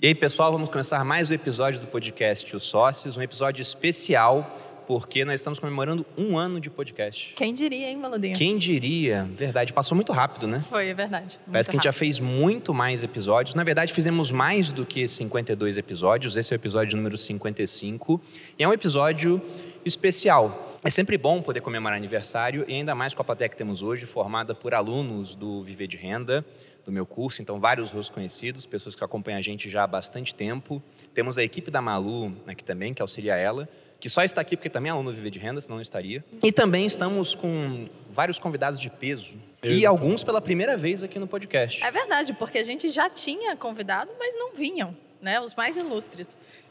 E 0.00 0.06
aí, 0.06 0.14
pessoal, 0.14 0.52
vamos 0.52 0.68
começar 0.68 1.04
mais 1.04 1.28
um 1.28 1.34
episódio 1.34 1.80
do 1.80 1.88
podcast 1.88 2.54
Os 2.54 2.62
Sócios, 2.62 3.16
um 3.16 3.22
episódio 3.22 3.60
especial 3.60 4.56
porque 4.86 5.24
nós 5.24 5.40
estamos 5.40 5.58
comemorando 5.58 6.06
um 6.16 6.38
ano 6.38 6.60
de 6.60 6.70
podcast. 6.70 7.34
Quem 7.34 7.52
diria, 7.52 7.90
hein, 7.90 8.00
Baludinho? 8.00 8.36
Quem 8.36 8.56
diria? 8.56 9.28
Verdade, 9.34 9.72
passou 9.72 9.96
muito 9.96 10.12
rápido, 10.12 10.46
né? 10.46 10.64
Foi, 10.70 10.86
é 10.86 10.94
verdade. 10.94 11.36
Parece 11.50 11.68
que 11.68 11.74
a 11.74 11.78
gente 11.78 11.84
já 11.84 11.92
fez 11.92 12.20
muito 12.20 12.72
mais 12.72 13.02
episódios. 13.02 13.56
Na 13.56 13.64
verdade, 13.64 13.92
fizemos 13.92 14.30
mais 14.30 14.70
do 14.70 14.86
que 14.86 15.08
52 15.08 15.76
episódios. 15.76 16.36
Esse 16.36 16.54
é 16.54 16.56
o 16.56 16.58
episódio 16.58 16.96
número 16.96 17.18
55. 17.18 18.20
E 18.56 18.62
é 18.62 18.68
um 18.68 18.72
episódio 18.72 19.42
especial. 19.84 20.78
É 20.84 20.90
sempre 20.90 21.18
bom 21.18 21.42
poder 21.42 21.60
comemorar 21.60 21.98
aniversário, 21.98 22.64
e 22.68 22.72
ainda 22.72 22.94
mais 22.94 23.14
com 23.14 23.20
a 23.20 23.24
plateia 23.24 23.48
que 23.48 23.56
temos 23.56 23.82
hoje, 23.82 24.06
formada 24.06 24.54
por 24.54 24.72
alunos 24.74 25.34
do 25.34 25.64
Viver 25.64 25.88
de 25.88 25.96
Renda, 25.96 26.46
do 26.84 26.92
meu 26.92 27.04
curso, 27.04 27.42
então 27.42 27.60
vários 27.60 27.90
rostos 27.92 28.10
conhecidos, 28.10 28.66
pessoas 28.66 28.94
que 28.94 29.04
acompanham 29.04 29.38
a 29.38 29.42
gente 29.42 29.68
já 29.68 29.84
há 29.84 29.86
bastante 29.86 30.34
tempo. 30.34 30.82
Temos 31.12 31.36
a 31.38 31.44
equipe 31.44 31.70
da 31.70 31.82
Malu 31.82 32.34
aqui 32.46 32.64
também, 32.64 32.94
que 32.94 33.02
auxilia 33.02 33.36
ela, 33.36 33.68
que 34.00 34.08
só 34.08 34.22
está 34.22 34.40
aqui 34.40 34.56
porque 34.56 34.70
também 34.70 34.90
é 34.90 34.92
aluno 34.92 35.10
Viver 35.12 35.30
de 35.30 35.38
Renda, 35.38 35.60
senão 35.60 35.76
não 35.76 35.82
estaria. 35.82 36.24
E 36.42 36.52
também 36.52 36.86
estamos 36.86 37.34
com 37.34 37.88
vários 38.10 38.38
convidados 38.38 38.80
de 38.80 38.88
peso 38.88 39.38
Eu 39.62 39.72
e 39.72 39.84
alguns 39.84 40.22
pela 40.22 40.40
primeira 40.40 40.76
vez 40.76 41.02
aqui 41.02 41.18
no 41.18 41.26
podcast. 41.26 41.82
É 41.82 41.90
verdade, 41.90 42.32
porque 42.32 42.58
a 42.58 42.64
gente 42.64 42.88
já 42.90 43.10
tinha 43.10 43.56
convidado, 43.56 44.10
mas 44.18 44.36
não 44.36 44.54
vinham, 44.54 44.96
né? 45.20 45.40
Os 45.40 45.54
mais 45.54 45.76
ilustres. 45.76 46.28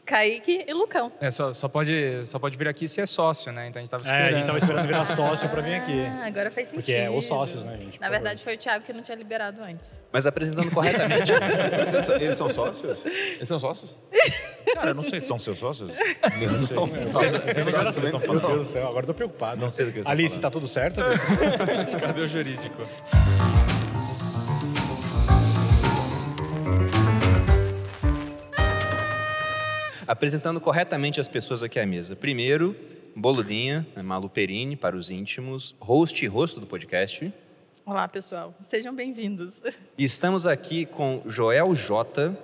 Kaique 0.08 0.64
e 0.66 0.74
Lucão. 0.74 1.12
É, 1.20 1.30
só, 1.30 1.52
só, 1.52 1.68
pode, 1.68 2.26
só 2.26 2.40
pode 2.40 2.58
vir 2.58 2.70
aqui 2.70 2.88
se 2.88 3.02
é 3.02 3.06
sócio, 3.06 3.52
né? 3.52 3.68
Então 3.68 3.82
a 3.82 3.84
gente 3.84 3.92
tava 3.92 4.02
esperando. 4.02 4.24
É, 4.24 4.30
a 4.30 4.34
gente 4.34 4.46
tava 4.46 4.58
esperando 4.58 4.88
virar 4.88 5.06
sócio 5.14 5.50
para 5.50 5.62
vir 5.62 5.76
aqui. 5.76 6.02
Ah, 6.06 6.28
agora 6.28 6.50
faz 6.50 6.70
sentido. 6.70 6.86
Porque 6.86 6.94
é 6.94 7.10
os 7.10 7.26
sócios, 7.26 7.66
né, 7.66 7.78
gente? 7.78 8.00
Na 8.00 8.10
verdade, 8.10 8.42
foi 8.42 8.56
o 8.56 8.58
Thiago 8.58 8.86
que 8.86 8.94
não 8.94 9.02
tinha 9.02 9.18
liberado 9.18 9.62
antes. 9.62 10.02
Mas 10.12 10.26
apresentando 10.26 10.72
corretamente. 10.72 11.34
Eles 12.22 12.38
são 12.38 12.50
sócios? 12.50 13.00
Eles 13.06 13.48
são 13.48 13.60
sócios? 13.60 13.98
Cara, 14.74 14.90
eu 14.92 14.96
não 14.96 15.04
sei 15.04 15.20
se 15.20 15.28
são 15.28 15.38
seus 15.38 15.60
sócios. 15.60 15.92
Não, 15.92 16.66
sei. 16.66 16.76
Não, 16.76 16.86
não, 16.86 16.94
sei. 17.14 17.42
Eu 17.56 18.12
não 18.12 18.20
falando. 18.20 18.42
Meu 18.42 18.50
Deus 18.50 18.68
do 18.68 18.72
céu, 18.72 18.88
agora 18.88 19.04
eu 19.04 19.08
tô 19.08 19.14
preocupado. 19.14 19.62
Não 19.62 19.70
sei 19.70 19.88
do 19.88 19.92
que 19.92 20.10
Alice, 20.10 20.40
tá 20.40 20.50
tudo 20.50 20.68
certo? 20.68 21.02
Cadê 22.00 22.22
o 22.22 22.28
jurídico? 22.28 22.84
Apresentando 30.08 30.62
corretamente 30.62 31.20
as 31.20 31.28
pessoas 31.28 31.62
aqui 31.62 31.80
à 31.80 31.86
mesa. 31.86 32.16
Primeiro, 32.16 32.76
Boludinha, 33.16 33.86
né, 33.96 34.02
Malu 34.02 34.30
Perini, 34.30 34.76
para 34.76 34.96
os 34.96 35.12
íntimos, 35.12 35.76
host 35.80 36.24
e 36.24 36.28
rosto 36.28 36.60
do 36.60 36.66
podcast. 36.66 37.32
Olá, 37.86 38.08
pessoal. 38.08 38.56
Sejam 38.62 38.96
bem-vindos. 38.96 39.62
Estamos 39.98 40.46
aqui 40.46 40.86
com 40.86 41.22
Joel 41.26 41.76
Jota, 41.76 42.38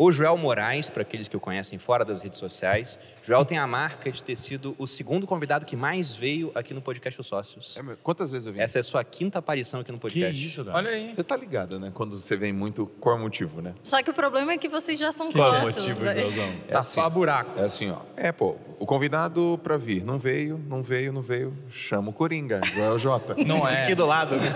ou 0.00 0.10
Joel 0.10 0.34
Moraes, 0.38 0.88
para 0.88 1.02
aqueles 1.02 1.28
que 1.28 1.36
o 1.36 1.40
conhecem 1.40 1.78
fora 1.78 2.06
das 2.06 2.22
redes 2.22 2.38
sociais. 2.38 2.98
Joel 3.22 3.44
tem 3.44 3.58
a 3.58 3.66
marca 3.66 4.10
de 4.10 4.24
ter 4.24 4.34
sido 4.34 4.74
o 4.78 4.86
segundo 4.86 5.26
convidado 5.26 5.66
que 5.66 5.76
mais 5.76 6.14
veio 6.14 6.50
aqui 6.54 6.72
no 6.72 6.80
podcast 6.80 7.20
Os 7.20 7.26
Sócios. 7.26 7.76
É, 7.76 7.82
quantas 8.02 8.32
vezes 8.32 8.46
eu 8.46 8.52
vim? 8.54 8.60
Essa 8.60 8.78
é 8.78 8.80
a 8.80 8.82
sua 8.82 9.04
quinta 9.04 9.40
aparição 9.40 9.80
aqui 9.80 9.92
no 9.92 9.98
podcast. 9.98 10.40
Que 10.40 10.48
isso, 10.48 10.64
cara. 10.64 10.78
Olha 10.78 10.90
aí. 10.92 11.12
Você 11.12 11.22
tá 11.22 11.36
ligado, 11.36 11.78
né? 11.78 11.92
Quando 11.92 12.18
você 12.18 12.34
vem 12.34 12.50
muito, 12.50 12.86
qual 12.98 13.14
é 13.14 13.18
o 13.18 13.20
motivo, 13.22 13.60
né? 13.60 13.74
Só 13.82 14.02
que 14.02 14.08
o 14.08 14.14
problema 14.14 14.52
é 14.52 14.56
que 14.56 14.70
vocês 14.70 14.98
já 14.98 15.12
são 15.12 15.28
Qual 15.30 15.54
é 15.54 15.64
o 15.64 15.66
sócios. 15.66 15.88
motivo, 15.88 16.02
né? 16.02 16.18
Iglosão? 16.18 16.44
É 16.66 16.72
Tá 16.72 16.78
assim, 16.78 16.94
só 16.94 17.10
buraco. 17.10 17.60
É 17.60 17.64
assim, 17.64 17.90
ó. 17.90 17.98
É, 18.16 18.32
pô, 18.32 18.56
o 18.78 18.86
convidado 18.86 19.60
pra 19.62 19.76
vir 19.76 20.02
não 20.02 20.18
veio, 20.18 20.58
não 20.66 20.82
veio, 20.82 21.12
não 21.12 21.20
veio. 21.20 21.54
Chama 21.68 22.08
o 22.08 22.12
Coringa, 22.14 22.62
Joel 22.64 22.96
J. 22.98 23.34
Não 23.44 23.68
é. 23.68 23.82
Aqui 23.84 23.94
do 23.94 24.06
lado. 24.06 24.34
né? 24.36 24.50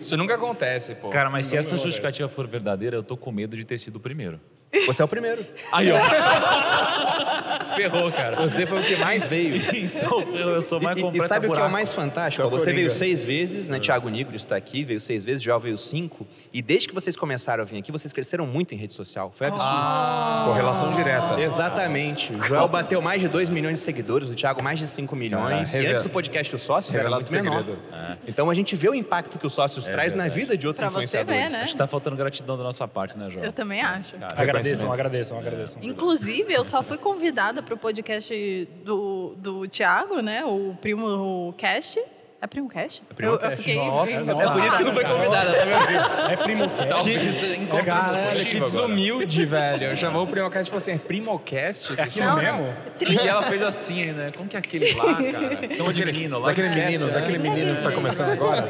Isso 0.00 0.16
nunca 0.16 0.36
acontece, 0.36 0.94
pô. 0.94 1.10
Cara, 1.10 1.28
mas 1.28 1.44
se 1.44 1.58
essa 1.58 1.76
justificativa 1.76 2.26
for 2.26 2.46
verdadeira, 2.46 2.96
eu 2.96 3.02
tô 3.02 3.18
com 3.18 3.30
medo 3.30 3.54
de 3.54 3.66
ter 3.66 3.76
sido 3.76 3.96
o 3.96 4.00
primeiro. 4.00 4.40
Você 4.86 5.02
é 5.02 5.04
o 5.04 5.08
primeiro. 5.08 5.44
Aí, 5.70 5.90
ó. 5.92 5.98
Ferrou, 7.76 8.10
cara. 8.12 8.36
Você 8.42 8.66
foi 8.66 8.80
o 8.80 8.84
que 8.84 8.96
mais 8.96 9.26
veio. 9.26 9.56
Então, 9.56 10.20
eu 10.36 10.60
sou 10.62 10.80
mais 10.80 10.96
E- 10.96 11.00
e, 11.00 11.02
completo 11.04 11.28
sabe 11.28 11.46
o 11.46 11.48
que 11.50 11.54
é 11.54 11.56
o 11.56 11.56
buraco. 11.56 11.72
mais 11.72 11.94
fantástico? 11.94 12.46
É 12.46 12.50
Você 12.50 12.72
veio 12.72 12.90
seis 12.90 13.22
vezes, 13.24 13.68
né? 13.68 13.78
Thiago 13.80 14.08
Nigro 14.08 14.36
está 14.36 14.56
aqui, 14.56 14.84
veio 14.84 15.00
seis 15.00 15.24
vezes, 15.24 15.42
Joel 15.42 15.58
veio 15.60 15.78
cinco. 15.78 16.26
E 16.52 16.60
desde 16.60 16.88
que 16.88 16.94
vocês 16.94 17.16
começaram 17.16 17.62
a 17.62 17.66
vir 17.66 17.78
aqui, 17.78 17.90
vocês 17.90 18.12
cresceram 18.12 18.46
muito 18.46 18.74
em 18.74 18.76
rede 18.76 18.92
social. 18.92 19.32
Foi 19.34 19.46
absurdo. 19.46 19.72
Ah. 19.74 20.44
Correlação 20.48 20.92
direta. 20.92 21.40
Exatamente. 21.40 22.32
O 22.34 22.42
Joel 22.42 22.68
bateu 22.68 23.00
mais 23.00 23.20
de 23.22 23.28
2 23.28 23.48
milhões 23.50 23.78
de 23.78 23.84
seguidores, 23.84 24.28
o 24.28 24.34
Thiago 24.34 24.62
mais 24.62 24.78
de 24.78 24.86
5 24.86 25.14
milhões. 25.16 25.72
Cara, 25.72 25.84
e 25.84 25.86
antes 25.86 26.02
do 26.02 26.10
podcast 26.10 26.54
Os 26.54 26.62
Sócios 26.62 26.94
era 26.94 27.08
muito 27.10 27.30
menor. 27.32 27.58
segredo. 27.58 27.78
Então 28.26 28.50
a 28.50 28.54
gente 28.54 28.76
vê 28.76 28.88
o 28.88 28.94
impacto 28.94 29.38
que 29.38 29.46
os 29.46 29.52
sócios 29.52 29.84
traz 29.86 30.12
na 30.14 30.24
verdade. 30.24 30.40
vida 30.40 30.56
de 30.56 30.66
outros 30.66 30.80
Pra 30.80 30.90
você 30.90 31.04
influenciadores. 31.18 31.42
ver, 31.42 31.50
né? 31.50 31.62
Acho 31.62 31.72
que 31.72 31.78
tá 31.78 31.86
faltando 31.86 32.16
gratidão 32.16 32.56
da 32.56 32.62
nossa 32.64 32.86
parte, 32.86 33.16
né, 33.18 33.28
João? 33.30 33.44
Eu 33.44 33.52
também 33.52 33.80
acho. 33.80 34.14
Cara, 34.16 34.61
Agradeçam, 34.62 34.92
agradeçam, 34.92 35.38
agradeçam. 35.38 35.82
Inclusive, 35.82 36.52
eu 36.52 36.64
só 36.64 36.82
fui 36.82 36.98
convidada 36.98 37.62
para 37.62 37.74
o 37.74 37.78
podcast 37.78 38.68
do, 38.84 39.34
do 39.36 39.68
Thiago, 39.68 40.20
né? 40.20 40.44
O 40.44 40.76
Primo 40.80 41.54
Cast. 41.58 42.00
É 42.42 42.46
Primo 42.48 42.68
Cast? 42.68 43.04
É 43.08 43.14
Primo 43.14 43.34
eu, 43.34 43.38
eu 43.38 43.56
fiquei 43.56 43.76
Nossa, 43.76 44.34
bem 44.34 44.42
É 44.42 44.50
por 44.50 44.66
isso 44.66 44.78
que 44.78 44.82
não 44.84 44.94
foi 44.94 45.04
convidada, 45.04 45.52
tá 45.54 45.64
vendo? 45.64 46.30
É 46.32 46.36
primo 46.36 46.68
que 46.70 46.86
Talvez 46.86 47.42
encontramos 47.44 47.84
Caralho, 48.12 48.28
motivo 48.30 48.50
que 48.50 48.56
agora. 48.56 48.70
desumilde, 48.70 49.46
velho. 49.46 49.96
Chamou 49.96 50.24
o 50.24 50.26
Primocast 50.26 50.66
e 50.66 50.70
falou 50.70 50.78
assim, 50.78 50.90
é 50.90 50.98
Primocast? 50.98 51.94
É 51.96 52.02
aqui 52.02 52.18
Não, 52.18 52.34
mesmo? 52.36 52.58
não. 53.00 53.24
E 53.24 53.28
ela 53.28 53.44
fez 53.44 53.62
assim, 53.62 54.06
né? 54.06 54.32
Como 54.36 54.48
que 54.48 54.56
é 54.56 54.58
aquele 54.58 54.92
lá, 54.94 55.14
cara? 55.14 55.60
Então, 55.72 55.86
de 55.86 56.04
menino 56.04 56.38
lá. 56.40 56.48
Daquele 56.48 56.70
que 56.70 56.80
menino, 56.80 57.06
né? 57.06 57.12
daquele 57.12 57.38
menino 57.38 57.76
que 57.76 57.82
tá 57.84 57.92
começando 57.92 58.30
agora. 58.30 58.68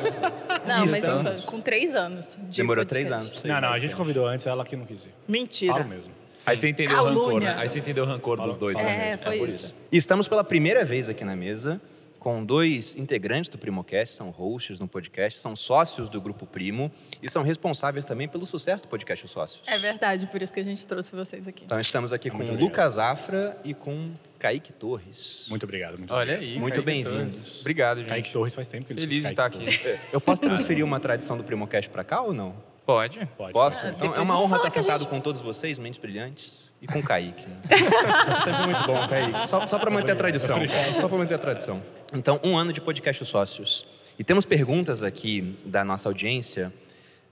Não, 0.66 0.80
mas 0.80 0.92
Estamos. 0.96 1.22
foi 1.22 1.50
com 1.50 1.60
três 1.62 1.94
anos. 1.94 2.26
de 2.50 2.56
Demorou 2.58 2.84
podcast. 2.84 3.08
três 3.08 3.10
anos. 3.10 3.42
Não, 3.42 3.58
não, 3.58 3.72
a 3.72 3.78
gente 3.78 3.96
convidou 3.96 4.26
antes, 4.26 4.46
ela 4.46 4.66
que 4.66 4.76
não 4.76 4.84
quis 4.84 5.06
ir. 5.06 5.14
Mentira. 5.26 5.72
Falo 5.72 5.88
mesmo. 5.88 6.10
Aí 6.44 6.56
você 6.56 6.68
entendeu 6.68 6.98
o 7.00 7.04
rancor, 7.06 7.24
Calúnia. 7.24 7.54
né? 7.54 7.56
Aí 7.58 7.68
você 7.68 7.78
entendeu 7.78 8.04
o 8.04 8.06
rancor 8.06 8.38
dos 8.38 8.54
dois, 8.56 8.76
né? 8.76 9.12
É, 9.12 9.16
foi 9.16 9.38
por 9.38 9.48
isso. 9.48 9.74
E 9.90 9.96
estamos 9.96 10.28
pela 10.28 10.44
primeira 10.44 10.84
vez 10.84 11.08
aqui 11.08 11.24
na 11.24 11.34
mesa 11.34 11.80
com 12.22 12.44
dois 12.44 12.94
integrantes 12.94 13.48
do 13.48 13.58
Primocast, 13.58 14.14
são 14.14 14.30
hosts 14.30 14.78
no 14.78 14.86
podcast, 14.86 15.40
são 15.40 15.56
sócios 15.56 16.08
do 16.08 16.20
Grupo 16.20 16.46
Primo 16.46 16.88
e 17.20 17.28
são 17.28 17.42
responsáveis 17.42 18.04
também 18.04 18.28
pelo 18.28 18.46
sucesso 18.46 18.84
do 18.84 18.88
podcast 18.88 19.24
Os 19.24 19.32
Sócios. 19.32 19.66
É 19.66 19.76
verdade, 19.76 20.28
por 20.28 20.40
isso 20.40 20.52
que 20.52 20.60
a 20.60 20.62
gente 20.62 20.86
trouxe 20.86 21.16
vocês 21.16 21.48
aqui. 21.48 21.64
Então 21.64 21.80
estamos 21.80 22.12
aqui 22.12 22.30
com 22.30 22.36
Muito 22.36 22.50
o 22.50 22.52
obrigado. 22.52 22.70
Lucas 22.70 22.96
Afra 22.96 23.58
e 23.64 23.74
com 23.74 24.12
Kaique 24.38 24.72
Torres. 24.72 25.46
Muito 25.50 25.64
obrigado. 25.64 25.98
Muito 25.98 26.14
Olha 26.14 26.34
obrigado. 26.34 26.52
aí. 26.54 26.60
Muito 26.60 26.80
bem-vindos. 26.80 27.60
Obrigado, 27.60 27.98
gente. 27.98 28.08
Kaique 28.10 28.32
Torres 28.32 28.54
faz 28.54 28.68
tempo 28.68 28.84
que 28.86 28.92
ele 28.92 29.00
Feliz 29.00 29.24
de 29.24 29.30
estar 29.30 29.46
aqui. 29.46 29.58
Torres. 29.58 30.00
Eu 30.12 30.20
posso 30.20 30.42
transferir 30.42 30.84
uma 30.84 31.00
tradição 31.00 31.36
do 31.36 31.42
Primocast 31.42 31.90
para 31.90 32.04
cá 32.04 32.22
ou 32.22 32.32
não? 32.32 32.54
Pode? 32.84 33.24
Pode. 33.36 33.52
Posso? 33.52 33.78
Ah, 33.84 33.90
Então, 33.90 34.14
é 34.14 34.20
uma 34.20 34.40
honra 34.40 34.56
estar 34.56 34.70
sentado 34.70 35.02
gente- 35.02 35.10
com 35.10 35.20
todos 35.20 35.40
vocês, 35.40 35.78
mentes 35.78 35.98
brilhantes, 36.00 36.72
e 36.80 36.86
com 36.86 36.98
o 36.98 37.02
Kaique. 37.02 37.46
né? 37.46 37.60
Sempre 38.44 38.66
muito 38.66 38.86
bom, 38.86 39.08
Kaique. 39.08 39.48
Só, 39.48 39.66
só 39.68 39.78
para 39.78 39.90
manter 39.90 40.12
a 40.12 40.16
tradição. 40.16 40.58
Só 41.00 41.08
para 41.08 41.18
manter 41.18 41.34
a 41.34 41.38
tradição. 41.38 41.82
Então, 42.14 42.40
um 42.42 42.56
ano 42.58 42.72
de 42.72 42.80
podcast 42.80 43.22
Os 43.22 43.28
Sócios. 43.28 43.86
E 44.18 44.24
temos 44.24 44.44
perguntas 44.44 45.02
aqui 45.02 45.56
da 45.64 45.84
nossa 45.84 46.08
audiência 46.08 46.72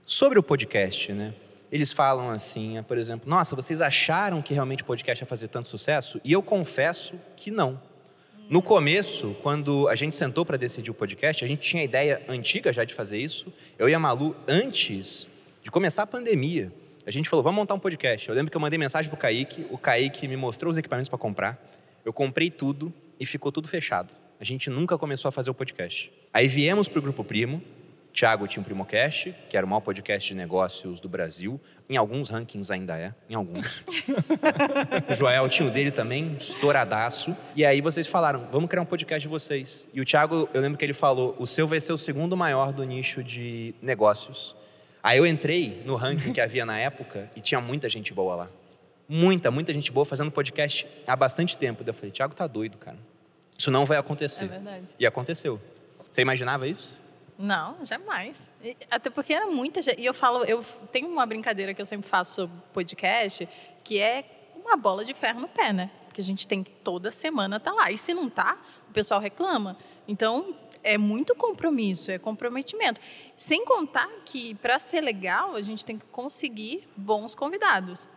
sobre 0.05 0.39
o 0.39 0.43
podcast, 0.43 1.11
né? 1.13 1.33
Eles 1.71 1.93
falam 1.93 2.29
assim, 2.31 2.81
por 2.87 2.97
exemplo, 2.97 3.29
nossa, 3.29 3.55
vocês 3.55 3.79
acharam 3.81 4.41
que 4.41 4.53
realmente 4.53 4.83
o 4.83 4.85
podcast 4.85 5.23
ia 5.23 5.27
fazer 5.27 5.47
tanto 5.47 5.67
sucesso? 5.67 6.19
E 6.23 6.31
eu 6.31 6.41
confesso 6.41 7.15
que 7.37 7.49
não. 7.51 7.79
No 8.49 8.61
começo, 8.61 9.33
quando 9.41 9.87
a 9.87 9.95
gente 9.95 10.15
sentou 10.15 10.45
para 10.45 10.57
decidir 10.57 10.91
o 10.91 10.93
podcast, 10.93 11.45
a 11.45 11.47
gente 11.47 11.61
tinha 11.61 11.81
a 11.81 11.85
ideia 11.85 12.21
antiga 12.27 12.73
já 12.73 12.83
de 12.83 12.93
fazer 12.93 13.19
isso. 13.19 13.53
Eu 13.79 13.87
e 13.87 13.93
a 13.93 13.99
Malu, 13.99 14.35
antes 14.45 15.29
de 15.61 15.69
começar 15.71 16.03
a 16.03 16.07
pandemia, 16.07 16.71
a 17.05 17.11
gente 17.11 17.29
falou, 17.29 17.43
vamos 17.43 17.57
montar 17.57 17.73
um 17.73 17.79
podcast. 17.79 18.29
Eu 18.29 18.35
lembro 18.35 18.51
que 18.51 18.57
eu 18.57 18.61
mandei 18.61 18.77
mensagem 18.77 19.09
pro 19.09 19.17
Kaique, 19.17 19.65
o 19.69 19.77
Kaique 19.77 20.27
me 20.27 20.37
mostrou 20.37 20.71
os 20.71 20.77
equipamentos 20.77 21.09
para 21.09 21.17
comprar. 21.17 21.61
Eu 22.03 22.13
comprei 22.13 22.49
tudo 22.49 22.93
e 23.19 23.25
ficou 23.25 23.51
tudo 23.51 23.67
fechado. 23.67 24.13
A 24.39 24.43
gente 24.43 24.69
nunca 24.69 24.97
começou 24.97 25.29
a 25.29 25.31
fazer 25.31 25.51
o 25.51 25.53
podcast. 25.53 26.11
Aí 26.33 26.47
viemos 26.47 26.87
pro 26.87 27.01
Grupo 27.01 27.23
Primo, 27.23 27.61
Thiago 28.13 28.47
tinha 28.47 28.61
um 28.61 28.63
Primocast, 28.63 29.33
que 29.49 29.55
era 29.55 29.65
o 29.65 29.69
maior 29.69 29.81
podcast 29.81 30.27
de 30.27 30.35
negócios 30.35 30.99
do 30.99 31.07
Brasil. 31.07 31.59
Em 31.89 31.95
alguns 31.95 32.29
rankings 32.29 32.71
ainda 32.71 32.97
é, 32.97 33.13
em 33.29 33.35
alguns. 33.35 33.81
o 35.09 35.15
Joel 35.15 35.47
tinha 35.47 35.67
o 35.67 35.71
dele 35.71 35.91
também, 35.91 36.35
estouradaço. 36.35 37.35
E 37.55 37.65
aí 37.65 37.81
vocês 37.81 38.07
falaram, 38.07 38.47
vamos 38.51 38.69
criar 38.69 38.81
um 38.81 38.85
podcast 38.85 39.21
de 39.21 39.27
vocês. 39.27 39.87
E 39.93 40.01
o 40.01 40.05
Thiago, 40.05 40.49
eu 40.53 40.61
lembro 40.61 40.77
que 40.77 40.85
ele 40.85 40.93
falou, 40.93 41.35
o 41.39 41.47
seu 41.47 41.65
vai 41.65 41.79
ser 41.79 41.93
o 41.93 41.97
segundo 41.97 42.35
maior 42.35 42.73
do 42.73 42.83
nicho 42.83 43.23
de 43.23 43.73
negócios. 43.81 44.55
Aí 45.03 45.17
eu 45.17 45.25
entrei 45.25 45.81
no 45.85 45.95
ranking 45.95 46.31
que 46.31 46.41
havia 46.41 46.65
na 46.65 46.77
época 46.77 47.29
e 47.35 47.41
tinha 47.41 47.59
muita 47.59 47.89
gente 47.89 48.13
boa 48.13 48.35
lá. 48.35 48.49
Muita, 49.07 49.51
muita 49.51 49.73
gente 49.73 49.91
boa 49.91 50.05
fazendo 50.05 50.31
podcast 50.31 50.87
há 51.05 51.15
bastante 51.15 51.57
tempo. 51.57 51.83
Daí 51.83 51.89
Eu 51.89 51.93
falei, 51.93 52.11
Thiago 52.11 52.33
tá 52.33 52.47
doido, 52.47 52.77
cara. 52.77 52.97
Isso 53.57 53.69
não 53.69 53.85
vai 53.85 53.97
acontecer. 53.97 54.45
É 54.45 54.47
verdade. 54.47 54.87
E 54.97 55.05
aconteceu. 55.05 55.59
Você 56.09 56.21
imaginava 56.21 56.67
isso? 56.67 56.93
Não, 57.37 57.83
jamais. 57.85 58.49
Até 58.89 59.09
porque 59.09 59.33
era 59.33 59.47
muita 59.47 59.81
gente. 59.81 59.99
E 59.99 60.05
eu 60.05 60.13
falo, 60.13 60.45
eu 60.45 60.63
tenho 60.91 61.09
uma 61.09 61.25
brincadeira 61.25 61.73
que 61.73 61.81
eu 61.81 61.85
sempre 61.85 62.07
faço 62.07 62.35
sobre 62.35 62.55
podcast, 62.71 63.49
que 63.83 63.99
é 63.99 64.23
uma 64.55 64.77
bola 64.77 65.03
de 65.03 65.13
ferro 65.13 65.41
no 65.41 65.47
pé, 65.47 65.73
né? 65.73 65.89
Porque 66.05 66.21
a 66.21 66.23
gente 66.23 66.47
tem 66.47 66.63
que 66.63 66.69
toda 66.69 67.09
semana 67.09 67.57
estar 67.57 67.71
lá. 67.71 67.91
E 67.91 67.97
se 67.97 68.13
não 68.13 68.29
tá, 68.29 68.57
o 68.89 68.93
pessoal 68.93 69.19
reclama. 69.19 69.77
Então, 70.07 70.55
é 70.83 70.97
muito 70.97 71.35
compromisso, 71.35 72.11
é 72.11 72.17
comprometimento. 72.17 72.99
Sem 73.35 73.65
contar 73.65 74.09
que, 74.25 74.55
para 74.55 74.79
ser 74.79 75.01
legal, 75.01 75.55
a 75.55 75.61
gente 75.61 75.85
tem 75.85 75.97
que 75.97 76.05
conseguir 76.07 76.87
bons 76.95 77.35
convidados. 77.35 78.07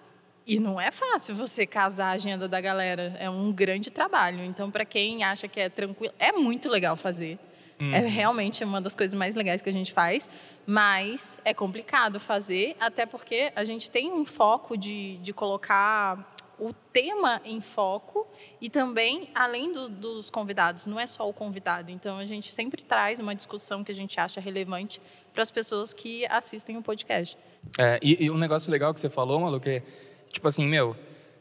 E 0.46 0.61
não 0.61 0.78
é 0.78 0.90
fácil 0.90 1.34
você 1.34 1.66
casar 1.66 2.08
a 2.08 2.12
agenda 2.12 2.46
da 2.46 2.61
galera. 2.61 3.16
É 3.19 3.31
um 3.31 3.50
grande 3.50 3.90
trabalho. 3.90 4.44
Então, 4.44 4.70
para 4.70 4.84
quem 4.84 5.25
acha 5.25 5.49
que 5.49 5.58
é 5.58 5.69
tranquilo, 5.69 6.12
é 6.19 6.32
muito 6.32 6.69
legal 6.69 6.96
fazer. 6.96 7.38
É 7.93 7.99
realmente 7.99 8.62
uma 8.62 8.81
das 8.81 8.94
coisas 8.94 9.19
mais 9.19 9.34
legais 9.34 9.60
que 9.60 9.69
a 9.69 9.72
gente 9.72 9.93
faz. 9.93 10.28
Mas 10.67 11.37
é 11.44 11.52
complicado 11.52 12.19
fazer, 12.20 12.76
até 12.81 13.05
porque 13.05 13.52
a 13.55 13.64
gente 13.64 13.90
tem 13.90 14.12
um 14.12 14.25
foco 14.25 14.76
de, 14.76 15.19
de 15.19 15.32
colocar 15.32 16.33
o 16.58 16.72
tema 16.72 17.40
em 17.44 17.60
foco 17.60 18.26
e 18.60 18.70
também, 18.70 19.30
além 19.34 19.72
do, 19.72 19.88
dos 19.88 20.30
convidados, 20.30 20.86
não 20.86 20.98
é 20.98 21.06
só 21.06 21.28
o 21.28 21.32
convidado. 21.32 21.90
Então, 21.90 22.18
a 22.18 22.26
gente 22.26 22.52
sempre 22.52 22.82
traz 22.82 23.18
uma 23.20 23.34
discussão 23.34 23.82
que 23.82 23.92
a 23.92 23.94
gente 23.94 24.18
acha 24.18 24.40
relevante 24.40 25.00
para 25.32 25.42
as 25.42 25.50
pessoas 25.50 25.92
que 25.92 26.24
assistem 26.26 26.76
o 26.76 26.82
podcast. 26.82 27.36
É, 27.78 27.98
e, 28.02 28.24
e 28.24 28.30
um 28.30 28.38
negócio 28.38 28.70
legal 28.70 28.94
que 28.94 29.00
você 29.00 29.10
falou, 29.10 29.40
Malu, 29.40 29.60
que 29.60 29.70
é, 29.70 29.82
tipo 30.30 30.46
assim, 30.46 30.66
meu, 30.66 30.96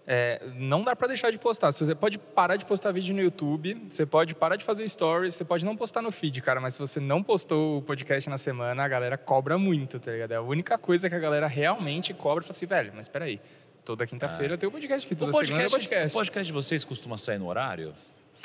é, 0.05 0.41
não 0.55 0.83
dá 0.83 0.95
para 0.95 1.07
deixar 1.07 1.31
de 1.31 1.37
postar. 1.37 1.71
Você 1.71 1.95
pode 1.95 2.17
parar 2.17 2.55
de 2.55 2.65
postar 2.65 2.91
vídeo 2.91 3.15
no 3.15 3.21
YouTube, 3.21 3.85
você 3.89 4.05
pode 4.05 4.35
parar 4.35 4.55
de 4.55 4.65
fazer 4.65 4.87
stories, 4.87 5.35
você 5.35 5.45
pode 5.45 5.63
não 5.65 5.75
postar 5.75 6.01
no 6.01 6.11
feed, 6.11 6.41
cara, 6.41 6.59
mas 6.59 6.73
se 6.73 6.79
você 6.79 6.99
não 6.99 7.23
postou 7.23 7.77
o 7.77 7.81
podcast 7.81 8.29
na 8.29 8.37
semana, 8.37 8.83
a 8.83 8.87
galera 8.87 9.17
cobra 9.17 9.57
muito, 9.57 9.99
tá 9.99 10.11
ligado? 10.11 10.31
É 10.31 10.35
a 10.35 10.41
única 10.41 10.77
coisa 10.77 11.09
que 11.09 11.15
a 11.15 11.19
galera 11.19 11.47
realmente 11.47 12.13
cobra, 12.13 12.43
fala 12.43 12.51
assim, 12.51 12.65
velho, 12.65 12.91
mas 12.95 13.07
peraí, 13.07 13.39
toda 13.85 14.05
quinta-feira 14.07 14.57
tem 14.57 14.67
o 14.67 14.71
podcast 14.71 15.05
aqui, 15.05 15.15
toda 15.15 15.31
O 15.31 15.33
segunda 15.33 15.61
é 15.63 15.69
podcast, 15.69 15.71
podcast. 15.89 16.15
o 16.15 16.19
podcast 16.19 16.47
de 16.47 16.53
vocês 16.53 16.83
costuma 16.85 17.17
sair 17.17 17.37
no 17.39 17.47
horário? 17.47 17.93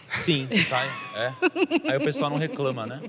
Sim, 0.08 0.48
Sai, 0.64 0.88
é. 1.16 1.32
Aí 1.90 1.98
o 1.98 2.00
pessoal 2.00 2.30
não 2.30 2.38
reclama, 2.38 2.86
né? 2.86 3.02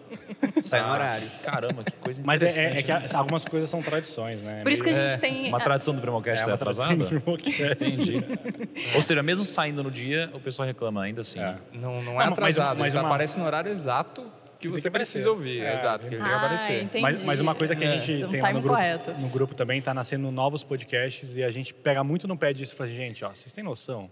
sai 0.66 0.82
no 0.82 0.88
Ah, 0.88 0.92
horário. 0.94 1.32
Caramba, 1.42 1.82
que 1.82 1.94
coisa 1.94 2.22
Mas 2.26 2.42
é, 2.42 2.48
interessante. 2.48 2.76
é- 2.76 2.80
é 2.80 2.84
que 2.84 2.92
né? 2.92 3.18
algumas 3.18 3.46
coisas 3.46 3.70
são 3.70 3.82
tradições, 3.82 4.42
né? 4.42 4.64
Por 4.64 4.72
isso 4.74 4.84
que 4.84 4.90
a 4.90 4.92
É, 4.94 5.08
gente 5.10 5.20
tem... 5.22 5.48
Uma 5.48 5.62
tradição 5.62 5.96
do 5.96 6.02
Primocast 6.02 6.42
é 6.42 6.44
ser 6.44 6.50
uma 6.50 6.56
atrasada? 6.56 6.88
tradição 6.98 7.18
do 7.20 7.22
podcast. 7.24 7.84
Entendi. 7.86 8.16
Ou 8.96 9.02
seja, 9.02 9.24
mesmo 9.24 9.46
saindo 9.46 9.82
no 9.82 9.90
dia, 9.90 10.30
o 10.34 10.42
pessoal 10.42 10.68
reclama 10.68 11.02
ainda 11.02 11.22
assim. 11.22 11.40
É. 11.40 11.56
Não, 11.72 12.02
não 12.04 12.04
Não, 12.04 12.22
é 12.22 12.26
mas- 12.26 12.34
atrasado, 12.34 12.80
mas 12.80 12.94
ele 12.94 13.02
uma- 13.02 13.08
aparece 13.10 13.40
no 13.40 13.46
horário 13.46 13.72
exato 13.72 14.30
que 14.60 14.68
você 14.68 14.84
que 14.84 14.90
precisa 14.92 15.30
ouvir. 15.30 15.62
É, 15.62 15.74
exato, 15.76 16.08
que 16.08 16.16
ele 16.16 16.22
tem 16.22 16.30
que 16.30 16.36
Ah, 16.36 16.38
aparecer. 16.38 16.84
entendi. 16.84 17.02
Mas, 17.02 17.24
mas 17.24 17.40
uma 17.40 17.56
coisa 17.56 17.76
que 17.76 17.84
a 17.84 17.88
É. 17.88 18.00
gente 18.00 18.12
Então, 18.14 18.30
tem 18.30 18.42
lá 18.42 18.50
no 18.54 18.60
grupo, 18.60 18.76
correto. 18.76 19.12
no 19.14 19.30
grupo 19.30 19.56
também 19.56 19.82
tá 19.82 19.94
nascendo 19.94 20.30
novos 20.32 20.64
podcasts 20.64 21.36
e 21.36 21.44
a 21.44 21.50
gente 21.50 21.74
pega 21.74 22.04
muito 22.04 22.28
no 22.28 22.38
pé 22.38 22.54
disso 22.54 22.74
e 22.74 22.76
fala, 22.78 22.90
gente, 22.90 23.24
ó, 23.26 23.30
vocês 23.30 23.52
têm 23.54 23.64
noção? 23.64 24.12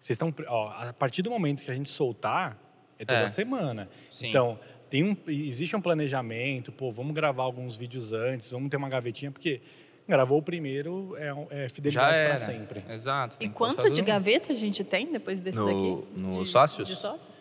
Vocês 0.00 0.14
estão, 0.16 0.34
ó, 0.48 0.68
a 0.70 0.92
partir 0.92 1.22
do 1.22 1.30
momento 1.30 1.64
que 1.64 1.70
a 1.70 1.74
gente 1.74 1.88
soltar, 1.90 2.58
é 2.98 3.04
toda 3.04 3.20
É. 3.20 3.28
semana. 3.28 3.88
Sim. 4.10 4.28
Então, 4.28 4.58
tem 4.90 5.02
um, 5.02 5.16
existe 5.28 5.74
um 5.74 5.80
planejamento, 5.80 6.70
pô, 6.70 6.92
vamos 6.92 7.14
gravar 7.14 7.42
alguns 7.44 7.76
vídeos 7.76 8.12
antes, 8.12 8.50
vamos 8.50 8.68
ter 8.70 8.76
uma 8.76 8.88
gavetinha, 8.88 9.30
porque 9.30 9.60
gravou 10.06 10.38
o 10.38 10.42
primeiro, 10.42 11.16
é, 11.50 11.64
é 11.64 11.68
fidelidade 11.70 12.28
para 12.28 12.36
sempre. 12.38 12.84
Exato. 12.90 13.38
E 13.40 13.48
quanto 13.48 13.88
de 13.90 14.02
gaveta 14.02 14.52
a 14.52 14.56
gente 14.56 14.84
tem 14.84 15.10
depois 15.10 15.40
desse 15.40 15.56
No- 15.56 15.66
daqui? 15.66 16.04
no 16.20 16.42
De- 16.42 16.48
sócios? 16.48 16.86
De 16.86 16.94
sócios? 16.94 17.33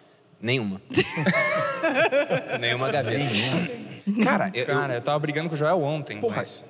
Nenhuma. 0.43 0.81
Nenhuma 2.59 2.91
gaveta. 2.91 3.23
Cara, 4.21 4.51
eu, 4.53 4.65
Cara, 4.65 4.95
eu 4.95 5.01
tava 5.01 5.17
brigando 5.19 5.47
com 5.47 5.55
o 5.55 5.57
Joel 5.57 5.81
ontem. 5.81 6.19
Porra, 6.19 6.35
mas- 6.35 6.65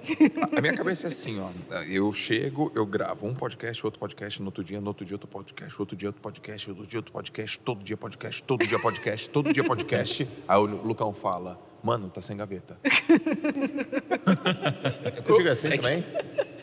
a 0.55 0.61
minha 0.61 0.75
cabeça 0.75 1.07
é 1.07 1.09
assim, 1.09 1.39
ó. 1.41 1.49
Eu 1.87 2.13
chego, 2.13 2.71
eu 2.75 2.85
gravo 2.85 3.25
um 3.25 3.33
podcast, 3.33 3.83
outro 3.83 3.99
podcast, 3.99 4.39
no 4.39 4.45
outro 4.49 4.63
dia, 4.63 4.79
no 4.79 4.87
outro 4.87 5.03
dia 5.03 5.15
outro 5.15 5.27
podcast, 5.27 5.75
outro 5.79 5.97
dia 5.97 6.09
outro 6.09 6.21
podcast, 6.21 6.69
outro 6.69 6.85
dia 6.85 6.99
outro 6.99 7.11
podcast, 7.11 7.59
todo 7.59 7.83
dia 7.83 7.97
podcast, 7.97 8.43
todo 8.43 8.63
dia 8.63 8.77
podcast, 8.79 9.29
todo 9.31 9.51
dia 9.51 9.63
podcast. 9.63 10.29
Aí 10.47 10.57
o 10.59 10.65
Lucão 10.65 11.11
fala, 11.11 11.59
mano, 11.81 12.11
tá 12.11 12.21
sem 12.21 12.37
gaveta. 12.37 12.77
é 15.03 15.11
contigo 15.21 15.49
assim 15.49 15.69
também? 15.71 16.05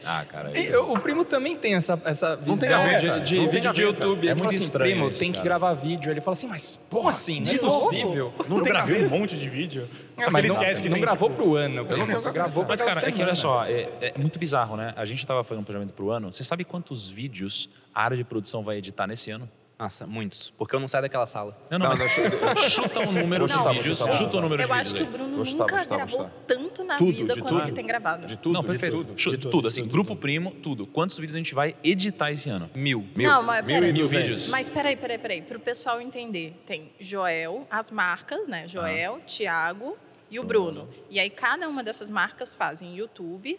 Ah, 0.05 0.25
cara. 0.27 0.59
E 0.59 0.67
eu- 0.67 0.91
o 0.93 0.99
primo 0.99 1.25
também 1.25 1.57
tem 1.57 1.75
essa, 1.75 2.01
essa 2.05 2.37
Não 2.37 2.57
tem 2.57 2.69
visão 2.69 2.85
de, 2.87 3.21
de 3.21 3.37
não 3.37 3.49
vídeo 3.49 3.73
de. 3.73 3.83
YouTube. 3.83 4.27
É 4.29 4.31
fala 4.31 4.43
muito 4.45 4.55
assim, 4.57 4.65
estranho 4.65 4.91
primo, 4.93 5.11
isso, 5.11 5.21
tem 5.21 5.31
que 5.31 5.39
cara. 5.39 5.45
gravar 5.49 5.75
vídeo. 5.75 6.11
Ele 6.11 6.21
fala 6.21 6.33
assim, 6.33 6.47
mas 6.47 6.79
como 6.89 7.09
assim? 7.09 7.41
Não 7.41 7.53
é 7.53 7.59
possível. 7.59 8.33
Não 8.49 8.59
eu 8.59 8.65
gravei 8.65 9.05
um 9.05 9.09
monte 9.11 9.37
de 9.37 9.49
vídeo. 9.49 9.89
Só 10.19 10.27
que 10.27 10.33
mas 10.33 10.45
ele 10.45 10.53
não, 10.53 10.61
esquece 10.61 10.83
que 10.83 10.89
não 10.89 10.95
tem, 10.95 11.03
gravou 11.03 11.29
tipo, 11.31 11.43
pro 11.43 11.57
ano. 11.57 11.75
Não 11.77 11.85
Você 11.85 11.97
graveta. 11.97 12.33
gravou 12.33 12.65
Mas, 12.69 12.81
cara, 12.83 13.09
é 13.09 13.13
que 13.13 13.23
olha 13.23 13.35
só, 13.35 13.65
é, 13.65 13.89
é 14.01 14.13
muito 14.19 14.39
bizarro, 14.39 14.77
né? 14.77 14.93
A 14.97 15.05
gente 15.05 15.27
tava 15.27 15.43
fazendo 15.45 15.63
um 15.63 15.65
planejamento 15.65 15.95
pro 15.95 16.11
ano. 16.11 16.31
Você 16.33 16.45
sabe 16.45 16.65
quantos 16.65 17.09
vídeos 17.09 17.69
a 17.95 18.03
área 18.03 18.17
de 18.17 18.25
produção 18.25 18.63
vai 18.63 18.77
editar 18.79 19.07
nesse 19.07 19.31
ano? 19.31 19.49
Nossa, 19.81 20.07
muitos. 20.07 20.51
Porque 20.59 20.77
eu 20.77 20.81
não 20.81 20.87
saio 20.87 21.01
daquela 21.03 21.25
sala. 21.25 21.57
Não, 21.71 21.79
não, 21.79 21.89
Não, 21.89 21.97
mas 21.97 22.17
não, 22.19 22.57
chuta 22.69 23.01
o 23.01 23.11
número 23.11 23.47
de 23.47 23.55
Não, 23.55 23.73
vídeos. 23.73 23.99
Chuta 23.99 24.37
o 24.37 24.41
número 24.43 24.63
Eu 24.63 24.67
de 24.67 24.73
acho 24.73 24.93
vídeos 24.93 25.09
que 25.09 25.15
o. 25.15 25.19
Bruno 25.19 25.45
nunca 25.45 25.85
gravou 25.87 26.21
chutar. 26.21 26.33
tanto 26.47 26.85
na 26.85 26.99
Tudo, 26.99 27.13
vida 27.13 27.35
quanto 27.37 27.49
tudo. 27.49 27.63
ele 27.63 27.73
tem 27.73 27.87
gravado. 27.87 28.27
De 28.27 28.37
tudo, 28.37 28.53
Não, 28.53 28.63
de 28.63 28.79
tudo. 28.79 29.15
De 29.15 29.25
tudo, 29.25 29.51
tudo, 29.51 29.63
de 29.63 29.69
assim, 29.69 29.83
tudo, 29.83 29.93
grupo 29.93 30.11
tudo. 30.11 30.21
primo, 30.21 30.51
tudo. 30.51 30.87
Quantos 30.87 31.17
vídeos 31.19 31.35
a 31.35 31.39
gente 31.39 31.55
vai 31.55 31.75
editar 31.83 32.31
esse 32.31 32.51
ano? 32.51 32.71
Mil. 32.75 33.09
Mil, 33.17 33.31
não, 33.31 33.43
mas 33.43 33.65
mil 33.65 33.81
Mil 33.81 34.07
vídeos. 34.07 34.49
Mas 34.49 34.69
peraí, 34.69 34.97
peraí, 34.97 35.17
peraí. 35.19 35.41
Para 35.43 35.57
o 35.57 35.61
pessoal 35.61 35.99
entender, 36.01 36.63
tem 36.67 36.93
Joel, 37.01 37.67
as 37.71 37.91
marcas, 37.91 38.47
né? 38.47 38.69
Joel, 38.69 39.21
Thiago 39.27 39.97
e 40.31 40.39
o 40.39 40.45
Bruno. 40.45 40.89
E 41.09 41.19
aí 41.19 41.31
cada 41.31 41.67
uma 41.69 41.83
dessas 41.83 42.11
marcas 42.11 42.55
fazem 42.55 42.95
YouTube, 42.97 43.59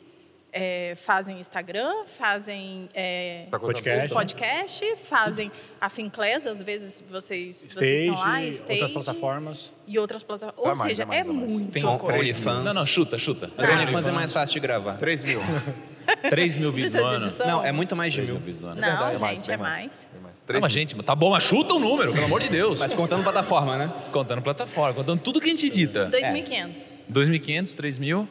é, 0.54 0.94
fazem 0.96 1.40
Instagram, 1.40 2.06
fazem 2.06 2.90
é, 2.94 3.46
Tá 3.50 3.60
Podcast. 3.60 4.14
podcast, 4.14 4.96
fazem 4.98 5.52
a 5.80 5.90
Finclass, 5.90 6.46
às 6.46 6.62
vezes 6.62 7.04
vocês, 7.10 7.68
vocês 7.70 7.76
Stage, 7.76 8.06
estão 8.06 8.20
lá, 8.20 8.44
Stage 8.44 8.72
outras 8.82 8.92
plataformas. 8.92 9.72
e 9.88 10.00
outras 10.00 10.24
plataformas. 10.24 10.70
Ou 10.72 10.76
mais, 10.78 10.90
seja, 10.92 11.06
mais, 11.06 11.28
é 11.28 11.32
mais. 11.32 11.54
muito 11.54 11.72
Tem 11.72 11.82
coisa. 11.82 12.18
OnlyFans. 12.20 12.64
Não, 12.64 12.74
não, 12.74 12.86
chuta, 12.86 13.18
chuta. 13.18 13.52
OnlyFans 13.58 14.08
é 14.08 14.12
mais 14.12 14.34
fácil 14.34 14.54
de 14.54 14.60
gravar. 14.60 14.98
3 14.98 15.24
mil. 15.24 15.42
3 16.30 16.58
mil 16.58 16.72
no 16.72 17.06
ano. 17.06 17.26
edição? 17.26 17.48
Não, 17.48 17.64
é 17.66 17.72
muito 17.72 17.96
mais 17.96 18.12
de 18.12 18.18
3 18.18 18.30
mil. 18.30 18.38
mil 18.38 18.46
vídeos 18.46 18.64
no 18.64 18.70
ano. 18.70 18.82
Não, 18.82 19.10
Verdade, 19.10 19.36
gente, 19.36 19.46
bem 19.48 19.54
é 19.54 19.58
mais. 19.58 20.10
bem 20.12 20.22
mais. 20.22 20.36
Não, 20.40 20.46
Três 20.48 20.62
mas, 20.62 20.74
mil. 20.74 20.82
gente, 20.82 20.96
tá 21.04 21.16
bom, 21.16 21.30
mas 21.32 21.44
chuta 21.44 21.74
o 21.74 21.80
número, 21.80 22.12
pelo 22.14 22.26
amor 22.26 22.42
de 22.42 22.50
Deus. 22.50 22.80
Mas 22.80 22.94
contando 22.94 23.24
plataforma, 23.24 23.78
né? 23.78 23.94
Contando 24.12 24.42
plataforma, 24.42 24.94
contando 24.94 25.20
tudo 25.22 25.40
que 25.40 25.48
a 25.48 25.50
gente 25.50 25.68
edita. 25.68 26.10
2.500. 26.12 26.88
2.500, 27.12 27.74
3 27.74 28.00
mil, 28.00 28.28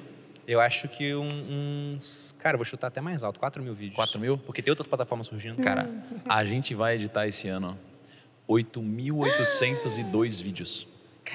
Eu 0.51 0.61
acho 0.61 0.89
que 0.89 1.15
um- 1.15 1.95
uns. 1.95 2.35
Cara, 2.39 2.57
vou 2.57 2.65
chutar 2.65 2.89
até 2.89 3.01
mais 3.01 3.23
alto, 3.23 3.39
4 3.39 3.63
mil 3.63 3.73
vídeos. 3.73 3.95
4 3.95 4.19
mil? 4.19 4.37
Porque 4.37 4.61
tem 4.61 4.73
outras 4.73 4.89
plataformas 4.89 5.29
surgindo. 5.29 5.57
Cara, 5.63 5.89
a 6.29 6.45
gente 6.45 6.75
vai 6.75 6.97
editar 6.97 7.29
esse 7.29 7.47
ano 7.49 7.79
8.802 8.49 10.41
vídeos. 10.43 10.89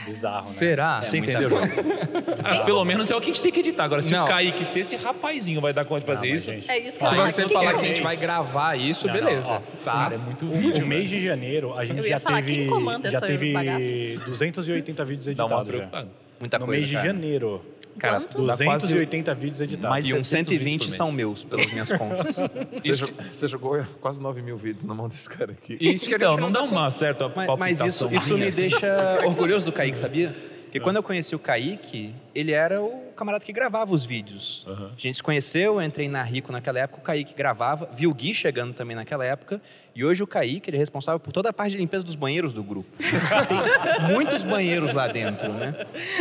Bizarro, 0.05 0.39
né? 0.41 0.45
Será? 0.47 1.01
Você 1.01 1.15
muita 1.19 1.31
entendeu, 1.31 1.49
João? 1.49 1.61
Mas 2.43 2.59
pelo 2.59 2.83
menos 2.83 3.09
é 3.09 3.15
o 3.15 3.21
que 3.21 3.31
a 3.31 3.33
gente 3.33 3.41
tem 3.41 3.49
que 3.53 3.61
editar. 3.61 3.85
Agora, 3.85 4.01
se 4.01 4.11
Não. 4.11 4.25
o 4.25 4.27
Kaique, 4.27 4.65
se 4.65 4.81
esse 4.81 4.97
rapazinho 4.97 5.61
vai 5.61 5.71
dar 5.71 5.85
conta 5.85 6.01
de 6.01 6.05
fazer 6.07 6.25
Não, 6.25 6.31
mas, 6.33 6.41
isso... 6.41 6.51
gente, 6.51 6.69
É 6.69 6.77
isso 6.79 6.99
que 6.99 7.05
Se 7.05 7.15
você 7.15 7.47
falar 7.47 7.69
é 7.69 7.73
que 7.75 7.85
a 7.85 7.87
gente 7.87 8.01
vai 8.03 8.17
gravar 8.17 8.75
isso, 8.77 9.07
Não, 9.07 9.13
não, 9.13 9.23
beleza. 9.23 9.53
ó. 9.53 9.59
tá. 9.85 9.93
Cara, 9.93 10.15
é 10.15 10.17
muito 10.17 10.49
vídeo, 10.49 10.83
o 10.83 10.87
mês 10.87 11.09
velho. 11.09 11.21
de 11.21 11.25
janeiro, 11.25 11.73
a 11.77 11.85
gente 11.85 12.05
já 12.05 12.19
falar, 12.19 12.35
teve, 12.41 12.53
quem 12.55 12.67
comanda 12.67 13.09
já 13.09 13.19
essa 13.19 13.27
teve 13.27 13.53
bagaça? 13.53 14.25
280 14.25 15.05
vídeos 15.05 15.33
Dá 15.33 15.45
uma 15.45 15.61
editados 15.61 15.89
já. 15.89 16.05
Muita 16.41 16.59
No 16.59 16.65
coisa. 16.65 16.77
mês 16.79 16.89
de 16.89 16.95
cara. 16.95 17.07
janeiro. 17.07 17.65
Cara, 17.97 18.19
Quantos? 18.21 18.47
dá 18.47 18.57
quase 18.57 18.87
280 18.87 19.33
vídeos 19.35 19.61
editados. 19.61 19.89
Mais 19.89 20.05
E 20.07 20.13
uns 20.13 20.27
700 20.27 20.57
vídeos 20.57 20.63
120 20.63 20.79
por 20.79 20.85
mês. 20.87 20.95
são 20.97 21.11
meus, 21.11 21.43
pelas 21.45 21.71
minhas 21.71 21.91
contas. 21.93 22.35
Você, 22.73 22.89
Isso 22.89 23.07
você 23.31 23.47
jogou 23.47 23.85
quase 24.01 24.21
9 24.21 24.41
mil 24.41 24.57
vídeos 24.57 24.85
na 24.85 24.93
mão 24.93 25.07
desse 25.07 25.29
cara 25.29 25.51
aqui. 25.53 25.77
Isso 25.79 26.09
que 26.09 26.15
Então, 26.15 26.37
não 26.37 26.51
dá 26.51 26.61
uma 26.63 26.91
certa 26.91 27.29
Mas, 27.33 27.47
mas 27.57 27.79
isso, 27.81 28.09
isso 28.13 28.37
me 28.37 28.45
assim? 28.47 28.61
deixa 28.61 29.19
orgulhoso 29.25 29.65
do 29.65 29.71
Kaique, 29.71 29.97
sabia? 29.97 30.35
Porque 30.65 30.79
quando 30.81 30.97
eu 30.97 31.03
conheci 31.03 31.33
o 31.33 31.39
Kaique, 31.39 32.13
ele 32.33 32.51
era 32.51 32.81
o 32.81 33.13
camarada 33.15 33.45
que 33.45 33.53
gravava 33.53 33.93
os 33.93 34.03
vídeos. 34.03 34.65
A 34.67 34.89
gente 34.97 35.15
se 35.15 35.23
conheceu, 35.23 35.75
eu 35.75 35.81
entrei 35.81 36.09
na 36.09 36.21
Rico 36.21 36.51
naquela 36.51 36.79
época, 36.79 36.99
o 36.99 37.01
Kaique 37.01 37.33
gravava, 37.33 37.89
vi 37.93 38.05
o 38.07 38.13
Gui 38.13 38.33
chegando 38.33 38.73
também 38.73 38.93
naquela 38.93 39.23
época, 39.23 39.61
e 39.95 40.03
hoje 40.03 40.21
o 40.21 40.27
Kaique 40.27 40.69
ele 40.69 40.77
é 40.77 40.79
responsável 40.79 41.19
por 41.19 41.31
toda 41.31 41.49
a 41.49 41.53
parte 41.53 41.71
de 41.71 41.77
limpeza 41.77 42.03
dos 42.05 42.15
banheiros 42.15 42.51
do 42.51 42.61
grupo. 42.63 42.89
Tem 42.97 44.13
muitos 44.13 44.43
banheiros 44.43 44.91
lá 44.93 45.07
dentro, 45.07 45.53
né? 45.53 45.73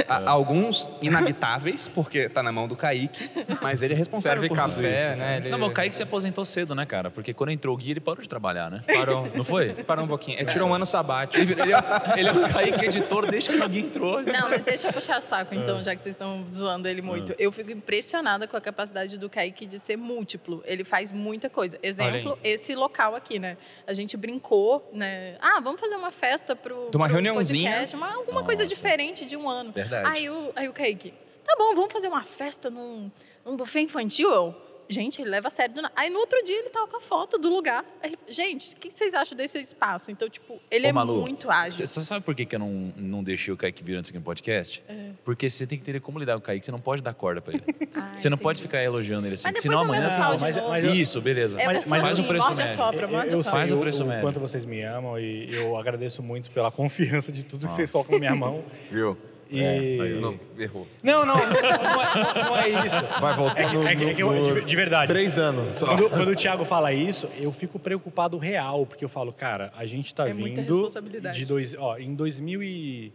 A- 0.08 0.30
alguns 0.30 0.92
inabitáveis, 1.02 1.88
porque 1.88 2.28
tá 2.28 2.42
na 2.42 2.52
mão 2.52 2.68
do 2.68 2.76
Kaique, 2.76 3.28
mas 3.60 3.82
ele 3.82 3.94
é 3.94 3.96
responsável 3.96 4.42
Serve 4.42 4.48
por 4.48 4.56
tudo 4.62 4.74
café, 4.76 5.10
isso. 5.10 5.18
né? 5.18 5.36
Ele 5.38 5.48
Não, 5.50 5.58
mas 5.58 5.68
o 5.70 5.72
Kaique 5.72 5.96
se 5.96 6.02
aposentou 6.02 6.44
cedo, 6.44 6.74
né, 6.74 6.86
cara? 6.86 7.10
Porque 7.10 7.34
quando 7.34 7.50
entrou 7.50 7.74
o 7.74 7.78
Gui, 7.78 7.90
ele 7.90 8.00
parou 8.00 8.22
de 8.22 8.28
trabalhar, 8.28 8.70
né? 8.70 8.82
Parou. 8.86 9.28
Não 9.34 9.42
foi? 9.44 9.70
Parou 9.72 10.04
um 10.04 10.08
pouquinho. 10.08 10.38
Ele 10.38 10.46
tirou 10.50 10.68
um 10.68 10.74
ano 10.74 10.86
sabático. 10.86 11.42
Ele, 11.42 11.52
ele 11.60 11.72
é, 11.72 11.78
ele 12.16 12.28
é 12.28 12.32
o 12.32 12.48
Kaique 12.48 12.84
editor 12.84 13.30
desde 13.30 13.50
que 13.50 13.60
alguém 13.60 13.82
entrou. 13.86 14.22
Não, 14.22 14.50
mas 14.50 14.62
deixa 14.62 14.88
eu 14.88 14.92
puxar 14.92 15.18
o 15.18 15.22
saco, 15.22 15.54
então, 15.54 15.82
já 15.82 15.96
que 15.96 16.02
vocês 16.02 16.14
estão 16.14 16.44
zoando 16.52 16.86
ele 16.86 17.02
muito. 17.02 17.34
Eu 17.38 17.50
fico 17.50 17.72
impressionada 17.72 18.46
com 18.46 18.56
a 18.56 18.60
capacidade 18.60 19.18
do 19.18 19.28
Kaique 19.28 19.66
de 19.66 19.78
ser 19.78 19.96
múltiplo. 19.96 20.62
Ele 20.64 20.84
faz 20.84 21.10
muita 21.10 21.50
coisa. 21.50 21.78
Exemplo, 21.82 22.38
esse 22.44 22.74
local 22.74 23.14
aqui, 23.14 23.38
né? 23.38 23.56
A 23.86 23.92
gente 23.92 24.16
brincou, 24.16 24.88
né? 24.92 25.36
Ah, 25.40 25.60
vamos 25.60 25.80
fazer 25.80 25.96
uma 25.96 26.10
festa 26.10 26.54
pro, 26.56 26.88
De 26.90 26.96
uma 26.96 27.06
pro 27.06 27.14
reuniãozinha. 27.14 27.70
podcast, 27.70 27.96
uma, 27.96 28.14
alguma 28.14 28.42
coisa 28.44 28.66
diferente 28.66 29.24
de 29.24 29.36
um 29.36 29.48
ano. 29.48 29.72
Verdade. 29.72 30.08
Aí 30.08 30.28
o, 30.30 30.52
aí 30.56 30.68
o 30.68 30.72
Kaique, 30.72 31.12
tá 31.44 31.54
bom, 31.58 31.74
vamos 31.74 31.92
fazer 31.92 32.08
uma 32.08 32.22
festa 32.22 32.70
num, 32.70 33.10
num 33.44 33.56
buffet 33.56 33.82
infantil? 33.82 34.30
Eu, 34.30 34.54
gente, 34.88 35.20
ele 35.20 35.30
leva 35.30 35.48
a 35.48 35.50
sério. 35.50 35.74
do 35.74 35.82
Aí 35.96 36.10
no 36.10 36.18
outro 36.18 36.42
dia 36.44 36.58
ele 36.58 36.70
tava 36.70 36.86
com 36.86 36.96
a 36.96 37.00
foto 37.00 37.38
do 37.38 37.48
lugar. 37.48 37.84
Ele, 38.02 38.18
gente, 38.28 38.74
o 38.74 38.76
que 38.76 38.90
vocês 38.90 39.14
acham 39.14 39.36
desse 39.36 39.58
espaço? 39.60 40.10
Então, 40.10 40.28
tipo, 40.28 40.60
ele 40.70 40.86
Ô, 40.86 40.90
é 40.90 40.92
Malu, 40.92 41.20
muito 41.20 41.50
ágil. 41.50 41.86
Você 41.86 42.04
sabe 42.04 42.24
por 42.24 42.34
que, 42.34 42.44
que 42.46 42.54
eu 42.56 42.58
não, 42.60 42.92
não 42.96 43.22
deixei 43.22 43.52
o 43.52 43.56
Kaique 43.56 43.82
vir 43.82 43.96
antes 43.96 44.10
aqui 44.10 44.18
no 44.18 44.24
podcast? 44.24 44.82
Porque 45.24 45.48
você 45.48 45.66
tem 45.66 45.78
que 45.78 45.82
entender 45.84 46.00
como 46.00 46.18
lidar 46.18 46.34
com 46.34 46.38
o 46.40 46.42
Kaique. 46.42 46.64
Você 46.64 46.72
não 46.72 46.80
pode 46.80 47.02
dar 47.02 47.14
corda 47.14 47.40
pra 47.40 47.54
ele. 47.54 47.64
Ah, 47.96 48.10
você 48.16 48.28
não 48.28 48.34
entendi. 48.34 48.42
pode 48.42 48.60
ficar 48.60 48.82
elogiando 48.82 49.24
ele 49.24 49.34
assim. 49.34 49.48
Mas 49.52 49.62
senão 49.62 49.82
depois 49.82 50.00
eu 50.00 50.04
amanhã. 50.06 50.18
Não, 50.18 50.38
mas- 50.40 50.56
mas 50.56 50.84
eu- 50.84 50.94
Isso, 50.94 51.20
beleza. 51.20 51.60
É, 51.60 51.66
Mas- 51.66 51.86
mas 51.88 52.02
faz 52.02 52.18
um 52.18 52.24
preço 52.24 52.46
morde 52.46 52.60
a 52.60 52.64
médio. 52.64 52.76
sopra, 52.82 53.06
morde 53.08 53.32
eu 53.34 53.38
a 53.38 53.42
sei 53.42 53.52
Faz 53.52 53.70
o, 53.72 53.78
preço 53.78 54.02
o 54.02 54.06
médio. 54.08 54.22
quanto 54.22 54.40
vocês 54.40 54.64
me 54.64 54.82
amam 54.82 55.16
e 55.18 55.54
eu 55.54 55.76
agradeço 55.76 56.20
muito 56.22 56.50
pela 56.50 56.70
confiança 56.72 57.30
de 57.30 57.44
tudo 57.44 57.66
que 57.68 57.72
vocês 57.72 57.90
colocam 57.92 58.14
na 58.14 58.18
minha 58.18 58.34
mão. 58.34 58.64
Viu? 58.90 59.16
E... 59.50 60.18
Não, 60.20 60.38
errou. 60.58 60.86
Não, 61.02 61.24
não, 61.24 61.36
não, 61.36 61.46
não 61.50 61.56
é, 62.02 62.44
não 62.44 62.56
é 62.58 62.68
isso. 62.68 63.20
Vai 63.20 63.36
voltar 63.36 63.60
É 63.62 63.72
no, 63.72 63.86
é 63.86 63.92
é 63.92 64.14
que 64.14 64.22
eu- 64.22 64.54
de, 64.54 64.60
de 64.66 64.76
verdade. 64.76 65.06
Três 65.12 65.38
anos 65.38 65.76
só. 65.76 65.86
Quando, 65.86 66.10
quando 66.10 66.28
o 66.30 66.34
Thiago 66.34 66.64
fala 66.64 66.92
isso, 66.92 67.28
eu 67.38 67.52
fico 67.52 67.78
preocupado 67.78 68.38
real, 68.38 68.84
porque 68.86 69.04
eu 69.04 69.08
falo, 69.08 69.32
cara, 69.32 69.72
a 69.76 69.84
gente 69.86 70.14
tá 70.14 70.28
É 70.28 70.32
muita 70.32 70.60
vindo 70.62 70.72
responsabilidade. 70.74 71.38
de 71.38 71.46
dois, 71.46 71.74
ó, 71.78 71.96
em 71.98 72.14
2000 72.14 72.62
e, 72.62 73.12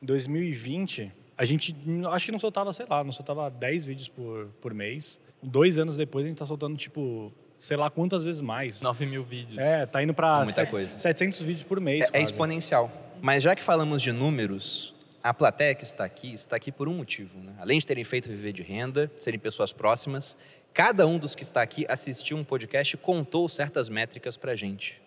em 0.00 0.06
2020, 0.06 1.12
a 1.36 1.44
gente 1.44 1.74
acho 2.10 2.26
que 2.26 2.32
não 2.32 2.38
soltava, 2.38 2.72
sei 2.72 2.86
lá, 2.88 3.02
não 3.04 3.12
soltava 3.12 3.50
10 3.50 3.84
vídeos 3.84 4.08
por, 4.08 4.46
por 4.60 4.72
mês. 4.74 5.18
Dois 5.42 5.78
anos 5.78 5.96
depois 5.96 6.24
a 6.24 6.28
gente 6.28 6.38
tá 6.38 6.46
soltando 6.46 6.76
tipo, 6.76 7.32
sei 7.58 7.76
lá 7.76 7.90
quantas 7.90 8.22
vezes 8.22 8.40
mais. 8.40 8.80
9 8.80 9.06
mil 9.06 9.24
vídeos. 9.24 9.58
É, 9.58 9.84
tá 9.86 10.02
indo 10.02 10.14
pra 10.14 10.38
Muita 10.38 10.52
set- 10.52 10.70
coisa. 10.70 10.98
700 10.98 11.40
vídeos 11.42 11.64
por 11.64 11.80
mês. 11.80 12.08
É, 12.12 12.18
é 12.18 12.22
exponencial. 12.22 12.90
Mas 13.20 13.42
já 13.42 13.54
que 13.56 13.62
falamos 13.62 14.02
de 14.02 14.12
números, 14.12 14.91
a 15.22 15.32
plateia 15.32 15.74
que 15.74 15.84
está 15.84 16.04
aqui 16.04 16.34
está 16.34 16.56
aqui 16.56 16.72
por 16.72 16.88
um 16.88 16.94
motivo. 16.94 17.38
Né? 17.38 17.54
Além 17.58 17.78
de 17.78 17.86
terem 17.86 18.02
feito 18.02 18.28
viver 18.28 18.52
de 18.52 18.62
renda, 18.62 19.10
serem 19.16 19.38
pessoas 19.38 19.72
próximas, 19.72 20.36
cada 20.74 21.06
um 21.06 21.18
dos 21.18 21.34
que 21.34 21.42
está 21.42 21.62
aqui 21.62 21.86
assistiu 21.88 22.36
um 22.36 22.44
podcast 22.44 22.94
e 22.94 22.98
contou 22.98 23.48
certas 23.48 23.88
métricas 23.88 24.36
pra 24.36 24.56
gente. 24.56 25.00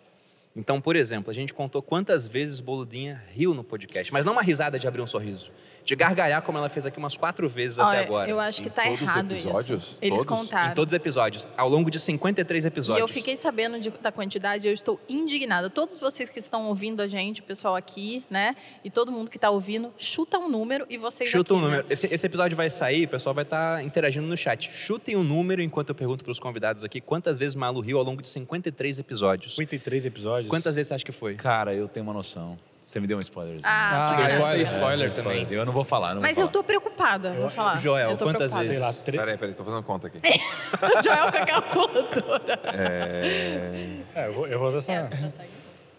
Então, 0.56 0.80
por 0.80 0.96
exemplo, 0.96 1.30
a 1.30 1.34
gente 1.34 1.54
contou 1.54 1.82
quantas 1.82 2.28
vezes 2.28 2.62
Boludinha 2.62 3.22
riu 3.34 3.54
no 3.54 3.64
podcast, 3.64 4.14
mas 4.14 4.24
não 4.24 4.32
uma 4.32 4.42
risada 4.42 4.80
de 4.80 4.88
abrir 4.88 5.02
um 5.02 5.08
sorriso, 5.08 5.52
de 5.86 5.96
gargalhar 5.96 6.42
como 6.42 6.58
ela 6.58 6.68
fez 6.68 6.86
aqui 6.86 6.98
umas 6.98 7.16
quatro 7.16 7.48
vezes 7.48 7.78
até 7.80 7.90
Olha, 7.90 8.00
agora. 8.02 8.30
eu 8.30 8.40
acho 8.40 8.62
que 8.62 8.68
Em 8.68 8.72
tá 8.72 8.84
todos 8.84 8.96
os 9.02 9.08
errado 9.08 9.32
episódios? 9.32 9.84
isso. 9.84 9.98
Eles 10.02 10.26
Todos? 10.26 10.40
contaram. 10.42 10.72
Em 10.72 10.76
todos 10.76 10.92
os 10.92 10.96
episódios, 10.96 11.48
ao 11.56 11.70
longo 11.70 11.92
de 11.92 12.00
53 12.00 12.66
E 12.66 12.68
episódios. 12.68 13.08
eu 13.08 13.14
fiquei 13.14 13.38
sabendo 13.38 13.80
de- 13.80 13.92
da 13.92 14.12
quantidade, 14.12 14.68
eu 14.68 14.74
estou 14.74 15.00
indignada. 15.08 15.70
Todos 15.70 16.00
vocês 16.00 16.30
que 16.30 16.40
estão 16.40 16.66
ouvindo 16.68 17.02
a 17.02 17.08
gente, 17.08 17.40
o 17.42 17.44
pessoal 17.44 17.76
aqui, 17.76 18.24
né? 18.30 18.56
E 18.84 18.90
todo 18.90 19.12
mundo 19.12 19.30
que 19.30 19.38
está 19.38 19.50
ouvindo, 19.52 19.94
chuta 19.98 20.40
um 20.40 20.50
número 20.50 20.86
e 20.90 20.98
vocês 20.98 21.30
Chuta 21.30 21.54
um 21.54 21.58
aqui, 21.58 21.66
né? 21.66 21.72
número. 21.78 21.88
Esse, 21.94 22.08
esse 22.12 22.26
episódio 22.26 22.58
vai 22.58 22.70
sair, 22.70 23.06
o 23.06 23.10
pessoal 23.10 23.36
vai 23.36 23.44
estar 23.44 23.84
interagindo 23.84 24.26
no 24.26 24.36
chat. 24.36 24.72
Chutem 24.72 25.16
um 25.16 25.24
número 25.24 25.62
enquanto 25.62 25.90
eu 25.90 25.96
pergunto 25.96 26.24
para 26.24 26.32
os 26.32 26.40
convidados 26.40 26.84
aqui 26.84 27.00
quantas 27.00 27.38
vezes 27.38 27.54
Malu 27.56 27.80
riu 27.82 28.00
ao 28.00 28.04
longo 28.04 28.22
de 28.24 28.28
53 28.28 28.98
episódios. 28.98 29.56
53 29.56 30.06
episódios. 30.06 30.50
Quantas 30.50 30.74
vezes 30.74 30.88
você 30.88 30.94
acha 30.96 31.06
que 31.06 31.12
foi? 31.12 31.36
Cara, 31.36 31.74
eu 31.76 31.88
tenho 31.88 32.04
uma 32.06 32.14
noção. 32.14 32.58
Você 32.86 33.00
me 33.00 33.08
deu 33.08 33.18
um 33.18 33.22
spoiler. 33.22 33.60
Ah, 33.64 34.16
Ah, 34.16 34.30
eu 34.30 34.38
dizer. 34.42 34.62
spoiler 34.62 35.12
também. 35.12 35.44
Eu 35.50 35.66
não 35.66 35.74
vou 35.74 35.84
falar, 35.84 36.14
não 36.14 36.22
Mas 36.22 36.36
vou 36.36 36.46
eu 36.46 36.50
tô 36.52 36.64
preocupada, 36.64 37.34
vou 37.34 37.50
falar. 37.50 37.80
Joel, 37.80 38.12
eu 38.12 38.16
tô 38.16 38.26
quantas 38.26 38.52
preocupada. 38.52 38.66
Sei 38.72 38.80
lá, 38.80 38.88
vezes? 38.90 39.02
tre- 39.02 39.18
Peraí, 39.18 39.38
peraí, 39.40 39.54
tô 39.56 39.64
fazendo 39.64 39.82
conta 39.82 40.06
aqui. 40.06 40.20
Joel 41.04 41.32
com 41.32 41.38
a 41.40 41.46
calculadora. 41.48 42.60
É, 42.66 43.98
É, 44.14 44.28
eu 44.28 44.34
vou, 44.34 44.48
eu 44.48 44.60
vou 44.60 44.72
dessa... 44.72 45.10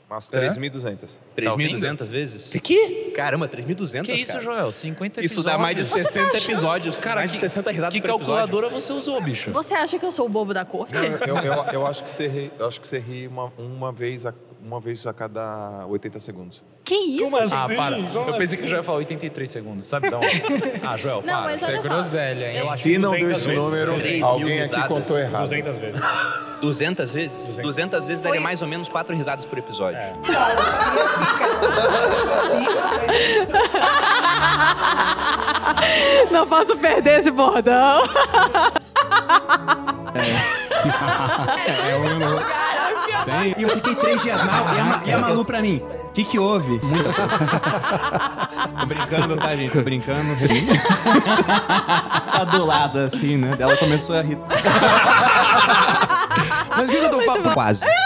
umas 0.09 0.33
É? 0.33 0.39
3.200. 0.49 1.19
3.200 1.37 2.07
vezes? 2.07 2.51
Que 2.51 2.61
que? 2.61 3.11
Caramba, 3.17 3.49
3.200, 3.49 4.05
Que 4.05 4.13
isso, 4.13 4.33
cara. 4.35 4.45
Joel? 4.45 4.71
50 4.71 5.21
Isso 5.25 5.35
episódios. 5.41 5.45
dá 5.45 5.59
mais 5.59 5.77
de 5.77 5.85
60 5.85 6.37
episódios. 6.39 7.01
Cara, 7.01 7.17
mais 7.17 7.33
que, 7.33 7.37
de 7.39 7.41
60 7.41 7.71
risadas 7.73 7.95
que 7.95 8.01
por 8.01 8.11
episódio. 8.11 8.27
calculadora 8.37 8.69
você 8.69 8.93
usou, 8.93 9.21
bicho? 9.21 9.51
Você 9.51 9.75
acha 9.75 9.99
que 9.99 10.07
eu 10.07 10.13
sou 10.13 10.27
o 10.27 10.29
bobo 10.29 10.55
da 10.55 10.65
corte? 10.65 10.95
Não, 10.95 11.03
eu, 11.03 11.37
eu, 11.39 11.65
eu 11.73 11.87
acho 11.87 12.05
que 12.05 12.11
você 12.13 12.29
ri, 12.29 12.53
eu 12.57 12.69
acho 12.69 12.81
que 12.81 12.87
você 12.87 13.01
ri 13.01 13.27
uma, 13.27 13.53
uma, 13.59 13.91
vez 13.91 14.25
a, 14.25 14.33
uma 14.63 14.79
vez 14.79 15.05
a 15.05 15.13
cada 15.13 15.85
80 15.89 16.21
segundos. 16.21 16.65
Que 16.87 16.95
isso, 16.95 17.33
Como 17.33 17.43
gente? 17.49 17.53
Ah, 17.55 17.69
para. 17.77 17.97
como 17.97 18.07
Eu 18.31 18.37
pensei 18.39 18.45
assim? 18.45 18.57
que 18.59 18.63
o 18.65 18.69
Joel 18.69 18.79
ia 18.81 18.85
falar 18.85 18.99
83 18.99 19.51
segundos, 19.51 19.87
sabe? 19.87 20.07
Então, 20.07 20.21
ah, 20.89 20.97
Joel, 20.97 21.21
Não, 21.25 21.43
para. 21.43 21.53
Isso 21.53 21.67
é 21.69 21.79
groselha, 21.79 22.47
hein? 22.47 22.55
Se 22.77 22.97
não 22.97 23.11
deu 23.11 23.21
200 23.29 23.39
esse 23.39 23.49
vezes. 23.49 23.65
número, 23.65 23.95
3 24.01 24.15
mil 24.19 24.25
alguém 24.27 24.61
aqui 24.63 24.89
contou 24.89 25.19
errado. 25.19 25.43
200 25.43 25.77
vezes. 25.79 26.01
200 26.61 27.13
vezes? 27.13 27.37
200. 27.49 27.63
200 27.65 28.07
vezes 28.07 28.23
Foi- 28.23 28.31
daria 28.31 28.41
mais 28.41 28.63
ou 28.63 28.69
menos 28.69 28.89
4 28.89 29.17
risadas 29.17 29.45
por 29.45 29.59
episódio. 29.59 29.99
É. 29.99 30.15
Não 36.31 36.47
posso 36.47 36.77
perder 36.77 37.21
esse 37.21 37.31
bordão. 37.31 38.03
E 43.57 43.63
eu 43.63 43.69
fiquei 43.71 43.95
três 43.97 44.23
dias 44.23 44.41
mal. 44.45 44.65
E 44.75 44.79
a, 44.79 44.85
Ma- 44.85 45.01
e 45.05 45.13
a 45.13 45.19
Malu 45.19 45.45
pra 45.45 45.61
mim? 45.61 45.83
O 46.09 46.13
que 46.13 46.23
que 46.25 46.39
houve? 46.39 46.79
Tô 48.79 48.87
brincando, 48.87 49.37
tá, 49.37 49.57
gente? 49.57 49.73
Tô 49.73 49.83
brincando. 49.83 50.21
tá 52.33 52.45
do 52.45 52.65
lado, 52.65 53.01
assim, 53.01 53.37
né? 53.37 53.57
Ela 53.59 53.77
começou 53.77 54.17
a 54.17 54.23
rir. 54.23 54.39
Mas 56.77 56.89
o 56.89 56.93
que 56.93 56.99
que 56.99 57.05
eu 57.05 57.11
tô 57.11 57.21
falando? 57.23 57.53
Quase. 57.55 57.85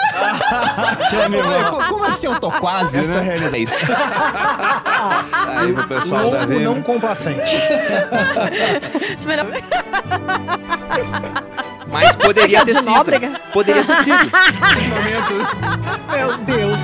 Co- 1.69 1.83
Como 1.89 2.05
assim 2.05 2.27
eu 2.27 2.39
tô 2.39 2.51
quase, 2.51 2.99
Essa 2.99 3.17
é 3.17 3.21
a 3.21 3.23
né? 3.23 3.37
realidade. 3.37 3.71
Aí 5.57 5.73
pro 5.73 5.87
pessoal 5.87 6.31
da 6.31 6.45
vendo. 6.45 6.81
complacente. 6.83 7.55
Espera- 9.17 9.45
Mas 11.87 12.15
poderia 12.15 12.63
ter 12.65 12.77
sido. 12.77 12.85
Nóbrega? 12.91 13.39
Poderia 13.53 13.83
ter 13.83 13.95
sido. 14.03 14.31
Meu 16.11 16.37
Deus. 16.39 16.79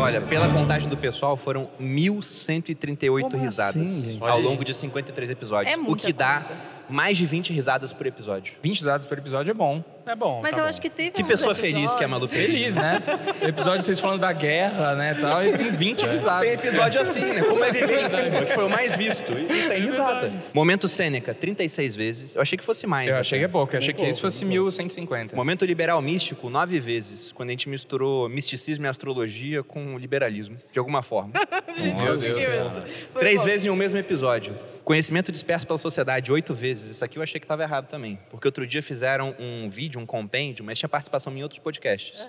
Olha, 0.00 0.20
pela 0.20 0.48
contagem 0.48 0.88
do 0.88 0.96
pessoal, 0.96 1.36
foram 1.36 1.68
1.138 1.80 3.22
Como 3.22 3.36
risadas 3.36 3.82
assim, 3.82 4.18
ao 4.20 4.40
longo 4.40 4.64
de 4.64 4.72
53 4.72 5.30
episódios. 5.30 5.74
É 5.74 5.76
o 5.76 5.96
que 5.96 6.12
dá 6.12 6.40
coisa. 6.40 6.77
Mais 6.88 7.16
de 7.16 7.26
20 7.26 7.52
risadas 7.52 7.92
por 7.92 8.06
episódio. 8.06 8.54
20 8.62 8.78
risadas 8.78 9.06
por 9.06 9.18
episódio 9.18 9.50
é 9.50 9.54
bom. 9.54 9.82
É 10.06 10.16
bom. 10.16 10.40
Mas 10.42 10.52
tá 10.52 10.58
eu 10.58 10.64
bom. 10.64 10.70
acho 10.70 10.80
que 10.80 10.88
teve 10.88 11.10
Que 11.10 11.22
pessoa 11.22 11.54
feliz 11.54 11.94
que 11.94 12.02
é 12.02 12.06
a 12.06 12.08
Malu 12.08 12.26
Feliz. 12.26 12.74
Né? 12.74 13.02
Episódio 13.42 13.82
vocês 13.82 14.00
falando 14.00 14.20
da 14.20 14.32
guerra, 14.32 14.94
né, 14.94 15.14
tal, 15.20 15.44
e 15.44 15.52
tem 15.52 15.70
20 15.70 16.06
risadas. 16.06 16.48
Tem 16.48 16.70
episódio 16.70 17.00
assim, 17.00 17.20
né? 17.20 17.42
Como 17.42 17.62
é 17.62 17.70
viver 17.70 18.04
em 18.04 18.08
Cuba, 18.08 18.44
que 18.46 18.54
foi 18.54 18.64
o 18.64 18.70
mais 18.70 18.94
visto. 18.94 19.32
E 19.32 19.68
tem 19.68 19.80
risada. 19.82 20.32
Momento 20.54 20.88
Sêneca, 20.88 21.34
36 21.34 21.94
vezes. 21.94 22.34
Eu 22.34 22.40
achei 22.40 22.56
que 22.56 22.64
fosse 22.64 22.86
mais. 22.86 23.08
Eu 23.08 23.14
até. 23.14 23.20
achei 23.20 23.38
que 23.38 23.44
é 23.44 23.48
pouco, 23.48 23.74
eu 23.74 23.78
achei 23.78 23.92
que 23.92 24.04
esse 24.06 24.20
fosse 24.20 24.44
1150. 24.46 25.36
Momento 25.36 25.66
liberal 25.66 26.00
místico, 26.00 26.48
nove 26.48 26.80
vezes, 26.80 27.30
quando 27.32 27.50
a 27.50 27.52
gente 27.52 27.68
misturou 27.68 28.30
misticismo 28.30 28.86
e 28.86 28.88
astrologia 28.88 29.62
com 29.62 29.98
liberalismo, 29.98 30.56
de 30.72 30.78
alguma 30.78 31.02
forma. 31.02 31.32
Gente, 31.76 32.02
Meu 32.02 32.12
conseguiu 32.12 32.50
Deus. 32.50 32.72
isso. 32.72 32.82
Três 33.18 33.40
bom. 33.40 33.44
vezes 33.44 33.66
em 33.66 33.70
um 33.70 33.76
mesmo 33.76 33.98
episódio. 33.98 34.56
Conhecimento 34.88 35.30
disperso 35.30 35.66
pela 35.66 35.78
sociedade, 35.78 36.32
oito 36.32 36.54
vezes. 36.54 36.88
Isso 36.88 37.04
aqui 37.04 37.18
eu 37.18 37.22
achei 37.22 37.38
que 37.38 37.44
estava 37.44 37.62
errado 37.62 37.88
também. 37.88 38.18
Porque 38.30 38.48
outro 38.48 38.66
dia 38.66 38.82
fizeram 38.82 39.36
um 39.38 39.68
vídeo, 39.68 40.00
um 40.00 40.06
compêndio, 40.06 40.64
mas 40.64 40.78
tinha 40.78 40.88
participação 40.88 41.30
em 41.36 41.42
outros 41.42 41.58
podcasts. 41.58 42.26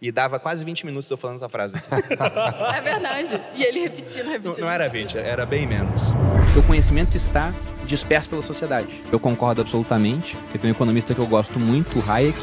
E 0.00 0.10
dava 0.10 0.40
quase 0.40 0.64
20 0.64 0.86
minutos 0.86 1.10
eu 1.10 1.18
falando 1.18 1.36
essa 1.36 1.50
frase. 1.50 1.76
É 2.74 2.80
verdade. 2.80 3.38
E 3.54 3.62
ele 3.62 3.80
repetindo, 3.80 4.24
não, 4.24 4.32
repetindo. 4.32 4.64
não 4.64 4.70
era 4.70 4.88
20, 4.88 5.18
era 5.18 5.44
bem 5.44 5.66
menos. 5.66 6.14
O 6.56 6.62
conhecimento 6.66 7.14
está 7.14 7.52
disperso 7.84 8.30
pela 8.30 8.40
sociedade. 8.40 8.88
Eu 9.12 9.20
concordo 9.20 9.60
absolutamente. 9.60 10.34
Eu 10.54 10.58
tenho 10.58 10.72
um 10.72 10.74
economista 10.74 11.14
que 11.14 11.20
eu 11.20 11.26
gosto 11.26 11.60
muito, 11.60 11.98
o 11.98 12.10
Hayek, 12.10 12.38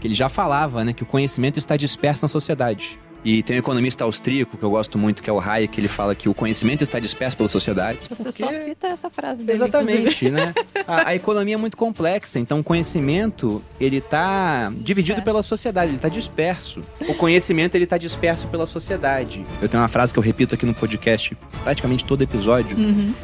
que 0.00 0.08
ele 0.08 0.14
já 0.16 0.28
falava 0.28 0.84
né, 0.84 0.92
que 0.92 1.04
o 1.04 1.06
conhecimento 1.06 1.56
está 1.56 1.76
disperso 1.76 2.24
na 2.24 2.28
sociedade. 2.28 2.98
E 3.24 3.42
tem 3.42 3.56
um 3.56 3.58
economista 3.58 4.04
austríaco 4.04 4.56
que 4.56 4.62
eu 4.62 4.70
gosto 4.70 4.98
muito, 4.98 5.22
que 5.22 5.30
é 5.30 5.32
o 5.32 5.40
Hayek, 5.40 5.74
que 5.74 5.80
ele 5.80 5.88
fala 5.88 6.14
que 6.14 6.28
o 6.28 6.34
conhecimento 6.34 6.82
está 6.82 6.98
disperso 6.98 7.36
pela 7.36 7.48
sociedade. 7.48 8.00
Você 8.08 8.30
só 8.30 8.50
cita 8.50 8.88
essa 8.88 9.08
frase 9.08 9.42
dele, 9.42 9.58
Exatamente, 9.58 10.30
né? 10.30 10.54
A, 10.86 11.08
a 11.08 11.14
economia 11.14 11.54
é 11.54 11.56
muito 11.56 11.76
complexa, 11.76 12.38
então 12.38 12.60
o 12.60 12.64
conhecimento, 12.64 13.62
ele 13.80 14.00
tá 14.00 14.70
dividido 14.76 15.22
pela 15.22 15.42
sociedade, 15.42 15.92
ele 15.92 15.98
tá 15.98 16.08
disperso. 16.08 16.82
O 17.08 17.14
conhecimento, 17.14 17.74
ele 17.74 17.86
tá 17.86 17.96
disperso 17.96 18.46
pela 18.48 18.66
sociedade. 18.66 19.44
Eu 19.62 19.68
tenho 19.68 19.82
uma 19.82 19.88
frase 19.88 20.12
que 20.12 20.18
eu 20.18 20.22
repito 20.22 20.54
aqui 20.54 20.66
no 20.66 20.74
podcast, 20.74 21.36
praticamente 21.62 22.04
todo 22.04 22.22
episódio, 22.22 22.76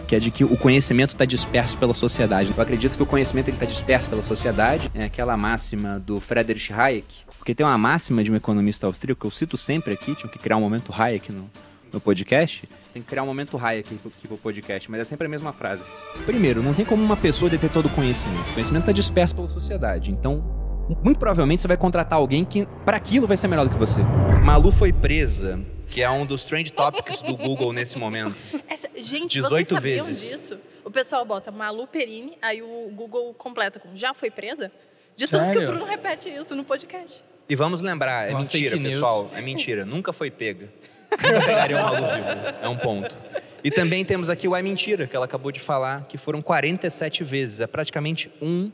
que 0.09 0.17
é 0.17 0.19
de 0.19 0.31
que 0.31 0.45
o 0.45 0.57
conhecimento 0.57 1.15
tá 1.15 1.25
disperso 1.25 1.77
pela 1.77 1.93
sociedade. 1.93 2.53
Eu 2.57 2.63
acredito 2.63 2.97
que 2.97 3.03
o 3.03 3.07
conhecimento, 3.07 3.49
ele 3.49 3.59
tá 3.59 3.67
disperso 3.67 4.09
pela 4.09 4.23
sociedade. 4.23 4.91
É 4.95 5.05
aquela 5.05 5.37
máxima 5.37 5.99
do 5.99 6.21
Friedrich 6.21 6.73
Hayek, 6.73 7.05
porque 7.41 7.55
tem 7.55 7.65
uma 7.65 7.79
máxima 7.79 8.23
de 8.23 8.31
um 8.31 8.37
economista 8.37 8.87
austríaco 8.87 9.23
que 9.23 9.27
eu 9.27 9.31
cito 9.31 9.57
sempre 9.57 9.95
aqui, 9.95 10.15
tinha 10.15 10.31
que 10.31 10.39
criar 10.39 10.59
um 10.59 10.61
momento 10.61 10.93
Hayek 10.93 11.33
no, 11.33 11.51
no 11.91 11.99
podcast. 11.99 12.69
Tem 12.93 13.01
que 13.03 13.09
criar 13.09 13.23
um 13.23 13.27
momento 13.27 13.57
Hayek 13.57 13.99
aqui 14.05 14.29
pro- 14.29 14.37
podcast, 14.37 14.91
mas 14.91 15.01
é 15.01 15.05
sempre 15.07 15.27
a 15.27 15.31
mesma 15.31 15.51
frase. 15.51 15.83
Primeiro, 16.27 16.63
não 16.63 16.75
tem 16.75 16.85
como 16.85 17.03
uma 17.03 17.17
pessoa 17.17 17.51
deter 17.51 17.71
todo 17.73 17.87
o 17.87 17.89
conhecimento. 17.91 18.47
O 18.51 18.53
conhecimento 18.53 18.83
está 18.83 18.93
disperso 18.93 19.35
pela 19.35 19.49
sociedade. 19.49 20.11
Então, 20.11 20.45
muito 21.03 21.19
provavelmente 21.19 21.63
você 21.63 21.69
vai 21.69 21.79
contratar 21.79 22.19
alguém 22.19 22.45
que 22.45 22.67
para 22.85 22.99
aquilo 22.99 23.27
vai 23.27 23.39
ser 23.39 23.49
melhor 23.49 23.65
do 23.65 23.71
que 23.71 23.79
você. 23.79 24.03
Malu 24.45 24.71
foi 24.71 24.93
presa, 24.93 25.59
que 25.89 26.03
é 26.03 26.11
um 26.11 26.27
dos 26.27 26.45
trend 26.45 26.71
topics 26.75 27.23
do 27.23 27.39
Google 27.39 27.73
nesse 27.73 27.99
momento. 27.99 28.37
Essa, 28.69 28.91
gente, 28.97 29.41
18 29.41 29.67
vocês 29.69 29.83
vezes. 29.83 30.31
disso? 30.31 30.59
O 30.85 30.91
o 30.91 30.93
pessoal 30.93 31.25
bota 31.25 31.51
Malu 31.53 31.87
Perini, 31.87 32.37
aí 32.43 32.61
o 32.61 32.91
Google 32.93 33.33
completa 33.33 33.79
com 33.79 33.95
já 33.97 34.13
foi 34.13 34.31
presa? 34.31 34.71
De 35.21 35.29
tanto 35.29 35.51
que 35.51 35.59
o 35.59 35.61
Sério? 35.61 35.69
Bruno 35.69 35.85
repete 35.85 36.31
isso 36.31 36.57
no 36.57 36.65
podcast. 36.65 37.23
E 37.47 37.55
vamos 37.55 37.83
lembrar, 37.83 38.27
é 38.27 38.31
Uma 38.31 38.41
mentira, 38.41 38.79
pessoal. 38.79 39.31
É 39.35 39.43
mentira. 39.43 39.85
Nunca 39.85 40.15
foi 40.15 40.31
pega. 40.31 40.73
Nunca 41.11 41.41
pegaria 41.45 41.77
um 41.77 41.83
malu 41.83 41.97
vivo. 42.07 42.57
É 42.63 42.69
um 42.69 42.77
ponto. 42.77 43.15
E 43.63 43.71
também 43.71 44.03
temos 44.03 44.31
aqui 44.31 44.49
o 44.49 44.57
É 44.57 44.63
Mentira, 44.63 45.07
que 45.07 45.15
ela 45.15 45.27
acabou 45.27 45.53
de 45.53 45.61
falar, 45.61 46.07
que 46.09 46.17
foram 46.17 46.41
47 46.41 47.23
vezes. 47.23 47.61
É 47.61 47.67
praticamente 47.67 48.31
um 48.41 48.73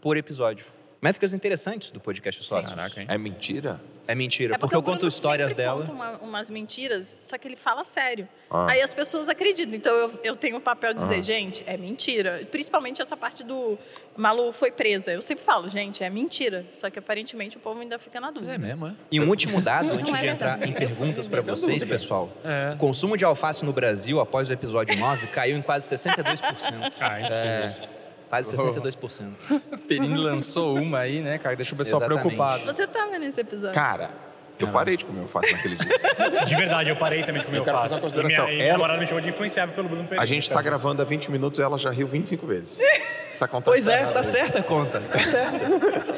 por 0.00 0.16
episódio. 0.16 0.66
Métricas 1.00 1.32
interessantes 1.32 1.92
do 1.92 2.00
podcast 2.00 2.42
Sócios. 2.44 2.74
Caraca, 2.74 3.00
hein? 3.00 3.06
É 3.08 3.16
mentira? 3.16 3.80
É 4.06 4.14
mentira, 4.14 4.54
É 4.54 4.58
porque, 4.58 4.74
eu 4.74 4.78
o 4.78 4.82
Bruno 4.82 4.96
conto 4.96 5.06
histórias 5.06 5.52
dela. 5.54 5.80
conta 5.80 5.92
uma- 5.92 6.12
umas 6.22 6.48
mentiras, 6.50 7.14
só 7.20 7.36
que 7.36 7.46
ele 7.46 7.56
fala 7.56 7.84
sério. 7.84 8.26
Ah. 8.50 8.66
Aí 8.70 8.80
as 8.80 8.94
pessoas 8.94 9.28
acreditam. 9.28 9.74
Então 9.74 9.94
eu, 9.94 10.20
eu 10.24 10.34
tenho 10.34 10.56
o 10.56 10.60
papel 10.62 10.94
de 10.94 11.02
dizer, 11.02 11.22
gente, 11.22 11.62
é 11.66 11.76
mentira. 11.76 12.40
Principalmente 12.50 13.02
essa 13.02 13.14
parte 13.18 13.44
do 13.44 13.78
Malu 14.16 14.50
foi 14.50 14.72
presa. 14.72 15.12
Eu 15.12 15.20
sempre 15.20 15.44
falo, 15.44 15.68
gente, 15.68 16.02
é 16.02 16.08
mentira. 16.08 16.64
Só 16.72 16.88
que 16.88 16.98
aparentemente 16.98 17.58
o 17.58 17.60
povo 17.60 17.80
ainda 17.80 17.98
fica 17.98 18.18
na 18.18 18.28
Mas 18.32 18.34
dúvida. 18.46 18.54
é 18.54 18.58
mesmo, 18.58 18.86
é? 18.88 18.94
E 19.12 19.20
um 19.20 19.28
último 19.28 19.60
dado, 19.60 19.92
antes 19.92 20.12
é 20.12 20.16
de 20.20 20.26
entrar 20.26 20.66
em 20.66 20.72
perguntas 20.72 21.28
para 21.28 21.42
vocês, 21.42 21.84
pessoal. 21.84 22.32
É. 22.42 22.72
O 22.74 22.78
consumo 22.78 23.14
de 23.14 23.26
alface 23.26 23.62
no 23.62 23.74
Brasil, 23.74 24.18
após 24.20 24.48
o 24.48 24.52
episódio 24.54 24.96
9, 24.96 25.26
caiu 25.28 25.56
em 25.58 25.62
quase 25.62 25.86
62%. 25.86 26.92
Ah, 26.98 27.20
impossível. 27.20 27.97
Quase 28.28 28.56
62%. 28.56 29.32
Perini 29.88 30.16
lançou 30.18 30.76
uma 30.76 30.98
aí, 30.98 31.20
né, 31.20 31.38
cara? 31.38 31.56
Deixa 31.56 31.74
o 31.74 31.78
pessoal 31.78 32.00
Exatamente. 32.02 32.20
preocupado. 32.36 32.64
Você 32.66 32.86
tava 32.86 33.18
nesse 33.18 33.40
episódio. 33.40 33.74
Cara, 33.74 34.10
eu 34.58 34.68
parei 34.68 34.96
de 34.96 35.04
comer 35.04 35.20
alface 35.22 35.52
naquele 35.52 35.76
dia. 35.76 36.44
De 36.44 36.54
verdade, 36.56 36.90
eu 36.90 36.96
parei 36.96 37.22
também 37.22 37.40
de 37.40 37.46
comer 37.46 37.58
Eu 37.58 37.64
quero 37.64 37.76
alface. 37.76 37.94
fazer 37.94 38.04
uma 38.04 38.10
consideração. 38.10 38.48
E 38.48 38.54
minha, 38.56 38.64
Ela- 38.64 38.72
namorada 38.72 39.00
me 39.00 39.06
chamou 39.06 39.20
de 39.22 39.28
influenciável 39.30 39.74
pelo 39.74 39.88
Bruno 39.88 40.02
Pereira. 40.04 40.22
A 40.22 40.26
gente 40.26 40.50
tá 40.50 40.60
gravando 40.60 41.00
há 41.00 41.04
20 41.04 41.30
minutos 41.30 41.58
e 41.58 41.62
ela 41.62 41.78
já 41.78 41.90
riu 41.90 42.06
25 42.06 42.46
vezes. 42.46 42.80
Essa 43.32 43.46
conta 43.46 43.70
Pois 43.70 43.86
é, 43.86 43.98
errada 44.00 44.14
tá 44.14 44.24
certa 44.24 44.58
a 44.58 44.62
conta. 44.64 45.00
Tá 45.00 45.18
certo. 45.20 46.17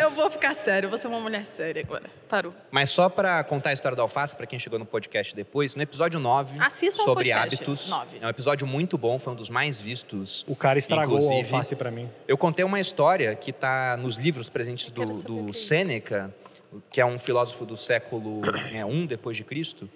Eu 0.00 0.10
vou 0.10 0.30
ficar 0.30 0.54
sério, 0.54 0.86
eu 0.86 0.90
vou 0.90 0.98
ser 0.98 1.08
uma 1.08 1.20
mulher 1.20 1.44
séria 1.44 1.82
agora. 1.82 2.04
Parou. 2.26 2.54
Mas 2.70 2.90
só 2.90 3.10
para 3.10 3.44
contar 3.44 3.70
a 3.70 3.72
história 3.74 3.94
da 3.94 4.02
alface, 4.02 4.34
para 4.34 4.46
quem 4.46 4.58
chegou 4.58 4.78
no 4.78 4.86
podcast 4.86 5.36
depois, 5.36 5.74
no 5.74 5.82
episódio 5.82 6.18
9, 6.18 6.58
Assistam 6.58 7.02
o 7.02 7.04
sobre 7.04 7.24
podcast, 7.26 7.54
hábitos. 7.54 7.90
9. 7.90 8.18
É 8.22 8.26
um 8.26 8.30
episódio 8.30 8.66
muito 8.66 8.96
bom, 8.96 9.18
foi 9.18 9.34
um 9.34 9.36
dos 9.36 9.50
mais 9.50 9.78
vistos. 9.78 10.42
O 10.48 10.56
cara 10.56 10.78
estragou 10.78 11.18
Inclusive, 11.18 11.52
a 11.52 11.58
alface 11.58 11.76
pra 11.76 11.90
mim. 11.90 12.08
Eu 12.26 12.38
contei 12.38 12.64
uma 12.64 12.80
história 12.80 13.34
que 13.34 13.50
está 13.50 13.98
nos 13.98 14.16
livros 14.16 14.48
presentes 14.48 14.90
do, 14.90 15.04
do 15.04 15.44
que 15.44 15.50
é. 15.50 15.52
Sêneca, 15.52 16.34
que 16.90 17.00
é 17.00 17.04
um 17.04 17.18
filósofo 17.18 17.66
do 17.66 17.76
século 17.76 18.40
é, 18.72 18.80
I 18.80 19.06
depois 19.06 19.36
de 19.36 19.44
Cristo, 19.44 19.86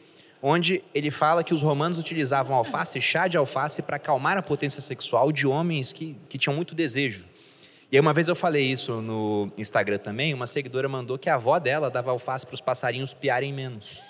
onde 0.43 0.85
ele 0.95 1.11
fala 1.11 1.43
que 1.43 1.55
os 1.55 1.63
romanos 1.63 1.99
utilizavam 1.99 2.55
alface, 2.55 3.01
chá 3.01 3.27
de 3.27 3.39
alface, 3.39 3.81
para 3.81 3.97
acalmar 3.97 4.37
a 4.37 4.43
potência 4.43 4.83
sexual 4.83 5.33
de 5.33 5.47
homens 5.47 5.95
que, 5.95 6.15
que 6.29 6.37
tinham 6.37 6.55
muito 6.55 6.75
desejo. 6.75 7.25
E 7.95 7.97
aí 7.97 8.01
uma 8.01 8.13
vez 8.13 8.27
eu 8.27 8.35
falei 8.35 8.65
isso 8.65 9.01
no 9.01 9.53
Instagram 9.57 9.99
também, 9.99 10.35
uma 10.35 10.49
seguidora 10.49 10.89
mandou 10.89 11.17
que 11.17 11.31
a 11.31 11.37
avó 11.37 11.61
dela 11.61 11.89
dava 11.89 12.11
alface 12.11 12.45
para 12.45 12.55
os 12.55 12.61
passarinhos 12.61 13.15
piarem 13.15 13.53
menos. 13.53 14.03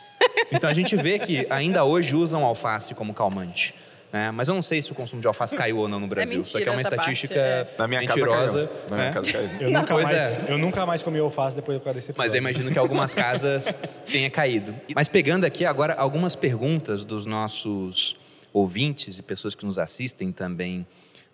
Então 0.50 0.70
a 0.70 0.72
gente 0.72 0.96
vê 0.96 1.18
que 1.18 1.46
ainda 1.50 1.84
hoje 1.84 2.16
usam 2.16 2.42
alface 2.46 2.94
como 2.94 3.12
calmante. 3.12 3.74
né? 4.10 4.30
Mas 4.30 4.48
eu 4.48 4.54
não 4.54 4.62
sei 4.62 4.80
se 4.80 4.90
o 4.90 4.94
consumo 4.94 5.20
de 5.20 5.26
alface 5.26 5.54
caiu 5.54 5.76
ou 5.76 5.86
não 5.86 6.00
no 6.00 6.06
Brasil. 6.06 6.40
Isso 6.40 6.56
aqui 6.56 6.66
é 6.66 6.70
uma 6.70 6.78
mentira 6.78 6.94
essa 6.94 7.04
parte, 7.04 7.12
estatística 7.12 7.38
é. 7.38 7.74
Na 7.76 7.86
minha 7.86 8.00
mentirosa. 8.00 8.68
casa 8.68 8.68
caiu. 8.68 8.88
Na 8.88 8.96
minha 8.96 9.08
né? 9.08 9.12
casa 9.12 9.32
caiu. 9.32 9.50
Eu 9.60 9.70
nunca, 9.70 9.94
Pois 9.94 10.04
mais, 10.04 10.18
é. 10.18 10.44
eu 10.48 10.58
nunca 10.58 10.86
mais 10.86 11.02
comi 11.02 11.18
alface 11.18 11.54
depois 11.54 11.78
do 11.78 11.92
desse 11.92 12.14
Mas 12.16 12.32
eu 12.32 12.38
imagino 12.38 12.72
que 12.72 12.78
algumas 12.78 13.12
casas 13.14 13.76
tenha 14.10 14.30
caído. 14.30 14.74
Mas 14.94 15.08
pegando 15.08 15.44
aqui 15.44 15.66
agora 15.66 15.92
algumas 15.92 16.34
perguntas 16.34 17.04
dos 17.04 17.26
nossos 17.26 18.16
ouvintes 18.50 19.18
e 19.18 19.22
pessoas 19.22 19.54
que 19.54 19.66
nos 19.66 19.78
assistem 19.78 20.32
também 20.32 20.86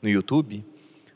no 0.02 0.09
YouTube. 0.09 0.64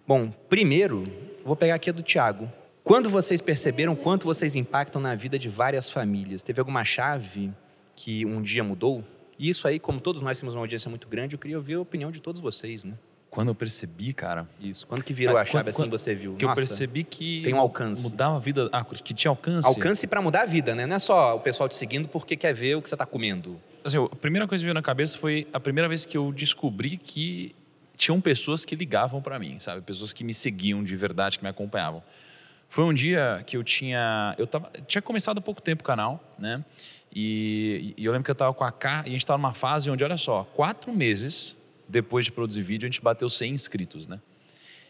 Bom, 0.07 0.31
primeiro, 0.51 1.05
vou 1.45 1.57
pegar 1.57 1.75
aqui 1.75 1.91
a 1.91 1.93
do 1.93 2.03
Tiago. 2.03 2.51
Quando 2.83 3.09
vocês 3.09 3.41
perceberam 3.41 3.95
quanto 3.97 4.27
vocês 4.27 4.55
impactam 4.55 5.01
na 5.01 5.15
vida 5.15 5.39
de 5.39 5.49
várias 5.49 5.91
famílias? 5.91 6.43
Teve 6.43 6.61
alguma 6.61 6.85
chave 6.85 7.51
que 7.97 8.27
um 8.27 8.43
dia 8.43 8.63
mudou? 8.63 9.03
E 9.39 9.49
isso 9.49 9.67
aí, 9.67 9.79
como 9.79 10.01
todos 10.01 10.21
nós 10.23 10.39
temos 10.39 10.55
uma 10.55 10.61
audiência 10.61 10.89
muito 10.89 11.09
grande, 11.09 11.35
eu 11.35 11.39
queria 11.39 11.57
ouvir 11.57 11.75
a 11.75 11.81
opinião 11.81 12.11
de 12.11 12.21
todos 12.21 12.41
vocês, 12.41 12.85
né? 12.85 12.95
Quando 13.31 13.49
eu 13.49 13.55
percebi, 13.55 14.13
cara. 14.13 14.47
Isso. 14.61 14.87
Quando 14.87 15.03
que 15.03 15.13
virou 15.13 15.37
a 15.37 15.41
Quando- 15.41 15.49
chave 15.49 15.71
assim 15.71 15.83
quando- 15.83 15.91
você 15.91 16.15
viu? 16.15 16.37
Que 16.37 16.45
eu 16.45 16.49
Nossa, 16.51 16.61
percebi 16.61 17.03
que. 17.03 17.43
tem 17.43 17.53
um 17.53 17.59
alcance. 17.59 18.05
Mudava 18.09 18.37
a 18.37 18.39
vida. 18.39 18.69
Ah, 18.71 18.85
que 18.85 19.13
tinha 19.13 19.31
alcance. 19.31 19.67
Alcance 19.67 20.07
para 20.07 20.23
mudar 20.23 20.43
a 20.43 20.47
vida, 20.47 20.73
né? 20.75 20.87
Não 20.87 20.95
é 20.95 20.99
só 21.01 21.35
o 21.35 21.41
pessoal 21.41 21.69
te 21.69 21.77
seguindo 21.77 22.07
porque 22.07 22.37
quer 22.37 22.53
ver 22.55 22.77
o 22.77 22.83
que 22.83 22.89
você 22.89 22.95
está 22.95 23.05
comendo. 23.05 23.61
Assim, 23.83 23.97
a 23.99 24.17
primeira 24.17 24.47
coisa 24.47 24.63
que 24.63 24.67
veio 24.67 24.75
na 24.75 24.83
cabeça 24.83 25.19
foi 25.19 25.49
a 25.53 25.59
primeira 25.59 25.89
vez 25.89 26.05
que 26.07 26.17
eu 26.17 26.31
descobri 26.33 26.97
que 26.97 27.57
tinham 27.97 28.21
pessoas 28.21 28.65
que 28.65 28.75
ligavam 28.75 29.23
para 29.23 29.39
mim, 29.39 29.59
sabe? 29.59 29.81
Pessoas 29.83 30.13
que 30.13 30.25
me 30.25 30.35
seguiam 30.35 30.83
de 30.83 30.97
verdade, 30.97 31.39
que 31.39 31.45
me 31.45 31.51
acompanhavam. 31.51 32.03
Foi 32.69 32.85
um 32.85 32.93
dia 32.93 33.43
que 33.47 33.57
eu 33.57 33.63
tinha. 33.63 34.35
Eu 34.37 34.47
tava, 34.47 34.71
tinha 34.87 35.01
começado 35.01 35.39
há 35.39 35.41
pouco 35.41 35.63
tempo 35.63 35.83
o 35.83 35.85
canal, 35.85 36.23
né? 36.39 36.65
E, 37.15 37.95
e 37.97 38.05
eu 38.05 38.11
lembro 38.11 38.25
que 38.25 38.31
eu 38.31 38.35
tava 38.35 38.53
com 38.53 38.65
a 38.65 38.73
K 38.73 39.05
e 39.07 39.11
a 39.11 39.13
gente 39.13 39.25
tava 39.25 39.39
numa 39.39 39.55
fase 39.55 39.89
onde, 39.91 40.03
olha 40.03 40.17
só, 40.17 40.43
quatro 40.43 40.93
meses 40.93 41.57
depois 41.89 42.25
de 42.25 42.33
produzir 42.33 42.63
vídeo, 42.63 42.87
a 42.87 42.91
gente 42.91 43.01
bateu 43.01 43.31
100 43.31 43.53
inscritos, 43.53 44.09
né? 44.09 44.21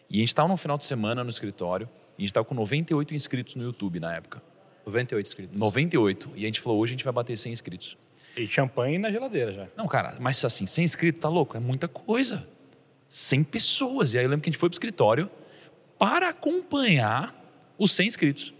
E 0.08 0.16
a 0.16 0.20
gente 0.20 0.34
tava 0.34 0.48
no 0.48 0.56
final 0.56 0.78
de 0.78 0.84
semana 0.84 1.22
no 1.22 1.30
escritório, 1.30 1.88
e 2.16 2.22
a 2.22 2.26
gente 2.26 2.32
tava 2.32 2.46
com 2.46 2.54
98 2.54 3.14
inscritos 3.14 3.56
no 3.56 3.64
YouTube 3.64 4.00
na 4.00 4.14
época. 4.14 4.42
98 4.86 5.26
inscritos. 5.26 5.58
98. 5.58 6.32
E 6.36 6.44
a 6.44 6.46
gente 6.46 6.60
falou, 6.60 6.78
hoje 6.78 6.92
a 6.92 6.94
gente 6.94 7.04
vai 7.04 7.12
bater 7.12 7.36
100 7.36 7.52
inscritos. 7.52 7.96
E 8.36 8.46
champanhe 8.46 8.98
na 8.98 9.10
geladeira 9.10 9.52
já. 9.52 9.68
Não, 9.76 9.86
cara, 9.86 10.16
mas 10.20 10.44
assim, 10.44 10.66
100 10.66 10.84
inscritos, 10.84 11.20
tá 11.20 11.28
louco? 11.28 11.56
É 11.56 11.60
muita 11.60 11.88
coisa. 11.88 12.46
100 13.14 13.44
pessoas. 13.44 14.12
E 14.12 14.18
aí 14.18 14.24
eu 14.24 14.28
lembro 14.28 14.42
que 14.42 14.48
a 14.48 14.52
gente 14.52 14.58
foi 14.58 14.68
pro 14.68 14.74
escritório 14.74 15.30
para 15.96 16.30
acompanhar 16.30 17.32
os 17.78 17.92
100 17.92 18.08
inscritos. 18.08 18.54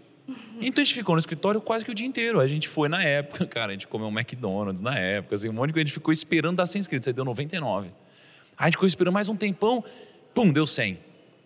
Então 0.61 0.81
a 0.81 0.85
gente 0.85 0.93
ficou 0.93 1.13
no 1.13 1.19
escritório 1.19 1.59
quase 1.59 1.83
que 1.83 1.91
o 1.91 1.93
dia 1.93 2.07
inteiro. 2.07 2.39
Aí 2.39 2.45
a 2.45 2.49
gente 2.49 2.69
foi 2.69 2.87
na 2.87 3.03
época, 3.03 3.45
cara, 3.51 3.71
a 3.71 3.73
gente 3.73 3.85
comeu 3.85 4.07
um 4.07 4.17
McDonald's 4.17 4.81
na 4.81 4.97
época, 4.97 5.35
assim, 5.35 5.49
um 5.49 5.53
monte 5.53 5.67
de 5.67 5.73
coisa. 5.73 5.83
A 5.83 5.87
gente 5.87 5.93
ficou 5.93 6.13
esperando 6.13 6.55
dar 6.55 6.67
100 6.67 6.79
inscritos, 6.79 7.05
aí 7.05 7.13
deu 7.13 7.25
99. 7.25 7.87
Aí 7.87 7.93
a 8.57 8.65
gente 8.67 8.75
ficou 8.75 8.87
esperando 8.87 9.13
mais 9.13 9.27
um 9.27 9.35
tempão, 9.35 9.83
pum, 10.33 10.53
deu 10.53 10.65
100. 10.65 10.99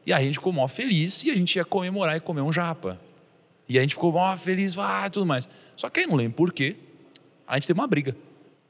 E 0.06 0.14
aí 0.14 0.22
a 0.22 0.26
gente 0.28 0.36
ficou 0.36 0.54
mó 0.54 0.68
feliz 0.68 1.24
e 1.24 1.32
a 1.32 1.36
gente 1.36 1.56
ia 1.56 1.66
comemorar 1.66 2.16
e 2.16 2.20
comer 2.20 2.42
um 2.42 2.54
japa. 2.54 3.02
E 3.68 3.80
a 3.80 3.82
gente 3.82 3.96
ficou 3.96 4.12
mó 4.12 4.38
feliz, 4.38 4.78
ah, 4.78 5.10
tudo 5.10 5.26
mais. 5.26 5.50
Só 5.76 5.90
que 5.90 6.02
aí 6.02 6.06
não 6.06 6.16
lembro 6.16 6.36
por 6.36 6.54
quê, 6.54 6.76
a 7.48 7.56
gente 7.56 7.66
teve 7.66 7.80
uma 7.80 7.88
briga. 7.88 8.16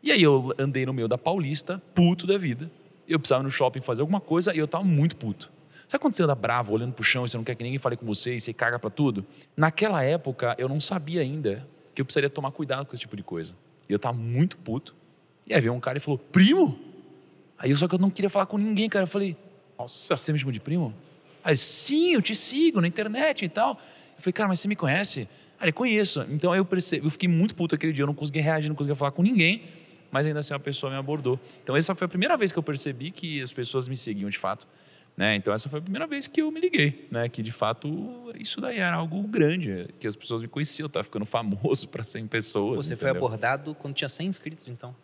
E 0.01 0.13
aí 0.13 0.23
eu 0.23 0.53
andei 0.57 0.85
no 0.85 0.93
meio 0.93 1.09
da 1.09 1.17
Paulista, 1.17 1.83
puto 1.93 2.25
da 2.25 2.37
vida. 2.37 2.71
Eu 3.09 3.19
precisava 3.19 3.43
ir 3.43 3.45
no 3.45 3.51
shopping 3.51 3.81
fazer 3.81 4.01
alguma 4.01 4.21
coisa 4.21 4.55
e 4.55 4.59
eu 4.59 4.67
tava 4.67 4.83
muito 4.83 5.15
puto. 5.15 5.51
Sabe 5.87 6.01
quando 6.01 6.13
você 6.13 6.21
anda 6.21 6.35
bravo, 6.35 6.71
olhando 6.71 6.93
pro 6.93 7.03
chão 7.03 7.25
e 7.25 7.29
você 7.29 7.35
não 7.35 7.43
quer 7.43 7.55
que 7.55 7.63
ninguém 7.63 7.79
fale 7.79 7.97
com 7.97 8.05
você 8.05 8.35
e 8.35 8.39
você 8.39 8.53
caga 8.53 8.77
pra 8.77 8.91
tudo? 8.91 9.25
Naquela 9.57 10.03
época, 10.03 10.55
eu 10.59 10.69
não 10.69 10.79
sabia 10.79 11.21
ainda 11.21 11.67
que 11.95 12.01
eu 12.01 12.05
precisaria 12.05 12.29
tomar 12.29 12.51
cuidado 12.51 12.85
com 12.85 12.93
esse 12.93 13.01
tipo 13.01 13.17
de 13.17 13.23
coisa. 13.23 13.55
E 13.89 13.91
eu 13.91 13.97
tava 13.97 14.15
muito 14.15 14.55
puto. 14.57 14.95
E 15.47 15.53
aí 15.53 15.59
veio 15.59 15.73
um 15.73 15.79
cara 15.79 15.97
e 15.97 16.01
falou, 16.01 16.19
primo? 16.19 16.79
Aí 17.57 17.71
eu 17.71 17.77
só 17.77 17.87
que 17.87 17.95
eu 17.95 17.99
não 17.99 18.11
queria 18.11 18.29
falar 18.29 18.45
com 18.45 18.59
ninguém, 18.59 18.87
cara. 18.87 19.03
Eu 19.03 19.07
falei, 19.07 19.35
nossa, 19.79 20.15
você 20.15 20.31
me 20.31 20.37
chamou 20.37 20.53
de 20.53 20.59
primo? 20.59 20.93
Aí 21.43 21.57
sim, 21.57 22.13
eu 22.13 22.21
te 22.21 22.35
sigo 22.35 22.79
na 22.79 22.87
internet 22.87 23.43
e 23.43 23.49
tal. 23.49 23.71
Eu 24.15 24.21
falei, 24.21 24.33
cara, 24.33 24.49
mas 24.49 24.59
você 24.59 24.67
me 24.67 24.75
conhece? 24.75 25.27
Aí 25.59 25.71
conheço. 25.71 26.23
Então 26.29 26.55
eu 26.55 26.63
percebi, 26.63 27.05
eu 27.05 27.09
fiquei 27.09 27.27
muito 27.27 27.55
puto 27.55 27.73
aquele 27.73 27.91
dia, 27.91 28.03
eu 28.03 28.07
não 28.07 28.13
conseguia 28.13 28.43
reagir, 28.43 28.69
não 28.69 28.75
conseguia 28.75 28.95
falar 28.95 29.11
com 29.11 29.23
ninguém, 29.23 29.63
mas 30.11 30.25
ainda 30.25 30.39
assim 30.39 30.53
uma 30.53 30.59
pessoa 30.59 30.91
me 30.91 30.97
abordou. 30.97 31.39
Então 31.63 31.75
essa 31.75 31.93
foi 31.95 32.05
a 32.05 32.09
primeira 32.09 32.35
vez 32.37 32.51
que 32.51 32.59
eu 32.59 32.63
percebi 32.63 33.11
que 33.11 33.41
as 33.41 33.51
pessoas 33.53 33.87
me 33.87 33.95
seguiam 33.97 34.29
de 34.29 34.37
fato. 34.37 34.67
Né? 35.17 35.35
Então 35.35 35.53
essa 35.53 35.67
foi 35.69 35.79
a 35.79 35.81
primeira 35.81 36.07
vez 36.07 36.27
que 36.27 36.41
eu 36.41 36.49
me 36.49 36.61
liguei, 36.61 37.07
né? 37.11 37.27
que 37.27 37.41
de 37.43 37.51
fato 37.51 38.31
isso 38.39 38.61
daí 38.61 38.77
era 38.77 38.95
algo 38.95 39.21
grande, 39.23 39.87
que 39.99 40.07
as 40.07 40.15
pessoas 40.15 40.41
me 40.41 40.47
conheciam, 40.47 40.85
eu 40.85 40.87
estava 40.87 41.03
ficando 41.03 41.25
famoso 41.25 41.87
para 41.89 42.03
100 42.03 42.27
pessoas. 42.27 42.85
Você 42.85 42.95
foi 42.95 43.09
entendeu? 43.09 43.25
abordado 43.27 43.75
quando 43.75 43.93
tinha 43.95 44.07
100 44.07 44.27
inscritos, 44.27 44.67
então. 44.69 44.95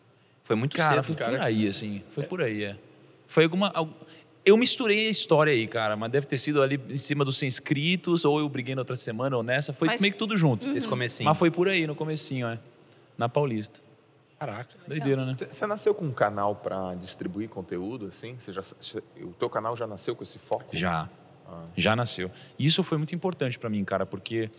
Foi 0.43 0.55
muito 0.55 0.77
Cara, 0.77 1.01
cedo. 1.01 1.15
foi 1.15 1.15
por 1.27 1.41
aí, 1.41 1.67
assim. 1.67 2.01
Foi 2.13 2.23
por 2.23 2.41
aí, 2.41 2.63
é. 2.63 2.75
Foi 3.27 3.43
alguma. 3.43 3.71
al- 3.73 3.89
Eu 4.45 4.55
misturei 4.55 5.07
a 5.07 5.09
história 5.09 5.51
aí, 5.51 5.65
cara, 5.67 5.95
mas 5.97 6.11
deve 6.11 6.27
ter 6.27 6.37
sido 6.37 6.61
ali 6.61 6.79
em 6.87 6.99
cima 6.99 7.25
dos 7.25 7.35
100 7.39 7.47
inscritos, 7.47 8.23
ou 8.23 8.39
eu 8.39 8.47
briguei 8.47 8.75
na 8.75 8.81
outra 8.81 8.95
semana, 8.95 9.35
ou 9.35 9.41
nessa. 9.41 9.73
Foi 9.73 9.87
Mas- 9.87 9.99
meio 9.99 10.13
que 10.13 10.19
tudo 10.19 10.37
junto. 10.37 10.67
Esse 10.77 10.87
comecinho. 10.87 11.27
Mas 11.27 11.35
foi 11.37 11.49
por 11.49 11.67
aí, 11.67 11.87
no 11.87 11.95
comecinho, 11.95 12.47
é. 12.47 12.59
Na 13.17 13.27
Paulista. 13.27 13.79
Caraca. 14.39 14.75
Doideira, 14.87 15.25
né? 15.25 15.33
Você 15.33 15.65
nasceu 15.65 15.93
com 15.95 16.05
um 16.05 16.11
canal 16.11 16.55
para 16.55 16.93
distribuir 16.95 17.47
conteúdo, 17.49 18.07
assim? 18.07 18.35
Você 18.37 18.51
já, 18.51 18.61
o 19.21 19.31
teu 19.33 19.49
canal 19.49 19.75
já 19.77 19.87
nasceu 19.87 20.15
com 20.15 20.23
esse 20.23 20.37
foco? 20.37 20.65
Já. 20.75 21.09
Ah. 21.47 21.63
Já 21.77 21.95
nasceu. 21.95 22.29
E 22.59 22.65
isso 22.65 22.83
foi 22.83 22.97
muito 22.97 23.15
importante 23.15 23.57
para 23.57 23.69
mim, 23.69 23.83
cara, 23.85 24.05
porque, 24.05 24.49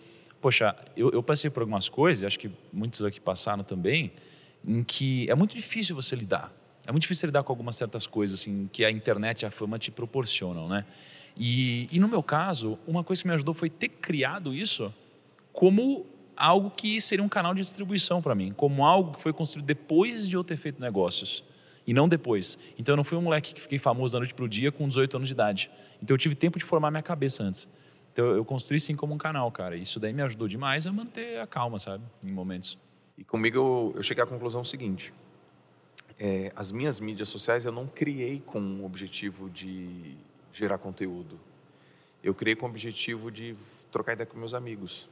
poxa, 0.41 0.75
eu, 0.97 1.11
eu 1.11 1.23
passei 1.23 1.51
por 1.51 1.61
algumas 1.61 1.89
coisas, 1.89 2.25
acho 2.25 2.39
que 2.39 2.51
muitos 2.73 3.03
aqui 3.03 3.21
passaram 3.21 3.65
também, 3.65 4.13
em 4.67 4.83
que 4.83 5.29
é 5.31 5.35
muito 5.35 5.55
difícil 5.55 5.95
você 5.95 6.17
lidar. 6.17 6.53
É 6.87 6.93
muito 6.93 7.03
difícil 7.03 7.27
lidar 7.27 7.43
com 7.43 7.53
algumas 7.53 7.77
certas 7.77 8.07
coisas, 8.07 8.41
assim, 8.41 8.69
que 8.73 8.85
a 8.85 8.91
internet 8.91 9.43
e 9.43 9.47
a 9.47 9.51
fama 9.51 9.79
te 9.79 9.91
proporcionam, 9.91 10.69
né? 10.69 10.85
E, 11.37 11.87
e 11.93 11.99
no 11.99 12.09
meu 12.09 12.23
caso, 12.23 12.79
uma 12.87 13.05
coisa 13.05 13.21
que 13.21 13.29
me 13.29 13.35
ajudou 13.35 13.53
foi 13.53 13.69
ter 13.69 13.89
criado 13.89 14.55
isso 14.55 14.93
como 15.53 16.07
algo 16.37 16.71
que 16.71 17.01
seria 17.01 17.25
um 17.25 17.29
canal 17.29 17.55
de 17.55 17.61
distribuição 17.61 18.21
para 18.21 18.35
mim, 18.35 18.53
como 18.57 18.85
algo 18.85 19.15
que 19.15 19.23
foi 19.23 19.33
construído 19.33 19.67
depois 19.67 20.29
de 20.29 20.37
eu 20.37 20.45
ter 20.45 20.57
feito 20.57 20.81
negócios. 20.81 21.45
E 21.87 21.95
não 21.95 22.09
depois. 22.09 22.59
Então 22.77 22.93
eu 22.95 22.97
não 22.97 23.05
fui 23.05 23.17
um 23.17 23.23
moleque 23.23 23.55
que 23.55 23.61
fiquei 23.61 23.79
famoso 23.79 24.13
da 24.13 24.19
noite 24.19 24.35
pro 24.35 24.49
dia 24.49 24.73
com 24.73 24.89
18 24.89 25.17
anos 25.17 25.29
de 25.29 25.35
idade. 25.35 25.71
Então 26.03 26.15
eu 26.15 26.19
tive 26.19 26.35
tempo 26.35 26.59
de 26.59 26.65
formar 26.65 26.91
minha 26.91 27.03
cabeça 27.03 27.45
antes. 27.45 27.69
Então 28.13 28.27
eu 28.27 28.45
construí 28.45 28.81
sim 28.81 28.97
como 28.97 29.15
um 29.15 29.19
canal, 29.19 29.51
cara. 29.53 29.77
Isso 29.77 30.01
daí 30.01 30.13
me 30.13 30.23
ajudou 30.23 30.49
demais 30.49 30.87
a 30.87 30.93
manter 30.93 31.39
a 31.39 31.47
calma, 31.47 31.79
sabe? 31.79 32.03
Em 32.25 32.33
momentos. 32.33 32.77
E 33.17 33.23
comigo 33.23 33.59
eu, 33.59 33.93
eu 33.97 34.03
cheguei 34.03 34.25
à 34.25 34.27
conclusão 34.27 34.65
seguinte: 34.65 35.13
é, 36.19 36.51
as 36.57 36.73
minhas 36.73 36.99
mídias 36.99 37.29
sociais 37.29 37.65
eu 37.65 37.73
não 37.73 37.87
criei 37.87 38.43
com 38.45 38.59
o 38.59 38.85
objetivo 38.85 39.49
de 39.49 40.17
gerar 40.53 40.79
conteúdo. 40.79 41.39
Eu 42.23 42.35
criei 42.35 42.57
com 42.57 42.67
o 42.67 42.69
objetivo 42.69 43.31
de 43.31 43.55
trocar 43.93 44.15
ideia 44.15 44.27
com 44.27 44.39
meus 44.39 44.55
amigos. 44.55 45.09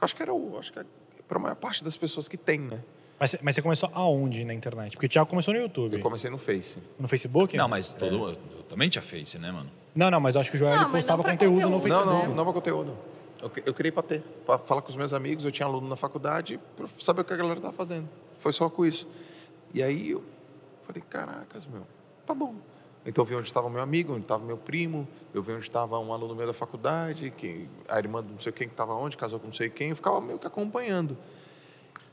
Eu 0.00 0.04
acho 0.04 0.16
que 0.16 0.22
era 0.22 0.32
o, 0.32 0.58
acho 0.58 0.72
que 0.72 0.80
para 1.28 1.38
a 1.38 1.40
maior 1.40 1.54
parte 1.54 1.84
das 1.84 1.96
pessoas 1.96 2.26
que 2.26 2.36
tem, 2.36 2.58
né? 2.58 2.80
Mas, 3.18 3.36
mas 3.42 3.54
você 3.54 3.60
começou 3.60 3.90
aonde 3.92 4.44
na 4.44 4.54
internet? 4.54 4.92
Porque 4.92 5.06
o 5.06 5.08
Thiago 5.08 5.28
começou 5.28 5.52
no 5.52 5.60
YouTube. 5.60 5.94
Eu 5.94 6.00
comecei 6.00 6.30
no 6.30 6.38
Face. 6.38 6.78
No 6.98 7.06
Facebook? 7.06 7.54
Não, 7.54 7.68
mas 7.68 7.92
todo, 7.92 8.30
eu 8.30 8.62
também 8.62 8.88
tinha 8.88 9.02
Face, 9.02 9.38
né, 9.38 9.52
mano? 9.52 9.70
Não, 9.94 10.10
não, 10.10 10.18
mas 10.18 10.34
eu 10.34 10.40
acho 10.40 10.50
que 10.50 10.56
o 10.56 10.58
Joel 10.58 10.76
Não, 10.76 10.90
postava 10.90 11.22
pra 11.22 11.32
conteúdo, 11.32 11.60
no 11.68 11.80
conteúdo. 11.80 11.82
Facebook. 11.82 12.06
Não, 12.08 12.28
não, 12.28 12.34
não 12.34 12.44
para 12.44 12.52
conteúdo. 12.54 12.96
Eu, 13.42 13.52
eu 13.66 13.74
criei 13.74 13.92
para 13.92 14.02
ter, 14.02 14.22
para 14.46 14.58
falar 14.58 14.80
com 14.80 14.88
os 14.88 14.96
meus 14.96 15.12
amigos. 15.12 15.44
Eu 15.44 15.52
tinha 15.52 15.66
aluno 15.66 15.86
na 15.86 15.96
faculdade, 15.96 16.58
para 16.74 16.86
saber 16.98 17.20
o 17.20 17.24
que 17.24 17.32
a 17.34 17.36
galera 17.36 17.58
estava 17.58 17.74
fazendo. 17.74 18.08
Foi 18.38 18.54
só 18.54 18.70
com 18.70 18.86
isso. 18.86 19.06
E 19.74 19.82
aí 19.82 20.12
eu 20.12 20.24
falei, 20.80 21.02
caracas, 21.08 21.66
meu, 21.66 21.86
tá 22.24 22.34
bom. 22.34 22.54
Então 23.04 23.22
eu 23.22 23.26
vi 23.26 23.34
onde 23.34 23.48
estava 23.48 23.70
meu 23.70 23.80
amigo, 23.80 24.12
onde 24.12 24.22
estava 24.22 24.44
meu 24.44 24.58
primo, 24.58 25.08
eu 25.32 25.42
vi 25.42 25.52
onde 25.52 25.64
estava 25.64 25.98
um 25.98 26.12
aluno 26.12 26.34
meu 26.34 26.46
da 26.46 26.52
faculdade, 26.52 27.30
que, 27.30 27.66
a 27.88 27.98
irmã 27.98 28.22
do 28.22 28.32
não 28.32 28.40
sei 28.40 28.52
quem 28.52 28.68
que 28.68 28.74
estava 28.74 28.92
onde, 28.94 29.16
casou 29.16 29.40
com 29.40 29.46
não 29.46 29.54
sei 29.54 29.70
quem, 29.70 29.90
eu 29.90 29.96
ficava 29.96 30.20
meio 30.20 30.38
que 30.38 30.46
acompanhando. 30.46 31.16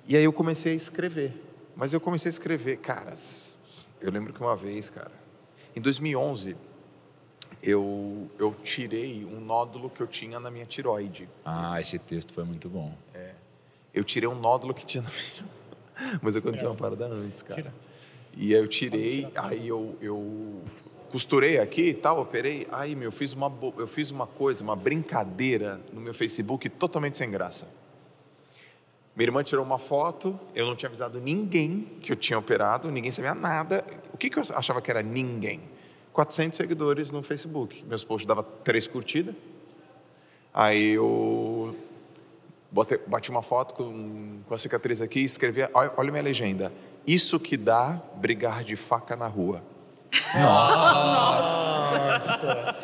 E 0.07 0.15
aí 0.15 0.23
eu 0.23 0.31
comecei 0.31 0.73
a 0.73 0.75
escrever. 0.75 1.43
Mas 1.75 1.93
eu 1.93 1.99
comecei 1.99 2.29
a 2.29 2.31
escrever, 2.31 2.77
caras, 2.77 3.57
eu 4.01 4.09
lembro 4.11 4.33
que 4.33 4.39
uma 4.39 4.55
vez, 4.55 4.89
cara, 4.89 5.11
em 5.75 5.81
2011, 5.81 6.55
eu, 7.61 8.29
eu 8.39 8.55
tirei 8.63 9.25
um 9.25 9.39
nódulo 9.41 9.89
que 9.89 10.01
eu 10.01 10.07
tinha 10.07 10.39
na 10.39 10.49
minha 10.49 10.65
tiroide. 10.65 11.29
Ah, 11.43 11.79
esse 11.81 11.99
texto 11.99 12.33
foi 12.33 12.43
muito 12.43 12.69
bom. 12.69 12.95
Eu 13.93 14.03
tirei 14.03 14.29
um 14.29 14.35
nódulo 14.35 14.73
que 14.73 14.85
tinha 14.85 15.03
na 15.03 15.09
minha... 15.09 15.57
Mas 16.21 16.35
aconteceu 16.35 16.69
uma 16.69 16.75
parada 16.75 17.07
antes, 17.07 17.41
cara. 17.41 17.61
Tira. 17.61 17.73
E 18.39 18.53
aí 18.53 18.61
eu 18.61 18.67
tirei, 18.67 19.27
aí 19.35 19.67
eu, 19.67 19.95
eu 19.99 20.61
costurei 21.11 21.57
aqui 21.57 21.89
e 21.89 21.93
tal, 21.95 22.21
operei. 22.21 22.67
Aí, 22.71 22.95
meu, 22.95 23.07
eu 23.07 23.11
fiz, 23.11 23.33
uma, 23.33 23.51
eu 23.77 23.87
fiz 23.87 24.11
uma 24.11 24.27
coisa, 24.27 24.63
uma 24.63 24.75
brincadeira 24.75 25.81
no 25.91 25.99
meu 25.99 26.13
Facebook 26.13 26.69
totalmente 26.69 27.17
sem 27.17 27.31
graça. 27.31 27.67
Minha 29.15 29.29
irmã 29.29 29.43
tirou 29.43 29.65
uma 29.65 29.79
foto, 29.79 30.39
eu 30.53 30.67
não 30.67 30.75
tinha 30.75 30.87
avisado 30.87 31.19
ninguém 31.19 31.87
que 31.99 32.11
eu 32.11 32.15
tinha 32.15 32.37
operado, 32.37 32.91
ninguém 32.91 33.09
sabia 33.09 33.33
nada. 33.33 33.83
O 34.13 34.17
que, 34.17 34.29
que 34.29 34.37
eu 34.37 34.43
achava 34.53 34.79
que 34.79 34.91
era 34.91 35.01
ninguém? 35.01 35.59
400 36.13 36.55
seguidores 36.55 37.09
no 37.09 37.23
Facebook. 37.23 37.83
Meus 37.85 38.03
posts 38.03 38.27
davam 38.27 38.45
três 38.63 38.85
curtidas. 38.85 39.33
Aí 40.53 40.91
eu 40.91 41.75
bati 43.07 43.31
uma 43.31 43.41
foto 43.41 43.73
com, 43.73 44.41
com 44.47 44.53
a 44.53 44.57
cicatriz 44.59 45.01
aqui 45.01 45.21
e 45.21 45.23
escrevi, 45.23 45.61
olha, 45.73 45.91
olha 45.97 46.11
minha 46.11 46.23
legenda. 46.23 46.71
Isso 47.07 47.39
que 47.39 47.55
dá 47.55 47.97
brigar 48.17 48.63
de 48.65 48.75
faca 48.75 49.15
na 49.15 49.27
rua. 49.27 49.63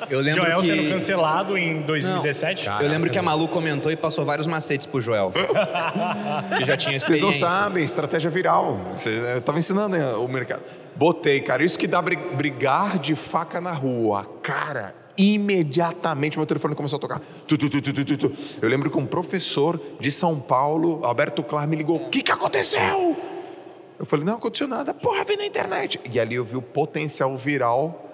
Eu 0.09 0.19
lembro 0.21 0.45
Joel 0.45 0.61
que... 0.61 0.67
sendo 0.67 0.89
cancelado 0.89 1.57
em 1.57 1.81
2017. 1.81 2.67
Eu 2.81 2.87
lembro 2.87 3.09
que 3.09 3.17
a 3.17 3.21
Malu 3.21 3.47
comentou 3.47 3.91
e 3.91 3.95
passou 3.95 4.23
vários 4.25 4.47
macetes 4.47 4.87
pro 4.87 5.01
Joel. 5.01 5.31
que 6.57 6.65
já 6.65 6.77
tinha 6.77 6.99
Vocês 6.99 7.19
não 7.19 7.31
sabem, 7.31 7.83
estratégia 7.83 8.29
viral. 8.29 8.79
Eu 9.05 9.39
estava 9.39 9.57
ensinando 9.57 9.97
o 10.21 10.27
mercado. 10.27 10.61
Botei, 10.95 11.41
cara, 11.41 11.63
isso 11.63 11.77
que 11.77 11.87
dá 11.87 12.01
bri- 12.01 12.15
brigar 12.15 12.99
de 12.99 13.15
faca 13.15 13.59
na 13.59 13.71
rua. 13.71 14.25
Cara, 14.41 14.93
imediatamente 15.17 16.37
meu 16.37 16.45
telefone 16.45 16.75
começou 16.75 16.97
a 16.97 16.99
tocar. 16.99 17.21
Tu, 17.47 17.57
tu, 17.57 17.69
tu. 17.69 18.31
Eu 18.61 18.69
lembro 18.69 18.89
que 18.91 18.97
um 18.97 19.05
professor 19.05 19.81
de 19.99 20.11
São 20.11 20.39
Paulo, 20.39 21.01
Alberto 21.03 21.43
Clar, 21.43 21.67
me 21.67 21.75
ligou. 21.75 21.97
O 21.97 22.09
que, 22.09 22.21
que 22.21 22.31
aconteceu? 22.31 23.17
Eu 23.99 24.05
falei, 24.05 24.25
não 24.25 24.35
aconteceu 24.35 24.67
nada. 24.67 24.93
Porra, 24.93 25.23
vi 25.23 25.37
na 25.37 25.45
internet. 25.45 25.99
E 26.11 26.19
ali 26.19 26.35
eu 26.35 26.43
vi 26.43 26.55
o 26.57 26.61
potencial 26.61 27.35
viral 27.37 28.09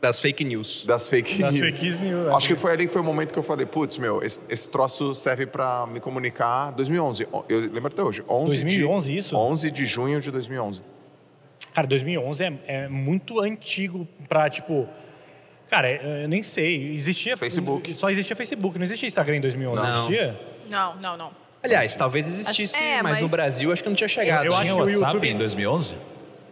Das 0.00 0.20
fake 0.20 0.44
news. 0.44 0.84
das 0.86 1.08
fake 1.08 1.38
Das 1.38 1.54
news. 1.54 1.76
fake 1.76 2.00
news, 2.00 2.28
Acho 2.34 2.48
que 2.48 2.54
foi 2.56 2.72
ali 2.72 2.86
que 2.86 2.92
foi 2.92 3.02
o 3.02 3.04
momento 3.04 3.32
que 3.32 3.38
eu 3.38 3.42
falei, 3.42 3.66
putz, 3.66 3.98
meu, 3.98 4.22
esse, 4.22 4.40
esse 4.48 4.68
troço 4.70 5.14
serve 5.14 5.44
para 5.46 5.86
me 5.86 5.98
comunicar. 6.00 6.70
2011, 6.72 7.26
eu 7.48 7.60
lembro 7.60 7.88
até 7.88 8.02
hoje. 8.02 8.22
11 8.28 8.62
2011 8.64 9.10
de, 9.12 9.18
isso? 9.18 9.36
11 9.36 9.70
de 9.72 9.86
junho 9.86 10.20
de 10.20 10.30
2011. 10.30 10.80
Cara, 11.74 11.86
2011 11.86 12.44
é, 12.44 12.58
é 12.66 12.88
muito 12.88 13.40
antigo 13.40 14.06
pra, 14.28 14.48
tipo... 14.48 14.88
Cara, 15.68 15.88
é- 15.88 16.24
eu 16.24 16.28
nem 16.28 16.42
sei. 16.42 16.94
Existia... 16.94 17.36
Facebook. 17.36 17.92
Só 17.94 18.08
existia 18.08 18.34
Facebook. 18.34 18.78
Não 18.78 18.84
existia 18.84 19.06
Instagram 19.06 19.36
em 19.36 19.40
2011. 19.40 19.82
Não. 19.82 19.96
Existia? 20.06 20.40
Não, 20.70 20.96
não, 20.96 21.16
não. 21.16 21.30
Aliás, 21.62 21.94
talvez 21.96 22.26
existisse, 22.26 22.76
Acho- 22.76 22.84
é, 22.84 23.02
mas, 23.02 23.16
no 23.16 23.22
mas- 23.22 23.30
Brasil 23.30 23.72
acho 23.72 23.82
que 23.82 23.88
não 23.88 23.96
tinha 23.96 24.08
chegado. 24.08 24.44
Eu 24.46 24.52
acho 24.52 24.62
Tinha 24.62 24.74
que 24.74 24.80
o 24.80 24.84
WhatsApp 24.84 25.04
YouTube- 25.14 25.28
em 25.28 25.36
2011? 25.36 25.94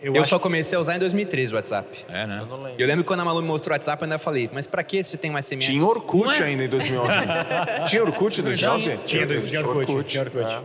Eu, 0.02 0.14
Eu 0.14 0.20
acho 0.20 0.30
só 0.30 0.38
comecei 0.38 0.76
a 0.76 0.80
usar 0.80 0.96
em 0.96 0.98
2013 0.98 1.52
o 1.52 1.56
WhatsApp. 1.56 2.04
É, 2.08 2.26
né? 2.26 2.46
Eu 2.78 2.86
lembro 2.86 3.02
que 3.02 3.08
quando 3.08 3.20
a 3.20 3.24
Malu 3.24 3.40
me 3.40 3.48
mostrou 3.48 3.72
o 3.72 3.76
WhatsApp, 3.76 4.02
eu 4.02 4.06
ainda 4.06 4.18
falei, 4.18 4.48
mas 4.52 4.66
pra 4.66 4.82
que 4.84 5.02
se 5.02 5.16
tem 5.16 5.30
um 5.30 5.38
SMS? 5.38 5.66
Tinha 5.72 5.84
Orkut 5.84 6.26
Não 6.26 6.32
é? 6.32 6.42
ainda 6.42 6.64
em 6.64 6.68
2011. 6.68 7.12
tinha 7.88 8.02
Orkut 8.04 8.40
em 8.40 8.44
2011? 8.44 8.98
Tinha, 9.06 9.26
dois- 9.26 9.46
tinha 9.46 9.60
Orkut. 9.66 10.04
Tinha 10.04 10.22
Orkut. 10.22 10.62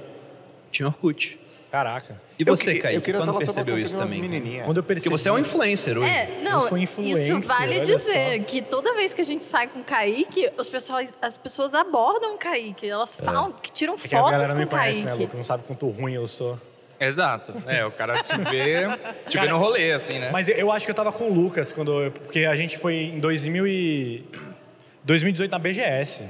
Tinha 0.71 0.87
Orkut. 0.87 1.39
Caraca. 1.71 2.21
E 2.37 2.43
Eu 2.45 2.55
você, 2.57 2.73
que- 2.73 2.79
Kaique, 2.81 2.97
Eu 2.97 3.01
queria 3.01 3.21
quando 3.21 3.37
percebeu 3.37 3.77
isso 3.77 3.97
também? 3.97 4.19
cara? 4.19 4.29
menininhas. 4.29 4.65
Quando 4.65 4.77
eu 4.77 4.83
Porque 4.83 4.95
percebi... 4.95 5.17
você 5.17 5.29
é 5.29 5.31
um 5.31 5.39
influencer 5.39 5.97
hoje. 5.97 6.09
É, 6.09 6.39
não, 6.43 6.61
sou 6.61 6.77
influencer, 6.77 7.37
isso 7.37 7.47
vale 7.47 7.79
dizer 7.79 8.39
só. 8.39 8.43
que 8.45 8.61
toda 8.61 8.93
vez 8.93 9.13
que 9.13 9.21
a 9.21 9.25
gente 9.25 9.43
sai 9.43 9.67
com 9.67 9.79
o 9.79 9.83
Kaique, 9.83 10.51
os 10.57 10.69
pessoas, 10.69 11.13
as 11.21 11.37
pessoas 11.37 11.73
abordam 11.73 12.35
o 12.35 12.37
Kaique. 12.37 12.89
Elas 12.89 13.15
falam, 13.15 13.53
que 13.53 13.71
tiram 13.71 13.93
É 13.93 13.97
que 13.97 14.03
as 14.07 14.11
fotos 14.11 14.31
galera 14.31 14.49
com 14.49 14.55
não 14.55 14.55
o 14.55 14.65
me 14.65 14.65
conhece, 14.69 15.03
Kaique. 15.03 15.17
né, 15.17 15.23
Luca? 15.25 15.37
Não 15.37 15.43
sabe 15.45 15.63
quanto 15.65 15.87
ruim 15.87 16.13
eu 16.13 16.27
sou. 16.27 16.59
Exato. 16.99 17.53
É, 17.65 17.85
o 17.85 17.91
cara 17.91 18.21
te 18.21 18.37
vê, 18.37 18.83
te 19.27 19.31
vê 19.31 19.37
Cara, 19.39 19.49
no 19.51 19.57
rolê, 19.57 19.93
assim, 19.93 20.19
né? 20.19 20.29
Mas 20.29 20.49
eu- 20.49 20.55
eu 20.57 20.71
acho 20.71 20.85
que 20.85 20.91
eu 20.91 20.95
tava 20.95 21.11
com 21.11 21.29
o 21.29 21.33
Lucas, 21.33 21.71
quando 21.71 22.03
eu- 22.03 22.11
porque 22.11 22.39
a 22.45 22.55
gente 22.55 22.77
foi 22.77 22.95
em 22.95 23.19
2000 23.19 23.65
e... 23.65 24.23
2018 25.03 25.49
na 25.51 25.57
BGS. 25.57 26.23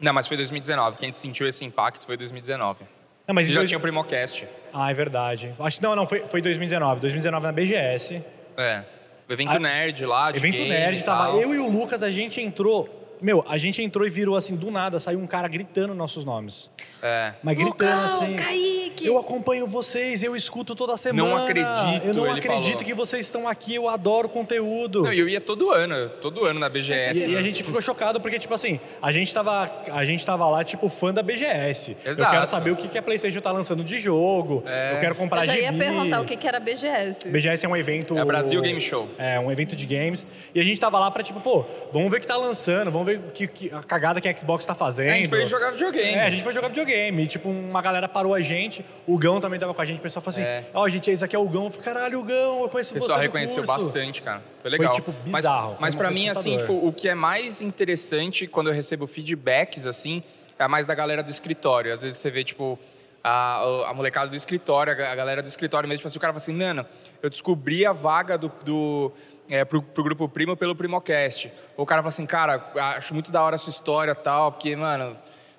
Não, 0.00 0.12
mas 0.12 0.26
foi 0.28 0.36
2019. 0.36 0.96
Quem 0.98 1.12
sentiu 1.12 1.46
esse 1.46 1.64
impacto 1.64 2.06
foi 2.06 2.16
2019. 2.16 2.84
Não, 3.26 3.34
mas 3.34 3.46
Você 3.46 3.52
já 3.52 3.60
dois- 3.60 3.70
tinha 3.70 3.78
o 3.78 3.80
Primocast. 3.80 4.46
Ah, 4.72 4.90
é 4.90 4.94
verdade. 4.94 5.52
Acho 5.58 5.76
que 5.78 5.82
não, 5.82 5.96
não, 5.96 6.06
foi, 6.06 6.20
foi 6.28 6.42
2019. 6.42 7.00
2019 7.00 7.46
na 7.46 7.52
BGS. 7.52 8.22
É. 8.56 8.82
O 9.28 9.32
evento 9.32 9.52
Ah, 9.52 9.58
nerd 9.58 10.04
lá, 10.04 10.30
de 10.30 10.38
Evento 10.38 10.62
Nerd, 10.62 11.02
tava 11.02 11.30
eu 11.38 11.54
e 11.54 11.58
o 11.58 11.70
Lucas, 11.70 12.02
a 12.02 12.10
gente 12.10 12.40
entrou. 12.40 13.03
Meu, 13.24 13.42
a 13.48 13.56
gente 13.56 13.82
entrou 13.82 14.06
e 14.06 14.10
virou 14.10 14.36
assim, 14.36 14.54
do 14.54 14.70
nada, 14.70 15.00
saiu 15.00 15.18
um 15.18 15.26
cara 15.26 15.48
gritando 15.48 15.94
nossos 15.94 16.26
nomes. 16.26 16.68
É. 17.02 17.32
Mas 17.42 17.56
gritando 17.56 17.70
Lucão, 17.70 18.22
assim. 18.22 18.36
Kaique! 18.36 19.06
Eu 19.06 19.16
acompanho 19.16 19.66
vocês, 19.66 20.22
eu 20.22 20.36
escuto 20.36 20.74
toda 20.74 20.94
semana. 20.98 21.44
acredito, 21.44 22.06
Eu 22.06 22.12
não 22.12 22.26
ele 22.26 22.38
acredito 22.38 22.72
falou. 22.72 22.84
que 22.84 22.92
vocês 22.92 23.24
estão 23.24 23.48
aqui, 23.48 23.76
eu 23.76 23.88
adoro 23.88 24.28
conteúdo. 24.28 25.04
Não, 25.04 25.12
e 25.12 25.18
eu 25.18 25.26
ia 25.26 25.40
todo 25.40 25.70
ano, 25.70 26.10
todo 26.20 26.44
ano 26.44 26.60
na 26.60 26.68
BGS. 26.68 27.26
E, 27.26 27.30
e 27.30 27.32
a 27.32 27.38
né? 27.38 27.42
gente 27.42 27.62
ficou 27.62 27.80
chocado 27.80 28.20
porque, 28.20 28.38
tipo 28.38 28.52
assim, 28.52 28.78
a 29.00 29.10
gente 29.10 29.32
tava, 29.32 29.72
a 29.90 30.04
gente 30.04 30.24
tava 30.24 30.46
lá, 30.50 30.62
tipo, 30.62 30.90
fã 30.90 31.10
da 31.10 31.22
BGS. 31.22 31.96
Eu 32.04 32.12
Exato. 32.12 32.30
quero 32.30 32.46
saber 32.46 32.72
o 32.72 32.76
que, 32.76 32.88
que 32.88 32.98
a 32.98 33.02
PlayStation 33.02 33.40
tá 33.40 33.50
lançando 33.50 33.82
de 33.82 33.98
jogo. 34.00 34.62
Eu 34.92 35.00
quero 35.00 35.14
comprar 35.14 35.44
Eu 35.44 35.46
já 35.46 35.58
ia 35.58 35.72
perguntar 35.72 36.20
o 36.20 36.26
que, 36.26 36.36
que 36.36 36.46
era 36.46 36.60
BGS. 36.60 37.26
BGS 37.30 37.64
é 37.64 37.68
um 37.70 37.76
evento. 37.76 38.18
É 38.18 38.22
Brasil 38.22 38.60
Game 38.60 38.82
Show. 38.82 39.08
É, 39.16 39.40
um 39.40 39.50
evento 39.50 39.74
de 39.74 39.86
games. 39.86 40.26
E 40.54 40.60
a 40.60 40.64
gente 40.64 40.78
tava 40.78 40.98
lá 40.98 41.10
pra, 41.10 41.22
tipo, 41.22 41.40
pô, 41.40 41.64
vamos 41.90 42.10
ver 42.10 42.18
o 42.18 42.20
que 42.20 42.26
tá 42.26 42.36
lançando, 42.36 42.90
vamos 42.90 43.06
ver 43.06 43.13
o 43.16 43.30
que, 43.30 43.46
que- 43.46 43.72
a 43.72 43.82
cagada 43.82 44.20
que 44.20 44.28
a 44.28 44.36
Xbox 44.36 44.64
tá 44.66 44.74
fazendo. 44.74 45.10
A 45.10 45.16
gente 45.16 45.28
foi 45.28 45.44
jogar 45.46 45.70
videogame. 45.72 46.14
É, 46.14 46.22
a 46.26 46.30
gente 46.30 46.42
foi 46.42 46.52
jogar 46.54 46.68
videogame. 46.68 47.22
E, 47.24 47.26
tipo, 47.26 47.48
uma 47.48 47.80
galera 47.82 48.08
parou 48.08 48.34
a 48.34 48.40
gente. 48.40 48.84
O 49.06 49.16
Gão 49.18 49.40
também 49.40 49.58
tava 49.58 49.72
com 49.74 49.82
a 49.82 49.84
gente. 49.84 49.98
O 49.98 50.02
pessoal 50.02 50.22
falou 50.22 50.38
assim: 50.38 50.46
É. 50.46 50.64
Ó, 50.74 50.88
gente, 50.88 51.10
esse 51.10 51.24
aqui 51.24 51.34
é 51.34 51.38
o 51.38 51.48
Gão. 51.48 51.64
Eu 51.64 51.70
falei, 51.70 51.84
caralho, 51.84 52.20
o 52.20 52.24
Gão, 52.24 52.60
eu 52.62 52.68
conheço 52.68 52.92
O 52.92 52.94
pessoal 52.94 53.18
você. 53.18 53.24
reconheceu 53.24 53.64
curso." 53.64 53.84
bastante, 53.86 54.22
cara. 54.22 54.42
Foi 54.60 54.70
legal. 54.70 54.94
tipo, 54.94 55.12
Mas- 55.26 55.42
bizarro, 55.42 55.70
foi 55.72 55.78
Mas, 55.80 55.94
pra 55.94 56.08
coisa 56.08 56.20
mim, 56.20 56.28
assim, 56.28 56.56
tipo, 56.58 56.72
o 56.72 56.92
que 56.92 57.08
é 57.08 57.14
mais 57.14 57.60
interessante 57.62 58.46
quando 58.46 58.68
eu 58.68 58.72
recebo 58.74 59.06
feedbacks, 59.06 59.86
assim, 59.86 60.22
é 60.58 60.66
mais 60.68 60.86
da 60.86 60.94
galera 60.94 61.22
do 61.22 61.30
escritório. 61.30 61.92
Às 61.92 62.02
vezes 62.02 62.18
você 62.18 62.30
vê, 62.30 62.42
tipo, 62.44 62.78
a, 63.22 63.88
a 63.88 63.94
molecada 63.94 64.28
do 64.28 64.36
escritório, 64.36 64.92
a 64.92 65.14
galera 65.14 65.42
do 65.42 65.46
escritório 65.48 65.88
mesmo, 65.88 65.98
tipo 65.98 66.08
assim, 66.08 66.18
o 66.18 66.20
cara 66.20 66.32
fala 66.32 66.42
assim, 66.42 66.52
mano, 66.52 66.84
eu 67.22 67.30
descobri 67.30 67.86
a 67.86 67.92
vaga 67.92 68.36
do, 68.36 68.52
do 68.64 69.10
é, 69.48 69.64
pro, 69.64 69.82
pro 69.82 70.04
Grupo 70.04 70.28
Primo 70.28 70.56
pelo 70.56 70.74
Primocast. 70.74 71.52
Ou 71.76 71.84
o 71.84 71.86
cara 71.86 72.02
fala 72.02 72.08
assim, 72.08 72.26
cara, 72.26 72.70
acho 72.96 73.12
muito 73.14 73.30
da 73.30 73.42
hora 73.42 73.56
a 73.56 73.58
sua 73.58 73.70
história 73.70 74.14
tal, 74.14 74.52
porque, 74.52 74.74
mano, 74.76 75.16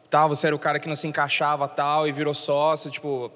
tal, 0.10 0.30
você 0.30 0.48
era 0.48 0.56
o 0.56 0.60
cara 0.60 0.80
que 0.80 0.88
não 0.88 0.96
se 0.96 1.08
encaixava 1.08 1.68
tal 1.68 2.08
e 2.08 2.12
virou 2.12 2.34
sócio, 2.34 2.90
tipo... 2.90 3.32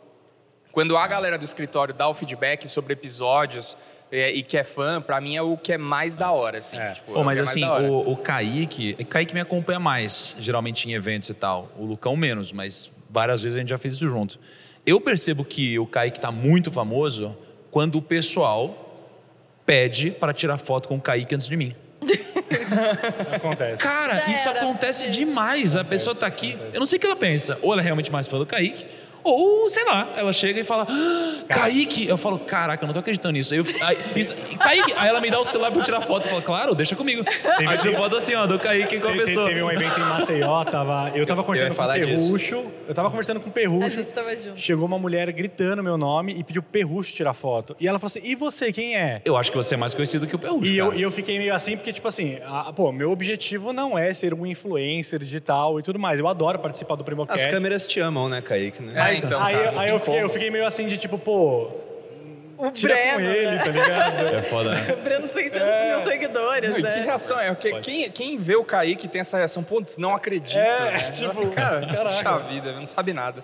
Quando 0.72 0.96
a 0.96 1.08
galera 1.08 1.38
do 1.38 1.44
escritório 1.44 1.94
dá 1.94 2.08
o 2.08 2.14
feedback 2.14 2.68
sobre 2.68 2.94
episódios 2.94 3.76
é, 4.12 4.32
e 4.32 4.44
que 4.44 4.56
é 4.56 4.64
fã, 4.64 5.02
pra 5.02 5.20
mim 5.20 5.36
é 5.36 5.42
o 5.42 5.58
que 5.58 5.74
é 5.74 5.78
mais 5.78 6.16
da 6.16 6.32
hora, 6.32 6.60
assim. 6.60 6.78
tipo, 6.94 7.12
é 7.12 7.14
Pô, 7.16 7.24
mas 7.24 7.40
é 7.40 7.42
mais 7.42 7.50
assim, 7.50 7.66
o, 7.90 8.12
o 8.12 8.16
Kaique, 8.18 8.94
Kaique 9.06 9.34
me 9.34 9.40
acompanha 9.40 9.80
mais, 9.80 10.36
geralmente 10.40 10.88
em 10.88 10.94
eventos 10.94 11.30
e 11.30 11.34
tal. 11.34 11.70
O 11.78 11.86
Lucão 11.86 12.16
menos, 12.16 12.54
mas 12.54 12.92
várias 13.10 13.42
vezes 13.42 13.56
a 13.56 13.60
gente 13.60 13.70
já 13.70 13.78
fez 13.78 13.96
isso 13.96 14.08
junto. 14.08 14.40
Eu 14.86 15.02
percebo 15.02 15.44
que 15.44 15.78
o 15.78 15.86
Kaique 15.86 16.20
tá 16.20 16.32
muito 16.32 16.72
famoso 16.72 17.36
quando 17.72 17.96
o 17.98 18.02
pessoal 18.02 18.89
pede 19.70 20.10
para 20.10 20.34
tirar 20.34 20.58
foto 20.58 20.90
com 20.90 20.96
o 20.96 21.00
Kaique 21.00 21.36
antes 21.36 21.48
de 21.48 21.56
mim. 21.56 21.76
Acontece. 23.32 23.84
Cara, 23.84 24.16
Já 24.16 24.32
isso 24.32 24.50
era. 24.50 24.62
acontece 24.62 25.12
demais. 25.12 25.76
A 25.76 25.84
pessoa 25.84 26.16
tá 26.16 26.26
aqui, 26.26 26.58
eu 26.74 26.80
não 26.80 26.88
sei 26.88 26.98
o 26.98 27.00
que 27.00 27.06
ela 27.06 27.16
pensa. 27.16 27.60
Ou 27.62 27.74
ela 27.74 27.82
é 27.84 27.86
realmente 27.86 28.12
mais 28.12 28.28
fã 28.28 28.40
do 28.40 28.48
Kaique, 28.48 28.84
ou, 29.24 29.70
sei 29.70 29.84
lá, 29.86 30.10
ela 30.16 30.32
chega 30.34 30.60
e 30.60 30.64
fala, 30.64 30.86
ah, 30.90 31.44
Kaique. 31.48 32.08
Eu 32.08 32.18
falo, 32.18 32.40
caraca, 32.40 32.84
eu 32.84 32.88
não 32.88 32.94
tô 32.94 33.00
acreditando 33.00 33.34
nisso. 33.34 33.54
Aí, 33.54 33.60
eu, 33.60 33.66
aí, 33.82 33.98
isso- 34.16 34.34
Kaique, 34.58 34.94
aí 34.98 35.08
ela 35.10 35.22
me 35.22 35.30
dá 35.30 35.40
o 35.40 35.46
celular 35.46 35.72
pra 35.72 35.80
eu 35.82 35.86
tirar 35.86 36.02
foto. 36.02 36.26
Eu 36.26 36.30
falo, 36.32 36.42
claro, 36.42 36.76
deixa 36.76 36.96
comigo. 36.96 37.24
Aí 37.58 37.78
tiro 37.78 37.96
foto 37.96 38.16
assim, 38.16 38.36
ó, 38.36 38.46
do 38.46 38.60
Kaique 38.60 39.00
com 39.00 39.08
a 39.08 39.12
Teve, 39.12 39.26
pessoa. 39.26 39.48
teve 39.48 39.62
um 39.64 39.72
evento 39.72 39.98
em 40.00 40.04
Maceió, 40.04 40.64
tava, 40.66 41.12
eu 41.16 41.26
tava 41.26 41.44
conversando 41.44 41.76
com 41.76 41.84
o 41.84 41.94
disso. 41.94 42.26
Perrucho. 42.28 42.66
Eu 42.88 42.94
tava 42.96 43.10
conversando 43.10 43.40
com 43.40 43.48
o 43.48 43.50
A 43.50 43.54
Perrucho. 43.54 43.90
gente 43.90 44.14
tava 44.14 44.36
junto. 44.36 44.60
Chegou 44.60 44.86
uma 44.86 44.98
mulher 45.00 45.32
gritando 45.32 45.84
meu 45.84 45.98
nome 45.98 46.34
e 46.38 46.44
pediu 46.44 46.62
pro 46.64 46.72
Perrucho 46.72 47.14
tirar 47.14 47.34
foto. 47.34 47.76
E 47.80 47.88
ela 47.88 48.00
falou 48.00 48.08
assim: 48.08 48.22
e 48.24 48.36
você, 48.36 48.72
quem 48.72 48.96
é? 48.98 49.22
Eu 49.26 49.38
acho 49.38 49.52
que 49.52 49.58
você 49.58 49.76
é 49.76 49.78
mais 49.78 49.94
conhecido 49.94 50.26
que 50.28 50.36
o 50.36 50.40
Perrucho. 50.40 50.66
E 50.66 50.78
eu, 50.78 50.94
e 50.94 51.02
eu 51.02 51.12
fiquei 51.12 51.38
meio 51.38 51.54
assim, 51.54 51.76
porque, 51.76 51.92
tipo 51.94 52.08
assim, 52.08 52.38
a- 52.46 52.72
pô, 52.74 52.92
meu 52.92 53.12
objetivo 53.12 53.72
não 53.74 53.98
é 53.98 54.14
ser 54.14 54.34
um 54.34 54.46
influencer 54.46 55.20
digital 55.20 55.80
e 55.80 55.84
tudo 55.84 56.00
mais. 56.00 56.20
Eu 56.20 56.28
adoro 56.28 56.60
participar 56.60 56.96
do 56.96 57.02
As 57.02 57.06
Primocast. 57.06 57.48
câmeras 57.50 57.86
te 57.88 58.00
amam, 58.00 58.28
né, 58.30 58.42
Kaique? 58.42 58.82
Né? 58.82 58.92
É, 59.09 59.09
então, 59.18 59.42
aí, 59.44 59.72
não 59.72 59.80
aí 59.80 59.90
eu, 59.90 60.00
fiquei, 60.00 60.22
eu 60.24 60.30
fiquei 60.30 60.50
meio 60.52 60.66
assim 60.66 60.88
de 60.88 60.98
tipo, 60.98 61.18
pô, 61.18 61.72
O 62.58 62.72
tira 62.72 62.96
com 62.96 63.16
Breno, 63.16 63.30
ele, 63.30 63.46
né? 63.52 63.58
tá 63.64 63.70
ligado? 63.72 64.28
É 64.36 64.44
foda, 64.44 64.76
né? 64.76 64.94
O 64.94 65.04
Breno 65.04 65.28
600 65.28 65.62
É. 65.62 65.96
mil 65.96 66.06
seguidores, 66.06 66.72
Não, 66.72 66.80
né? 66.80 66.92
que 66.92 67.00
reação 67.00 67.40
é? 67.40 67.54
Porque 67.54 67.80
quem, 67.82 68.12
quem 68.12 68.38
vê 68.38 68.56
o 68.56 68.64
Kaique 68.64 69.08
tem 69.08 69.22
essa 69.22 69.38
reação, 69.38 69.64
putz, 69.64 69.98
não 69.98 70.14
acredita. 70.14 70.60
É, 70.60 70.92
né? 70.92 71.12
tipo, 71.12 71.32
Assim, 71.32 71.50
cara, 71.50 71.86
caraca. 71.88 72.16
puxa 72.16 72.40
vida, 72.50 72.72
não 72.74 72.86
sabe 72.86 73.14
nada. 73.14 73.44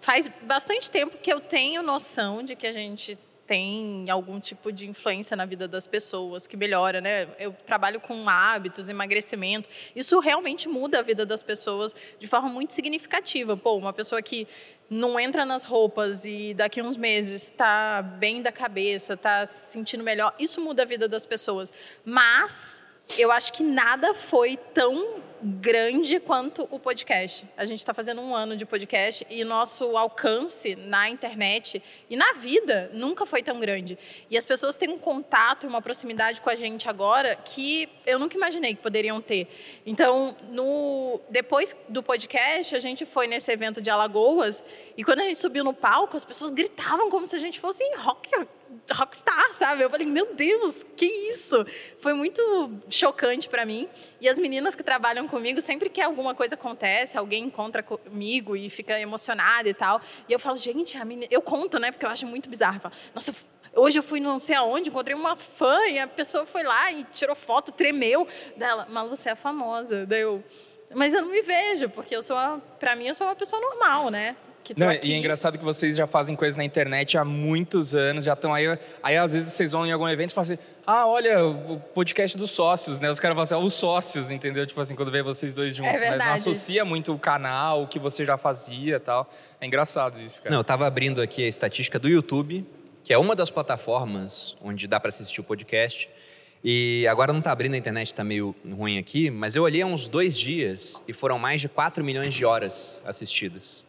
Faz 0.00 0.28
bastante 0.42 0.90
tempo 0.90 1.16
que 1.22 1.32
eu 1.32 1.40
tenho 1.40 1.82
noção 1.82 2.42
de 2.42 2.54
que 2.56 2.66
a 2.66 2.72
gente 2.72 3.18
tem 3.46 4.08
algum 4.10 4.40
tipo 4.40 4.72
de 4.72 4.88
influência 4.88 5.36
na 5.36 5.44
vida 5.44 5.68
das 5.68 5.86
pessoas, 5.86 6.46
que 6.46 6.56
melhora, 6.56 7.02
né? 7.02 7.28
Eu 7.38 7.52
trabalho 7.66 8.00
com 8.00 8.26
hábitos, 8.26 8.88
emagrecimento. 8.88 9.68
Isso 9.94 10.18
realmente 10.18 10.66
muda 10.66 11.00
a 11.00 11.02
vida 11.02 11.26
das 11.26 11.42
pessoas 11.42 11.94
de 12.18 12.26
forma 12.26 12.48
muito 12.48 12.72
significativa. 12.72 13.54
Pô, 13.54 13.76
uma 13.76 13.92
pessoa 13.92 14.22
que 14.22 14.48
não 14.88 15.18
entra 15.18 15.44
nas 15.44 15.64
roupas 15.64 16.24
e 16.24 16.54
daqui 16.54 16.80
a 16.80 16.84
uns 16.84 16.96
meses 16.96 17.44
está 17.44 18.02
bem 18.02 18.42
da 18.42 18.52
cabeça, 18.52 19.14
está 19.14 19.44
se 19.46 19.72
sentindo 19.72 20.04
melhor, 20.04 20.34
isso 20.38 20.60
muda 20.60 20.82
a 20.82 20.86
vida 20.86 21.08
das 21.08 21.26
pessoas. 21.26 21.72
Mas 22.04 22.80
eu 23.18 23.30
acho 23.32 23.52
que 23.52 23.62
nada 23.62 24.14
foi 24.14 24.56
tão 24.56 25.22
grande 25.44 26.18
quanto 26.18 26.66
o 26.70 26.78
podcast. 26.78 27.46
A 27.54 27.66
gente 27.66 27.78
está 27.78 27.92
fazendo 27.92 28.22
um 28.22 28.34
ano 28.34 28.56
de 28.56 28.64
podcast 28.64 29.26
e 29.28 29.44
nosso 29.44 29.94
alcance 29.94 30.74
na 30.74 31.10
internet 31.10 31.82
e 32.08 32.16
na 32.16 32.32
vida 32.32 32.90
nunca 32.94 33.26
foi 33.26 33.42
tão 33.42 33.60
grande. 33.60 33.98
E 34.30 34.38
as 34.38 34.44
pessoas 34.44 34.78
têm 34.78 34.88
um 34.88 34.98
contato 34.98 35.64
e 35.64 35.68
uma 35.68 35.82
proximidade 35.82 36.40
com 36.40 36.48
a 36.48 36.56
gente 36.56 36.88
agora 36.88 37.36
que 37.36 37.88
eu 38.06 38.18
nunca 38.18 38.36
imaginei 38.36 38.74
que 38.74 38.80
poderiam 38.80 39.20
ter. 39.20 39.46
Então, 39.84 40.34
no 40.50 41.20
depois 41.28 41.76
do 41.90 42.02
podcast, 42.02 42.74
a 42.74 42.80
gente 42.80 43.04
foi 43.04 43.26
nesse 43.26 43.52
evento 43.52 43.82
de 43.82 43.90
Alagoas 43.90 44.62
e 44.96 45.04
quando 45.04 45.20
a 45.20 45.24
gente 45.24 45.38
subiu 45.38 45.62
no 45.62 45.74
palco, 45.74 46.16
as 46.16 46.24
pessoas 46.24 46.50
gritavam 46.50 47.10
como 47.10 47.26
se 47.26 47.36
a 47.36 47.40
gente 47.40 47.60
fosse 47.60 47.84
rock 47.96 48.30
rockstar, 48.92 49.54
sabe? 49.54 49.82
Eu 49.82 49.90
falei, 49.90 50.06
meu 50.06 50.34
Deus, 50.34 50.84
que 50.96 51.06
isso? 51.06 51.64
Foi 52.00 52.12
muito 52.12 52.42
chocante 52.88 53.48
para 53.48 53.64
mim. 53.64 53.88
E 54.20 54.28
as 54.28 54.38
meninas 54.38 54.74
que 54.74 54.82
trabalham 54.82 55.26
comigo, 55.26 55.60
sempre 55.60 55.88
que 55.88 56.00
alguma 56.00 56.34
coisa 56.34 56.54
acontece, 56.54 57.16
alguém 57.16 57.44
encontra 57.44 57.82
comigo 57.82 58.56
e 58.56 58.68
fica 58.68 58.98
emocionada 59.00 59.68
e 59.68 59.74
tal, 59.74 60.00
e 60.28 60.32
eu 60.32 60.38
falo, 60.38 60.56
gente, 60.56 60.96
a 60.98 61.04
menina... 61.04 61.28
eu 61.30 61.40
conto, 61.40 61.78
né? 61.78 61.90
Porque 61.90 62.04
eu 62.04 62.10
acho 62.10 62.26
muito 62.26 62.48
bizarro. 62.48 62.76
Eu 62.76 62.80
falo, 62.80 62.94
Nossa, 63.14 63.34
Hoje 63.76 63.98
eu 63.98 64.04
fui 64.04 64.20
não 64.20 64.38
sei 64.38 64.54
aonde, 64.54 64.88
encontrei 64.88 65.16
uma 65.16 65.34
fã 65.34 65.86
e 65.88 65.98
a 65.98 66.06
pessoa 66.06 66.46
foi 66.46 66.62
lá 66.62 66.92
e 66.92 67.02
tirou 67.12 67.34
foto, 67.34 67.72
tremeu. 67.72 68.26
Dela, 68.56 68.86
Malu, 68.88 69.16
você 69.16 69.30
é 69.30 69.34
famosa. 69.34 70.06
Daí 70.06 70.20
eu, 70.20 70.44
mas 70.94 71.12
eu 71.12 71.22
não 71.22 71.30
me 71.30 71.42
vejo, 71.42 71.88
porque 71.88 72.14
eu 72.14 72.22
sou, 72.22 72.36
uma, 72.36 72.62
pra 72.78 72.94
mim, 72.94 73.06
eu 73.06 73.14
sou 73.16 73.26
uma 73.26 73.34
pessoa 73.34 73.60
normal, 73.60 74.10
né? 74.10 74.36
Que 74.64 74.74
Não, 74.80 74.88
aqui. 74.88 75.10
e 75.10 75.12
é 75.12 75.18
engraçado 75.18 75.58
que 75.58 75.64
vocês 75.64 75.94
já 75.94 76.06
fazem 76.06 76.34
coisa 76.34 76.56
na 76.56 76.64
internet 76.64 77.18
há 77.18 77.24
muitos 77.24 77.94
anos, 77.94 78.24
já 78.24 78.32
estão 78.32 78.54
aí. 78.54 78.66
Aí 79.02 79.14
às 79.14 79.32
vezes 79.34 79.52
vocês 79.52 79.72
vão 79.72 79.86
em 79.86 79.92
algum 79.92 80.08
evento 80.08 80.30
e 80.30 80.34
falam 80.34 80.52
assim: 80.52 80.58
ah, 80.86 81.06
olha, 81.06 81.44
o 81.44 81.78
podcast 81.78 82.38
dos 82.38 82.50
sócios, 82.50 82.98
né? 82.98 83.10
Os 83.10 83.20
caras 83.20 83.34
falam 83.34 83.44
assim: 83.44 83.54
ah, 83.54 83.58
os 83.58 83.74
sócios, 83.74 84.30
entendeu? 84.30 84.66
Tipo 84.66 84.80
assim, 84.80 84.94
quando 84.94 85.10
vê 85.10 85.22
vocês 85.22 85.54
dois 85.54 85.76
juntos, 85.76 86.00
né? 86.00 86.16
Não 86.16 86.32
associa 86.32 86.82
muito 86.82 87.12
o 87.12 87.18
canal, 87.18 87.82
o 87.82 87.86
que 87.86 87.98
você 87.98 88.24
já 88.24 88.38
fazia 88.38 88.96
e 88.96 89.00
tal. 89.00 89.30
É 89.60 89.66
engraçado 89.66 90.18
isso, 90.18 90.42
cara. 90.42 90.50
Não, 90.50 90.58
eu 90.58 90.62
estava 90.62 90.86
abrindo 90.86 91.20
aqui 91.20 91.44
a 91.44 91.48
estatística 91.48 91.98
do 91.98 92.08
YouTube, 92.08 92.66
que 93.02 93.12
é 93.12 93.18
uma 93.18 93.36
das 93.36 93.50
plataformas 93.50 94.56
onde 94.62 94.86
dá 94.86 94.98
para 94.98 95.10
assistir 95.10 95.42
o 95.42 95.44
podcast. 95.44 96.08
E 96.66 97.06
agora 97.06 97.30
não 97.30 97.40
está 97.40 97.52
abrindo 97.52 97.74
a 97.74 97.76
internet, 97.76 98.06
está 98.06 98.24
meio 98.24 98.54
ruim 98.74 98.96
aqui, 98.96 99.30
mas 99.30 99.54
eu 99.54 99.64
olhei 99.64 99.82
há 99.82 99.86
uns 99.86 100.08
dois 100.08 100.38
dias 100.38 101.02
e 101.06 101.12
foram 101.12 101.38
mais 101.38 101.60
de 101.60 101.68
4 101.68 102.02
milhões 102.02 102.32
de 102.32 102.46
horas 102.46 103.02
assistidas. 103.04 103.84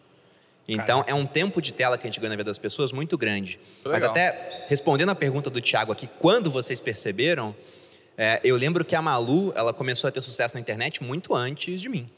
Então 0.68 1.04
é 1.08 1.14
um 1.14 1.26
tempo 1.26 1.62
de 1.62 1.72
tela 1.72 1.98
que 1.98 2.08
a 2.08 2.10
gente 2.10 2.20
ganha 2.20 2.30
na 2.30 2.36
vida 2.36 2.50
das 2.50 2.58
pessoas 2.58 2.92
muito 2.92 3.18
grande. 3.18 3.60
Mas 3.84 4.02
Legal. 4.02 4.12
até 4.12 4.66
respondendo 4.68 5.10
a 5.10 5.16
pergunta 5.16 5.50
do 5.50 5.62
Thiago 5.62 5.92
aqui, 5.92 6.10
quando 6.20 6.50
vocês 6.50 6.82
perceberam, 6.82 7.56
é, 8.18 8.40
eu 8.44 8.56
lembro 8.56 8.84
que 8.84 8.96
a 8.96 9.02
Malu 9.02 9.54
ela 9.56 9.74
começou 9.74 10.08
a 10.08 10.12
ter 10.12 10.22
sucesso 10.22 10.56
na 10.56 10.62
internet 10.62 11.04
muito 11.04 11.36
antes 11.36 11.80
de 11.80 11.90
mim. 11.90 12.10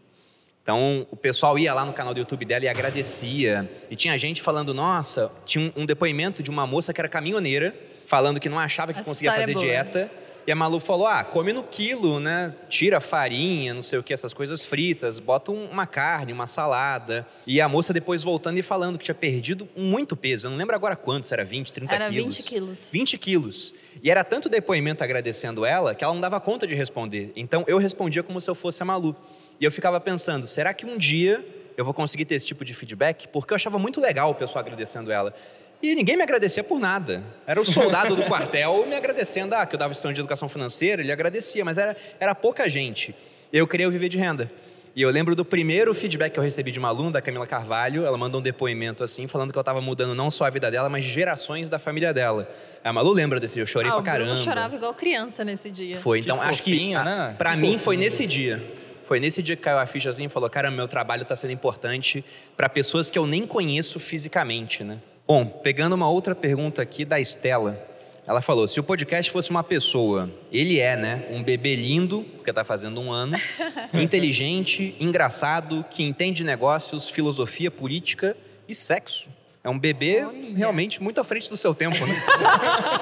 Então, 0.68 1.08
o 1.10 1.16
pessoal 1.16 1.58
ia 1.58 1.74
lá 1.74 1.86
no 1.86 1.94
canal 1.94 2.14
do 2.14 2.20
YouTube 2.20 2.44
dela 2.44 2.66
e 2.66 2.68
agradecia. 2.68 3.70
E 3.90 3.96
tinha 3.96 4.18
gente 4.18 4.42
falando, 4.42 4.74
nossa, 4.74 5.32
tinha 5.46 5.72
um, 5.78 5.84
um 5.84 5.86
depoimento 5.86 6.44
de 6.44 6.50
uma 6.50 6.68
moça 6.68 6.94
que 6.94 7.00
era 7.00 7.08
caminhoneira, 7.08 7.74
falando 8.06 8.38
que 8.38 8.50
não 8.50 8.60
achava 8.60 8.92
que 8.92 9.00
Essa 9.00 9.10
conseguia 9.10 9.30
história 9.30 9.54
fazer 9.54 9.66
é 9.70 9.84
boa. 9.84 9.86
dieta. 9.94 10.12
E 10.48 10.52
a 10.52 10.56
Malu 10.56 10.80
falou, 10.80 11.06
ah, 11.06 11.26
come 11.26 11.52
no 11.52 11.62
quilo, 11.62 12.22
né? 12.22 12.56
Tira 12.70 13.02
farinha, 13.02 13.74
não 13.74 13.82
sei 13.82 14.00
o 14.00 14.04
que, 14.04 14.14
essas 14.14 14.34
coisas 14.34 14.66
fritas, 14.66 15.20
bota 15.20 15.52
um- 15.52 15.66
uma 15.66 15.86
carne, 15.86 16.32
uma 16.32 16.48
salada. 16.48 17.28
E 17.46 17.60
a 17.60 17.68
moça 17.68 17.92
depois 17.92 18.24
voltando 18.24 18.58
e 18.58 18.62
falando 18.62 18.98
que 18.98 19.04
tinha 19.04 19.14
perdido 19.14 19.68
muito 19.76 20.16
peso. 20.16 20.48
Eu 20.48 20.52
não 20.52 20.58
lembro 20.58 20.74
agora 20.74 20.96
quanto, 20.96 21.28
se 21.28 21.34
era 21.34 21.44
20, 21.44 21.74
30 21.74 21.94
Era 21.94 22.08
quilos. 22.10 22.38
20 22.38 22.44
quilos. 22.48 22.88
20 22.90 23.18
quilos. 23.18 23.74
E 24.02 24.10
era 24.10 24.24
tanto 24.24 24.48
depoimento 24.48 25.04
agradecendo 25.04 25.66
ela 25.66 25.94
que 25.94 26.02
ela 26.06 26.14
não 26.14 26.22
dava 26.22 26.40
conta 26.40 26.66
de 26.66 26.74
responder. 26.76 27.34
Então 27.36 27.66
eu 27.68 27.78
respondia 27.78 28.24
como 28.24 28.40
se 28.40 28.50
eu 28.50 28.56
fosse 28.56 28.82
a 28.82 28.86
Malu. 28.86 29.14
E 29.60 29.66
eu 29.66 29.72
ficava 29.72 30.00
pensando, 30.00 30.48
será 30.48 30.74
que 30.74 30.86
um 30.86 30.98
dia 30.98 31.46
eu 31.76 31.84
vou 31.84 31.94
conseguir 31.94 32.24
ter 32.24 32.36
esse 32.36 32.48
tipo 32.48 32.64
de 32.64 32.74
feedback? 32.74 33.28
Porque 33.28 33.52
eu 33.52 33.56
achava 33.56 33.78
muito 33.78 34.00
legal 34.00 34.32
o 34.32 34.36
pessoal 34.36 34.64
agradecendo 34.64 35.12
ela. 35.12 35.34
E 35.82 35.94
ninguém 35.94 36.18
me 36.18 36.24
agradecia 36.24 36.64
por 36.64 36.80
nada. 36.80 37.24
Era 37.46 37.62
o 37.62 37.66
soldado 37.70 38.16
do 38.16 38.24
quartel 38.24 38.86
me 38.88 38.96
agradecendo, 38.96 39.54
ah, 39.56 39.66
que 39.66 39.76
eu 39.76 39.80
dava 39.80 39.92
instrução 39.92 40.12
de 40.12 40.20
educação 40.20 40.50
financeira, 40.50 41.02
ele 41.02 41.12
agradecia, 41.12 41.64
mas 41.64 41.78
era, 41.78 41.96
era 42.20 42.34
pouca 42.34 42.68
gente. 42.68 43.14
Eu 43.54 43.68
queria 43.68 43.90
viver 43.90 44.10
de 44.10 44.18
renda. 44.18 44.52
E 44.96 45.02
eu 45.04 45.12
lembro 45.12 45.36
do 45.36 45.46
primeiro 45.46 45.94
feedback 45.94 46.34
que 46.34 46.40
eu 46.40 46.44
recebi 46.44 46.72
de 46.72 46.80
uma 46.80 46.88
aluna, 46.88 47.12
da 47.12 47.22
Camila 47.22 47.46
Carvalho. 47.46 48.04
Ela 48.04 48.18
mandou 48.18 48.40
um 48.40 48.44
depoimento 48.44 49.04
assim, 49.04 49.28
falando 49.28 49.52
que 49.52 49.58
eu 49.58 49.62
estava 49.62 49.80
mudando 49.80 50.16
não 50.16 50.32
só 50.32 50.46
a 50.46 50.50
vida 50.50 50.72
dela, 50.72 50.90
mas 50.90 51.06
gerações 51.06 51.70
da 51.70 51.78
família 51.78 52.12
dela. 52.12 52.50
A 52.84 52.92
Malu 52.92 53.12
lembra 53.12 53.40
desse, 53.40 53.60
eu 53.60 53.68
chorei 53.68 53.92
ah, 53.92 53.94
pra 53.94 54.02
caramba. 54.04 54.38
chorava 54.38 54.76
igual 54.76 54.92
criança 54.96 55.44
nesse 55.46 55.70
dia. 55.70 55.98
Foi, 55.98 56.20
Que 56.24 56.26
então 56.32 56.42
acho 56.42 56.64
que 56.64 56.72
fofinho, 56.72 56.98
a- 56.98 57.04
né? 57.06 57.36
pra 57.38 57.52
Que 57.52 57.58
mim 57.58 57.68
foi 57.78 57.80
fofinho. 57.96 58.00
nesse 58.00 58.26
dia. 58.26 58.64
Foi 59.06 59.20
nesse 59.20 59.44
dia 59.44 59.56
que 59.56 59.62
caiu 59.62 59.78
a 59.78 59.86
ficha 59.86 60.10
assim 60.10 60.26
e 60.26 60.30
falou: 60.30 60.50
"Cara, 60.50 60.72
meu 60.72 60.88
trabalho 60.88 61.22
está 61.22 61.36
sendo 61.36 61.52
importante 61.54 62.26
para 62.58 62.68
pessoas 62.68 63.12
que 63.12 63.20
eu 63.20 63.28
nem 63.28 63.46
conheço 63.46 64.00
fisicamente, 64.00 64.84
né?" 64.84 64.98
Bom, 65.28 65.46
pegando 65.46 65.92
uma 65.92 66.10
outra 66.10 66.34
pergunta 66.34 66.82
aqui 66.82 67.04
da 67.04 67.20
Estela. 67.20 67.78
Ela 68.26 68.40
falou: 68.40 68.66
"Se 68.66 68.80
o 68.80 68.84
podcast 68.84 69.30
fosse 69.30 69.50
uma 69.50 69.62
pessoa, 69.62 70.30
ele 70.54 70.80
é, 70.80 70.96
né, 70.96 71.26
um 71.30 71.44
bebê 71.44 71.76
lindo, 71.76 72.26
porque 72.38 72.54
tá 72.54 72.64
fazendo 72.64 73.02
um 73.02 73.12
ano, 73.12 73.38
inteligente, 73.94 74.96
engraçado, 75.02 75.86
que 75.92 76.02
entende 76.02 76.46
negócios, 76.46 77.10
filosofia, 77.10 77.70
política 77.70 78.38
e 78.70 78.74
sexo." 78.74 79.28
É 79.62 79.70
um 79.70 79.78
bebê 79.78 80.26
realmente 80.56 81.04
muito 81.04 81.20
à 81.20 81.26
frente 81.26 81.50
do 81.50 81.58
seu 81.58 81.76
tempo, 81.76 82.06
né? 82.06 82.24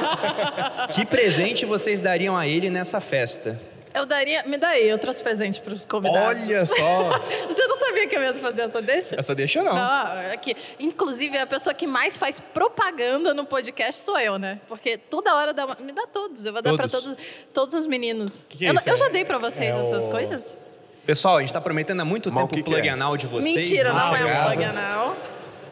que 0.96 1.06
presente 1.06 1.64
vocês 1.64 2.02
dariam 2.02 2.36
a 2.36 2.48
ele 2.48 2.72
nessa 2.72 3.00
festa? 3.00 3.62
Eu 3.96 4.06
daria. 4.06 4.44
Me 4.46 4.58
dá 4.58 4.70
aí 4.70 4.92
outros 4.92 5.22
presentes 5.22 5.60
para 5.60 5.74
os 5.74 5.86
convidados. 5.86 6.42
Olha 6.44 6.66
só! 6.68 7.10
Você 7.48 7.66
não 7.68 7.78
sabia 7.80 8.08
que 8.08 8.16
eu 8.18 8.22
ia 8.22 8.34
fazer 8.34 8.62
essa 8.64 8.82
deixa? 8.82 9.16
Essa 9.20 9.34
deixa 9.34 9.64
não. 9.64 9.74
Não, 9.74 10.32
aqui. 10.34 10.56
Inclusive, 10.80 11.38
a 11.38 11.48
pessoa 11.48 11.74
que 11.74 11.88
mais 11.88 12.18
faz 12.18 12.40
propaganda 12.40 13.34
no 13.34 13.46
podcast 13.46 14.02
sou 14.04 14.20
eu, 14.20 14.38
né? 14.38 14.60
Porque 14.68 14.98
toda 14.98 15.34
hora 15.36 15.54
dá 15.54 15.66
uma... 15.66 15.78
Me 15.80 15.92
dá 15.94 16.06
todos. 16.06 16.46
Eu 16.46 16.52
vou 16.54 16.62
dar 16.62 16.76
para 16.76 16.88
Todos. 16.90 17.06
todos, 17.06 17.24
todos 17.54 17.74
os 17.76 17.88
meninos. 17.88 18.44
Que 18.50 18.58
que 18.58 18.66
é 18.66 18.70
eu, 18.70 18.74
não- 18.74 18.80
isso? 18.82 18.90
eu 18.90 18.98
já 18.98 19.06
É- 19.08 19.10
dei 19.10 19.24
para 19.26 19.38
vocês 19.38 19.74
é 19.76 19.80
essas 19.80 20.08
o- 20.08 20.12
coisas? 20.12 20.58
Pessoal, 21.06 21.38
a 21.38 21.42
gente 21.42 21.54
tá 21.54 21.62
prometendo 21.62 22.02
há 22.02 22.06
muito 22.06 22.32
Mas 22.32 22.44
tempo 22.44 22.52
o 22.54 22.56
que 22.56 22.62
o 22.62 22.64
que 22.66 22.72
plug 22.72 22.88
é? 22.88 22.92
anal 22.92 23.16
de 23.16 23.28
vocês. 23.28 23.54
Mentira, 23.56 23.94
não 23.94 24.16
é 24.16 24.26
um 24.26 24.46
plug 24.48 24.64
anal. 24.66 25.16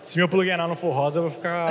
Se 0.04 0.18
meu 0.18 0.28
plug 0.28 0.52
anal 0.52 0.68
não 0.68 0.76
for 0.76 0.92
rosa, 0.92 1.20
eu 1.20 1.24
vou 1.24 1.32
ficar, 1.32 1.70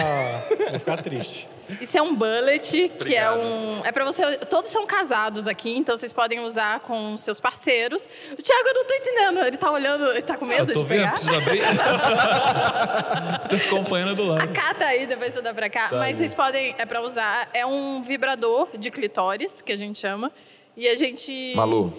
vou 0.71 0.79
ficar 0.79 1.03
triste. 1.03 1.49
Isso 1.81 1.97
é 1.97 2.03
um 2.03 2.14
bullet, 2.14 2.90
que 2.99 3.14
é 3.14 3.31
um. 3.31 3.85
É 3.85 3.92
pra 3.92 4.05
você. 4.05 4.37
Todos 4.38 4.71
são 4.71 4.87
casados 4.87 5.47
aqui, 5.47 5.77
então 5.77 5.97
vocês 5.97 6.12
podem 6.12 6.40
usar 6.40 6.81
com 6.81 7.16
seus 7.16 7.38
parceiros. 7.38 8.09
O 8.33 8.42
Thiago, 8.42 8.68
eu 8.68 8.75
não 8.75 8.85
tô 8.85 8.95
entendendo. 8.95 9.47
Ele 9.47 9.57
tá 9.57 9.71
olhando, 9.71 10.11
ele 10.11 10.23
tá 10.23 10.37
com 10.37 10.45
medo 10.45 10.73
Eu 10.73 10.75
tô 10.75 10.83
de 10.83 10.88
vendo, 10.88 10.99
pegar? 10.99 11.12
preciso 11.12 11.35
abrir. 11.35 11.62
tô 13.49 13.57
acompanhando 13.77 14.16
do 14.16 14.25
lado. 14.25 14.49
Cata 14.53 14.87
aí, 14.87 15.07
depois 15.07 15.33
você 15.33 15.40
dá 15.40 15.55
pra 15.55 15.71
cá. 15.71 15.88
Mas 15.92 16.16
vocês 16.16 16.35
podem, 16.35 16.75
é 16.79 16.85
pra 16.85 17.01
usar, 17.01 17.49
é 17.55 17.64
um 17.64 18.03
vibrador 18.03 18.68
de 18.77 18.90
clitóris, 18.90 19.61
que 19.61 19.73
a 19.73 19.77
gente 19.77 19.99
chama. 19.99 20.33
E 20.77 20.88
a 20.88 20.97
gente. 20.97 21.53
Malu, 21.55 21.92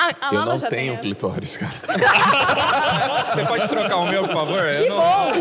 Ah, 0.00 0.28
a 0.30 0.34
eu 0.34 0.44
não 0.44 0.56
já 0.56 0.68
tenho 0.68 0.92
tem. 0.92 1.02
clitóris, 1.02 1.56
cara. 1.56 1.74
Você 3.34 3.44
pode 3.44 3.66
trocar 3.66 3.96
o 3.96 4.06
meu, 4.06 4.22
por 4.28 4.32
favor? 4.32 4.70
Que 4.70 4.76
Eu 4.76 4.88
não- 4.90 4.96
bom! 4.96 5.32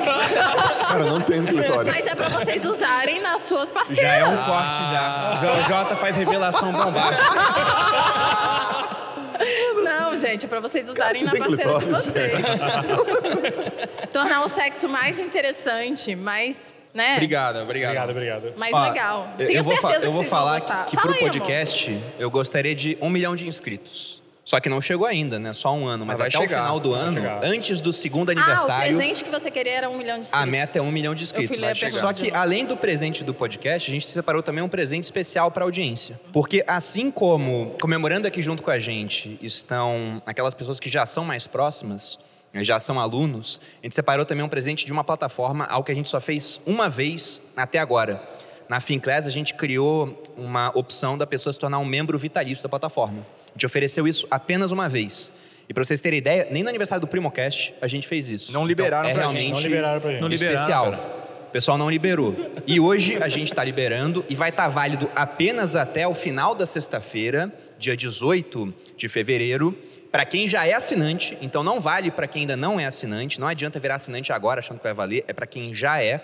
Cara, 0.88 1.00
eu 1.02 1.06
não 1.12 1.22
tenho 1.22 1.46
clitóris. 1.46 1.96
Mas 1.96 2.08
é 2.08 2.16
pra 2.16 2.28
vocês 2.30 2.66
usarem 2.66 3.22
nas 3.22 3.42
suas 3.44 3.70
parceiras. 3.70 4.12
Já 4.12 4.18
é 4.18 4.26
um 4.26 4.38
corte 4.38 4.78
já. 4.92 5.40
O 5.60 5.62
Jota 5.70 5.96
faz 5.96 6.16
revelação 6.16 6.72
bombástica. 6.72 7.36
Não, 9.84 10.16
gente, 10.16 10.46
é 10.46 10.50
pra 10.50 10.60
vocês 10.60 10.90
usarem 10.90 11.24
Cara, 11.24 11.38
na 11.38 11.46
você 11.46 11.56
parceira 11.64 11.78
de 11.80 11.86
clitóris, 11.86 12.06
vocês. 12.06 12.42
Tornar 14.12 14.44
o 14.44 14.50
sexo 14.50 14.90
mais 14.90 15.20
interessante, 15.20 16.16
mais, 16.16 16.74
né? 16.94 17.14
Obrigado, 17.14 17.58
obrigado. 17.60 18.10
Obrigado, 18.10 18.40
obrigado. 18.40 18.58
Mais 18.58 18.74
Ó, 18.74 18.82
legal. 18.90 19.28
eu- 19.38 19.46
Tenho 19.48 19.60
eu 19.60 19.64
vou, 19.64 19.74
certeza 19.74 19.94
eu 19.98 20.00
que 20.00 20.06
vou 20.08 20.14
vocês 20.24 20.30
vão 20.32 20.40
falar 20.40 20.60
que, 20.62 20.66
que 20.90 20.96
Fala 20.96 21.02
pro 21.02 21.12
aí, 21.14 21.20
amor. 21.20 21.30
podcast 21.32 22.04
eu 22.18 22.32
gostaria 22.32 22.74
de 22.74 22.98
um 23.00 23.10
milhão 23.10 23.36
de 23.36 23.48
inscritos. 23.48 24.26
Só 24.48 24.62
que 24.62 24.70
não 24.70 24.80
chegou 24.80 25.06
ainda, 25.06 25.38
né? 25.38 25.52
Só 25.52 25.76
um 25.76 25.86
ano. 25.86 26.06
Mas, 26.06 26.20
Mas 26.20 26.34
até 26.34 26.38
o 26.38 26.48
chegar, 26.48 26.62
final 26.62 26.80
do 26.80 26.94
ano, 26.94 27.20
chegar. 27.20 27.44
antes 27.44 27.82
do 27.82 27.92
segundo 27.92 28.30
Ah, 28.30 28.34
o 28.34 28.38
aniversário, 28.38 28.96
presente 28.98 29.22
que 29.26 29.30
você 29.30 29.52
queria 29.52 29.74
era 29.74 29.90
um 29.90 29.98
milhão 29.98 30.16
de 30.16 30.22
inscritos. 30.22 30.42
a 30.42 30.46
meta 30.46 30.80
é 30.80 30.82
um 30.82 30.90
milhão 30.90 31.14
de 31.14 31.24
inscritos. 31.24 31.60
Só 31.96 32.14
de 32.14 32.24
que, 32.24 32.32
além 32.34 32.66
do 32.66 32.78
presente 32.78 33.26
do 33.26 33.34
podcast, 33.34 33.92
a 33.92 33.94
gente 33.94 34.08
separou 34.08 34.42
também 34.42 34.64
um 34.64 34.70
presente 34.70 35.04
especial 35.04 35.52
para 35.52 35.66
a 35.66 35.68
audiência. 35.68 36.18
Porque, 36.32 36.64
assim 36.66 37.12
como 37.12 37.76
comemorando 37.82 38.26
aqui 38.26 38.42
junto 38.42 38.64
com 38.64 38.72
a 38.72 38.80
gente 38.80 39.38
estão 39.42 40.22
aquelas 40.26 40.54
pessoas 40.54 40.80
que 40.80 40.90
já 40.90 41.06
são 41.06 41.26
mais 41.26 41.46
próximas, 41.46 42.18
né, 42.54 42.64
já 42.64 42.80
são 42.80 43.02
alunos, 43.02 43.60
a 43.84 43.86
gente 43.86 43.96
separou 43.96 44.26
também 44.26 44.46
um 44.46 44.50
presente 44.50 44.86
de 44.86 44.94
uma 44.94 45.04
plataforma, 45.04 45.66
algo 45.66 45.86
que 45.86 45.92
a 45.92 45.96
gente 45.96 46.10
só 46.10 46.22
fez 46.22 46.62
uma 46.66 46.88
vez 46.88 47.42
até 47.54 47.80
agora. 47.80 48.24
Na 48.70 48.80
Finclass, 48.80 49.28
a 49.28 49.30
gente 49.30 49.54
criou 49.56 50.24
uma 50.38 50.72
opção 50.74 51.18
da 51.18 51.28
pessoa 51.28 51.52
se 51.52 51.60
tornar 51.60 51.80
um 51.80 51.86
membro 51.86 52.18
vitalício 52.18 52.64
da 52.64 52.70
plataforma. 52.70 53.26
A 53.58 53.60
gente 53.60 53.66
ofereceu 53.66 54.08
isso 54.08 54.28
apenas 54.30 54.72
uma 54.72 54.88
vez. 54.88 55.34
E 55.68 55.74
para 55.74 55.84
vocês 55.84 56.00
terem 56.00 56.20
ideia, 56.20 56.48
nem 56.52 56.62
no 56.62 56.70
aniversário 56.70 57.02
do 57.02 57.08
Primocast 57.08 57.74
a 57.82 57.88
gente 57.88 58.08
fez 58.08 58.30
isso. 58.30 58.54
Não 58.54 58.68
liberaram 58.68 59.10
então, 59.10 59.24
é 59.24 59.26
pra 59.26 59.34
gente. 59.34 59.34
realmente 59.34 59.54
Não 59.54 59.62
liberaram 59.62 60.00
pra 60.00 60.12
gente. 60.12 60.22
Não 60.22 60.28
liberaram, 60.28 60.60
especial. 60.60 60.92
cara. 60.92 61.18
O 61.48 61.52
pessoal 61.52 61.76
não 61.76 61.90
liberou. 61.90 62.36
E 62.68 62.80
hoje 62.80 63.18
a 63.18 63.28
gente 63.28 63.48
está 63.48 63.64
liberando 63.64 64.24
e 64.30 64.36
vai 64.36 64.50
estar 64.50 64.68
válido 64.68 65.10
apenas 65.16 65.76
até 65.76 66.08
o 66.08 66.14
final 66.14 66.54
da 66.54 66.68
sexta-feira, 66.68 67.52
dia 67.80 67.98
18 67.98 68.72
de 68.96 69.10
fevereiro, 69.10 69.76
para 70.12 70.24
quem 70.24 70.48
já 70.48 70.68
é 70.68 70.74
assinante. 70.74 71.36
Então 71.42 71.64
não 71.64 71.82
vale 71.82 72.12
para 72.12 72.28
quem 72.28 72.42
ainda 72.42 72.56
não 72.56 72.80
é 72.80 72.86
assinante. 72.86 73.40
Não 73.40 73.48
adianta 73.48 73.80
virar 73.80 73.96
assinante 73.96 74.32
agora 74.32 74.60
achando 74.60 74.78
que 74.78 74.84
vai 74.84 74.94
valer. 74.94 75.26
É 75.28 75.34
para 75.34 75.48
quem 75.48 75.74
já 75.74 76.00
é. 76.00 76.24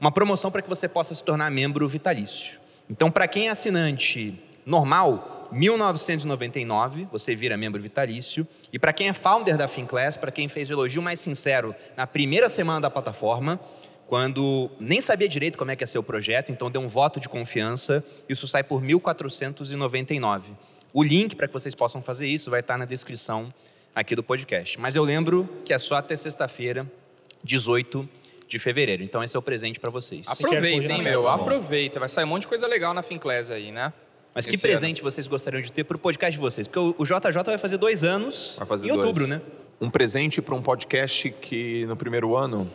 Uma 0.00 0.10
promoção 0.10 0.50
para 0.50 0.62
que 0.62 0.70
você 0.70 0.88
possa 0.88 1.14
se 1.14 1.22
tornar 1.22 1.50
membro 1.50 1.86
vitalício. 1.86 2.58
Então, 2.88 3.10
para 3.10 3.28
quem 3.28 3.48
é 3.48 3.50
assinante 3.50 4.34
normal, 4.64 5.31
1999, 5.52 7.06
você 7.10 7.34
vira 7.34 7.56
membro 7.56 7.80
vitalício. 7.80 8.46
E 8.72 8.78
para 8.78 8.92
quem 8.92 9.08
é 9.08 9.12
founder 9.12 9.56
da 9.56 9.68
Finclass, 9.68 10.16
para 10.16 10.32
quem 10.32 10.48
fez 10.48 10.70
o 10.70 10.72
elogio 10.72 11.02
mais 11.02 11.20
sincero 11.20 11.74
na 11.96 12.06
primeira 12.06 12.48
semana 12.48 12.80
da 12.80 12.90
plataforma, 12.90 13.60
quando 14.06 14.70
nem 14.78 15.00
sabia 15.00 15.28
direito 15.28 15.56
como 15.56 15.70
é 15.70 15.76
que 15.76 15.82
ia 15.82 15.86
ser 15.86 15.98
o 15.98 16.02
projeto, 16.02 16.52
então 16.52 16.70
deu 16.70 16.80
um 16.80 16.88
voto 16.88 17.18
de 17.18 17.28
confiança, 17.28 18.04
isso 18.28 18.46
sai 18.46 18.62
por 18.62 18.82
1.499. 18.82 20.42
O 20.92 21.02
link 21.02 21.34
para 21.34 21.46
que 21.46 21.54
vocês 21.54 21.74
possam 21.74 22.02
fazer 22.02 22.26
isso 22.26 22.50
vai 22.50 22.60
estar 22.60 22.76
na 22.76 22.84
descrição 22.84 23.48
aqui 23.94 24.14
do 24.14 24.22
podcast. 24.22 24.78
Mas 24.78 24.96
eu 24.96 25.04
lembro 25.04 25.48
que 25.64 25.72
é 25.72 25.78
só 25.78 25.96
até 25.96 26.16
sexta-feira, 26.16 26.86
18 27.42 28.08
de 28.46 28.58
fevereiro. 28.58 29.02
Então 29.02 29.24
esse 29.24 29.34
é 29.34 29.38
o 29.38 29.42
presente 29.42 29.80
para 29.80 29.90
vocês. 29.90 30.26
Aproveita, 30.28 30.60
Quer 30.60 30.72
hein, 30.72 30.88
coisa 30.88 31.02
meu? 31.02 31.22
meta, 31.22 31.34
Aproveita. 31.34 32.00
Vai 32.00 32.08
sair 32.08 32.24
um 32.24 32.28
monte 32.28 32.42
de 32.42 32.48
coisa 32.48 32.66
legal 32.66 32.92
na 32.92 33.02
Finclass 33.02 33.50
aí, 33.50 33.72
né? 33.72 33.92
Mas 34.34 34.46
que 34.46 34.54
Esse 34.54 34.62
presente 34.62 35.02
vocês 35.02 35.26
gostariam 35.26 35.60
de 35.60 35.70
ter 35.70 35.84
para 35.84 35.96
o 35.96 36.00
podcast 36.00 36.32
de 36.32 36.40
vocês? 36.40 36.66
Porque 36.66 36.94
o 36.98 37.04
JJ 37.04 37.42
vai 37.44 37.58
fazer 37.58 37.76
dois 37.76 38.02
anos 38.02 38.56
Vai 38.58 38.66
fazer 38.66 38.88
em 38.88 38.92
outubro, 38.92 39.26
dois. 39.26 39.28
né? 39.28 39.42
Um 39.80 39.90
presente 39.90 40.40
para 40.40 40.54
um 40.54 40.62
podcast 40.62 41.30
que 41.40 41.84
no 41.86 41.96
primeiro 41.96 42.34
ano. 42.36 42.70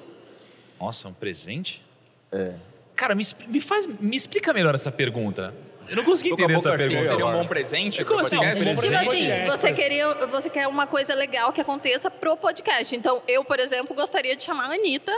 Nossa, 0.79 1.07
um 1.07 1.13
presente? 1.13 1.83
É. 2.31 2.53
Cara, 2.95 3.15
me, 3.15 3.23
me 3.47 3.59
faz, 3.61 3.87
me 3.87 4.15
explica 4.15 4.53
melhor 4.53 4.75
essa 4.75 4.91
pergunta. 4.91 5.53
Eu 5.89 5.95
não 5.95 6.03
consegui 6.03 6.31
entender 6.31 6.53
essa 6.53 6.75
pergunta. 6.77 7.07
Seria 7.07 7.25
um 7.25 7.31
bom 7.31 7.45
presente 7.47 8.03
Como 8.03 8.19
assim, 8.19 8.35
um 8.35 8.39
podcast? 8.39 8.63
bom 8.65 8.71
Tipo 8.75 8.87
presente? 8.87 9.31
assim, 9.31 9.45
você, 9.49 9.73
queria, 9.73 10.13
você 10.27 10.49
quer 10.49 10.67
uma 10.67 10.85
coisa 10.85 11.15
legal 11.15 11.53
que 11.53 11.61
aconteça 11.61 12.11
pro 12.11 12.35
podcast. 12.35 12.93
Então, 12.95 13.21
eu, 13.27 13.43
por 13.45 13.59
exemplo, 13.59 13.95
gostaria 13.95 14.35
de 14.35 14.43
chamar 14.43 14.65
a 14.69 14.73
Anitta 14.73 15.17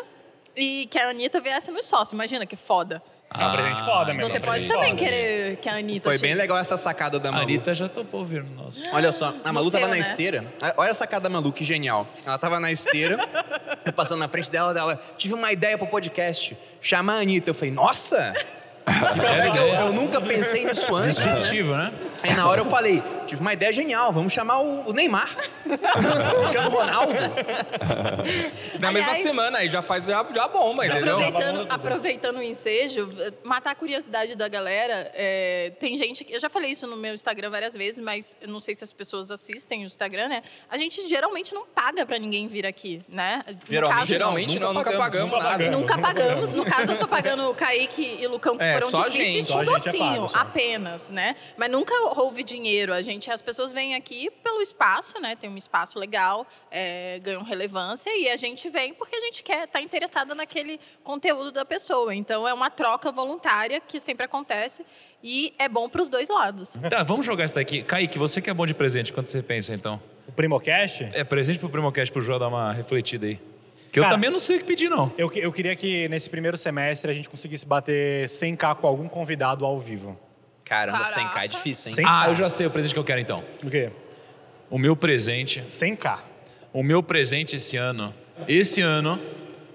e 0.55 0.87
que 0.91 0.99
a 0.99 1.09
Anitta 1.09 1.41
viesse 1.41 1.71
nos 1.71 1.87
sócios. 1.87 2.13
Imagina 2.13 2.45
que 2.45 2.55
foda. 2.55 3.01
É 3.31 3.45
um 3.45 3.51
presente 3.51 3.81
foda, 3.85 4.13
meu. 4.13 4.27
Você 4.27 4.37
É 4.37 4.39
um 4.39 4.43
pode 4.43 4.67
também 4.67 4.89
foda. 4.91 5.03
querer 5.03 5.57
que 5.57 5.69
a 5.69 5.75
Anitta 5.75 6.09
Foi 6.09 6.13
chegue. 6.17 6.27
bem 6.29 6.35
legal 6.35 6.57
essa 6.57 6.77
sacada 6.77 7.19
da 7.19 7.29
A 7.29 7.31
Malu. 7.31 7.43
Anitta 7.43 7.73
já 7.75 7.87
topou 7.87 8.25
vir 8.25 8.43
no 8.43 8.63
nosso. 8.63 8.81
Olha 8.91 9.11
só, 9.11 9.33
a 9.43 9.53
Malu 9.53 9.65
No 9.67 9.71
tava 9.71 9.83
seu, 9.83 9.87
na 9.89 9.95
né? 9.95 9.99
esteira. 10.01 10.45
Ah, 10.61 10.73
Olha 10.77 10.91
a 10.91 10.93
sacada 10.95 11.23
da 11.23 11.29
Malu, 11.29 11.53
que 11.53 11.63
genial. 11.63 12.07
Ela 12.25 12.37
tava 12.39 12.59
na 12.59 12.71
esteira, 12.71 13.17
eu 13.85 13.93
passando 13.93 14.19
na 14.19 14.27
frente 14.27 14.49
dela, 14.49 14.73
dela, 14.73 14.99
tive 15.17 15.35
uma 15.35 15.51
ideia 15.51 15.77
pro 15.77 15.85
podcast, 15.85 16.57
chamar 16.81 17.17
a 17.17 17.19
Anitta. 17.21 17.51
Eu 17.51 17.53
falei, 17.53 17.71
nossa! 17.71 18.33
Ideia 19.15 19.51
que 19.51 19.57
eu, 19.57 19.67
eu 19.67 19.93
nunca 19.93 20.19
pensei 20.21 20.65
nisso 20.65 20.95
antes. 20.95 21.19
né? 21.19 21.33
Disruptivo, 21.33 21.75
né? 21.75 21.93
Aí 22.21 22.33
na 22.33 22.47
hora 22.49 22.59
eu 22.59 22.65
falei, 22.65 23.01
tive 23.27 23.39
uma 23.39 23.53
ideia 23.53 23.71
genial, 23.71 24.11
vamos 24.11 24.33
chamar 24.33 24.59
o, 24.59 24.89
o 24.89 24.93
Neymar. 24.93 25.29
Chama 26.51 26.67
o 26.67 26.71
Ronaldo. 26.71 27.13
Na 28.79 28.91
mesma 28.91 29.09
Aliás- 29.11 29.17
semana 29.19 29.57
aí 29.59 29.69
já 29.69 29.81
faz 29.81 30.05
já, 30.05 30.25
já 30.33 30.47
bomba, 30.47 30.85
entendeu? 30.85 31.17
Aproveitando, 31.17 31.67
aproveitando 31.69 32.37
o 32.37 32.43
ensejo, 32.43 33.09
matar 33.43 33.71
a 33.71 33.75
curiosidade 33.75 34.35
da 34.35 34.47
galera. 34.47 35.11
é, 35.13 35.71
tem 35.79 35.97
gente 35.97 36.23
que. 36.23 36.33
Eu 36.33 36.39
já 36.39 36.49
falei 36.49 36.71
isso 36.71 36.85
no 36.87 36.97
meu 36.97 37.13
Instagram 37.13 37.49
várias 37.49 37.73
vezes, 37.73 37.99
mas 38.03 38.35
eu 38.41 38.47
não 38.49 38.59
sei 38.59 38.75
se 38.75 38.83
as 38.83 38.91
pessoas 38.91 39.31
assistem 39.31 39.83
o 39.83 39.85
Instagram, 39.85 40.27
né? 40.27 40.43
A 40.69 40.77
gente 40.77 41.07
geralmente 41.07 41.53
não 41.53 41.65
paga 41.65 42.05
pra 42.05 42.17
ninguém 42.17 42.47
vir 42.47 42.65
aqui, 42.65 43.01
né? 43.07 43.43
No 43.47 43.55
Geralmente, 43.69 43.97
caso, 43.99 44.07
Geralmente 44.11 44.53
Nunca 44.59 44.65
não, 44.65 44.73
nunca 44.73 44.91
pagamos, 44.91 45.31
pagamos, 45.31 45.31
nunca 45.31 45.43
nada. 45.43 45.57
pagamos. 45.63 45.79
Nunca 45.79 45.97
pagamos. 45.97 46.53
No 46.53 46.65
caso, 46.65 46.91
eu 46.91 46.97
tô 46.97 47.07
pagando 47.07 47.49
o 47.49 47.53
Kaique 47.55 48.17
e 48.21 48.25
o 48.27 48.31
Lucão, 48.31 48.57
que 48.57 48.63
É, 48.63 48.78
foram 48.85 48.89
só 48.89 49.05
a 49.05 49.09
difíceis 49.09 49.47
gente. 49.47 49.47
com 49.47 49.53
Só 49.53 49.61
é 49.61 49.65
docinho, 49.65 49.97
pago, 49.99 50.27
só. 50.29 50.37
apenas, 50.37 51.09
né? 51.09 51.35
Mas 51.57 51.69
nunca 51.69 51.93
houve 52.19 52.43
dinheiro. 52.43 52.93
A 52.93 53.01
gente, 53.01 53.29
as 53.31 53.41
pessoas 53.41 53.71
vêm 53.71 53.95
aqui 53.95 54.29
pelo 54.43 54.61
espaço, 54.61 55.19
né? 55.21 55.35
Tem 55.35 55.49
um 55.49 55.57
espaço 55.57 55.97
legal, 55.97 56.47
é, 56.71 57.19
ganham 57.19 57.43
relevância 57.43 58.09
e 58.17 58.29
a 58.29 58.35
gente 58.37 58.69
vem 58.69 58.93
porque 58.93 59.15
a 59.15 59.21
gente 59.21 59.43
quer, 59.43 59.67
tá 59.67 59.81
interessada 59.81 60.33
naquele 60.35 60.79
conteúdo 61.03 61.51
da 61.51 61.65
pessoa. 61.65 62.13
Então 62.15 62.47
é 62.47 62.53
uma 62.53 62.69
troca 62.69 63.11
voluntária 63.11 63.79
que 63.79 63.99
sempre 63.99 64.25
acontece 64.25 64.85
e 65.23 65.53
é 65.59 65.67
bom 65.67 65.89
para 65.89 66.01
os 66.01 66.09
dois 66.09 66.29
lados. 66.29 66.77
Tá, 66.89 67.03
vamos 67.03 67.25
jogar 67.25 67.45
isso 67.45 67.55
daqui. 67.55 67.81
Kaique, 67.83 68.17
você 68.17 68.41
que 68.41 68.49
é 68.49 68.53
bom 68.53 68.65
de 68.65 68.73
presente, 68.73 69.11
quanto 69.11 69.27
você 69.27 69.41
pensa 69.41 69.73
então? 69.73 70.01
O 70.27 70.31
Primocast? 70.31 71.09
É 71.13 71.23
presente 71.23 71.59
pro 71.59 71.69
Primocast 71.69 72.11
pro 72.11 72.21
João 72.21 72.39
dar 72.39 72.47
uma 72.47 72.71
refletida 72.71 73.25
aí. 73.25 73.39
Que 73.91 73.99
eu 73.99 74.03
Cara, 74.03 74.15
também 74.15 74.29
não 74.29 74.39
sei 74.39 74.57
o 74.57 74.59
que 74.59 74.65
pedir, 74.65 74.87
não. 74.89 75.11
Eu, 75.17 75.29
que- 75.29 75.39
eu 75.39 75.51
queria 75.51 75.75
que 75.75 76.07
nesse 76.09 76.29
primeiro 76.29 76.57
semestre 76.57 77.09
a 77.09 77.13
gente 77.13 77.27
conseguisse 77.29 77.65
bater 77.65 78.27
100k 78.29 78.75
com 78.75 78.85
algum 78.87 79.07
convidado 79.07 79.65
ao 79.65 79.79
vivo. 79.79 80.17
Caramba, 80.63 80.99
Caraca. 80.99 81.19
100k 81.39 81.43
é 81.43 81.47
difícil, 81.47 81.89
hein? 81.91 81.95
100K. 81.97 82.05
Ah, 82.07 82.29
eu 82.29 82.35
já 82.35 82.47
sei 82.47 82.67
o 82.67 82.69
presente 82.69 82.93
que 82.93 82.99
eu 82.99 83.03
quero 83.03 83.19
então. 83.19 83.43
O 83.63 83.69
quê? 83.69 83.89
O 84.69 84.77
meu 84.77 84.95
presente 84.95 85.63
100k. 85.67 86.19
O 86.71 86.83
meu 86.83 87.01
presente 87.01 87.55
esse 87.55 87.75
ano, 87.77 88.13
esse 88.47 88.79
ano, 88.81 89.19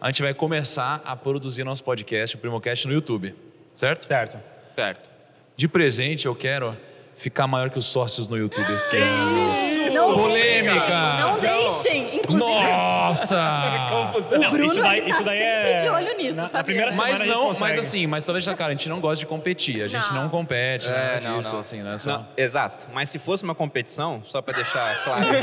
a 0.01 0.07
gente 0.07 0.23
vai 0.23 0.33
começar 0.33 1.03
a 1.05 1.17
produzir 1.17 1.65
nosso 1.65 1.83
podcast, 1.83 2.37
o 2.37 2.39
Primocast, 2.39 2.87
no 2.87 2.95
YouTube. 2.95 3.35
Certo? 3.73 4.07
Certo. 4.07 4.39
Certo. 4.77 5.11
De 5.57 5.67
presente, 5.67 6.27
eu 6.27 6.35
quero 6.37 6.77
ficar 7.17 7.49
maior 7.49 7.71
que 7.71 7.79
os 7.79 7.87
sócios 7.87 8.29
no 8.29 8.37
YouTube 8.39 8.73
esse 8.73 8.97
ano. 8.97 9.74
Não 9.95 10.15
Polêmica! 10.15 11.17
Não 11.21 11.39
deixem, 11.41 12.17
inclusive. 12.17 12.39
Nossa! 12.39 14.13
O 14.15 14.51
Bruno 14.51 14.73
isso 14.73 14.83
daí, 14.83 14.99
ele 14.99 15.03
tá 15.07 15.11
isso 15.11 15.25
daí 15.25 15.39
sempre 15.39 15.71
é... 15.71 15.77
de 15.77 15.89
olho 15.89 16.17
nisso, 16.17 16.37
na, 16.37 16.43
na 16.45 16.49
sabia? 16.49 16.65
primeira 16.65 16.93
semana 16.93 17.11
Mas 17.13 17.21
a 17.21 17.25
gente 17.25 17.35
não, 17.35 17.43
consegue. 17.47 17.61
mas 17.61 17.79
assim, 17.79 18.07
mas 18.07 18.25
só 18.25 18.33
deixar 18.33 18.55
claro, 18.57 18.71
a 18.73 18.75
gente 18.75 18.89
não 18.89 19.01
gosta 19.01 19.17
de 19.17 19.27
competir, 19.27 19.83
a 19.83 19.89
gente 19.89 20.13
não, 20.13 20.23
Não. 20.25 20.29
compete, 20.29 20.89
É, 20.89 20.91
né? 20.91 21.21
não, 21.25 21.39
disso, 21.39 21.53
não. 21.53 21.61
assim, 21.61 21.83
né? 21.83 21.99
Só... 21.99 22.11
Não, 22.13 22.27
exato. 22.37 22.87
Mas 22.93 23.09
se 23.11 23.19
fosse 23.19 23.45
uma 23.45 23.55
competição, 23.55 24.21
só 24.25 24.41
para 24.43 24.55
deixar 24.55 25.03
claro, 25.05 25.25
né, 25.33 25.41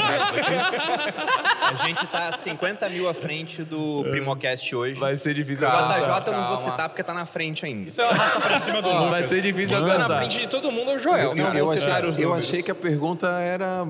a 1.62 1.76
gente 1.76 2.06
tá 2.08 2.32
50 2.32 2.90
mil 2.90 3.08
à 3.10 3.14
frente 3.14 3.64
do 3.64 4.04
Primocast 4.10 4.76
hoje. 4.76 5.00
Vai 5.00 5.16
ser 5.18 5.34
difícil 5.34 5.68
JJ 5.68 5.78
alcançar. 5.80 6.28
eu 6.28 6.34
não 6.34 6.48
vou 6.48 6.58
citar 6.58 6.90
porque 6.90 7.04
tá 7.04 7.14
na 7.14 7.26
frente 7.26 7.66
ainda. 7.66 7.88
Isso 7.88 8.02
arrasta 8.02 8.40
pra 8.40 8.60
cima 8.60 8.82
do 8.82 8.90
Vai 8.90 9.06
Lucas. 9.22 9.30
ser 9.30 9.42
difícil 9.42 9.80
Na 9.80 9.94
alcançar. 9.94 10.18
frente 10.20 10.40
de 10.42 10.48
todo 10.48 10.72
mundo 10.72 10.92
é 10.92 10.96
o 10.96 10.98
Joel. 10.98 11.32
Eu, 11.32 11.36
cara. 11.36 11.58
eu 11.58 11.66
vou 11.66 11.74
achei, 11.74 11.86
citar 11.88 12.06
os 12.06 12.18
eu 12.18 12.24
números. 12.30 12.46
achei 12.48 12.64
que 12.64 12.72
a 12.72 12.76
pergunta 12.76 13.28
era 13.40 13.86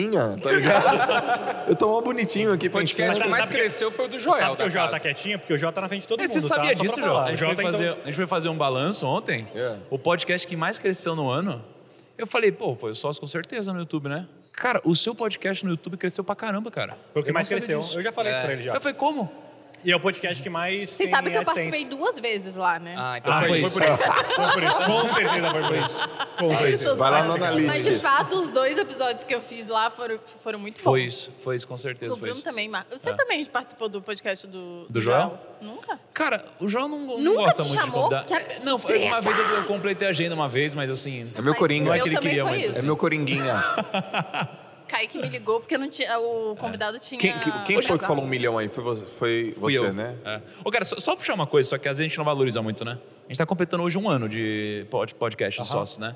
bonitinha, 0.00 0.36
tá 0.42 0.52
ligado? 0.52 1.68
eu 1.70 1.76
tô 1.76 1.88
mó 1.88 2.00
bonitinho 2.00 2.52
aqui 2.52 2.68
Podcast 2.68 2.96
podcast 2.96 3.22
que 3.24 3.28
mais 3.30 3.48
cresceu 3.48 3.90
foi 3.90 4.04
o 4.04 4.08
do 4.08 4.18
Joel. 4.18 4.38
Sabe 4.38 4.56
que 4.56 4.62
o 4.64 4.70
Jota 4.70 4.90
tá 4.90 5.00
quietinho? 5.00 5.38
Porque 5.38 5.52
o 5.54 5.58
Jota 5.58 5.72
tá 5.74 5.80
na 5.82 5.88
frente 5.88 6.02
de 6.02 6.08
todo 6.08 6.18
Mas 6.20 6.30
mundo, 6.30 6.40
você 6.40 6.48
tá? 6.48 6.54
sabia 6.54 6.72
pra 6.76 6.82
disso. 6.82 7.00
João? 7.00 7.16
A 7.18 7.24
O 7.24 7.26
gente, 7.28 7.38
foi 7.38 7.48
Jota, 7.48 7.62
fazer, 7.62 7.84
então... 7.90 8.02
a 8.02 8.06
gente 8.06 8.14
foi 8.16 8.26
fazer 8.26 8.48
um 8.48 8.56
balanço 8.56 9.06
ontem. 9.06 9.46
É. 9.54 9.76
O 9.90 9.98
podcast 9.98 10.46
que 10.46 10.56
mais 10.56 10.78
cresceu 10.78 11.14
no 11.16 11.28
ano. 11.30 11.64
Eu 12.18 12.26
falei, 12.26 12.50
pô, 12.50 12.74
foi 12.74 12.90
o 12.92 12.94
sócio 12.94 13.20
com 13.20 13.26
certeza 13.26 13.72
no 13.72 13.78
YouTube, 13.80 14.08
né? 14.08 14.26
Cara, 14.52 14.80
o 14.84 14.94
seu 14.96 15.14
podcast 15.14 15.64
no 15.64 15.72
YouTube 15.72 15.98
cresceu 15.98 16.24
pra 16.24 16.34
caramba, 16.34 16.70
cara. 16.70 16.96
Foi 17.12 17.20
o 17.20 17.24
que 17.24 17.30
mais 17.32 17.46
cresceu. 17.48 17.80
disso. 17.80 17.98
Eu 17.98 18.02
já 18.02 18.10
falei 18.10 18.32
isso 18.32 18.40
É. 18.40 18.44
pra 18.44 18.52
ele 18.54 18.62
já. 18.62 18.74
Eu 18.74 18.80
falei, 18.80 18.94
como? 18.94 19.30
E 19.86 19.92
é 19.92 19.96
o 19.96 20.00
podcast 20.00 20.42
que 20.42 20.50
mais 20.50 20.90
Vocês 20.90 21.08
tem 21.08 21.10
sabem 21.10 21.30
que 21.30 21.38
eu 21.38 21.42
AdSense. 21.42 21.70
participei 21.70 21.84
duas 21.84 22.18
vezes 22.18 22.56
lá, 22.56 22.76
né? 22.80 22.96
Ah, 22.98 23.18
então 23.18 23.32
Ah, 23.32 23.40
foi 23.42 23.48
foi, 23.50 23.60
isso. 23.60 23.78
por 23.78 23.82
isso. 23.84 23.96
Foi 24.36 24.52
por 24.52 24.62
isso. 24.64 24.76
Com 24.84 25.14
certeza 25.14 25.50
foi 25.52 25.62
por 25.62 25.76
isso. 25.76 26.08
Com 26.38 26.56
certeza. 26.58 26.94
Vai 26.96 27.10
lá 27.12 27.22
no 27.22 27.66
Mas 27.68 27.84
de 27.84 27.90
fato, 28.00 28.36
os 28.36 28.50
dois 28.50 28.76
episódios 28.78 29.22
que 29.22 29.32
eu 29.32 29.40
fiz 29.40 29.68
lá 29.68 29.88
foram, 29.88 30.18
foram 30.42 30.58
muito 30.58 30.80
Foi 30.80 31.02
bons. 31.02 31.06
isso, 31.06 31.32
foi 31.44 31.54
isso, 31.54 31.68
com 31.68 31.78
certeza 31.78 32.12
O 32.12 32.16
foi 32.16 32.22
Bruno 32.28 32.34
isso. 32.34 32.42
também, 32.44 32.68
Mar... 32.68 32.84
Você 32.90 33.10
Ah. 33.10 33.14
também 33.14 33.44
participou 33.44 33.88
do 33.88 34.02
podcast 34.02 34.44
do, 34.48 34.86
Do 34.90 35.00
Joel? 35.00 35.38
Nunca? 35.62 36.00
Cara, 36.12 36.44
o 36.58 36.68
João 36.68 36.88
não, 36.88 36.98
não 37.06 37.18
Nunca 37.18 37.42
gosta 37.44 37.62
te 37.62 37.68
muito 37.68 37.80
chamou? 37.80 38.08
de 38.08 38.16
convidar. 38.16 38.24
Que 38.24 38.34
É, 38.34 38.64
Não, 38.64 38.78
foi 38.80 38.98
uma 39.04 39.20
vez 39.20 39.38
eu, 39.38 39.44
eu 39.46 39.64
completei 39.66 40.08
a 40.08 40.10
agenda 40.10 40.34
uma 40.34 40.48
vez, 40.48 40.74
mas 40.74 40.90
assim. 40.90 41.30
É 41.36 41.40
meu 41.40 41.52
Mas 41.52 41.58
coringa. 41.60 41.86
Não 41.86 41.94
é 41.94 41.98
eu 41.98 42.02
que 42.02 42.08
ele 42.08 42.16
também 42.16 42.28
queria, 42.30 42.44
foi 42.44 42.58
mas 42.58 42.68
isso. 42.70 42.78
É 42.80 42.82
meu 42.82 42.96
coringuinha. 42.96 43.54
Kaique 44.88 45.18
me 45.18 45.28
ligou 45.28 45.60
porque 45.60 45.76
não 45.76 45.88
tinha, 45.90 46.18
o 46.18 46.54
convidado 46.56 46.98
tinha... 46.98 47.20
Quem, 47.20 47.32
que- 47.38 47.50
quem 47.64 47.82
foi 47.82 47.98
que 47.98 48.04
falou 48.06 48.24
um 48.24 48.28
milhão 48.28 48.56
aí? 48.58 48.68
Foi 48.68 48.82
você, 48.84 49.04
foi 49.06 49.54
você 49.56 49.78
eu. 49.78 49.92
né? 49.92 50.16
É. 50.24 50.40
Ô, 50.64 50.70
cara, 50.70 50.84
só, 50.84 50.98
só 50.98 51.16
puxar 51.16 51.34
uma 51.34 51.46
coisa, 51.46 51.68
só 51.70 51.78
que 51.78 51.88
às 51.88 51.98
vezes 51.98 52.06
a 52.06 52.08
gente 52.08 52.18
não 52.18 52.24
valoriza 52.24 52.62
muito, 52.62 52.84
né? 52.84 52.98
A 53.24 53.28
gente 53.28 53.38
tá 53.38 53.46
completando 53.46 53.82
hoje 53.82 53.98
um 53.98 54.08
ano 54.08 54.28
de 54.28 54.86
pod- 54.90 55.14
podcast 55.14 55.60
de 55.62 55.68
sócios, 55.68 55.98
né? 55.98 56.14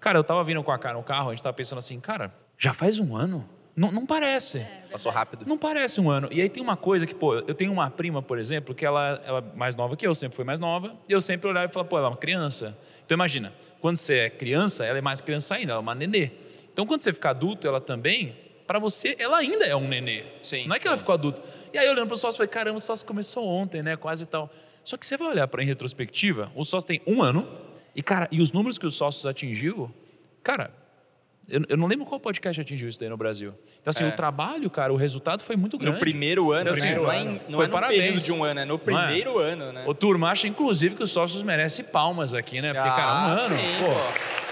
Cara, 0.00 0.18
eu 0.18 0.24
tava 0.24 0.42
vindo 0.44 0.62
com 0.62 0.70
a 0.70 0.78
cara 0.78 0.96
no 0.96 1.02
carro, 1.02 1.30
a 1.30 1.34
gente 1.34 1.42
tava 1.42 1.54
pensando 1.54 1.78
assim, 1.78 1.98
cara, 1.98 2.32
já 2.58 2.72
faz 2.72 2.98
um 2.98 3.16
ano? 3.16 3.48
Não, 3.74 3.92
não 3.92 4.06
parece. 4.06 4.66
Passou 4.90 5.12
rápido. 5.12 5.44
Não 5.46 5.58
parece 5.58 6.00
um 6.00 6.08
ano. 6.08 6.28
E 6.30 6.40
aí 6.40 6.48
tem 6.48 6.62
uma 6.62 6.78
coisa 6.78 7.06
que, 7.06 7.14
pô, 7.14 7.34
eu 7.34 7.54
tenho 7.54 7.70
uma 7.70 7.90
prima, 7.90 8.22
por 8.22 8.38
exemplo, 8.38 8.74
que 8.74 8.86
ela, 8.86 9.20
ela 9.26 9.40
é 9.40 9.56
mais 9.56 9.76
nova 9.76 9.94
que 9.96 10.06
eu, 10.06 10.14
sempre 10.14 10.34
foi 10.34 10.46
mais 10.46 10.58
nova, 10.58 10.94
e 11.06 11.12
eu 11.12 11.20
sempre 11.20 11.46
olhava 11.50 11.66
e 11.66 11.68
falava, 11.68 11.86
pô, 11.88 11.98
ela 11.98 12.06
é 12.06 12.10
uma 12.10 12.16
criança. 12.16 12.74
Então 13.04 13.14
imagina, 13.14 13.52
quando 13.80 13.96
você 13.96 14.14
é 14.20 14.30
criança, 14.30 14.86
ela 14.86 14.96
é 14.96 15.02
mais 15.02 15.20
criança 15.20 15.56
ainda, 15.56 15.72
ela 15.72 15.80
é 15.80 15.82
uma 15.82 15.94
nenê. 15.94 16.30
Então 16.76 16.84
quando 16.84 17.00
você 17.00 17.10
fica 17.10 17.30
adulto, 17.30 17.66
ela 17.66 17.80
também, 17.80 18.36
para 18.66 18.78
você, 18.78 19.16
ela 19.18 19.38
ainda 19.38 19.64
é 19.64 19.74
um 19.74 19.88
nenê. 19.88 20.24
Sim. 20.42 20.66
Não 20.68 20.76
é 20.76 20.78
que 20.78 20.86
ela 20.86 20.98
ficou 20.98 21.14
adulta. 21.14 21.42
E 21.72 21.78
aí 21.78 21.88
olhando 21.88 22.06
pro 22.06 22.18
sócio, 22.18 22.34
eu 22.34 22.36
falei, 22.36 22.48
caramba, 22.48 22.76
o 22.76 22.80
sócio 22.80 23.06
começou 23.06 23.46
ontem, 23.48 23.82
né, 23.82 23.96
quase 23.96 24.26
tal. 24.26 24.50
Só 24.84 24.98
que 24.98 25.06
você 25.06 25.16
vai 25.16 25.28
olhar 25.28 25.48
para 25.48 25.62
em 25.62 25.66
retrospectiva, 25.66 26.52
o 26.54 26.66
sócio 26.66 26.86
tem 26.86 27.00
um 27.06 27.22
ano, 27.22 27.48
e 27.94 28.02
cara, 28.02 28.28
e 28.30 28.42
os 28.42 28.52
números 28.52 28.76
que 28.76 28.84
o 28.84 28.90
sócio 28.90 29.26
atingiu, 29.26 29.90
cara, 30.42 30.70
eu, 31.48 31.62
eu 31.66 31.76
não 31.78 31.86
lembro 31.86 32.04
qual 32.04 32.20
podcast 32.20 32.60
atingiu 32.60 32.90
isso 32.90 33.00
daí 33.00 33.08
no 33.08 33.16
Brasil. 33.16 33.54
Então, 33.80 33.90
assim, 33.90 34.04
É. 34.04 34.08
o 34.08 34.12
trabalho, 34.12 34.68
cara, 34.68 34.92
o 34.92 34.96
resultado 34.96 35.42
foi 35.42 35.56
muito 35.56 35.78
grande. 35.78 35.94
No 35.94 36.00
primeiro 36.00 36.52
ano, 36.52 36.72
Então, 36.72 36.74
né? 36.74 36.90
assim, 36.90 37.00
não 37.00 37.10
é, 37.10 37.20
em- 37.22 37.40
não 37.48 37.54
foi 37.56 37.64
é 37.64 37.68
no 37.68 37.72
parabéns. 37.72 38.00
período 38.02 38.20
de 38.22 38.32
um 38.32 38.44
ano, 38.44 38.60
é 38.60 38.64
no 38.66 38.74
é? 38.74 38.78
primeiro 38.78 39.38
ano, 39.38 39.72
né? 39.72 39.82
Ô, 39.86 39.94
turma, 39.94 40.28
acho 40.30 40.46
inclusive 40.46 40.94
que 40.94 41.02
os 41.02 41.10
sócios 41.10 41.42
merecem 41.42 41.86
palmas 41.86 42.34
aqui, 42.34 42.60
né? 42.60 42.74
Porque, 42.74 42.88
cara, 42.90 43.02
um 43.06 43.16
Ah, 43.16 43.30
ano. 43.32 43.56
sim, 43.56 43.64
pô, 43.78 43.86
pô. 43.86 44.45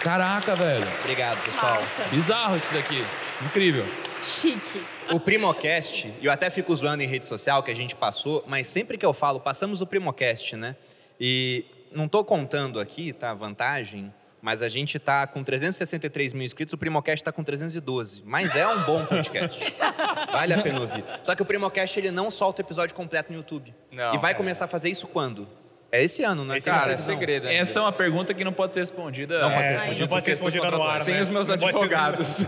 Caraca, 0.00 0.54
velho. 0.54 0.86
Obrigado, 1.00 1.42
pessoal. 1.44 1.74
Massa. 1.74 2.08
Bizarro 2.10 2.56
isso 2.56 2.72
daqui. 2.72 3.04
Incrível. 3.44 3.86
Chique. 4.22 4.82
O 5.10 5.20
Primocast, 5.20 6.12
e 6.20 6.26
eu 6.26 6.32
até 6.32 6.50
fico 6.50 6.74
zoando 6.74 7.02
em 7.02 7.06
rede 7.06 7.24
social 7.24 7.62
que 7.62 7.70
a 7.70 7.74
gente 7.74 7.96
passou, 7.96 8.44
mas 8.46 8.68
sempre 8.68 8.98
que 8.98 9.06
eu 9.06 9.14
falo, 9.14 9.40
passamos 9.40 9.80
o 9.80 9.86
Primocast, 9.86 10.56
né? 10.56 10.76
E 11.20 11.64
não 11.92 12.06
tô 12.08 12.22
contando 12.24 12.78
aqui, 12.78 13.12
tá? 13.12 13.32
Vantagem, 13.32 14.12
mas 14.40 14.62
a 14.62 14.68
gente 14.68 14.98
tá 14.98 15.26
com 15.26 15.42
363 15.42 16.32
mil 16.32 16.44
inscritos, 16.44 16.72
o 16.72 16.78
Primocast 16.78 17.24
tá 17.24 17.32
com 17.32 17.42
312. 17.42 18.22
Mas 18.24 18.54
é 18.54 18.66
um 18.66 18.82
bom 18.82 19.04
podcast. 19.04 19.74
vale 20.30 20.54
a 20.54 20.62
pena 20.62 20.80
ouvir. 20.80 21.04
Só 21.24 21.34
que 21.34 21.42
o 21.42 21.44
Primocast, 21.44 21.98
ele 21.98 22.10
não 22.10 22.30
solta 22.30 22.62
o 22.62 22.64
episódio 22.64 22.94
completo 22.94 23.32
no 23.32 23.38
YouTube. 23.38 23.74
Não, 23.90 24.14
e 24.14 24.18
vai 24.18 24.32
é. 24.32 24.34
começar 24.34 24.66
a 24.66 24.68
fazer 24.68 24.90
isso 24.90 25.06
quando? 25.06 25.48
É 25.90 26.04
esse 26.04 26.22
ano, 26.22 26.44
né? 26.44 26.58
Esse 26.58 26.68
Cara, 26.68 26.92
é 26.92 26.96
segredo. 26.98 27.46
Essa 27.46 27.78
é 27.78 27.82
uma 27.82 27.92
pergunta 27.92 28.34
que 28.34 28.44
não 28.44 28.52
pode 28.52 28.74
ser 28.74 28.80
respondida. 28.80 29.40
Não 29.40 29.50
pode 29.50 29.66
ser 29.66 29.72
respondido 29.72 30.00
não 30.00 30.08
pode 30.08 30.24
ser 30.24 30.30
respondida 30.32 30.60
no 30.62 30.66
ar, 30.66 30.72
contratuais. 30.72 31.02
Sem 31.04 31.14
né? 31.14 31.20
os 31.20 31.28
meus 31.30 31.48
Não 31.48 31.54
advogados. 31.54 32.40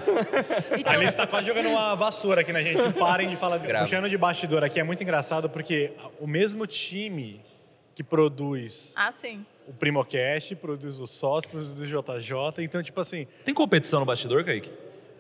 Então, 0.79 0.93
A 0.93 0.97
Alice 0.97 1.17
tá 1.17 1.27
quase 1.27 1.47
jogando 1.47 1.71
uma 1.71 1.95
vassoura 1.95 2.43
aqui 2.43 2.53
na 2.53 2.63
gente. 2.63 2.93
Parem 2.99 3.29
de 3.29 3.37
falar 3.37 3.59
disso. 3.59 3.75
Puxando 3.79 4.09
de 4.09 4.19
bastidor 4.19 4.63
aqui 4.63 4.79
é 4.79 4.85
muito 4.85 5.03
engraçado 5.03 5.49
porque 5.49 5.93
o 6.19 6.27
mesmo 6.27 6.67
time 6.67 7.41
que 7.95 8.03
produz 8.03 8.93
ah, 8.95 9.11
sim. 9.11 9.45
o 9.67 9.73
Primocast, 9.73 10.55
produz 10.57 11.01
o 11.01 11.07
Sós, 11.07 11.47
produz 11.47 11.69
o 11.71 11.87
JJ. 11.87 12.65
Então, 12.65 12.83
tipo 12.83 13.01
assim, 13.01 13.27
Tem 13.45 13.55
competição 13.55 14.01
no 14.01 14.07
bastidor, 14.07 14.45
Kaique? 14.45 14.71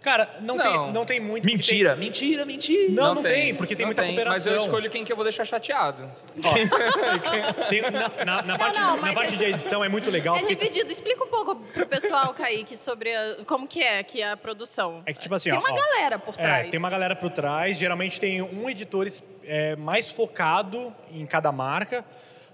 Cara, 0.03 0.29
não, 0.41 0.57
Não. 0.57 0.65
Tem, 0.85 0.93
não 0.93 1.05
tem 1.07 1.21
muito. 1.21 1.45
Mentira, 1.45 1.95
mentira, 1.97 2.45
mentira. 2.47 2.87
Tem... 2.87 2.95
Não, 2.95 3.15
não, 3.15 3.23
tem, 3.23 3.55
porque 3.55 3.75
tem 3.77 3.85
não 3.85 3.89
muita 3.89 4.03
cooperação. 4.05 4.33
Mas 4.33 4.47
eu 4.47 4.57
escolho 4.57 4.91
quem 4.91 5.05
que 5.05 5.13
eu 5.13 5.17
vou 5.17 5.25
deixar 5.25 5.45
chateado. 5.45 6.11
Tem- 7.69 7.83
na, 7.83 8.25
na- 8.25 8.43
na 8.43 8.59
parte, 8.59 8.79
não, 8.81 8.97
na 9.01 9.13
parte 9.13 9.35
é- 9.35 9.39
de 9.39 9.45
edição 9.45 9.85
é 9.85 9.89
muito 9.89 10.11
legal. 10.11 10.37
É 10.37 10.41
porque- 10.41 10.55
dividido. 10.55 10.91
Explica 10.91 11.25
um 11.25 11.29
pouco 11.29 11.57
pro 11.57 11.87
pessoal, 11.87 12.33
Kaique, 12.35 12.77
sobre 12.77 13.15
a- 13.15 13.37
como 13.47 13.67
que 13.67 13.81
é 13.83 13.99
aqui 14.01 14.23
a 14.23 14.37
produção. 14.37 15.03
É 15.07 15.13
que, 15.13 15.21
tipo 15.21 15.35
assim, 15.35 15.51
Tem 15.51 15.59
ó, 15.59 15.63
uma 15.63 15.73
ó, 15.73 15.75
galera 15.77 16.19
por 16.19 16.35
É, 16.37 16.43
trás. 16.43 16.71
tem 16.71 16.79
uma 16.79 16.91
galera 16.91 17.17
por 17.17 17.31
trás. 17.31 17.79
Geralmente 17.79 18.19
tem 18.21 18.43
um 18.43 18.69
editor 18.69 19.07
é, 19.45 19.77
mais 19.77 20.11
focado 20.11 20.95
em 21.13 21.25
cada 21.27 21.51
marca. 21.53 22.05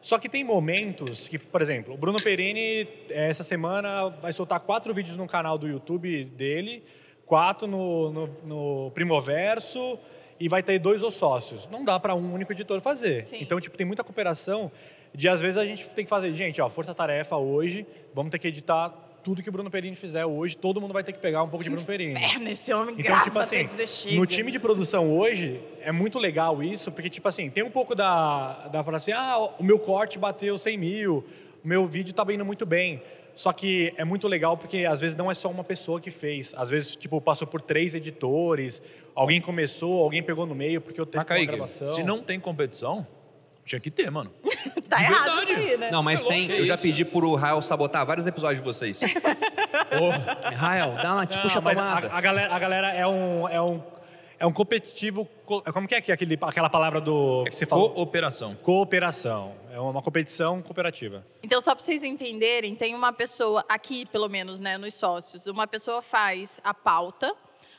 Só 0.01 0.19
que 0.19 0.29
tem 0.29 0.45
momentos 0.45 1.27
que, 1.27 1.39
por 1.39 1.61
exemplo, 1.61 1.95
o 1.95 1.97
Bruno 1.97 2.23
Perini, 2.23 2.89
é, 3.11 3.29
essa 3.29 3.43
semana, 3.43 4.09
vai 4.23 4.33
soltar 4.33 4.61
quatro 4.61 4.95
vídeos 4.95 5.17
no 5.17 5.27
canal 5.27 5.59
do 5.59 5.67
YouTube 5.67 6.25
dele, 6.27 6.85
quatro 7.27 7.67
no, 7.67 8.11
no, 8.11 8.31
no 8.45 8.91
Primoverso 8.93 9.99
e 10.39 10.49
vai 10.49 10.63
ter 10.63 10.79
dois 10.79 11.03
ou 11.03 11.11
sócios. 11.11 11.69
Não 11.71 11.85
dá 11.85 11.99
para 11.99 12.15
um 12.15 12.33
único 12.33 12.53
editor 12.53 12.81
fazer. 12.81 13.27
Sim. 13.27 13.39
Então, 13.41 13.61
tipo, 13.61 13.77
tem 13.77 13.87
muita 13.87 14.05
cooperação 14.05 14.71
de, 15.15 15.29
às 15.29 15.41
vezes, 15.41 15.57
a 15.57 15.65
gente 15.65 15.87
tem 15.89 16.05
que 16.05 16.11
fazer, 16.11 16.33
gente, 16.35 16.61
ó, 16.61 16.69
força-tarefa 16.69 17.37
hoje, 17.37 17.87
vamos 18.15 18.31
ter 18.31 18.39
que 18.39 18.49
editar 18.49 18.91
tudo 19.25 19.43
que 19.43 19.49
o 19.49 19.53
Bruno 19.53 19.69
Perini 19.69 19.97
fizer 19.97 20.25
hoje, 20.25 20.57
todo 20.57 20.81
mundo 20.81 20.93
vai 20.93 21.03
ter 21.03 21.13
que 21.13 21.19
pegar 21.19 21.43
um 21.43 21.49
pouco 21.49 21.65
de 21.65 21.71
Bruno 21.71 21.85
Perini. 21.85 22.13
Inferno, 22.13 22.49
esse 22.49 22.73
homem 22.73 22.95
Então, 22.97 23.07
grava 23.07 23.25
tipo 23.25 23.39
assim, 23.41 23.67
no 24.15 24.25
time 24.25 24.53
de 24.53 24.59
produção 24.61 25.11
hoje, 25.11 25.61
é 25.81 25.91
muito 25.91 26.17
legal 26.17 26.63
isso, 26.63 26.93
porque, 26.93 27.11
tipo 27.11 27.27
assim, 27.27 27.51
tem 27.51 27.65
um 27.65 27.71
pouco 27.71 27.93
da... 27.93 28.69
da 28.69 28.81
assim, 28.95 29.11
ah, 29.11 29.37
o 29.59 29.65
meu 29.65 29.81
corte 29.81 30.17
bateu 30.17 30.57
100 30.57 30.79
mil, 30.79 31.25
o 31.65 31.67
meu 31.67 31.89
vídeo 31.89 32.15
tá 32.15 32.25
indo 32.33 32.45
muito 32.45 32.65
bem. 32.65 33.03
Só 33.37 33.53
que 33.53 33.93
é 33.99 34.05
muito 34.05 34.27
legal 34.27 34.57
porque, 34.57 34.87
às 34.87 35.01
vezes, 35.01 35.15
não 35.15 35.31
é 35.31 35.35
só 35.35 35.49
uma 35.51 35.63
pessoa 35.63 36.01
que 36.01 36.11
fez. 36.11 36.53
Às 36.57 36.69
vezes, 36.71 36.97
tipo, 36.97 37.21
passou 37.21 37.47
por 37.47 37.61
três 37.61 37.95
editores, 37.95 38.83
alguém 39.15 39.41
começou, 39.41 40.03
alguém 40.03 40.23
pegou 40.23 40.47
no 40.47 40.55
meio, 40.55 40.81
porque 40.81 40.99
eu 40.99 41.05
Mas, 41.05 41.11
teve 41.13 41.19
uma 41.21 41.25
Kaique, 41.25 41.47
gravação. 41.47 41.89
se 41.89 42.03
não 42.03 42.23
tem 42.23 42.41
competição, 42.41 43.07
tinha 43.65 43.79
que 43.79 43.91
ter, 43.91 44.11
mano. 44.11 44.33
Tá 44.89 45.03
errado 45.03 45.43
isso 45.43 45.53
aí, 45.53 45.77
né? 45.77 45.91
Não, 45.91 46.01
mas 46.03 46.23
É 46.25 46.29
tem. 46.29 46.51
Eu 46.51 46.65
já 46.65 46.75
isso? 46.75 46.83
pedi 46.85 47.05
pro 47.05 47.35
Rael 47.35 47.61
sabotar 47.61 48.07
vários 48.07 48.25
episódios 48.27 48.61
de 48.61 48.65
vocês. 48.65 49.01
Ô, 50.01 50.55
Rael, 50.55 50.93
dá 51.03 51.15
uma, 51.15 51.27
te 51.27 51.37
Não, 51.37 51.43
puxa 51.43 51.59
a 51.59 51.61
mas 51.61 51.77
tomada. 51.77 52.07
a, 52.09 52.17
a 52.17 52.21
galera, 52.21 52.55
a 52.55 52.59
galera 52.59 52.93
é 52.93 53.07
um... 53.07 53.49
É 53.49 53.61
um 53.61 53.83
é 54.39 54.47
um 54.47 54.53
competitivo... 54.53 55.27
co- 55.45 55.63
Como 55.73 55.87
que 55.89 55.95
é 55.95 56.01
que- 56.01 56.13
aquele, 56.13 56.39
aquela 56.41 56.69
palavra 56.71 57.01
do... 57.01 57.45
que 57.51 57.57
você 57.57 57.67
falou? 57.67 57.91
Cooperação. 57.91 58.55
Cooperação. 58.57 59.55
É 59.73 59.79
uma 59.81 60.01
competição 60.03 60.63
cooperativa. 60.63 61.25
Então, 61.43 61.61
só 61.61 61.75
para 61.75 61.85
vocês 61.85 62.03
entenderem, 62.03 62.75
tem 62.75 62.95
uma 62.95 63.13
pessoa, 63.13 63.65
aqui 63.69 64.07
pelo 64.07 64.29
menos, 64.29 64.59
né, 64.61 64.79
nos 64.79 64.95
sócios, 64.95 65.47
uma 65.47 65.67
pessoa 65.67 66.01
faz 66.03 66.61
a 66.65 66.73
pauta, 66.73 67.35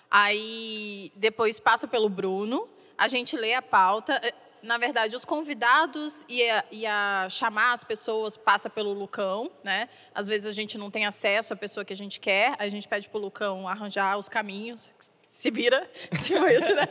aí 0.09 1.11
depois 1.15 1.59
passa 1.59 1.87
pelo 1.87 2.09
Bruno, 2.09 2.67
a 2.97 3.07
gente 3.07 3.35
lê 3.35 3.53
a 3.53 3.61
pauta. 3.61 4.19
eh, 4.23 4.33
Na 4.63 4.77
verdade, 4.77 5.15
os 5.15 5.23
convidados 5.23 6.25
e 6.27 6.41
a, 6.49 6.63
e 6.71 6.85
a 6.85 7.27
chamar 7.29 7.73
as 7.73 7.83
pessoas 7.83 8.35
passa 8.35 8.69
pelo 8.69 8.91
Lucão, 8.91 9.51
né? 9.63 9.87
Às 10.15 10.27
vezes 10.27 10.47
a 10.47 10.53
gente 10.53 10.77
não 10.77 10.89
tem 10.89 11.05
acesso 11.05 11.53
à 11.53 11.55
pessoa 11.55 11.85
que 11.85 11.93
a 11.93 11.95
gente 11.95 12.19
quer, 12.19 12.55
a 12.57 12.67
gente 12.67 12.87
pede 12.87 13.07
pro 13.07 13.19
Lucão 13.19 13.67
arranjar 13.67 14.17
os 14.17 14.27
caminhos, 14.27 14.93
se 15.37 15.51
vira, 15.51 15.87
tipo 16.23 16.47
isso, 16.47 16.73
né? 16.73 16.87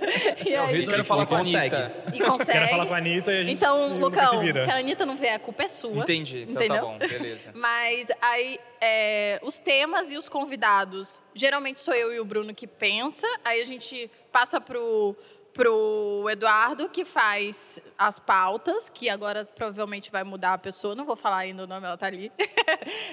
E 0.46 0.52
Eu 0.52 0.62
aí, 0.62 0.86
quero 0.86 1.04
falar 1.04 1.26
com 1.26 1.34
a 1.34 1.38
consegue. 1.38 1.74
Anitta. 1.74 2.14
e 2.14 2.18
consegue. 2.22 2.52
Quero 2.52 2.68
falar 2.68 2.86
com 2.86 2.94
a 2.94 2.98
Anitta 2.98 3.32
e 3.32 3.38
a 3.40 3.42
gente 3.42 3.56
Então, 3.56 3.88
se, 3.88 3.98
Lucão, 3.98 4.40
se 4.40 4.52
se 4.52 4.70
a 4.70 4.76
Anitta 4.76 5.04
não 5.04 5.16
vier, 5.16 5.34
a 5.34 5.38
culpa 5.40 5.64
é 5.64 5.68
sua. 5.68 6.02
Entendi. 6.02 6.46
Então 6.48 6.62
Entendeu? 6.62 6.76
tá 6.76 6.82
bom, 6.82 6.96
beleza. 6.96 7.50
Mas 7.58 8.06
aí, 8.22 8.60
é, 8.80 9.40
os 9.42 9.58
temas 9.58 10.12
e 10.12 10.16
os 10.16 10.28
convidados, 10.28 11.20
geralmente 11.34 11.80
sou 11.80 11.92
eu 11.92 12.14
e 12.14 12.20
o 12.20 12.24
Bruno 12.24 12.54
que 12.54 12.68
pensa, 12.68 13.26
aí 13.44 13.60
a 13.60 13.64
gente 13.64 14.08
passa 14.30 14.60
pro, 14.60 15.16
pro 15.56 16.28
Eduardo, 16.28 16.86
que 16.90 17.02
faz 17.02 17.80
as 17.98 18.18
pautas, 18.18 18.90
que 18.90 19.08
agora 19.08 19.46
provavelmente 19.46 20.10
vai 20.12 20.22
mudar 20.22 20.52
a 20.52 20.58
pessoa, 20.58 20.94
não 20.94 21.06
vou 21.06 21.16
falar 21.16 21.38
ainda 21.38 21.64
o 21.64 21.66
nome, 21.66 21.86
ela 21.86 21.96
tá 21.96 22.06
ali. 22.06 22.30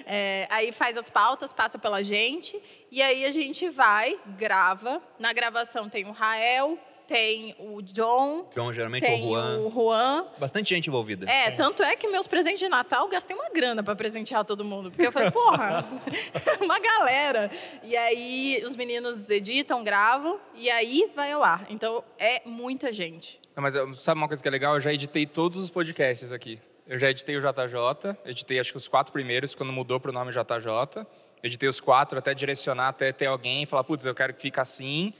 É, 0.06 0.46
aí 0.52 0.72
faz 0.72 0.98
as 0.98 1.10
pautas, 1.10 1.54
passa 1.54 1.80
pela 1.80 2.04
gente, 2.04 2.62
e 2.92 3.02
aí 3.02 3.26
a 3.26 3.32
gente 3.32 3.70
vai, 3.70 4.20
grava. 4.38 5.02
Na 5.18 5.32
gravação 5.34 5.90
tem 5.90 6.06
o 6.06 6.12
Rael, 6.12 6.78
tem 7.08 7.56
o 7.60 7.82
John, 7.82 8.48
João, 8.56 8.74
geralmente, 8.74 9.04
tem 9.04 9.24
o 9.24 9.30
Juan. 9.30 9.60
o 9.60 9.70
Juan. 9.70 10.26
Bastante 10.38 10.70
gente 10.70 10.88
envolvida. 10.88 11.30
É, 11.30 11.52
tanto 11.52 11.84
é 11.84 11.96
que 11.96 12.08
meus 12.08 12.28
presentes 12.28 12.60
de 12.60 12.70
Natal 12.70 13.06
eu 13.06 13.10
gastei 13.10 13.36
uma 13.36 13.50
grana 13.50 13.84
pra 13.84 13.96
presentear 13.96 14.44
todo 14.46 14.64
mundo. 14.64 14.92
Porque 14.92 15.08
eu 15.08 15.12
falei, 15.12 15.30
porra, 15.32 15.86
uma 16.62 16.80
galera. 16.80 17.52
E 17.84 17.96
aí 17.96 18.64
os 18.66 18.76
meninos 18.76 19.30
editam, 19.30 19.84
gravam 19.84 20.40
e 20.56 20.70
aí 20.70 21.12
vai 21.16 21.32
ao 21.32 21.44
ar. 21.44 21.66
Então 21.70 22.04
é 22.18 22.42
muita 22.46 22.92
gente. 22.92 23.40
Não, 23.56 23.62
mas 23.62 23.76
sabe 24.00 24.20
uma 24.20 24.28
coisa 24.28 24.42
que 24.42 24.48
é 24.48 24.52
legal? 24.52 24.76
Eu 24.76 24.82
já 24.82 24.94
editei 24.94 25.26
todos 25.26 25.58
os 25.58 25.70
podcasts 25.70 26.32
aqui. 26.32 26.60
Eu 26.88 27.00
já 27.00 27.10
editei 27.10 27.38
o 27.38 27.40
JJ, 27.40 28.18
editei 28.26 28.60
acho 28.60 28.72
que 28.72 28.78
os 28.78 28.88
quatro 28.88 29.14
primeiros, 29.14 29.56
quando 29.56 29.72
mudou 29.72 30.00
pro 30.00 30.12
nome 30.12 30.32
JJ. 30.32 31.06
Editei 31.42 31.68
os 31.68 31.80
quatro 31.80 32.20
até 32.20 32.34
direcionar, 32.34 32.90
até 32.90 33.12
ter 33.12 33.26
alguém 33.26 33.64
e 33.64 33.66
falar, 33.66 33.84
putz, 33.84 34.06
eu 34.06 34.16
quero 34.16 34.34
que 34.34 34.42
fique 34.42 34.60
assim. 34.60 35.14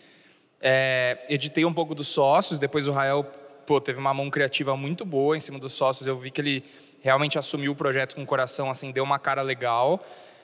É, 0.66 1.18
editei 1.28 1.66
um 1.66 1.74
pouco 1.74 1.94
dos 1.94 2.08
sócios, 2.08 2.58
depois 2.58 2.88
o 2.88 2.92
Rael 2.94 3.26
pô, 3.68 3.82
teve 3.82 4.00
uma 4.00 4.14
mão 4.14 4.30
criativa 4.30 4.78
muito 4.78 5.04
boa 5.04 5.36
em 5.36 5.40
cima 5.42 5.60
dos 5.60 5.74
sócios. 5.74 6.08
Eu 6.08 6.18
vi 6.18 6.32
que 6.32 6.40
ele 6.40 6.64
realmente 7.02 7.38
assumiu 7.38 7.74
o 7.74 7.76
projeto 7.76 8.16
com 8.16 8.24
o 8.24 8.26
coração, 8.26 8.70
assim, 8.72 8.90
deu 8.92 9.04
uma 9.04 9.20
cara 9.20 9.42
legal. 9.42 10.02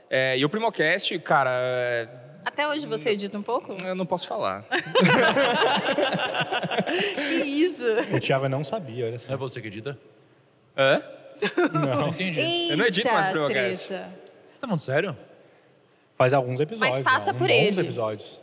É, 0.10 0.38
e 0.38 0.44
o 0.44 0.50
Primocast, 0.50 1.18
cara, 1.20 1.52
é, 1.54 2.08
Até 2.44 2.68
hoje 2.68 2.86
você 2.86 3.12
edita 3.12 3.38
um 3.38 3.42
pouco? 3.42 3.72
eu 3.74 3.96
não 3.96 4.06
posso 4.06 4.28
falar. 4.28 4.66
Que 7.16 7.44
isso? 7.46 7.86
O 8.16 8.20
Thiago 8.20 8.50
não 8.50 8.64
sabia, 8.64 9.06
olha 9.06 9.12
Não 9.14 9.20
só. 9.20 9.34
é 9.34 9.38
você 9.38 9.62
que 9.62 9.68
edita? 9.68 9.98
Hã? 10.78 11.02
Não 11.74 12.10
entendi. 12.10 12.70
Eu 12.70 12.78
não 12.78 12.86
edito 12.86 13.08
mais 13.08 13.28
Eita, 13.28 13.40
Primocast. 13.40 13.88
treta. 13.88 14.10
Você 14.44 14.54
tá 14.58 14.68
falando 14.68 14.80
sério? 14.80 15.18
Faz 16.18 16.34
alguns 16.34 16.60
episódios. 16.60 16.98
Mas 16.98 17.04
passa 17.06 17.32
não, 17.32 17.40
por 17.40 17.50
ele. 17.50 17.80
episódios. 17.82 18.40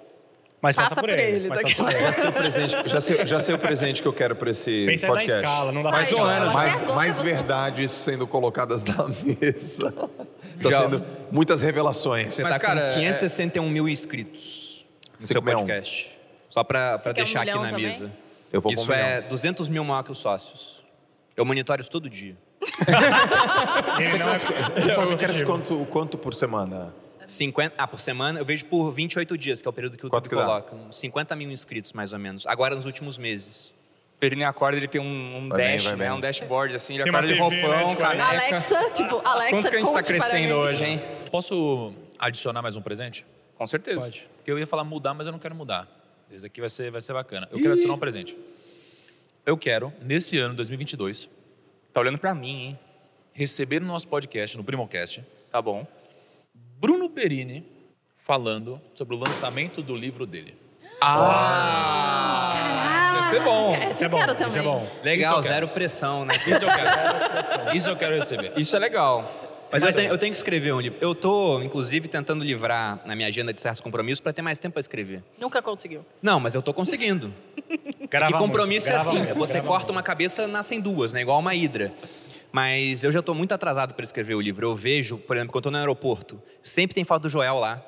Mas 0.61 0.74
Passa 0.74 0.88
passa, 0.90 1.00
por 1.02 1.11
ele, 1.11 1.48
mas 1.48 1.59
daqui 1.59 1.74
passa 1.74 1.84
por 1.84 1.92
Já 1.92 1.98
ele. 2.00 2.12
sei 2.12 2.28
o 2.28 2.32
presente, 2.32 2.88
já 2.88 3.00
sei, 3.00 3.26
já 3.26 3.40
sei 3.40 3.54
o 3.54 3.59
presente 3.59 4.02
que 4.02 4.09
eu 4.09 4.12
quero 4.12 4.34
para 4.34 4.50
esse 4.50 4.86
Pensa 4.86 5.07
na 5.07 5.12
podcast. 5.12 5.38
escala, 5.44 5.70
não 5.72 5.82
dá 5.82 5.90
pra 5.90 6.02
João, 6.02 6.22
escalar. 6.22 6.36
ela 6.42 6.52
mais, 6.52 6.82
mais 6.94 7.14
você- 7.16 7.22
verdades 7.22 7.92
sendo 7.92 8.26
colocadas 8.26 8.82
na 8.84 9.07
mesa. 9.09 9.92
Tá 10.62 10.70
Já- 10.70 10.82
sendo 10.84 11.04
muitas 11.30 11.61
revelações. 11.61 12.34
Você 12.34 12.42
Mas, 12.42 12.52
tá 12.52 12.59
cara, 12.59 12.80
com 12.80 12.86
é- 12.86 12.94
561 12.94 13.68
mil 13.68 13.86
inscritos 13.86 14.86
no 15.20 15.26
seu 15.26 15.42
561. 15.42 15.59
podcast. 15.66 16.18
Só 16.48 16.64
pra, 16.64 16.98
pra 16.98 17.12
quer 17.12 17.20
um 17.20 17.24
deixar 17.24 17.42
aqui 17.42 17.50
na 17.50 17.68
também? 17.68 17.84
mesa. 17.86 18.11
Eu 18.50 18.62
vou 18.62 18.72
Isso 18.72 18.90
um 18.90 18.94
é 18.94 19.16
milhão. 19.16 19.28
200 19.28 19.68
mil 19.68 19.84
maior 19.84 20.02
que 20.02 20.12
os 20.12 20.16
sócios. 20.18 20.82
Eu 21.36 21.44
monitoro 21.44 21.82
isso 21.82 21.90
todo 21.90 22.09
dia. 22.09 22.34
Ele 24.00 24.18
não 24.18 24.30
é- 24.32 24.36
O 24.86 24.94
sócio 24.94 25.18
quer 25.18 25.44
quanto, 25.44 25.84
quanto 25.90 26.16
por 26.16 26.32
semana? 26.34 26.94
50, 27.27 27.74
ah, 27.77 27.87
por 27.87 28.01
semana 28.01 28.39
eu 28.39 28.45
vejo 28.45 28.64
por 28.66 28.91
28 28.93 29.37
dias, 29.37 29.61
que 29.61 29.68
é 29.68 29.70
o 29.70 29.72
período 29.72 29.97
que 29.97 30.07
o 30.07 30.11
Quanto 30.11 30.24
YouTube 30.27 30.31
que 30.41 30.47
dá? 30.47 30.62
coloca. 30.62 30.74
Uns 30.89 30.97
50 30.99 31.37
mil 31.37 31.51
inscritos, 31.51 31.93
mais 31.93 32.12
ou 32.12 32.18
menos. 32.18 32.47
Agora 32.47 32.74
nos 32.74 32.87
últimos 32.87 33.18
meses. 33.18 33.74
Ele 34.20 34.37
nem 34.37 34.45
acorda, 34.47 34.79
ele 34.79 34.89
tem 34.89 35.01
um, 35.01 35.37
um 35.37 35.49
bem, 35.51 35.74
dash, 35.74 35.85
vai 35.85 35.97
né? 35.97 36.09
bem. 36.09 36.14
Um 36.16 36.20
dashboard, 36.20 36.74
assim. 36.74 36.95
Ele 36.95 37.03
Tem 37.05 37.11
acorda 37.11 37.29
de 37.29 37.35
TV, 37.35 37.51
né, 37.57 37.66
roupão, 37.66 37.89
de 37.89 37.97
40. 37.97 38.22
caneca. 38.24 38.47
Alexa, 38.47 38.91
tipo, 38.91 39.20
Alexa, 39.22 39.51
Quanto 39.57 39.68
que 39.68 39.74
a 39.74 39.79
gente 39.79 39.87
tá 39.89 39.93
para 39.93 40.03
crescendo 40.03 40.55
hoje, 40.55 40.85
hein? 40.85 41.01
Posso 41.31 41.93
adicionar 42.18 42.62
mais 42.62 42.77
um 42.77 42.81
presente? 42.81 43.27
Com 43.59 43.66
certeza. 43.66 44.05
Pode. 44.07 44.27
Porque 44.37 44.51
eu 44.51 44.59
ia 44.59 44.66
falar 44.66 44.85
mudar, 44.85 45.12
mas 45.12 45.27
eu 45.27 45.33
não 45.33 45.39
quero 45.39 45.55
mudar. 45.55 45.87
Esse 46.33 46.47
aqui 46.47 46.61
vai 46.61 46.70
ser, 46.70 46.91
vai 46.91 47.01
ser 47.03 47.12
bacana. 47.12 47.47
Eu 47.51 47.59
quero 47.59 47.72
adicionar 47.72 47.95
um 47.95 47.99
presente. 47.99 48.35
Eu 49.45 49.57
quero, 49.57 49.93
nesse 50.01 50.39
ano, 50.39 50.55
2022, 50.55 51.29
Tá 51.93 52.01
olhando 52.01 52.18
pra 52.18 52.35
mim, 52.35 52.66
hein? 52.66 52.79
receber 53.33 53.81
no 53.81 53.87
nosso 53.87 54.09
podcast, 54.09 54.57
no 54.57 54.64
Primocast, 54.64 55.22
Tá 55.53 55.61
bom. 55.62 55.87
Bruno 56.79 57.09
Perini 57.11 57.64
falando 58.16 58.81
sobre 58.95 59.14
o 59.14 59.18
lançamento 59.18 59.83
do 59.83 59.95
livro 59.97 60.27
dele. 60.27 60.55
Ah! 61.01 62.53
Isso 63.05 63.16
ia 63.16 63.22
ser 63.31 63.41
bom. 63.41 63.77
Isso 63.91 64.03
é 64.03 64.07
eu 64.07 64.11
bom, 64.11 64.18
quero 64.18 64.33
isso 64.33 64.41
também. 64.45 64.59
é 64.59 64.62
bom. 64.62 64.89
Legal, 65.03 65.39
Isso 65.41 65.49
eu 65.49 65.53
zero 65.53 65.68
pressão, 65.68 66.24
né? 66.24 66.35
Isso 66.47 66.64
eu 66.64 66.68
quero. 66.68 67.77
Isso 67.77 67.91
eu 67.91 67.97
quero 67.97 68.14
receber. 68.16 68.53
Isso 68.57 68.74
é 68.77 68.79
legal. 68.79 69.43
Mas 69.70 69.83
eu 69.83 69.93
tenho, 69.93 70.11
eu 70.11 70.18
tenho 70.18 70.31
que 70.31 70.37
escrever 70.37 70.72
um 70.72 70.81
livro. 70.81 70.99
Eu 71.01 71.14
tô, 71.14 71.61
inclusive, 71.61 72.07
tentando 72.09 72.45
livrar 72.45 73.01
na 73.05 73.16
minha 73.16 73.27
agenda 73.29 73.53
de 73.53 73.61
certos 73.61 73.81
compromissos 73.81 74.20
para 74.20 74.33
ter 74.33 74.41
mais 74.41 74.59
tempo 74.59 74.74
para 74.74 74.81
escrever. 74.81 75.22
Nunca 75.39 75.61
conseguiu. 75.61 76.05
Não, 76.22 76.39
mas 76.39 76.55
eu 76.55 76.62
tô 76.62 76.72
conseguindo. 76.72 77.35
Grava 78.09 78.33
que 78.33 78.39
compromisso 78.39 78.89
muito, 78.89 78.99
é 78.99 79.01
assim, 79.01 79.18
muito, 79.18 79.35
você 79.35 79.61
corta 79.61 79.87
muito. 79.87 79.91
uma 79.93 80.03
cabeça, 80.03 80.47
nascem 80.47 80.81
duas, 80.81 81.12
né? 81.12 81.20
Igual 81.20 81.41
uma 81.41 81.55
hidra. 81.55 81.93
Mas 82.57 83.04
eu 83.04 83.12
já 83.12 83.20
tô 83.20 83.34
muito 83.34 83.52
atrasado 83.52 83.92
para 83.92 84.02
escrever 84.02 84.34
o 84.34 84.40
livro. 84.40 84.66
Eu 84.66 84.74
vejo, 84.74 85.18
por 85.18 85.36
exemplo, 85.36 85.52
quando 85.52 85.57
eu 85.59 85.62
tô 85.64 85.70
no 85.70 85.76
aeroporto, 85.76 86.42
sempre 86.62 86.94
tem 86.94 87.04
foto 87.04 87.24
do 87.24 87.28
Joel 87.28 87.59
lá. 87.59 87.84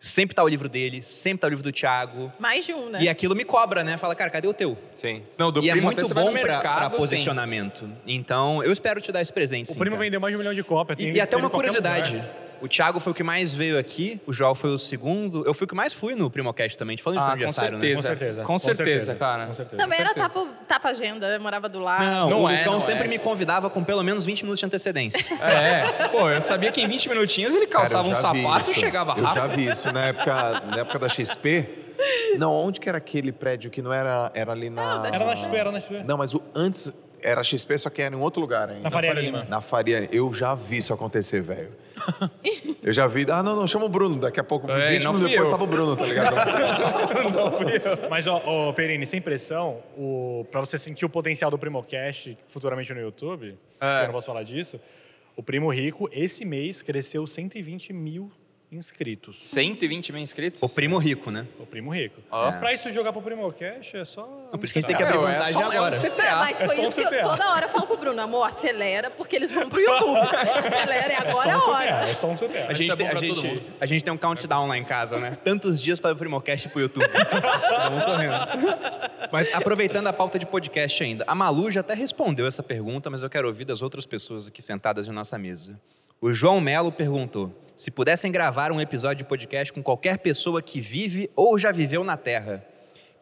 Sempre 0.00 0.34
tá 0.34 0.42
o 0.42 0.48
livro 0.48 0.68
dele, 0.68 1.04
sempre 1.04 1.38
tá 1.38 1.46
o 1.46 1.50
livro 1.50 1.62
do 1.62 1.70
Thiago. 1.70 2.32
Mais 2.40 2.66
de 2.66 2.74
um, 2.74 2.90
né? 2.90 3.00
E 3.00 3.08
aquilo 3.08 3.36
me 3.36 3.44
cobra, 3.44 3.84
né? 3.84 3.96
Fala, 3.96 4.16
cara, 4.16 4.28
cadê 4.28 4.48
o 4.48 4.52
teu? 4.52 4.76
Sim. 4.96 5.22
Não, 5.38 5.52
do 5.52 5.62
e 5.62 5.68
é 5.68 5.72
primo 5.74 5.86
muito 5.86 6.00
até 6.00 6.08
você 6.08 6.14
vai 6.14 6.24
bom 6.24 6.32
no 6.32 6.40
pra, 6.40 6.50
mercado, 6.52 6.78
pra 6.80 6.90
tem. 6.90 6.98
posicionamento. 6.98 7.88
Então, 8.04 8.60
eu 8.64 8.72
espero 8.72 9.00
te 9.00 9.12
dar 9.12 9.22
esse 9.22 9.32
presente, 9.32 9.70
O 9.70 9.74
sim, 9.74 9.78
primo 9.78 9.94
cara. 9.94 10.04
vendeu 10.04 10.20
mais 10.20 10.32
de 10.32 10.36
um 10.36 10.38
milhão 10.40 10.52
de 10.52 10.64
cópias. 10.64 10.98
E, 10.98 11.12
e 11.12 11.20
até 11.20 11.36
uma 11.36 11.48
curiosidade. 11.48 12.16
lugar. 12.16 12.28
O 12.62 12.68
Thiago 12.68 13.00
foi 13.00 13.10
o 13.10 13.14
que 13.14 13.22
mais 13.24 13.52
veio 13.52 13.78
aqui, 13.78 14.20
o 14.26 14.32
Joel 14.32 14.54
foi 14.54 14.70
o 14.70 14.78
segundo. 14.78 15.44
Eu 15.44 15.52
fui 15.52 15.64
o 15.64 15.68
que 15.68 15.74
mais 15.74 15.92
fui 15.92 16.14
no 16.14 16.30
Primocast 16.30 16.78
também. 16.78 16.94
A 16.94 16.96
gente 16.96 17.02
falou 17.02 17.18
isso 17.18 17.26
no 17.26 17.30
Ah, 17.32 17.34
com 17.34 17.36
aniversário, 17.36 17.78
né? 17.78 17.80
certeza. 17.86 18.02
Com 18.06 18.12
certeza. 18.14 18.42
Com 18.44 18.58
certeza, 18.58 19.14
cara. 19.16 19.46
Com 19.46 19.54
certeza. 19.54 19.82
Também 19.82 19.98
era 20.00 20.14
certeza. 20.14 20.28
tapa, 20.40 20.48
tapa 20.68 20.88
agenda, 20.90 21.26
eu 21.28 21.40
morava 21.40 21.68
do 21.68 21.80
lado. 21.80 22.04
Não, 22.04 22.30
Não 22.30 22.42
o 22.44 22.48
é, 22.48 22.58
Lucão 22.58 22.74
não 22.74 22.80
sempre 22.80 23.04
é. 23.04 23.08
me 23.08 23.18
convidava 23.18 23.68
com 23.68 23.82
pelo 23.82 24.02
menos 24.04 24.24
20 24.24 24.42
minutos 24.42 24.60
de 24.60 24.66
antecedência. 24.66 25.20
É, 25.42 26.08
pô, 26.08 26.30
eu 26.30 26.40
sabia 26.40 26.70
que 26.70 26.80
em 26.80 26.86
20 26.88 27.08
minutinhos 27.08 27.54
ele 27.54 27.66
Cara, 27.66 27.82
calçava 27.84 28.06
eu 28.08 28.12
um 28.12 28.14
já 28.14 28.32
vi 28.32 28.42
sapato 28.42 28.68
e 28.68 28.70
isso. 28.70 28.80
chegava 28.80 29.12
Eu 29.18 29.22
já 29.22 29.28
rápido. 29.30 29.56
vi 29.56 29.66
isso 29.70 29.92
na 29.92 30.00
época, 30.06 30.62
na 30.66 30.76
época 30.78 30.98
da 31.00 31.08
XP. 31.08 31.68
Não, 32.38 32.52
onde 32.52 32.80
que 32.80 32.88
era 32.88 32.98
aquele 32.98 33.32
prédio 33.32 33.70
que 33.70 33.82
não 33.82 33.92
era, 33.92 34.30
era 34.34 34.52
ali 34.52 34.70
na... 34.70 35.06
Era 35.12 35.24
na 35.24 35.36
XP, 35.36 35.56
era 35.56 35.70
na 35.72 35.80
XP. 35.80 36.02
Não, 36.04 36.16
mas 36.16 36.34
o 36.34 36.42
antes 36.54 36.92
era 37.22 37.42
XP, 37.42 37.78
só 37.78 37.88
que 37.90 38.02
era 38.02 38.14
em 38.14 38.18
outro 38.18 38.40
lugar 38.40 38.68
ainda. 38.68 38.82
Na 38.82 38.90
Faria 38.90 39.12
Lima. 39.12 39.44
Na 39.48 39.60
Faria. 39.60 40.08
Eu 40.12 40.32
já 40.34 40.54
vi 40.54 40.78
isso 40.78 40.92
acontecer, 40.92 41.40
velho. 41.40 41.70
Eu 42.82 42.92
já 42.92 43.06
vi. 43.06 43.24
Ah, 43.30 43.42
não, 43.44 43.54
não, 43.54 43.66
chama 43.68 43.84
o 43.84 43.88
Bruno. 43.88 44.16
Daqui 44.18 44.40
a 44.40 44.44
pouco, 44.44 44.68
É, 44.70 44.90
20 44.90 45.04
não 45.04 45.12
minutos 45.12 45.20
fui 45.22 45.30
depois, 45.30 45.48
eu. 45.48 45.52
tava 45.52 45.64
o 45.64 45.66
Bruno, 45.68 45.96
tá 45.96 46.04
ligado? 46.04 46.34
Mas, 48.10 48.26
ó, 48.26 48.42
ó, 48.44 48.72
Perini, 48.72 49.06
sem 49.06 49.20
pressão, 49.20 49.80
o, 49.96 50.44
pra 50.50 50.60
você 50.60 50.78
sentir 50.78 51.04
o 51.04 51.08
potencial 51.08 51.50
do 51.50 51.58
Primocast 51.58 52.36
futuramente 52.48 52.92
no 52.92 53.00
YouTube, 53.00 53.56
É. 53.80 54.00
eu 54.02 54.06
não 54.06 54.12
posso 54.12 54.26
falar 54.26 54.42
disso, 54.42 54.80
o 55.36 55.42
Primo 55.42 55.70
Rico, 55.72 56.08
esse 56.12 56.44
mês, 56.44 56.82
cresceu 56.82 57.26
120 57.26 57.92
mil 57.92 58.30
inscritos. 58.72 59.36
120 59.44 60.12
mil 60.12 60.22
inscritos? 60.22 60.62
o 60.62 60.68
primo 60.68 60.96
rico, 60.98 61.30
né? 61.30 61.46
O 61.60 61.66
Primo 61.66 61.92
Rico. 61.94 62.20
Ó. 62.30 62.50
Pra 62.52 62.72
isso 62.72 62.90
jogar 62.92 63.12
pro 63.12 63.20
Primocast 63.20 63.96
é 63.96 64.04
só... 64.04 64.22
Por 64.50 64.64
isso 64.64 64.72
que 64.72 64.78
a 64.78 64.82
gente 64.82 64.88
tem 64.88 64.96
que 64.96 65.02
É, 65.02 65.06
abrir 65.06 65.18
é 65.18 65.20
vantagem 65.32 65.52
só- 65.52 65.60
é 65.60 65.64
um 65.64 65.70
agora. 65.84 65.96
CTA. 65.96 66.22
É, 66.22 66.34
mas 66.36 66.60
É 66.60 66.66
foi 66.66 66.76
só 66.76 66.82
um 66.82 66.84
isso 66.86 66.94
que 67.08 67.14
eu, 67.14 67.22
toda 67.22 67.50
hora 67.50 67.66
eu 67.66 67.68
falo 67.68 67.86
pro 67.86 67.96
Bruno, 67.98 68.20
amor, 68.22 68.44
acelera, 68.48 69.10
porque 69.10 69.36
eles 69.36 69.50
vão 69.50 69.68
pro 69.68 69.78
YouTube. 69.78 70.18
acelera, 70.66 71.12
e 71.12 71.16
agora 71.16 71.50
é 71.50 71.54
a 71.54 71.60
só 71.60 71.66
um 71.70 71.74
hora. 71.74 71.84
CTA, 71.86 72.08
é 72.08 72.14
só 72.14 72.26
um 72.28 72.34
CTA. 72.34 72.66
A 72.68 72.72
gente, 72.74 72.90
é 72.92 72.96
tem, 72.96 73.06
a, 73.06 73.10
pra 73.10 73.20
todo 73.20 73.34
gente, 73.40 73.46
mundo. 73.46 73.62
a 73.80 73.86
gente 73.86 74.04
tem 74.04 74.12
um 74.14 74.16
countdown 74.16 74.66
lá 74.66 74.78
em 74.78 74.84
casa, 74.84 75.18
né? 75.18 75.36
Tantos 75.44 75.80
dias 75.82 76.00
para 76.00 76.12
o 76.14 76.16
Primocast 76.16 76.68
pro 76.70 76.80
YouTube. 76.80 77.06
Vamos 77.12 78.04
correndo. 78.04 78.34
Mas 79.30 79.52
aproveitando 79.54 80.06
a 80.06 80.12
pauta 80.12 80.38
de 80.38 80.46
podcast 80.46 81.02
ainda, 81.04 81.24
a 81.26 81.34
Malu 81.34 81.70
já 81.70 81.80
até 81.80 81.94
respondeu 81.94 82.46
essa 82.46 82.62
pergunta, 82.62 83.10
mas 83.10 83.22
eu 83.22 83.28
quero 83.30 83.48
ouvir 83.48 83.64
das 83.64 83.82
outras 83.82 84.06
pessoas 84.06 84.48
aqui 84.48 84.62
sentadas 84.62 85.06
em 85.06 85.10
nossa 85.12 85.38
mesa. 85.38 85.78
O 86.20 86.32
João 86.32 86.60
Melo 86.60 86.92
perguntou: 86.92 87.52
se 87.76 87.90
pudessem 87.90 88.30
gravar 88.30 88.72
um 88.72 88.80
episódio 88.80 89.18
de 89.18 89.24
podcast 89.24 89.72
com 89.72 89.82
qualquer 89.82 90.18
pessoa 90.18 90.62
que 90.62 90.80
vive 90.80 91.30
ou 91.34 91.58
já 91.58 91.72
viveu 91.72 92.04
na 92.04 92.16
Terra, 92.16 92.64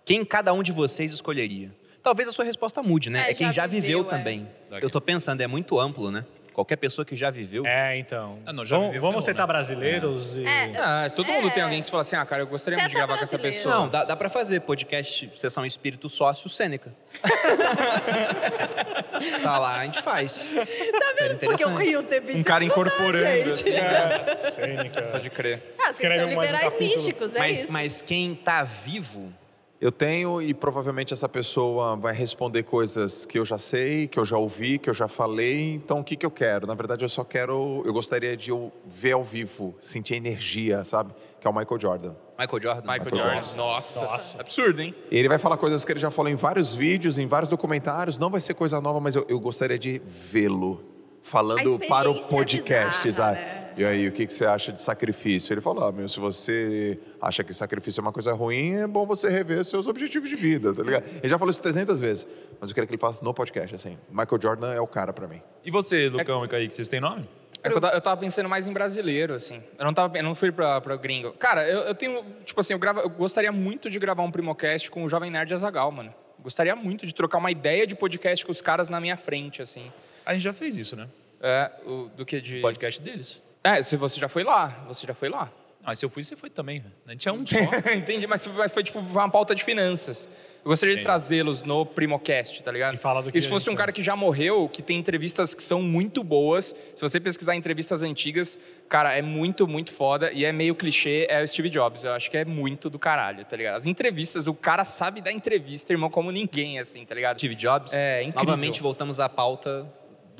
quem 0.04 0.24
cada 0.24 0.52
um 0.52 0.62
de 0.62 0.72
vocês 0.72 1.12
escolheria? 1.12 1.70
Talvez 2.02 2.28
a 2.28 2.32
sua 2.32 2.44
resposta 2.44 2.82
mude, 2.82 3.10
né? 3.10 3.26
É, 3.28 3.30
É, 3.30 3.34
quem 3.34 3.46
já 3.48 3.52
já 3.52 3.66
viveu, 3.66 4.02
viveu, 4.02 4.06
é. 4.06 4.18
também. 4.18 4.48
Eu 4.80 4.88
tô 4.88 5.00
pensando, 5.00 5.40
é 5.40 5.46
muito 5.46 5.78
amplo, 5.78 6.10
né? 6.10 6.24
Qualquer 6.52 6.76
pessoa 6.76 7.04
que 7.04 7.16
já 7.16 7.30
viveu. 7.30 7.64
É, 7.66 7.96
então. 7.96 8.38
Ah, 8.44 8.52
não, 8.52 8.64
já 8.64 8.76
vamos 8.76 8.92
viveu, 8.92 9.08
vamos 9.08 9.24
citar 9.24 9.46
né? 9.46 9.52
brasileiros 9.52 10.36
e... 10.36 10.44
É, 10.44 10.72
Ah, 10.78 11.10
todo 11.14 11.26
mundo 11.32 11.48
É. 11.48 11.50
tem 11.50 11.62
alguém 11.62 11.80
que 11.80 11.86
você 11.86 11.90
fala 11.90 12.02
assim, 12.02 12.16
ah, 12.16 12.26
cara, 12.26 12.42
eu 12.42 12.46
gostaria 12.46 12.78
muito 12.78 12.90
de 12.90 12.96
é 12.96 12.98
gravar 12.98 13.16
com 13.18 13.24
essa 13.24 13.38
brasileiro. 13.38 13.68
pessoa. 13.68 13.82
Não, 13.82 13.88
dá, 13.88 14.04
dá 14.04 14.16
pra 14.16 14.28
fazer 14.28 14.60
podcast, 14.60 15.30
sessão 15.36 15.64
Espírito 15.64 16.08
Sócio 16.08 16.48
Sêneca. 16.48 16.92
tá 19.42 19.58
lá, 19.58 19.80
a 19.80 19.84
gente 19.84 20.02
faz. 20.02 20.54
Tá 20.54 21.14
vendo? 21.18 21.38
Porque 21.38 21.64
eu 21.64 21.74
rio 21.76 22.00
o 22.00 22.02
tempo. 22.02 22.36
Um 22.36 22.42
cara 22.42 22.64
incorporando, 22.64 23.24
gente. 23.24 23.48
assim. 23.48 23.70
É, 23.80 24.50
cênica. 24.50 25.02
Pode 25.02 25.30
crer. 25.30 25.74
Ah, 25.78 25.84
vocês 25.84 26.00
Escreve 26.00 26.18
são 26.20 26.28
um 26.28 26.42
liberais 26.42 26.78
místicos, 26.78 27.34
é 27.34 27.38
mas, 27.38 27.62
isso. 27.62 27.72
mas 27.72 28.02
quem 28.02 28.34
tá 28.34 28.62
vivo, 28.64 29.32
Eu 29.80 29.90
tenho 29.90 30.42
e 30.42 30.52
provavelmente 30.52 31.14
essa 31.14 31.26
pessoa 31.26 31.96
vai 31.96 32.12
responder 32.12 32.64
coisas 32.64 33.24
que 33.24 33.38
eu 33.38 33.46
já 33.46 33.56
sei, 33.56 34.06
que 34.06 34.18
eu 34.18 34.26
já 34.26 34.36
ouvi, 34.36 34.78
que 34.78 34.90
eu 34.90 34.94
já 34.94 35.08
falei. 35.08 35.72
Então, 35.72 36.00
o 36.00 36.04
que, 36.04 36.16
que 36.16 36.26
eu 36.26 36.30
quero? 36.30 36.66
Na 36.66 36.74
verdade, 36.74 37.02
eu 37.02 37.08
só 37.08 37.24
quero. 37.24 37.82
Eu 37.86 37.92
gostaria 37.94 38.36
de 38.36 38.50
eu 38.50 38.70
ver 38.84 39.12
ao 39.12 39.24
vivo, 39.24 39.74
sentir 39.80 40.14
a 40.14 40.16
energia, 40.18 40.84
sabe? 40.84 41.14
Que 41.40 41.46
é 41.46 41.50
o 41.50 41.54
Michael 41.54 41.80
Jordan. 41.80 42.12
Michael 42.38 42.62
Jordan. 42.62 42.82
Michael 42.82 43.04
Michael 43.04 43.16
Jordan. 43.16 43.42
Jordan. 43.42 43.56
Nossa. 43.56 44.40
Absurdo, 44.40 44.82
hein? 44.82 44.94
Ele 45.10 45.28
vai 45.30 45.38
falar 45.38 45.56
coisas 45.56 45.82
que 45.82 45.92
ele 45.92 46.00
já 46.00 46.10
falou 46.10 46.30
em 46.30 46.36
vários 46.36 46.74
vídeos, 46.74 47.18
em 47.18 47.26
vários 47.26 47.48
documentários. 47.48 48.18
Não 48.18 48.28
vai 48.28 48.42
ser 48.42 48.52
coisa 48.52 48.82
nova, 48.82 49.00
mas 49.00 49.16
eu, 49.16 49.24
eu 49.30 49.40
gostaria 49.40 49.78
de 49.78 50.02
vê-lo 50.04 50.84
falando 51.22 51.78
para 51.88 52.10
o 52.10 52.16
experiência 52.16 52.36
podcast, 52.36 53.02
bizarra, 53.02 53.34
sabe? 53.36 53.46
né? 53.46 53.59
E 53.80 53.84
aí, 53.86 54.06
o 54.06 54.12
que, 54.12 54.26
que 54.26 54.34
você 54.34 54.44
acha 54.44 54.70
de 54.70 54.82
sacrifício? 54.82 55.54
Ele 55.54 55.62
falou, 55.62 55.84
ah, 55.84 55.90
meu, 55.90 56.06
se 56.06 56.20
você 56.20 57.00
acha 57.18 57.42
que 57.42 57.54
sacrifício 57.54 58.00
é 58.00 58.02
uma 58.02 58.12
coisa 58.12 58.30
ruim, 58.34 58.74
é 58.74 58.86
bom 58.86 59.06
você 59.06 59.30
rever 59.30 59.64
seus 59.64 59.86
objetivos 59.86 60.28
de 60.28 60.36
vida, 60.36 60.74
tá 60.74 60.82
ligado? 60.82 61.06
Ele 61.16 61.28
já 61.30 61.38
falou 61.38 61.50
isso 61.50 61.62
300 61.62 61.98
vezes, 61.98 62.26
mas 62.60 62.68
eu 62.68 62.74
quero 62.74 62.86
que 62.86 62.92
ele 62.92 63.00
faça 63.00 63.24
no 63.24 63.32
podcast, 63.32 63.74
assim. 63.74 63.96
Michael 64.10 64.38
Jordan 64.38 64.74
é 64.74 64.80
o 64.82 64.86
cara 64.86 65.14
pra 65.14 65.26
mim. 65.26 65.40
E 65.64 65.70
você, 65.70 66.10
Lucão 66.10 66.44
e 66.44 66.48
Kaique, 66.48 66.74
vocês 66.74 66.90
têm 66.90 67.00
nome? 67.00 67.26
É 67.62 67.70
que 67.70 67.74
eu, 67.74 67.80
eu 67.80 68.00
tava 68.02 68.20
pensando 68.20 68.50
mais 68.50 68.68
em 68.68 68.72
brasileiro, 68.74 69.32
assim. 69.32 69.62
Eu 69.78 69.86
não, 69.86 69.94
tava, 69.94 70.14
eu 70.14 70.24
não 70.24 70.34
fui 70.34 70.52
pra, 70.52 70.78
pra 70.82 70.94
gringo. 70.96 71.32
Cara, 71.32 71.66
eu, 71.66 71.80
eu 71.80 71.94
tenho. 71.94 72.22
Tipo 72.44 72.60
assim, 72.60 72.74
eu, 72.74 72.78
grava, 72.78 73.00
eu 73.00 73.08
gostaria 73.08 73.50
muito 73.50 73.88
de 73.88 73.98
gravar 73.98 74.22
um 74.22 74.30
Primocast 74.30 74.90
com 74.90 75.04
o 75.04 75.08
Jovem 75.08 75.30
Nerd 75.30 75.54
Azagal, 75.54 75.90
mano. 75.90 76.12
Gostaria 76.38 76.76
muito 76.76 77.06
de 77.06 77.14
trocar 77.14 77.38
uma 77.38 77.50
ideia 77.50 77.86
de 77.86 77.94
podcast 77.94 78.44
com 78.44 78.52
os 78.52 78.60
caras 78.60 78.90
na 78.90 79.00
minha 79.00 79.16
frente, 79.16 79.62
assim. 79.62 79.90
A 80.26 80.34
gente 80.34 80.42
já 80.42 80.52
fez 80.52 80.76
isso, 80.76 80.96
né? 80.96 81.08
É, 81.40 81.70
o, 81.86 82.10
do 82.14 82.26
que 82.26 82.42
de. 82.42 82.58
O 82.58 82.60
podcast 82.60 83.00
deles. 83.00 83.42
É, 83.62 83.82
se 83.82 83.96
você 83.96 84.18
já 84.18 84.28
foi 84.28 84.44
lá. 84.44 84.84
Você 84.88 85.06
já 85.06 85.14
foi 85.14 85.28
lá. 85.28 85.50
Ah, 85.82 85.94
se 85.94 86.04
eu 86.04 86.10
fui, 86.10 86.22
você 86.22 86.36
foi 86.36 86.50
também. 86.50 86.80
velho. 86.80 86.94
A 87.06 87.12
gente 87.12 87.28
é 87.28 87.32
um 87.32 87.44
só. 87.46 87.58
Entendi, 87.94 88.26
mas 88.26 88.46
foi, 88.72 88.82
tipo 88.82 88.98
uma 88.98 89.30
pauta 89.30 89.54
de 89.54 89.64
finanças. 89.64 90.28
Eu 90.62 90.68
gostaria 90.68 90.94
de 90.94 91.00
trazê-los 91.00 91.62
no 91.62 91.86
Primocast, 91.86 92.62
tá 92.62 92.70
ligado? 92.70 92.94
E 92.94 92.98
falar 92.98 93.22
do 93.22 93.32
que 93.32 93.38
E 93.38 93.40
se 93.40 93.48
fosse 93.48 93.70
um 93.70 93.74
cara 93.74 93.90
que 93.90 94.02
já 94.02 94.14
morreu, 94.14 94.68
que 94.68 94.82
tem 94.82 94.98
entrevistas 94.98 95.54
que 95.54 95.62
são 95.62 95.80
muito 95.80 96.22
boas, 96.22 96.74
se 96.94 97.00
você 97.00 97.18
pesquisar 97.18 97.56
entrevistas 97.56 98.02
antigas, 98.02 98.58
cara, 98.86 99.16
é 99.16 99.22
muito, 99.22 99.66
muito 99.66 99.90
foda 99.90 100.30
e 100.32 100.44
é 100.44 100.52
meio 100.52 100.74
clichê, 100.74 101.26
é 101.30 101.42
o 101.42 101.48
Steve 101.48 101.70
Jobs. 101.70 102.04
Eu 102.04 102.12
acho 102.12 102.30
que 102.30 102.36
é 102.36 102.44
muito 102.44 102.90
do 102.90 102.98
caralho, 102.98 103.42
tá 103.46 103.56
ligado? 103.56 103.76
As 103.76 103.86
entrevistas, 103.86 104.46
o 104.46 104.52
cara 104.52 104.84
sabe 104.84 105.22
dar 105.22 105.32
entrevista, 105.32 105.94
irmão, 105.94 106.10
como 106.10 106.30
ninguém, 106.30 106.78
assim, 106.78 107.06
tá 107.06 107.14
ligado? 107.14 107.38
Steve 107.38 107.54
Jobs. 107.54 107.94
É, 107.94 108.22
incrível. 108.22 108.44
Novamente 108.44 108.82
voltamos 108.82 109.18
à 109.18 109.30
pauta 109.30 109.90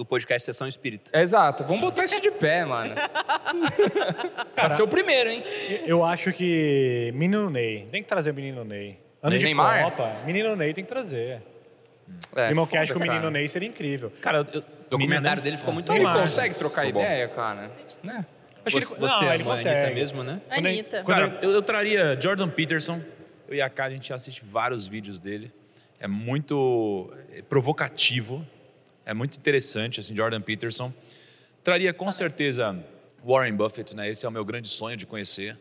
do 0.01 0.05
podcast 0.07 0.43
Sessão 0.47 0.67
Espírita. 0.67 1.11
Exato, 1.21 1.63
vamos 1.65 1.83
botar 1.83 2.05
isso 2.05 2.19
de 2.23 2.31
pé, 2.31 2.65
mano. 2.65 2.95
Vai 4.57 4.71
ser 4.71 4.83
o 4.83 4.89
primeiro, 4.89 5.29
hein? 5.29 5.45
Eu 5.85 6.03
acho 6.03 6.33
que 6.33 7.13
Menino 7.15 7.51
Ney, 7.51 7.87
tem 7.93 8.03
que 8.03 8.09
trazer 8.09 8.31
o 8.31 8.35
Menino 8.35 8.65
Ney. 8.65 8.99
Ano 9.23 9.37
de 9.39 9.45
Neymar? 9.45 9.85
Copa, 9.85 10.17
Menino 10.25 10.57
Ney 10.57 10.73
tem 10.73 10.83
que 10.85 10.89
trazer. 10.89 11.43
É, 12.35 12.47
Primocast 12.47 12.95
com 12.95 12.99
foda-se, 12.99 13.09
o 13.09 13.13
Menino 13.13 13.21
cara. 13.21 13.31
Ney 13.31 13.47
seria 13.47 13.69
incrível. 13.69 14.11
Cara, 14.23 14.39
eu, 14.51 14.61
O 14.61 14.65
documentário 14.89 15.43
dele 15.43 15.59
ficou 15.59 15.75
muito 15.75 15.93
Ele 15.93 16.03
bom. 16.05 16.13
consegue 16.15 16.55
trocar 16.59 16.87
Ficou 16.87 17.03
bom. 17.03 17.07
ideia, 17.07 17.29
cara? 17.29 17.71
Né? 18.03 18.25
Acho 18.65 18.79
que 18.79 18.85
Você, 18.87 18.93
ele, 18.95 19.01
não, 19.03 19.09
você 19.19 19.25
ele 19.27 19.43
ama 19.43 19.51
a 19.51 19.55
Anitta 19.55 19.71
consegue. 19.71 19.95
mesmo, 19.95 20.23
né? 20.25 20.41
Quando 20.49 20.59
ele- 20.61 20.69
Anitta. 20.69 21.03
quando 21.05 21.19
Cara, 21.19 21.39
eu, 21.43 21.51
eu 21.51 21.63
traria 21.63 22.19
Jordan 22.19 22.49
Peterson. 22.49 23.03
Eu 23.47 23.55
e 23.55 23.61
a 23.61 23.69
Karen, 23.69 23.91
a 23.93 23.95
gente 23.97 24.13
assiste 24.15 24.43
vários 24.45 24.89
vídeos 24.89 25.21
dele. 25.21 25.53
É 26.01 26.09
muito 26.09 27.13
é, 27.33 27.43
provocativo. 27.43 28.43
É 29.05 29.15
muito 29.15 29.39
interessante, 29.39 30.01
assim, 30.01 30.15
Jordan 30.15 30.41
Peterson. 30.41 30.93
Traria 31.65 31.93
com 31.93 32.11
certeza 32.11 32.79
Warren 33.25 33.55
Buffett, 33.55 33.95
né? 33.95 34.09
Esse 34.09 34.25
é 34.27 34.29
o 34.29 34.33
meu 34.33 34.45
grande 34.45 34.69
sonho 34.69 34.97
de 34.97 35.07
conhecer. 35.07 35.59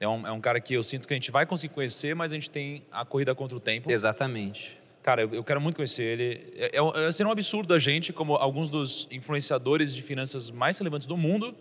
É 0.00 0.08
um, 0.08 0.26
é 0.26 0.32
um 0.32 0.40
cara 0.40 0.60
que 0.60 0.74
eu 0.74 0.82
sinto 0.82 1.06
que 1.06 1.14
a 1.14 1.16
gente 1.16 1.30
vai 1.30 1.46
conseguir 1.46 1.74
conhecer, 1.74 2.14
mas 2.14 2.32
a 2.32 2.34
gente 2.34 2.50
tem 2.50 2.84
a 2.90 3.04
corrida 3.04 3.34
contra 3.34 3.56
o 3.56 3.60
tempo. 3.60 3.90
Exatamente. 3.90 4.78
Cara, 5.02 5.22
eu, 5.22 5.34
eu 5.34 5.44
quero 5.44 5.60
muito 5.60 5.76
conhecer 5.76 6.02
ele. 6.02 6.52
É, 6.56 6.78
é, 6.78 7.06
é, 7.06 7.12
seria 7.12 7.28
um 7.28 7.32
absurdo 7.32 7.74
a 7.74 7.78
gente, 7.78 8.12
como 8.12 8.34
alguns 8.34 8.70
dos 8.70 9.08
influenciadores 9.10 9.94
de 9.94 10.02
finanças 10.02 10.50
mais 10.50 10.78
relevantes 10.78 11.06
do 11.06 11.16
mundo, 11.16 11.54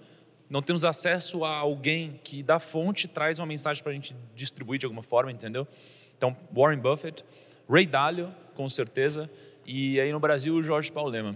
não 0.49 0.61
temos 0.61 0.83
acesso 0.83 1.43
a 1.43 1.55
alguém 1.55 2.19
que 2.23 2.43
da 2.43 2.59
fonte 2.59 3.07
traz 3.07 3.39
uma 3.39 3.45
mensagem 3.45 3.81
para 3.81 3.91
a 3.91 3.95
gente 3.95 4.15
distribuir 4.35 4.79
de 4.79 4.85
alguma 4.85 5.01
forma, 5.01 5.31
entendeu? 5.31 5.67
Então, 6.17 6.35
Warren 6.55 6.77
Buffett, 6.77 7.23
Ray 7.69 7.85
Dalio, 7.85 8.31
com 8.53 8.67
certeza, 8.67 9.29
e 9.65 9.99
aí 9.99 10.11
no 10.11 10.19
Brasil 10.19 10.53
o 10.55 10.63
Jorge 10.63 10.91
Paulo 10.91 11.09
Lema. 11.09 11.35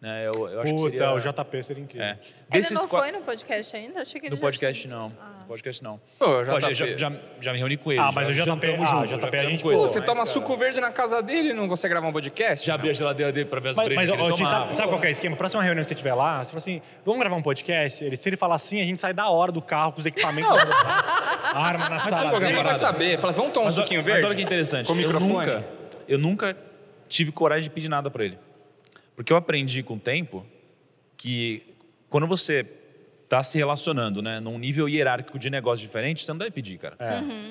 Né, 0.00 0.30
eu, 0.34 0.48
eu 0.48 0.62
acho 0.62 0.70
que 0.72 0.76
Puta, 0.78 0.90
seria... 0.92 1.12
o 1.12 1.20
JP 1.20 1.62
seria 1.62 1.82
incrível. 1.82 2.06
É. 2.06 2.12
Ele 2.12 2.18
Desses 2.48 2.70
não 2.80 2.88
qua- 2.88 3.00
foi 3.00 3.12
no 3.12 3.20
podcast 3.20 3.76
ainda? 3.76 4.00
Achei 4.00 4.18
que 4.18 4.28
ele 4.28 4.34
No 4.34 4.40
podcast 4.40 4.80
tinha. 4.80 4.96
não. 4.96 5.08
No 5.10 5.44
podcast 5.46 5.84
não. 5.84 6.00
Pô, 6.18 6.42
JP. 6.42 6.72
já, 6.74 6.86
já, 6.96 7.12
já 7.38 7.52
me 7.52 7.58
reuni 7.58 7.76
com 7.76 7.92
ele. 7.92 8.00
Ah, 8.00 8.10
mas 8.10 8.34
já 8.34 8.44
o 8.44 8.56
JP 8.56 8.66
ah, 8.66 8.86
junto, 8.86 9.04
o 9.04 9.06
já 9.06 9.16
JP 9.18 9.36
a 9.36 9.44
gente- 9.44 9.62
coisa. 9.62 9.82
Pô, 9.82 9.86
você 9.88 9.98
Mas, 9.98 10.06
toma 10.06 10.16
cara, 10.22 10.30
suco 10.30 10.56
verde 10.56 10.80
na 10.80 10.90
casa 10.90 11.20
dele 11.22 11.50
e 11.50 11.52
não 11.52 11.68
consegue 11.68 11.92
gravar 11.92 12.08
um 12.08 12.12
podcast? 12.14 12.66
Já 12.66 12.76
abri 12.76 12.88
a 12.88 12.92
geladeira 12.94 13.30
dele 13.30 13.44
para 13.44 13.60
ver 13.60 13.68
as 13.68 13.76
Mas, 13.76 13.84
brejas 13.88 14.08
mas 14.08 14.16
que 14.16 14.22
ele 14.22 14.32
ó, 14.32 14.50
sabe, 14.50 14.74
sabe 14.76 14.88
qual 14.88 15.00
que 15.02 15.06
é 15.06 15.10
o 15.10 15.12
esquema? 15.12 15.36
Próxima 15.36 15.62
reunião 15.62 15.84
que 15.84 15.88
você 15.90 15.94
tiver 15.94 16.14
lá, 16.14 16.38
você 16.44 16.46
fala 16.50 16.58
assim, 16.60 16.80
vamos 17.04 17.20
gravar 17.20 17.36
um 17.36 17.42
podcast? 17.42 18.02
Ele, 18.02 18.16
se 18.16 18.26
ele 18.26 18.38
falar 18.38 18.54
assim, 18.54 18.80
a 18.80 18.84
gente 18.86 19.02
sai 19.02 19.12
da 19.12 19.28
hora 19.28 19.52
do 19.52 19.60
carro 19.60 19.92
com 19.92 20.00
os 20.00 20.06
equipamentos. 20.06 20.50
arma 21.52 21.90
na 21.90 21.98
sabe 21.98 22.10
sala. 22.10 22.30
que 22.30 22.36
é 22.42 22.46
a 22.46 22.48
Ele 22.48 22.56
não 22.56 22.64
vai 22.64 22.74
saber. 22.74 23.18
Fala, 23.18 23.34
vamos 23.34 23.52
tomar 23.52 23.64
um 23.64 23.66
Mas, 23.66 23.74
suquinho 23.74 24.00
mas 24.00 24.06
verde? 24.12 24.24
olha 24.26 24.34
que 24.34 24.42
interessante. 24.42 24.86
Com 24.86 24.92
eu 24.94 24.96
microfone? 24.96 25.28
nunca, 25.30 25.64
eu 26.08 26.18
nunca 26.18 26.56
tive 27.10 27.32
coragem 27.32 27.64
de 27.64 27.70
pedir 27.70 27.88
nada 27.88 28.10
para 28.10 28.24
ele. 28.24 28.38
Porque 29.14 29.32
eu 29.32 29.36
aprendi 29.36 29.82
com 29.82 29.94
o 29.94 29.98
tempo 29.98 30.46
que 31.16 31.62
quando 32.08 32.26
você 32.26 32.64
está 33.24 33.42
se 33.42 33.58
relacionando, 33.58 34.22
né, 34.22 34.40
num 34.40 34.58
nível 34.58 34.88
hierárquico 34.88 35.38
de 35.38 35.50
negócio 35.50 35.86
diferente, 35.86 36.24
você 36.24 36.32
não 36.32 36.38
deve 36.38 36.52
pedir, 36.52 36.78
cara. 36.78 36.96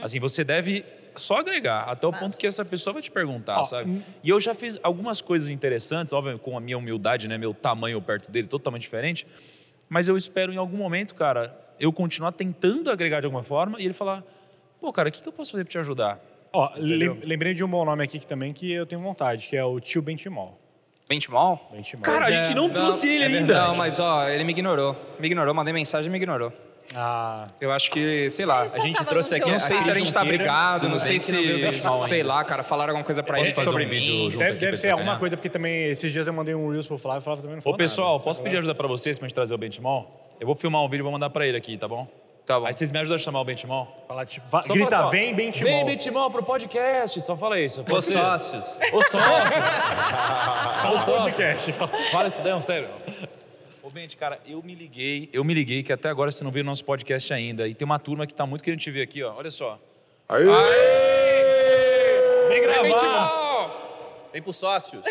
Assim, 0.01 0.19
você 0.19 0.43
deve 0.43 0.83
só 1.15 1.37
agregar 1.37 1.83
até 1.83 2.07
o 2.07 2.11
ponto 2.13 2.37
que 2.37 2.47
essa 2.47 2.65
pessoa 2.65 2.93
vai 2.93 3.01
te 3.01 3.11
perguntar, 3.11 3.59
Ó, 3.59 3.63
sabe? 3.63 4.01
E 4.23 4.29
eu 4.29 4.39
já 4.41 4.53
fiz 4.53 4.79
algumas 4.81 5.21
coisas 5.21 5.49
interessantes, 5.49 6.11
óbvio, 6.13 6.39
com 6.39 6.57
a 6.57 6.61
minha 6.61 6.77
humildade, 6.77 7.27
né, 7.27 7.37
meu 7.37 7.53
tamanho 7.53 8.01
perto 8.01 8.31
dele 8.31 8.47
totalmente 8.47 8.83
diferente, 8.83 9.27
mas 9.87 10.07
eu 10.07 10.15
espero 10.17 10.51
em 10.53 10.57
algum 10.57 10.77
momento, 10.77 11.13
cara, 11.15 11.57
eu 11.79 11.91
continuar 11.93 12.31
tentando 12.31 12.89
agregar 12.89 13.19
de 13.19 13.25
alguma 13.25 13.43
forma 13.43 13.79
e 13.79 13.85
ele 13.85 13.93
falar: 13.93 14.23
"Pô, 14.79 14.91
cara, 14.91 15.09
o 15.09 15.11
que 15.11 15.21
que 15.21 15.27
eu 15.27 15.33
posso 15.33 15.51
fazer 15.51 15.63
para 15.63 15.71
te 15.71 15.77
ajudar?" 15.77 16.19
Ó, 16.51 16.71
lem- 16.77 17.19
lembrei 17.23 17.53
de 17.53 17.63
um 17.63 17.67
bom 17.67 17.85
nome 17.85 18.03
aqui 18.03 18.17
que 18.19 18.25
também 18.27 18.51
que 18.53 18.71
eu 18.71 18.85
tenho 18.85 19.01
vontade, 19.01 19.47
que 19.47 19.55
é 19.55 19.63
o 19.63 19.79
tio 19.79 20.01
Benchimol. 20.01 20.57
Benchmall? 21.07 21.69
Benchimol. 21.71 22.03
Cara, 22.03 22.25
a 22.27 22.31
gente 22.31 22.53
não 22.55 22.69
trouxe 22.69 23.07
ele 23.09 23.23
é 23.35 23.37
ainda. 23.39 23.61
Não, 23.67 23.75
mas 23.75 23.99
ó, 23.99 24.27
ele 24.27 24.43
me 24.43 24.51
ignorou. 24.51 24.95
Me 25.19 25.25
ignorou, 25.27 25.53
mandei 25.53 25.73
mensagem 25.73 26.07
e 26.07 26.11
me 26.11 26.17
ignorou. 26.17 26.51
Ah, 26.95 27.47
Eu 27.61 27.71
acho 27.71 27.91
que, 27.91 28.31
sei 28.31 28.47
lá. 28.47 28.63
A 28.63 28.79
gente 28.79 29.03
trouxe 29.05 29.35
aqui-. 29.35 29.49
Não 29.51 29.59
sei 29.59 29.79
se 29.81 29.91
a 29.91 29.93
gente 29.93 30.11
tá 30.11 30.21
Junqueira, 30.21 30.43
brigado, 30.43 30.89
não 30.89 30.97
sei 30.97 31.19
se, 31.19 31.35
sei 32.07 32.23
lá, 32.23 32.43
cara, 32.43 32.63
falaram 32.63 32.91
alguma 32.91 33.05
coisa 33.05 33.21
pra 33.21 33.39
ele 33.39 33.49
fazer 33.51 33.65
sobre 33.65 33.85
um 33.85 33.89
vídeo 33.89 34.11
mim. 34.13 34.23
junto 34.31 34.39
deve, 34.39 34.51
aqui 34.53 34.59
deve 34.65 34.77
ser 34.77 34.89
alguma 34.89 35.03
sacanear? 35.05 35.19
coisa, 35.19 35.37
porque 35.37 35.49
também 35.49 35.85
esses 35.85 36.11
dias 36.11 36.25
eu 36.25 36.33
mandei 36.33 36.55
um 36.55 36.69
Reels 36.71 36.87
pro 36.87 36.97
Flávio, 36.97 37.19
o 37.21 37.23
Flávio 37.23 37.41
também 37.43 37.55
não 37.57 37.59
Ô, 37.59 37.63
falou 37.63 37.77
pessoal, 37.77 38.13
nada. 38.13 38.23
posso 38.23 38.41
pedir 38.41 38.57
ajuda 38.57 38.73
pra 38.73 38.87
vocês 38.87 39.19
pra 39.19 39.27
gente 39.27 39.35
trazer 39.35 39.53
o 39.53 39.57
Benchmall? 39.57 40.35
Eu 40.39 40.47
vou 40.47 40.55
filmar 40.55 40.81
um 40.83 40.89
vídeo 40.89 41.01
e 41.01 41.03
vou 41.03 41.11
mandar 41.11 41.29
pra 41.29 41.45
ele 41.45 41.57
aqui, 41.57 41.77
tá 41.77 41.87
bom? 41.87 42.07
Tá 42.49 42.59
bom. 42.59 42.65
Aí 42.65 42.73
vocês 42.73 42.91
me 42.91 42.97
ajudam 42.97 43.15
a 43.15 43.19
chamar 43.19 43.41
o 43.41 43.45
Benchmall? 43.45 44.05
Falar, 44.07 44.25
tipo, 44.25 44.49
va- 44.49 44.63
Só 44.63 44.73
grita, 44.73 44.89
fala 44.89 45.03
só, 45.05 45.11
vem 45.11 45.35
Benchimol. 45.35 45.71
Vem 45.71 45.85
Benchmall 45.85 46.31
pro 46.31 46.41
podcast, 46.41 47.21
só 47.21 47.37
fala 47.37 47.59
isso. 47.59 47.85
Os 47.87 48.05
sócios. 48.07 48.65
Ô 48.91 49.03
sócio. 49.05 49.61
Fala 50.81 50.99
o 50.99 51.05
podcast. 51.05 51.71
fala- 51.73 51.91
Fala 52.11 52.27
isso 52.27 52.41
daí, 52.41 52.59
sério. 52.63 52.89
Ô, 53.83 53.89
Bente, 53.91 54.17
cara, 54.17 54.39
eu 54.47 54.63
me 54.63 54.73
liguei, 54.73 55.29
eu 55.31 55.43
me 55.43 55.53
liguei 55.53 55.83
que 55.83 55.93
até 55.93 56.09
agora 56.09 56.31
você 56.31 56.43
não 56.43 56.49
veio 56.49 56.65
no 56.65 56.71
nosso 56.71 56.83
podcast 56.83 57.31
ainda. 57.31 57.67
E 57.67 57.75
tem 57.75 57.85
uma 57.85 57.99
turma 57.99 58.25
que 58.25 58.33
tá 58.33 58.47
muito 58.47 58.63
querendo 58.63 58.79
te 58.79 58.89
ver 58.89 59.03
aqui, 59.03 59.21
ó. 59.21 59.35
Olha 59.35 59.51
só. 59.51 59.77
Aí, 60.27 60.43
Vem 62.49 62.61
gravar. 62.63 63.69
Vem 64.33 64.41
pros 64.41 64.55
sócios. 64.57 65.03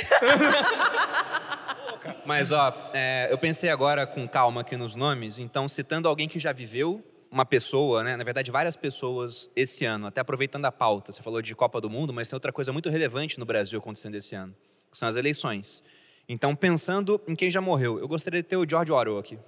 Mas, 2.26 2.51
ó, 2.51 2.74
é, 2.93 3.28
eu 3.30 3.39
pensei 3.39 3.70
agora 3.70 4.09
com 4.09 4.26
calma 4.26 4.62
aqui 4.62 4.76
nos 4.76 4.97
nomes, 4.97 5.39
então 5.39 5.68
citando 5.68 6.09
alguém 6.09 6.28
que 6.28 6.41
já 6.41 6.51
viveu, 6.53 7.01
uma 7.30 7.44
pessoa, 7.44 8.02
né? 8.02 8.16
Na 8.16 8.24
verdade, 8.24 8.50
várias 8.50 8.76
pessoas 8.76 9.50
esse 9.54 9.84
ano, 9.84 10.06
até 10.06 10.20
aproveitando 10.20 10.64
a 10.64 10.72
pauta. 10.72 11.12
Você 11.12 11.22
falou 11.22 11.42
de 11.42 11.54
Copa 11.54 11.80
do 11.80 11.90
Mundo, 11.90 12.12
mas 12.12 12.28
tem 12.28 12.36
outra 12.36 12.52
coisa 12.52 12.72
muito 12.72 12.88
relevante 12.88 13.38
no 13.38 13.44
Brasil 13.44 13.78
acontecendo 13.78 14.14
esse 14.14 14.34
ano, 14.34 14.54
que 14.90 14.96
são 14.96 15.08
as 15.08 15.16
eleições. 15.16 15.82
Então, 16.28 16.54
pensando 16.54 17.20
em 17.26 17.34
quem 17.34 17.50
já 17.50 17.60
morreu, 17.60 17.98
eu 17.98 18.08
gostaria 18.08 18.42
de 18.42 18.48
ter 18.48 18.56
o 18.56 18.68
George 18.68 18.92
Orwell 18.92 19.18
aqui. 19.18 19.38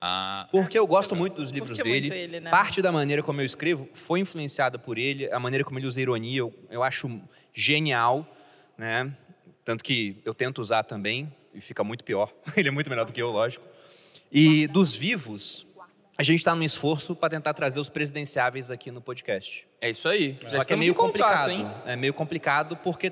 Ah, 0.00 0.48
Porque 0.50 0.78
eu 0.78 0.86
gosto 0.86 1.14
muito 1.14 1.34
dos 1.34 1.50
livros 1.50 1.76
dele. 1.76 1.90
muito 1.90 2.14
ele, 2.14 2.40
né? 2.40 2.50
Parte 2.50 2.80
da 2.80 2.90
maneira 2.90 3.22
como 3.22 3.42
eu 3.42 3.44
escrevo 3.44 3.86
foi 3.92 4.20
influenciada 4.20 4.78
por 4.78 4.96
ele, 4.96 5.30
a 5.30 5.38
maneira 5.38 5.62
como 5.62 5.78
ele 5.78 5.86
usa 5.86 6.00
ironia, 6.00 6.38
eu, 6.38 6.54
eu 6.70 6.82
acho 6.82 7.20
genial, 7.52 8.26
né? 8.78 9.14
Tanto 9.62 9.84
que 9.84 10.16
eu 10.24 10.32
tento 10.32 10.58
usar 10.62 10.84
também 10.84 11.30
e 11.52 11.60
fica 11.60 11.84
muito 11.84 12.02
pior. 12.02 12.32
ele 12.56 12.68
é 12.68 12.72
muito 12.72 12.88
melhor 12.88 13.04
do 13.04 13.12
que 13.12 13.20
eu, 13.20 13.30
lógico. 13.30 13.64
E 14.32 14.66
dos 14.68 14.94
vivos, 14.94 15.66
a 16.20 16.22
gente 16.22 16.40
está 16.40 16.54
num 16.54 16.62
esforço 16.62 17.16
para 17.16 17.30
tentar 17.30 17.54
trazer 17.54 17.80
os 17.80 17.88
presidenciáveis 17.88 18.70
aqui 18.70 18.90
no 18.90 19.00
podcast. 19.00 19.66
É 19.80 19.88
isso 19.88 20.06
aí. 20.06 20.38
Já 20.42 20.60
Só 20.60 20.66
que 20.66 20.74
é 20.74 20.76
meio 20.76 20.90
em 20.90 20.94
contato, 20.94 21.48
complicado. 21.48 21.50
hein? 21.50 21.70
É 21.86 21.96
meio 21.96 22.12
complicado 22.12 22.76
porque 22.76 23.10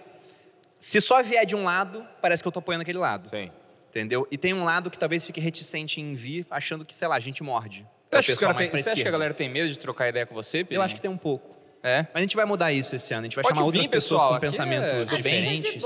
se 0.78 1.00
só 1.00 1.22
vier 1.22 1.46
de 1.46 1.56
um 1.56 1.64
lado, 1.64 2.06
parece 2.20 2.42
que 2.42 2.46
eu 2.46 2.52
tô 2.52 2.58
apoiando 2.58 2.82
aquele 2.82 2.98
lado. 2.98 3.30
Sim. 3.30 3.50
Entendeu? 3.88 4.28
E 4.30 4.36
tem 4.36 4.52
um 4.52 4.62
lado 4.62 4.90
que 4.90 4.98
talvez 4.98 5.24
fique 5.24 5.40
reticente 5.40 6.02
em 6.02 6.14
vir, 6.14 6.44
achando 6.50 6.84
que, 6.84 6.94
sei 6.94 7.08
lá, 7.08 7.16
a 7.16 7.20
gente 7.20 7.42
morde. 7.42 7.86
Você 8.10 8.16
acha, 8.16 8.32
que, 8.32 8.38
tem- 8.38 8.48
pra 8.68 8.78
você 8.82 8.90
acha 8.90 9.02
que 9.02 9.08
a 9.08 9.10
galera 9.10 9.32
tem 9.32 9.48
medo 9.48 9.70
de 9.70 9.78
trocar 9.78 10.10
ideia 10.10 10.26
com 10.26 10.34
você, 10.34 10.66
Eu 10.68 10.82
acho 10.82 10.94
que 10.94 11.00
tem 11.00 11.10
um 11.10 11.16
pouco. 11.16 11.56
É? 11.82 12.02
Mas 12.12 12.16
a 12.16 12.20
gente 12.20 12.36
vai 12.36 12.44
mudar 12.44 12.72
isso 12.72 12.94
esse 12.94 13.14
ano. 13.14 13.22
A 13.22 13.24
gente 13.24 13.36
vai 13.36 13.42
Pode 13.44 13.54
chamar 13.54 13.64
outras 13.66 13.84
vir, 13.84 13.88
pessoas 13.88 14.20
pessoal, 14.20 14.30
com 14.32 14.36
é 14.36 14.40
pensamentos 14.40 15.10
de 15.10 15.16
diferentes. 15.16 15.82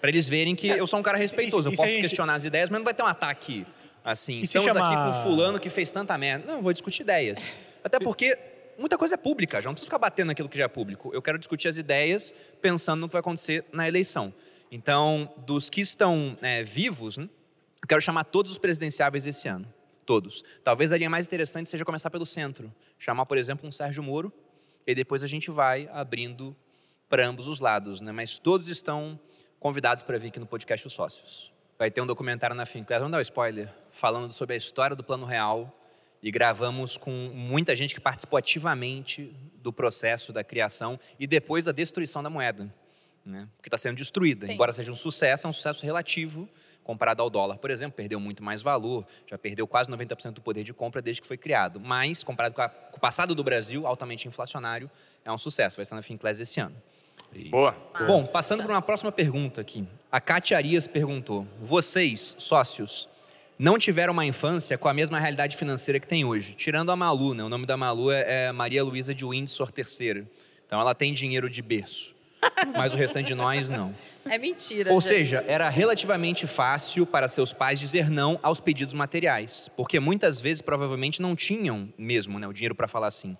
Pra 0.00 0.08
eles 0.10 0.28
verem 0.28 0.56
que 0.56 0.66
eu 0.68 0.86
sou 0.88 0.98
um 0.98 1.02
cara 1.02 1.16
respeitoso. 1.16 1.68
e 1.68 1.72
Eu 1.72 1.76
posso 1.76 1.88
gente- 1.88 2.00
questionar 2.00 2.34
as 2.34 2.42
ideias, 2.44 2.68
mas 2.70 2.80
não 2.80 2.84
vai 2.84 2.94
ter 2.94 3.02
um 3.04 3.06
ataque 3.06 3.64
assim. 4.04 4.40
E 4.40 4.44
Estamos 4.44 4.72
chamar- 4.72 4.86
aqui 4.86 5.16
com 5.18 5.22
fulano 5.22 5.58
que 5.58 5.70
fez 5.70 5.90
tanta 5.90 6.16
merda. 6.18 6.52
Não, 6.52 6.62
vou 6.62 6.72
discutir 6.72 7.02
ideias. 7.02 7.56
Até 7.82 7.98
porque 7.98 8.38
muita 8.78 8.96
coisa 8.98 9.14
é 9.14 9.16
pública, 9.16 9.60
já 9.60 9.68
não 9.68 9.74
preciso 9.74 9.86
ficar 9.88 9.98
batendo 9.98 10.28
naquilo 10.28 10.48
que 10.48 10.58
já 10.58 10.64
é 10.64 10.68
público. 10.68 11.10
Eu 11.12 11.22
quero 11.22 11.38
discutir 11.38 11.68
as 11.68 11.76
ideias 11.76 12.34
pensando 12.60 13.00
no 13.00 13.08
que 13.08 13.12
vai 13.12 13.20
acontecer 13.20 13.64
na 13.72 13.86
eleição. 13.88 14.32
Então, 14.70 15.28
dos 15.38 15.68
que 15.68 15.80
estão 15.80 16.36
é, 16.40 16.62
vivos, 16.62 17.18
né, 17.18 17.28
eu 17.82 17.88
quero 17.88 18.00
chamar 18.00 18.24
todos 18.24 18.52
os 18.52 18.58
presidenciáveis 18.58 19.26
esse 19.26 19.48
ano. 19.48 19.66
todos. 20.06 20.42
Talvez 20.64 20.90
a 20.90 20.96
linha 20.96 21.08
mais 21.08 21.24
interessante 21.24 21.68
seja 21.68 21.84
começar 21.84 22.10
pelo 22.10 22.26
centro. 22.26 22.74
Chamar, 22.98 23.26
por 23.26 23.38
exemplo, 23.38 23.68
um 23.68 23.70
Sérgio 23.70 24.02
Moro, 24.02 24.32
e 24.84 24.92
depois 24.92 25.22
a 25.22 25.26
gente 25.28 25.52
vai 25.52 25.88
abrindo 25.92 26.56
para 27.08 27.24
ambos 27.24 27.46
os 27.46 27.60
lados. 27.60 28.00
Né? 28.00 28.10
Mas 28.10 28.36
todos 28.38 28.66
estão 28.68 29.18
convidados 29.60 30.02
para 30.02 30.18
vir 30.18 30.28
aqui 30.28 30.40
no 30.40 30.46
podcast 30.46 30.84
Os 30.84 30.92
Sócios. 30.92 31.52
Vai 31.80 31.90
ter 31.90 32.02
um 32.02 32.06
documentário 32.06 32.54
na 32.54 32.66
Finclair, 32.66 33.00
vamos 33.00 33.10
dar 33.12 33.16
um 33.16 33.22
spoiler, 33.22 33.66
falando 33.90 34.30
sobre 34.34 34.52
a 34.52 34.56
história 34.58 34.94
do 34.94 35.02
Plano 35.02 35.24
Real, 35.24 35.74
e 36.22 36.30
gravamos 36.30 36.98
com 36.98 37.10
muita 37.10 37.74
gente 37.74 37.94
que 37.94 38.00
participou 38.02 38.36
ativamente 38.36 39.34
do 39.62 39.72
processo 39.72 40.30
da 40.30 40.44
criação 40.44 41.00
e 41.18 41.26
depois 41.26 41.64
da 41.64 41.72
destruição 41.72 42.22
da 42.22 42.28
moeda, 42.28 42.70
né? 43.24 43.48
porque 43.56 43.68
está 43.70 43.78
sendo 43.78 43.96
destruída. 43.96 44.46
Sim. 44.46 44.52
Embora 44.52 44.74
seja 44.74 44.92
um 44.92 44.94
sucesso, 44.94 45.46
é 45.46 45.48
um 45.48 45.54
sucesso 45.54 45.82
relativo 45.82 46.46
comparado 46.84 47.22
ao 47.22 47.30
dólar, 47.30 47.56
por 47.56 47.70
exemplo, 47.70 47.96
perdeu 47.96 48.20
muito 48.20 48.42
mais 48.44 48.60
valor, 48.60 49.06
já 49.26 49.38
perdeu 49.38 49.66
quase 49.66 49.90
90% 49.90 50.32
do 50.32 50.42
poder 50.42 50.62
de 50.62 50.74
compra 50.74 51.00
desde 51.00 51.22
que 51.22 51.26
foi 51.26 51.38
criado. 51.38 51.80
Mas, 51.80 52.22
comparado 52.22 52.54
com, 52.54 52.60
a- 52.60 52.68
com 52.68 52.98
o 52.98 53.00
passado 53.00 53.34
do 53.34 53.42
Brasil, 53.42 53.86
altamente 53.86 54.28
inflacionário, 54.28 54.90
é 55.24 55.32
um 55.32 55.38
sucesso. 55.38 55.76
Vai 55.76 55.84
estar 55.84 55.96
na 55.96 56.02
Finclass 56.02 56.40
esse 56.40 56.60
ano. 56.60 56.76
Boa. 57.50 57.76
Bom, 58.06 58.24
passando 58.26 58.62
para 58.62 58.72
uma 58.72 58.82
próxima 58.82 59.12
pergunta 59.12 59.60
aqui. 59.60 59.86
A 60.10 60.20
Katia 60.20 60.56
Arias 60.56 60.86
perguntou: 60.86 61.46
Vocês, 61.58 62.34
sócios, 62.38 63.08
não 63.58 63.78
tiveram 63.78 64.12
uma 64.12 64.24
infância 64.24 64.76
com 64.76 64.88
a 64.88 64.94
mesma 64.94 65.18
realidade 65.18 65.56
financeira 65.56 66.00
que 66.00 66.06
tem 66.06 66.24
hoje? 66.24 66.54
Tirando 66.54 66.90
a 66.90 66.96
Malu, 66.96 67.34
né? 67.34 67.44
O 67.44 67.48
nome 67.48 67.66
da 67.66 67.76
Malu 67.76 68.10
é, 68.10 68.46
é 68.46 68.52
Maria 68.52 68.82
Luísa 68.82 69.14
de 69.14 69.24
Windsor 69.24 69.70
III. 69.76 70.26
Então 70.66 70.80
ela 70.80 70.94
tem 70.94 71.12
dinheiro 71.12 71.48
de 71.48 71.62
berço. 71.62 72.14
Mas 72.76 72.94
o 72.94 72.96
restante 72.96 73.26
de 73.26 73.34
nós, 73.34 73.68
não. 73.68 73.94
É 74.24 74.38
mentira. 74.38 74.92
Ou 74.92 75.00
gente. 75.00 75.08
seja, 75.08 75.44
era 75.46 75.68
relativamente 75.68 76.46
fácil 76.46 77.06
para 77.06 77.28
seus 77.28 77.52
pais 77.52 77.78
dizer 77.78 78.10
não 78.10 78.38
aos 78.42 78.60
pedidos 78.60 78.94
materiais, 78.94 79.70
porque 79.76 80.00
muitas 80.00 80.40
vezes 80.40 80.62
provavelmente 80.62 81.20
não 81.20 81.34
tinham 81.36 81.92
mesmo 81.96 82.38
né, 82.38 82.46
o 82.46 82.52
dinheiro 82.52 82.74
para 82.74 82.88
falar 82.88 83.08
assim. 83.08 83.36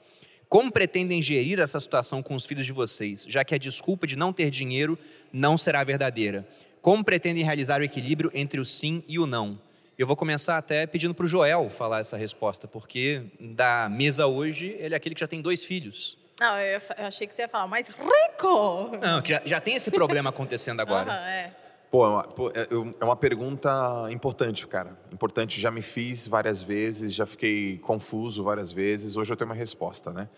Como 0.51 0.73
pretendem 0.73 1.23
gerir 1.23 1.61
essa 1.61 1.79
situação 1.79 2.25
com 2.25 2.35
os 2.35 2.45
filhos 2.45 2.67
de 2.67 2.73
vocês, 2.73 3.25
já 3.29 3.45
que 3.45 3.55
a 3.55 3.59
desculpa 3.59 4.05
de 4.05 4.17
não 4.17 4.33
ter 4.33 4.51
dinheiro 4.51 4.99
não 5.33 5.57
será 5.57 5.85
verdadeira? 5.85 6.45
Como 6.83 7.05
pretendem 7.05 7.45
realizar 7.45 7.81
o 7.81 7.85
equilíbrio 7.85 8.33
entre 8.35 8.59
o 8.59 8.65
sim 8.65 9.05
e 9.07 9.17
o 9.17 9.27
não? 9.27 9.61
Eu 9.97 10.09
vou 10.09 10.17
começar 10.17 10.59
até 10.59 10.89
pedindo 10.89 11.15
para 11.15 11.25
o 11.25 11.29
Joel 11.29 11.71
falar 11.71 12.01
essa 12.01 12.17
resposta, 12.17 12.67
porque 12.67 13.23
da 13.39 13.89
mesa 13.89 14.27
hoje 14.27 14.75
ele 14.81 14.93
é 14.93 14.97
aquele 14.97 15.15
que 15.15 15.21
já 15.21 15.29
tem 15.29 15.41
dois 15.41 15.65
filhos. 15.65 16.19
Não, 16.41 16.59
eu, 16.59 16.81
achei 16.99 17.29
que 17.29 17.35
você 17.35 17.43
ia 17.43 17.49
falar 17.49 17.69
mais 17.69 17.87
rico. 17.87 18.99
Não, 19.01 19.23
que 19.23 19.29
já, 19.29 19.43
já 19.45 19.61
tem 19.61 19.77
esse 19.77 19.93
problema 19.93 20.31
acontecendo 20.31 20.81
agora. 20.83 21.13
Aham, 21.13 21.29
é. 21.29 21.60
Pô, 21.91 22.05
é 22.05 22.09
uma, 22.09 22.29
é- 22.55 22.69
é 23.01 23.05
uma 23.05 23.17
pergunta 23.17 23.69
importante, 24.13 24.65
cara. 24.67 24.97
Importante, 25.13 25.61
já 25.61 25.73
me 25.73 25.83
fiz 25.83 26.29
várias 26.29 26.63
vezes, 26.63 27.13
já 27.13 27.27
fiquei 27.27 27.79
confuso 27.79 28.45
várias 28.45 28.71
vezes. 28.71 29.17
Hoje 29.17 29.33
eu 29.33 29.37
tenho 29.37 29.51
uma 29.51 29.57
resposta, 29.57 30.13
né? 30.13 30.29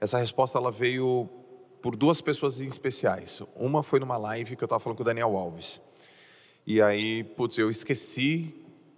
Essa 0.00 0.18
resposta 0.18 0.58
ela 0.58 0.72
veio 0.72 1.28
por 1.80 1.94
duas 1.94 2.20
pessoas 2.20 2.60
em 2.60 2.66
especiais. 2.66 3.40
Uma 3.54 3.84
foi 3.84 4.00
numa 4.00 4.16
live 4.16 4.56
que 4.56 4.64
eu 4.64 4.66
estava 4.66 4.80
falando 4.80 4.96
com 4.96 5.02
o 5.02 5.06
Daniel 5.06 5.36
Alves. 5.36 5.80
E 6.66 6.82
aí, 6.82 7.22
putz, 7.22 7.56
eu 7.56 7.70
esqueci 7.70 8.52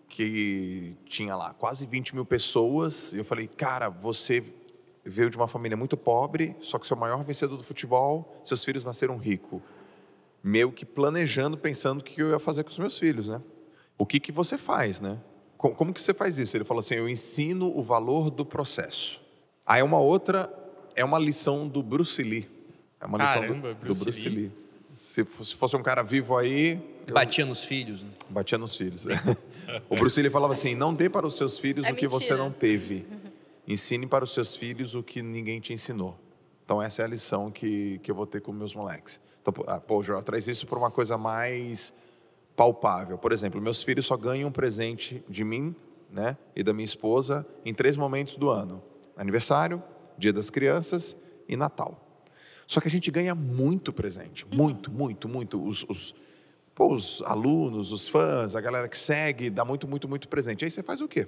que 0.09 0.97
tinha 1.05 1.37
lá 1.37 1.53
quase 1.53 1.85
20 1.85 2.15
mil 2.15 2.25
pessoas. 2.25 3.13
E 3.13 3.19
eu 3.19 3.25
falei, 3.25 3.47
cara, 3.47 3.91
você 3.91 4.43
veio 5.05 5.29
de 5.29 5.37
uma 5.37 5.47
família 5.47 5.77
muito 5.77 5.95
pobre, 5.97 6.57
só 6.61 6.79
que 6.79 6.87
seu 6.87 6.97
maior 6.97 7.23
vencedor 7.23 7.59
do 7.59 7.63
futebol, 7.63 8.41
seus 8.43 8.65
filhos 8.65 8.87
nasceram 8.87 9.19
ricos 9.19 9.61
meio 10.43 10.71
que 10.73 10.85
planejando, 10.85 11.57
pensando 11.57 12.01
o 12.01 12.05
que 12.05 12.21
eu 12.23 12.31
ia 12.31 12.39
fazer 12.39 12.65
com 12.65 12.71
os 12.71 12.79
meus 12.79 12.99
filhos, 12.99 13.29
né? 13.29 13.41
O 13.97 14.07
que 14.07 14.21
que 14.21 14.31
você 14.33 14.57
faz, 14.57 15.01
né? 15.01 15.19
Co- 15.57 15.71
Como 15.75 15.93
que 15.93 16.01
você 16.01 16.15
faz 16.15 16.39
isso? 16.39 16.57
Ele 16.57 16.65
falou 16.65 16.81
assim, 16.81 16.95
eu 16.95 17.09
ensino 17.09 17.77
o 17.77 17.83
valor 17.83 18.31
do 18.31 18.45
processo. 18.45 19.21
Aí 19.67 19.83
uma 19.83 19.99
outra 19.99 20.53
é 20.95 21.05
uma 21.05 21.19
lição 21.19 21.67
do 21.69 21.83
Bruce 21.83 22.23
Lee. 22.23 22.49
É 23.01 23.07
uma 23.07 23.19
lição 23.19 23.41
do- 23.43 23.47
Caramba, 23.49 23.75
do, 23.75 23.81
Bruce 23.81 24.05
Bruce 24.05 24.29
Lee. 24.29 24.37
Lee. 24.39 24.53
Se 24.97 25.25
fosse, 25.25 25.51
se 25.51 25.57
fosse 25.57 25.77
um 25.77 25.83
cara 25.83 26.03
vivo 26.03 26.37
aí, 26.37 26.81
eu 27.07 27.15
Batia 27.15 27.45
nos 27.47 27.65
filhos. 27.65 28.03
né? 28.03 28.11
batia 28.31 28.59
nos 28.59 28.77
filhos. 28.77 29.05
né? 29.05 29.21
o 29.89 29.95
Bruce 29.97 30.21
Lee 30.21 30.31
falava 30.31 30.53
assim, 30.53 30.75
não 30.75 30.93
dê 30.95 31.09
para 31.09 31.27
os 31.27 31.37
seus 31.37 31.59
filhos 31.59 31.87
É 31.87 31.93
o 31.93 31.97
que 31.97 32.09
você 32.09 32.33
mentira. 32.33 32.39
não 32.39 32.51
teve. 32.53 33.07
Ensine 33.67 34.07
para 34.07 34.25
os 34.25 34.33
seus 34.33 34.57
filhos 34.57 34.95
o 34.95 35.03
que 35.03 35.21
ninguém 35.23 35.61
te 35.61 35.73
ensinou. 35.73 36.19
Então 36.65 36.81
essa 36.83 37.03
é 37.03 37.05
a 37.05 37.09
lição 37.09 37.51
que, 37.51 37.99
que 38.03 38.11
eu 38.11 38.15
vou 38.15 38.27
ter 38.27 38.41
com 38.41 38.53
meus 38.53 38.75
moleques. 38.75 39.21
Então, 39.49 39.53
pô, 39.53 39.65
ah, 39.67 39.81
pô, 39.81 40.03
Joel, 40.03 40.23
traz 40.23 40.47
isso 40.47 40.67
para 40.67 40.79
uma 40.79 40.91
coisa 40.91 41.17
mais 41.17 41.93
palpável. 42.55 43.17
Por 43.17 43.33
exemplo, 43.33 43.61
meus 43.63 43.83
filhos 43.83 44.05
só 44.05 44.17
ganham 44.17 44.51
um 44.51 44.53
presente 44.53 45.25
de 45.27 45.43
mim 45.43 45.75
né, 46.11 46.37
e 46.55 46.63
da 46.63 46.75
minha 46.75 46.85
esposa 46.85 47.47
em 47.65 47.73
três 47.73 47.97
momentos 47.97 48.37
do 48.37 48.51
ano: 48.51 48.83
aniversário, 49.17 49.83
Dia 50.19 50.33
das 50.33 50.51
Crianças 50.51 51.17
e 51.49 51.57
Natal. 51.57 52.05
Só 52.67 52.81
que 52.81 52.89
a 52.89 52.91
gente 52.91 53.11
ganha 53.11 53.35
muito 53.35 53.91
presente, 53.91 54.47
muito, 54.53 54.91
muito, 54.91 55.27
muito. 55.27 55.65
Os, 55.65 55.85
os, 55.89 56.15
pô, 56.75 56.93
os 56.95 57.23
alunos, 57.23 57.91
os 57.91 58.07
fãs, 58.07 58.55
a 58.55 58.61
galera 58.61 58.87
que 58.87 58.99
segue, 58.99 59.49
dá 59.49 59.65
muito, 59.65 59.89
muito, 59.89 60.07
muito 60.07 60.29
presente. 60.29 60.67
Aí 60.67 60.71
você 60.71 60.83
faz 60.83 61.01
o 61.01 61.09
quê? 61.09 61.27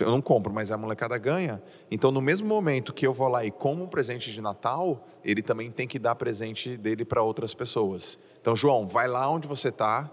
Eu 0.00 0.10
não 0.10 0.20
compro, 0.20 0.52
mas 0.52 0.72
a 0.72 0.76
molecada 0.76 1.16
ganha. 1.18 1.62
Então, 1.88 2.10
no 2.10 2.20
mesmo 2.20 2.48
momento 2.48 2.92
que 2.92 3.06
eu 3.06 3.14
vou 3.14 3.28
lá 3.28 3.44
e 3.44 3.50
como 3.50 3.84
um 3.84 3.86
presente 3.86 4.32
de 4.32 4.40
Natal, 4.40 5.06
ele 5.24 5.40
também 5.40 5.70
tem 5.70 5.86
que 5.86 5.98
dar 6.00 6.16
presente 6.16 6.76
dele 6.76 7.04
para 7.04 7.22
outras 7.22 7.54
pessoas. 7.54 8.18
Então, 8.40 8.56
João, 8.56 8.88
vai 8.88 9.06
lá 9.06 9.28
onde 9.30 9.46
você 9.46 9.68
está. 9.68 10.10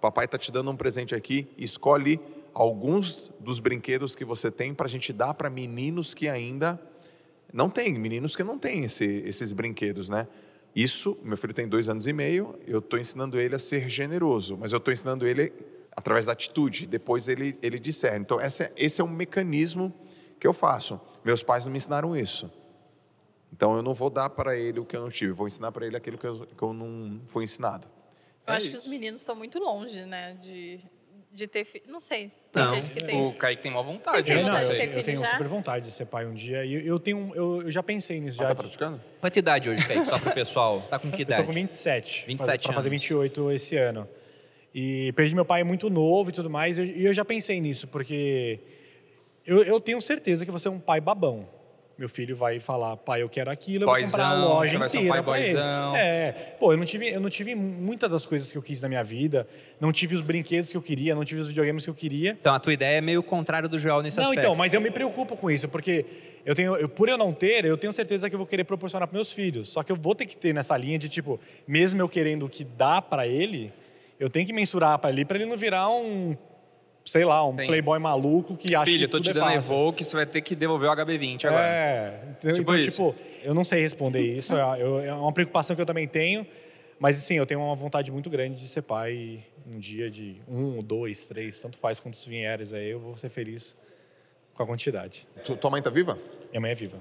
Papai 0.00 0.24
está 0.24 0.38
te 0.38 0.50
dando 0.50 0.70
um 0.70 0.76
presente 0.76 1.14
aqui. 1.14 1.48
Escolhe 1.58 2.18
alguns 2.54 3.30
dos 3.38 3.60
brinquedos 3.60 4.16
que 4.16 4.24
você 4.24 4.50
tem 4.50 4.72
para 4.72 4.86
a 4.86 4.88
gente 4.88 5.12
dar 5.12 5.34
para 5.34 5.50
meninos 5.50 6.14
que 6.14 6.26
ainda 6.26 6.80
não 7.52 7.68
tem, 7.68 7.92
meninos 7.98 8.34
que 8.34 8.42
não 8.42 8.58
têm 8.58 8.84
esse- 8.84 9.22
esses 9.26 9.52
brinquedos, 9.52 10.08
né? 10.08 10.26
Isso, 10.74 11.18
meu 11.22 11.36
filho 11.36 11.52
tem 11.52 11.68
dois 11.68 11.88
anos 11.88 12.06
e 12.06 12.12
meio, 12.12 12.58
eu 12.66 12.78
estou 12.78 12.98
ensinando 12.98 13.38
ele 13.38 13.54
a 13.54 13.58
ser 13.58 13.88
generoso, 13.88 14.56
mas 14.58 14.72
eu 14.72 14.78
estou 14.78 14.92
ensinando 14.92 15.26
ele 15.26 15.52
através 15.98 16.26
da 16.26 16.32
atitude, 16.32 16.86
depois 16.86 17.26
ele, 17.28 17.58
ele 17.60 17.78
discerne. 17.78 18.20
Então, 18.20 18.40
essa 18.40 18.64
é- 18.64 18.72
esse 18.76 19.00
é 19.00 19.04
um 19.04 19.08
mecanismo 19.08 19.92
que 20.38 20.46
eu 20.46 20.52
faço. 20.52 21.00
Meus 21.24 21.42
pais 21.42 21.64
não 21.64 21.72
me 21.72 21.76
ensinaram 21.78 22.16
isso. 22.16 22.50
Então, 23.52 23.76
eu 23.76 23.82
não 23.82 23.92
vou 23.94 24.08
dar 24.08 24.30
para 24.30 24.56
ele 24.56 24.78
o 24.78 24.84
que 24.84 24.96
eu 24.96 25.00
não 25.00 25.10
tive, 25.10 25.32
eu 25.32 25.36
vou 25.36 25.46
ensinar 25.48 25.72
para 25.72 25.86
ele 25.86 25.96
aquilo 25.96 26.16
que 26.16 26.26
eu, 26.26 26.46
que 26.46 26.62
eu 26.62 26.72
não 26.72 27.20
fui 27.26 27.44
ensinado. 27.44 27.88
Eu 28.46 28.52
É 28.54 28.56
acho 28.56 28.66
que 28.70 28.76
isso. 28.76 28.86
os 28.86 28.86
meninos 28.86 29.20
estão 29.20 29.34
muito 29.34 29.58
longe, 29.58 30.04
né? 30.04 30.36
De, 30.40 30.78
de 31.32 31.46
ter 31.48 31.64
filho. 31.64 31.84
Não 31.88 32.00
sei. 32.00 32.30
Tem 32.52 32.62
Não. 32.64 32.74
gente 32.76 32.90
que 32.92 33.04
tem. 33.04 33.26
O 33.26 33.32
Kaique 33.34 33.62
tem 33.62 33.72
uma 33.72 33.82
vontade. 33.82 34.16
Vocês 34.22 34.24
têm 34.26 34.34
né? 34.36 34.40
É, 34.40 34.44
não, 34.44 34.50
vontade 34.52 34.68
de 34.68 34.74
eu, 34.74 34.78
ter 34.80 34.86
eu 34.86 34.92
filho 34.92 35.04
tenho 35.04 35.20
já? 35.20 35.30
super 35.32 35.48
vontade 35.48 35.84
de 35.86 35.92
ser 35.92 36.06
pai 36.06 36.24
um 36.26 36.32
dia. 36.34 36.64
E 36.64 36.74
eu, 36.74 36.80
eu 36.82 36.98
tenho, 37.00 37.32
eu, 37.34 37.62
eu 37.62 37.70
já 37.70 37.82
pensei 37.82 38.20
nisso. 38.20 38.38
Já, 38.38 38.48
tá 38.48 38.54
praticando? 38.54 38.98
Qual 39.20 39.26
a 39.26 39.30
tua 39.30 39.38
idade 39.40 39.68
hoje, 39.70 39.84
Kaique? 39.86 40.06
Só 40.06 40.18
pro 40.20 40.30
pessoal. 40.32 40.80
Tá 40.88 40.98
com 40.98 41.10
que 41.10 41.16
Eu 41.16 41.22
idade? 41.22 41.42
tô 41.42 41.46
com 41.48 41.52
27. 41.52 42.24
27 42.26 42.62
Para 42.64 42.72
fazer 42.74 42.88
anos. 42.88 43.00
28 43.02 43.50
esse 43.52 43.76
ano. 43.76 44.08
E 44.80 45.10
perdi 45.14 45.34
meu 45.34 45.44
pai 45.44 45.64
muito 45.64 45.90
novo 45.90 46.30
e 46.30 46.32
tudo 46.32 46.48
mais. 46.48 46.78
E 46.78 47.02
eu, 47.02 47.12
já 47.12 47.24
pensei 47.24 47.60
nisso, 47.60 47.88
porque 47.88 48.60
eu, 49.44 49.64
eu 49.64 49.80
tenho 49.80 50.00
certeza 50.00 50.44
que 50.44 50.52
você 50.52 50.68
é 50.68 50.70
um 50.70 50.78
pai 50.78 51.00
babão. 51.00 51.48
Meu 51.98 52.08
filho 52.08 52.36
vai 52.36 52.60
falar, 52.60 52.96
pai, 52.96 53.22
eu 53.22 53.28
quero 53.28 53.50
aquilo, 53.50 53.82
eu 53.82 53.88
vou 53.88 53.96
comprar 54.00 54.24
a 54.24 54.34
Boyzão, 54.36 54.48
loja 54.50 54.88
ser 54.88 54.98
um 54.98 55.00
inteira 55.00 55.22
pai 55.24 55.40
ele. 55.40 55.46
boyzão. 55.52 55.96
É, 55.96 56.32
pô, 56.60 56.72
eu 56.72 56.76
não 56.76 56.84
tive, 56.84 57.08
eu 57.08 57.18
não 57.20 57.28
tive 57.28 57.56
muitas 57.56 58.08
das 58.08 58.24
coisas 58.24 58.52
que 58.52 58.56
eu 58.56 58.62
quis 58.62 58.80
na 58.80 58.88
minha 58.88 59.02
vida. 59.02 59.48
Não 59.80 59.90
tive 59.90 60.14
os 60.14 60.20
brinquedos 60.20 60.70
que 60.70 60.76
eu 60.76 60.82
queria, 60.82 61.12
não 61.12 61.24
tive 61.24 61.40
os 61.40 61.48
videogames 61.48 61.82
que 61.82 61.90
eu 61.90 61.94
queria. 61.94 62.36
Então 62.40 62.54
a 62.54 62.60
tua 62.60 62.72
ideia 62.72 62.98
é 62.98 63.00
meio 63.00 63.20
contrário 63.20 63.68
do 63.68 63.80
Joel 63.80 64.00
nesse 64.00 64.16
Não, 64.16 64.26
aspecto. 64.26 64.44
então, 64.44 64.54
mas 64.54 64.72
eu 64.74 64.80
me 64.80 64.92
preocupo 64.92 65.36
com 65.36 65.50
isso, 65.50 65.68
porque 65.68 66.06
eu 66.46 66.54
tenho, 66.54 66.76
eu- 66.76 66.88
por 66.88 67.08
eu 67.08 67.18
não 67.18 67.32
ter, 67.32 67.64
eu 67.64 67.76
tenho 67.76 67.92
certeza 67.92 68.28
que 68.30 68.36
eu 68.36 68.38
vou 68.38 68.46
querer 68.46 68.62
proporcionar 68.62 69.08
para 69.08 69.16
meus 69.16 69.32
filhos. 69.32 69.68
Só 69.68 69.82
que 69.82 69.90
eu 69.90 69.96
vou 69.96 70.14
ter 70.14 70.26
que 70.26 70.36
ter 70.36 70.54
nessa 70.54 70.76
linha 70.76 71.00
de 71.00 71.08
tipo, 71.08 71.40
mesmo 71.66 72.00
eu 72.00 72.08
querendo 72.08 72.46
o 72.46 72.48
que 72.48 72.62
dá 72.62 73.02
para 73.02 73.26
ele, 73.26 73.72
eu 74.18 74.28
tenho 74.28 74.46
que 74.46 74.52
mensurar 74.52 74.98
para 74.98 75.10
ele, 75.10 75.24
para 75.24 75.36
ele 75.38 75.46
não 75.46 75.56
virar 75.56 75.88
um, 75.90 76.36
sei 77.04 77.24
lá, 77.24 77.46
um 77.46 77.56
Sim. 77.58 77.66
playboy 77.66 77.98
maluco 77.98 78.56
que 78.56 78.74
acha 78.74 78.84
Filho, 78.86 78.98
que 78.98 79.04
eu 79.04 79.08
tô 79.08 79.20
te 79.20 79.30
é 79.30 79.34
dando 79.34 79.44
fácil. 79.44 79.58
Evoque, 79.58 80.04
você 80.04 80.16
vai 80.16 80.26
ter 80.26 80.40
que 80.40 80.54
devolver 80.54 80.90
o 80.90 80.92
HB20 80.96 81.44
agora. 81.46 81.64
É, 81.66 82.20
então, 82.38 82.52
Tipo 82.52 82.72
então, 82.72 82.78
isso. 82.78 82.90
tipo, 83.12 83.14
eu 83.42 83.54
não 83.54 83.64
sei 83.64 83.80
responder 83.82 84.20
isso, 84.36 84.56
é, 84.56 84.82
eu- 84.82 85.00
é 85.00 85.12
uma 85.14 85.32
preocupação 85.32 85.74
que 85.76 85.82
eu 85.82 85.86
também 85.86 86.06
tenho, 86.08 86.46
mas 86.98 87.16
sim, 87.16 87.34
eu 87.34 87.46
tenho 87.46 87.60
uma 87.62 87.74
vontade 87.74 88.10
muito 88.10 88.28
grande 88.28 88.60
de 88.60 88.66
ser 88.68 88.82
pai 88.82 89.40
um 89.72 89.78
dia 89.78 90.10
de 90.10 90.40
um, 90.48 90.82
dois, 90.82 91.26
três, 91.26 91.60
tanto 91.60 91.78
faz 91.78 92.00
quantos 92.00 92.24
vieres 92.24 92.72
aí, 92.74 92.88
eu 92.90 92.98
vou 92.98 93.16
ser 93.16 93.28
feliz 93.28 93.76
com 94.54 94.62
a 94.62 94.66
quantidade. 94.66 95.26
Tu- 95.44 95.56
tua 95.56 95.70
mãe 95.70 95.80
tá 95.80 95.90
viva? 95.90 96.18
Minha 96.50 96.60
mãe 96.60 96.70
é 96.72 96.74
viva, 96.74 96.98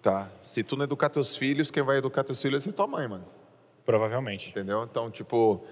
Tá. 0.00 0.30
Se 0.42 0.62
tu 0.62 0.76
não 0.76 0.84
educar 0.84 1.08
teus 1.08 1.34
filhos, 1.34 1.70
quem 1.70 1.82
vai 1.82 1.96
educar 1.96 2.22
teus 2.24 2.40
filhos 2.40 2.66
é 2.68 2.72
tua 2.72 2.86
mãe, 2.86 3.08
mano. 3.08 3.24
provavelmente. 3.86 4.50
Entendeu? 4.50 4.84
Então, 4.84 5.10
tipo, 5.10 5.62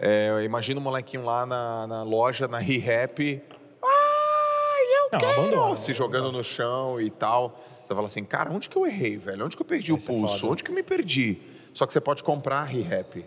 é, 0.00 0.42
imagina 0.44 0.80
um 0.80 0.82
molequinho 0.82 1.24
lá 1.24 1.44
na, 1.44 1.86
na 1.86 2.02
loja, 2.02 2.48
na 2.48 2.58
ReHap, 2.58 3.42
Não, 5.12 5.18
abandona. 5.18 5.76
se 5.76 5.92
jogando 5.92 6.30
no 6.32 6.42
chão 6.42 7.00
e 7.00 7.10
tal. 7.10 7.60
Você 7.84 7.94
fala 7.94 8.06
assim, 8.06 8.24
cara, 8.24 8.50
onde 8.50 8.68
que 8.68 8.76
eu 8.76 8.86
errei, 8.86 9.16
velho? 9.16 9.44
Onde 9.44 9.56
que 9.56 9.62
eu 9.62 9.66
perdi 9.66 9.92
o 9.92 9.96
Isso 9.96 10.10
é 10.10 10.14
pulso? 10.14 10.40
foda. 10.40 10.52
Onde 10.52 10.64
que 10.64 10.70
eu 10.70 10.74
me 10.74 10.82
perdi? 10.82 11.38
Só 11.74 11.86
que 11.86 11.92
você 11.92 12.00
pode 12.00 12.22
comprar 12.22 12.60
a 12.60 12.64
ReHap. 12.64 13.24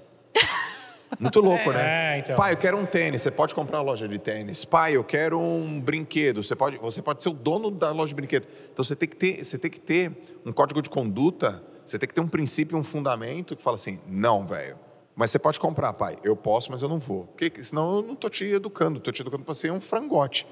Muito 1.19 1.41
louco, 1.41 1.71
né? 1.71 2.15
É, 2.15 2.19
então. 2.19 2.35
Pai, 2.35 2.53
eu 2.53 2.57
quero 2.57 2.77
um 2.77 2.85
tênis. 2.85 3.21
Você 3.21 3.29
pode 3.29 3.53
comprar 3.53 3.77
uma 3.79 3.83
loja 3.83 4.07
de 4.07 4.17
tênis. 4.17 4.65
Pai, 4.65 4.95
eu 4.95 5.03
quero 5.03 5.39
um 5.39 5.79
brinquedo. 5.79 6.41
Você 6.43 6.55
pode, 6.55 6.77
você 6.77 7.01
pode 7.01 7.21
ser 7.21 7.29
o 7.29 7.33
dono 7.33 7.69
da 7.69 7.91
loja 7.91 8.09
de 8.09 8.15
brinquedo. 8.15 8.47
Então 8.71 8.83
você 8.83 8.95
tem 8.95 9.07
que 9.07 9.15
ter, 9.15 9.43
você 9.45 9.57
tem 9.57 9.69
que 9.69 9.79
ter 9.79 10.11
um 10.45 10.51
código 10.51 10.81
de 10.81 10.89
conduta. 10.89 11.61
Você 11.85 11.99
tem 11.99 12.07
que 12.07 12.15
ter 12.15 12.21
um 12.21 12.27
princípio, 12.27 12.77
um 12.77 12.83
fundamento 12.83 13.55
que 13.55 13.61
fala 13.61 13.75
assim: 13.75 13.99
não, 14.07 14.47
velho. 14.47 14.77
Mas 15.15 15.31
você 15.31 15.37
pode 15.39 15.59
comprar, 15.59 15.93
pai. 15.93 16.17
Eu 16.23 16.35
posso, 16.35 16.71
mas 16.71 16.81
eu 16.81 16.89
não 16.89 16.97
vou. 16.97 17.25
Porque 17.37 17.63
senão 17.63 17.97
eu 17.97 18.01
não 18.01 18.15
tô 18.15 18.29
te 18.29 18.45
educando. 18.45 18.99
Tô 18.99 19.11
te 19.11 19.21
educando 19.21 19.43
para 19.43 19.53
ser 19.53 19.71
um 19.71 19.79
frangote. 19.79 20.47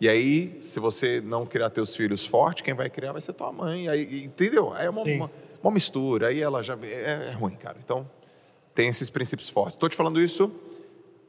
E 0.00 0.08
aí, 0.08 0.56
se 0.60 0.80
você 0.80 1.20
não 1.20 1.44
criar 1.44 1.70
teus 1.70 1.94
filhos 1.94 2.24
fortes, 2.24 2.62
quem 2.62 2.72
vai 2.72 2.88
criar 2.88 3.12
vai 3.12 3.20
ser 3.20 3.32
tua 3.32 3.52
mãe. 3.52 3.88
Aí, 3.88 4.24
entendeu? 4.24 4.72
Aí 4.72 4.86
é 4.86 4.90
uma, 4.90 5.04
Sim. 5.04 5.16
uma, 5.16 5.30
uma 5.62 5.72
mistura. 5.72 6.28
Aí 6.28 6.40
ela 6.40 6.62
já 6.62 6.78
é, 6.82 7.28
é 7.28 7.32
ruim, 7.32 7.54
cara. 7.56 7.76
Então 7.84 8.08
tem 8.74 8.88
esses 8.88 9.10
princípios 9.10 9.48
fortes. 9.50 9.74
Estou 9.74 9.88
te 9.88 9.96
falando 9.96 10.20
isso 10.20 10.50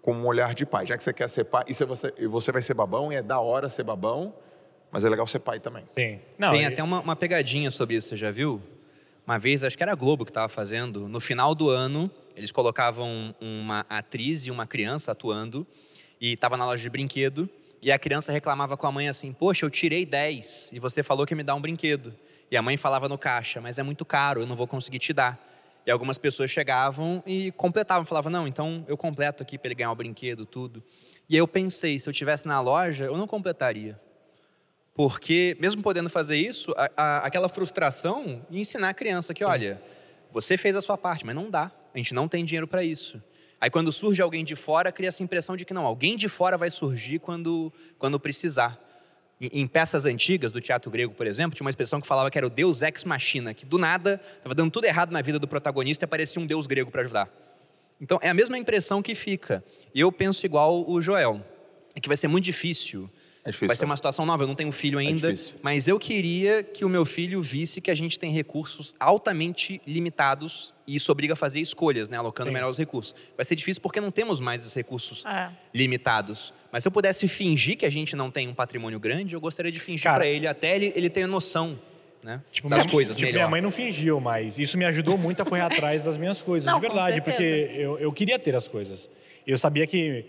com 0.01 0.13
um 0.13 0.25
olhar 0.25 0.53
de 0.53 0.65
pai. 0.65 0.85
Já 0.85 0.95
que 0.95 1.03
você 1.03 1.11
quer 1.11 1.27
ser 1.29 1.43
pai, 1.45 1.65
e 1.67 1.73
se 1.73 1.83
você, 1.83 2.11
você 2.27 2.51
vai 2.51 2.61
ser 2.61 2.73
babão, 2.75 3.11
e 3.11 3.15
é 3.15 3.21
da 3.23 3.39
hora 3.41 3.67
ser 3.69 3.83
babão, 3.83 4.33
mas 4.91 5.03
é 5.03 5.09
legal 5.09 5.27
ser 5.27 5.39
pai 5.39 5.59
também. 5.59 5.83
Sim. 5.97 6.19
Não, 6.37 6.51
Tem 6.51 6.61
e- 6.61 6.65
até 6.65 6.81
uma, 6.81 7.01
uma 7.01 7.15
pegadinha 7.15 7.69
sobre 7.71 7.95
isso, 7.97 8.09
você 8.09 8.17
já 8.17 8.31
viu? 8.31 8.61
Uma 9.27 9.37
vez, 9.37 9.63
acho 9.63 9.75
que 9.75 9.83
era 9.83 9.91
a 9.91 9.95
Globo 9.95 10.23
que 10.25 10.31
estava 10.31 10.47
fazendo, 10.47 11.07
no 11.09 11.19
final 11.19 11.53
do 11.53 11.69
ano, 11.69 12.09
eles 12.39 12.51
colocavam 12.51 13.35
uma 13.39 13.85
atriz 13.89 14.45
e 14.45 14.51
uma 14.51 14.65
criança 14.65 15.11
atuando, 15.11 15.67
e 16.19 16.33
estava 16.33 16.55
na 16.57 16.65
loja 16.65 16.81
de 16.81 16.89
brinquedo, 16.89 17.49
e 17.81 17.91
a 17.91 17.99
criança 17.99 18.31
reclamava 18.31 18.75
com 18.77 18.87
a 18.87 18.91
mãe 18.91 19.07
assim: 19.09 19.31
Poxa, 19.33 19.65
eu 19.65 19.69
tirei 19.69 20.05
10 20.05 20.71
e 20.73 20.79
você 20.79 21.03
falou 21.03 21.25
que 21.25 21.35
me 21.35 21.43
dá 21.43 21.53
um 21.53 21.61
brinquedo. 21.61 22.15
E 22.49 22.57
a 22.57 22.61
mãe 22.61 22.77
falava 22.77 23.07
no 23.07 23.17
caixa: 23.17 23.61
Mas 23.61 23.77
é 23.77 23.83
muito 23.83 24.03
caro, 24.05 24.41
eu 24.41 24.47
não 24.47 24.55
vou 24.55 24.65
conseguir 24.67 24.99
te 24.99 25.13
dar. 25.13 25.37
E 25.85 25.91
algumas 25.91 26.17
pessoas 26.17 26.49
chegavam 26.51 27.21
e 27.25 27.51
completavam, 27.53 28.05
falavam: 28.05 28.31
Não, 28.31 28.47
então 28.47 28.83
eu 28.87 28.97
completo 28.97 29.43
aqui 29.43 29.57
para 29.57 29.67
ele 29.67 29.75
ganhar 29.75 29.91
o 29.91 29.95
brinquedo, 29.95 30.45
tudo. 30.45 30.81
E 31.29 31.35
aí 31.35 31.39
eu 31.39 31.47
pensei: 31.47 31.99
se 31.99 32.07
eu 32.07 32.11
estivesse 32.11 32.47
na 32.47 32.59
loja, 32.61 33.05
eu 33.05 33.17
não 33.17 33.27
completaria. 33.27 33.99
Porque, 34.93 35.55
mesmo 35.59 35.81
podendo 35.81 36.09
fazer 36.09 36.35
isso, 36.37 36.73
a- 36.75 36.91
a- 36.97 37.17
aquela 37.25 37.47
frustração 37.47 38.45
e 38.49 38.59
ensinar 38.59 38.89
a 38.89 38.93
criança 38.93 39.33
que, 39.33 39.43
olha, 39.43 39.81
você 40.31 40.57
fez 40.57 40.75
a 40.75 40.81
sua 40.81 40.97
parte, 40.97 41.25
mas 41.25 41.33
não 41.35 41.49
dá. 41.49 41.71
Gente 41.99 42.13
não 42.13 42.29
tem 42.29 42.45
dinheiro 42.45 42.65
para 42.65 42.81
isso. 42.81 43.21
Aí, 43.59 43.69
quando 43.69 43.91
surge 43.91 44.21
alguém 44.21 44.45
de 44.45 44.55
fora, 44.55 44.89
cria 44.89 45.09
essa 45.09 45.21
impressão 45.21 45.57
de 45.57 45.65
que 45.65 45.73
não, 45.73 45.85
alguém 45.85 46.15
de 46.15 46.29
fora 46.29 46.57
vai 46.57 46.71
surgir 46.71 47.19
quando, 47.19 47.73
quando 47.97 48.17
precisar. 48.17 48.79
Em, 49.41 49.49
em 49.61 49.67
peças 49.67 50.05
antigas 50.05 50.49
do 50.53 50.61
teatro 50.61 50.89
grego, 50.89 51.13
por 51.13 51.27
exemplo, 51.27 51.57
tinha 51.57 51.65
uma 51.65 51.69
expressão 51.69 51.99
que 51.99 52.07
falava 52.07 52.31
que 52.31 52.37
era 52.37 52.47
o 52.47 52.49
deus 52.49 52.81
ex 52.81 53.03
machina, 53.03 53.53
que 53.53 53.65
do 53.65 53.77
nada 53.77 54.21
estava 54.37 54.55
dando 54.55 54.71
tudo 54.71 54.85
errado 54.85 55.11
na 55.11 55.21
vida 55.21 55.37
do 55.37 55.47
protagonista 55.47 56.03
e 56.03 56.05
aparecia 56.05 56.41
um 56.41 56.45
deus 56.45 56.67
grego 56.67 56.89
para 56.89 57.01
ajudar. 57.01 57.29
Então, 57.99 58.17
é 58.21 58.29
a 58.29 58.33
mesma 58.33 58.57
impressão 58.57 59.01
que 59.01 59.13
fica. 59.13 59.61
E 59.93 59.99
eu 59.99 60.09
penso 60.09 60.45
igual 60.45 60.89
o 60.89 61.01
Joel. 61.01 61.45
É 61.93 61.99
que 61.99 62.07
vai 62.07 62.15
ser 62.15 62.29
muito 62.29 62.45
difícil. 62.45 63.09
É 63.49 63.51
difícil, 63.51 63.67
Vai 63.67 63.75
ser 63.75 63.85
é. 63.85 63.87
uma 63.87 63.95
situação 63.95 64.25
nova, 64.25 64.43
eu 64.43 64.47
não 64.47 64.55
tenho 64.55 64.71
filho 64.71 64.99
ainda. 64.99 65.31
difícil. 65.33 65.55
mas 65.61 65.87
eu 65.87 65.97
queria 65.99 66.61
que 66.63 66.85
o 66.85 66.89
meu 66.89 67.03
filho 67.03 67.41
visse 67.41 67.81
que 67.81 67.89
a 67.89 67.95
gente 67.95 68.17
tem 68.19 68.31
recursos 68.31 68.93
altamente 68.99 69.81
limitados 69.85 70.73
e 70.85 70.95
isso 70.95 71.11
obriga 71.11 71.33
a 71.33 71.35
fazer 71.35 71.59
escolhas, 71.59 72.09
né? 72.09 72.17
Alocando 72.17 72.49
Sim. 72.49 72.53
melhor 72.53 72.69
os 72.69 72.77
recursos. 72.77 73.13
Vai 73.35 73.45
ser 73.45 73.55
difícil 73.55 73.81
porque 73.81 73.99
não 73.99 74.11
temos 74.11 74.39
mais 74.39 74.61
esses 74.61 74.73
recursos 74.73 75.25
É. 75.25 75.49
limitados. 75.73 76.53
Mas 76.71 76.83
se 76.83 76.87
eu 76.87 76.91
pudesse 76.91 77.27
fingir 77.27 77.77
que 77.77 77.85
a 77.85 77.89
gente 77.89 78.15
não 78.15 78.29
tem 78.29 78.47
um 78.47 78.53
patrimônio 78.53 78.99
grande, 78.99 79.33
eu 79.35 79.41
gostaria 79.41 79.71
de 79.71 79.79
fingir 79.79 80.11
para 80.11 80.25
ele, 80.27 80.45
até 80.47 80.75
ele, 80.75 80.93
ele 80.95 81.09
ter 81.09 81.27
noção 81.27 81.79
né? 82.21 82.41
Tipo, 82.51 82.67
das 82.67 82.79
minha, 82.79 82.89
coisas 82.91 83.15
tipo, 83.15 83.25
melhor. 83.25 83.39
minha 83.39 83.49
mãe 83.49 83.61
não 83.61 83.71
fingiu, 83.71 84.19
mas 84.19 84.59
isso 84.59 84.77
me 84.77 84.83
ajudou 84.83 85.17
muito 85.17 85.41
a 85.41 85.45
correr 85.45 85.61
atrás 85.61 86.03
das 86.03 86.17
minhas 86.17 86.41
coisas, 86.41 86.67
Não, 86.67 86.77
de 86.77 86.81
verdade, 86.81 87.21
porque 87.21 87.71
eu, 87.73 87.97
eu 87.97 88.11
queria 88.11 88.37
ter 88.37 88.53
as 88.55 88.67
coisas. 88.67 89.09
Eu 89.47 89.57
sabia 89.57 89.87
que 89.87 90.25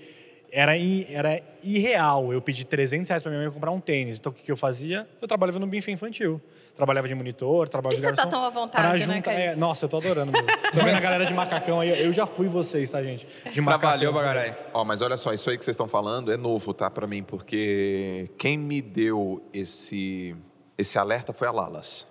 era, 0.53 0.77
i- 0.77 1.07
era 1.11 1.41
irreal 1.63 2.33
eu 2.33 2.41
pedir 2.41 2.65
300 2.65 3.09
reais 3.09 3.23
pra 3.23 3.31
minha 3.31 3.43
mãe 3.45 3.53
comprar 3.53 3.71
um 3.71 3.81
tênis. 3.81 4.19
Então, 4.19 4.31
o 4.33 4.35
que, 4.35 4.43
que 4.43 4.53
eu 4.53 4.57
fazia? 4.57 5.07
Eu 5.21 5.29
trabalhava 5.29 5.59
no 5.59 5.67
bife 5.67 5.91
infantil. 5.91 6.41
Trabalhava 6.77 7.07
de 7.09 7.15
monitor, 7.15 7.69
trabalhava 7.69 7.95
Por 7.95 8.01
de 8.01 8.09
que 8.09 8.09
você 8.09 8.17
tá 8.17 8.25
garçom. 8.25 8.31
tão 8.31 8.47
à 8.47 8.51
vontade, 8.51 9.07
né, 9.07 9.21
Kaique? 9.21 9.43
é, 9.43 9.57
Nossa, 9.57 9.85
eu 9.85 9.89
tô 9.89 9.99
adorando. 9.99 10.33
mesmo. 10.33 10.47
tô 10.73 10.79
vendo 10.83 10.97
a 10.97 11.01
galera 11.01 11.27
de 11.27 11.35
macacão 11.35 11.81
aí. 11.81 12.03
Eu 12.03 12.13
já 12.13 12.25
fui 12.25 12.49
vocês, 12.49 12.89
tá, 12.89 13.03
gente? 13.03 13.27
De 13.53 13.61
macacão. 13.61 13.91
Trabalhou, 13.91 14.13
bagarai. 14.15 14.57
Ó, 14.73 14.83
mas 14.85 15.03
olha 15.03 15.17
só, 15.19 15.33
isso 15.35 15.51
aí 15.51 15.59
que 15.59 15.65
vocês 15.65 15.75
estão 15.75 15.89
falando 15.89 16.33
é 16.33 16.39
novo, 16.39 16.73
tá, 16.73 16.89
para 16.89 17.07
mim, 17.07 17.23
porque 17.23 18.31
quem 18.39 18.57
me 18.57 18.81
deu 18.81 19.43
esse 19.53 20.35
esse 20.79 20.97
alerta 20.99 21.35
foi 21.35 21.47
a 21.49 21.51
Lalas. 21.53 22.07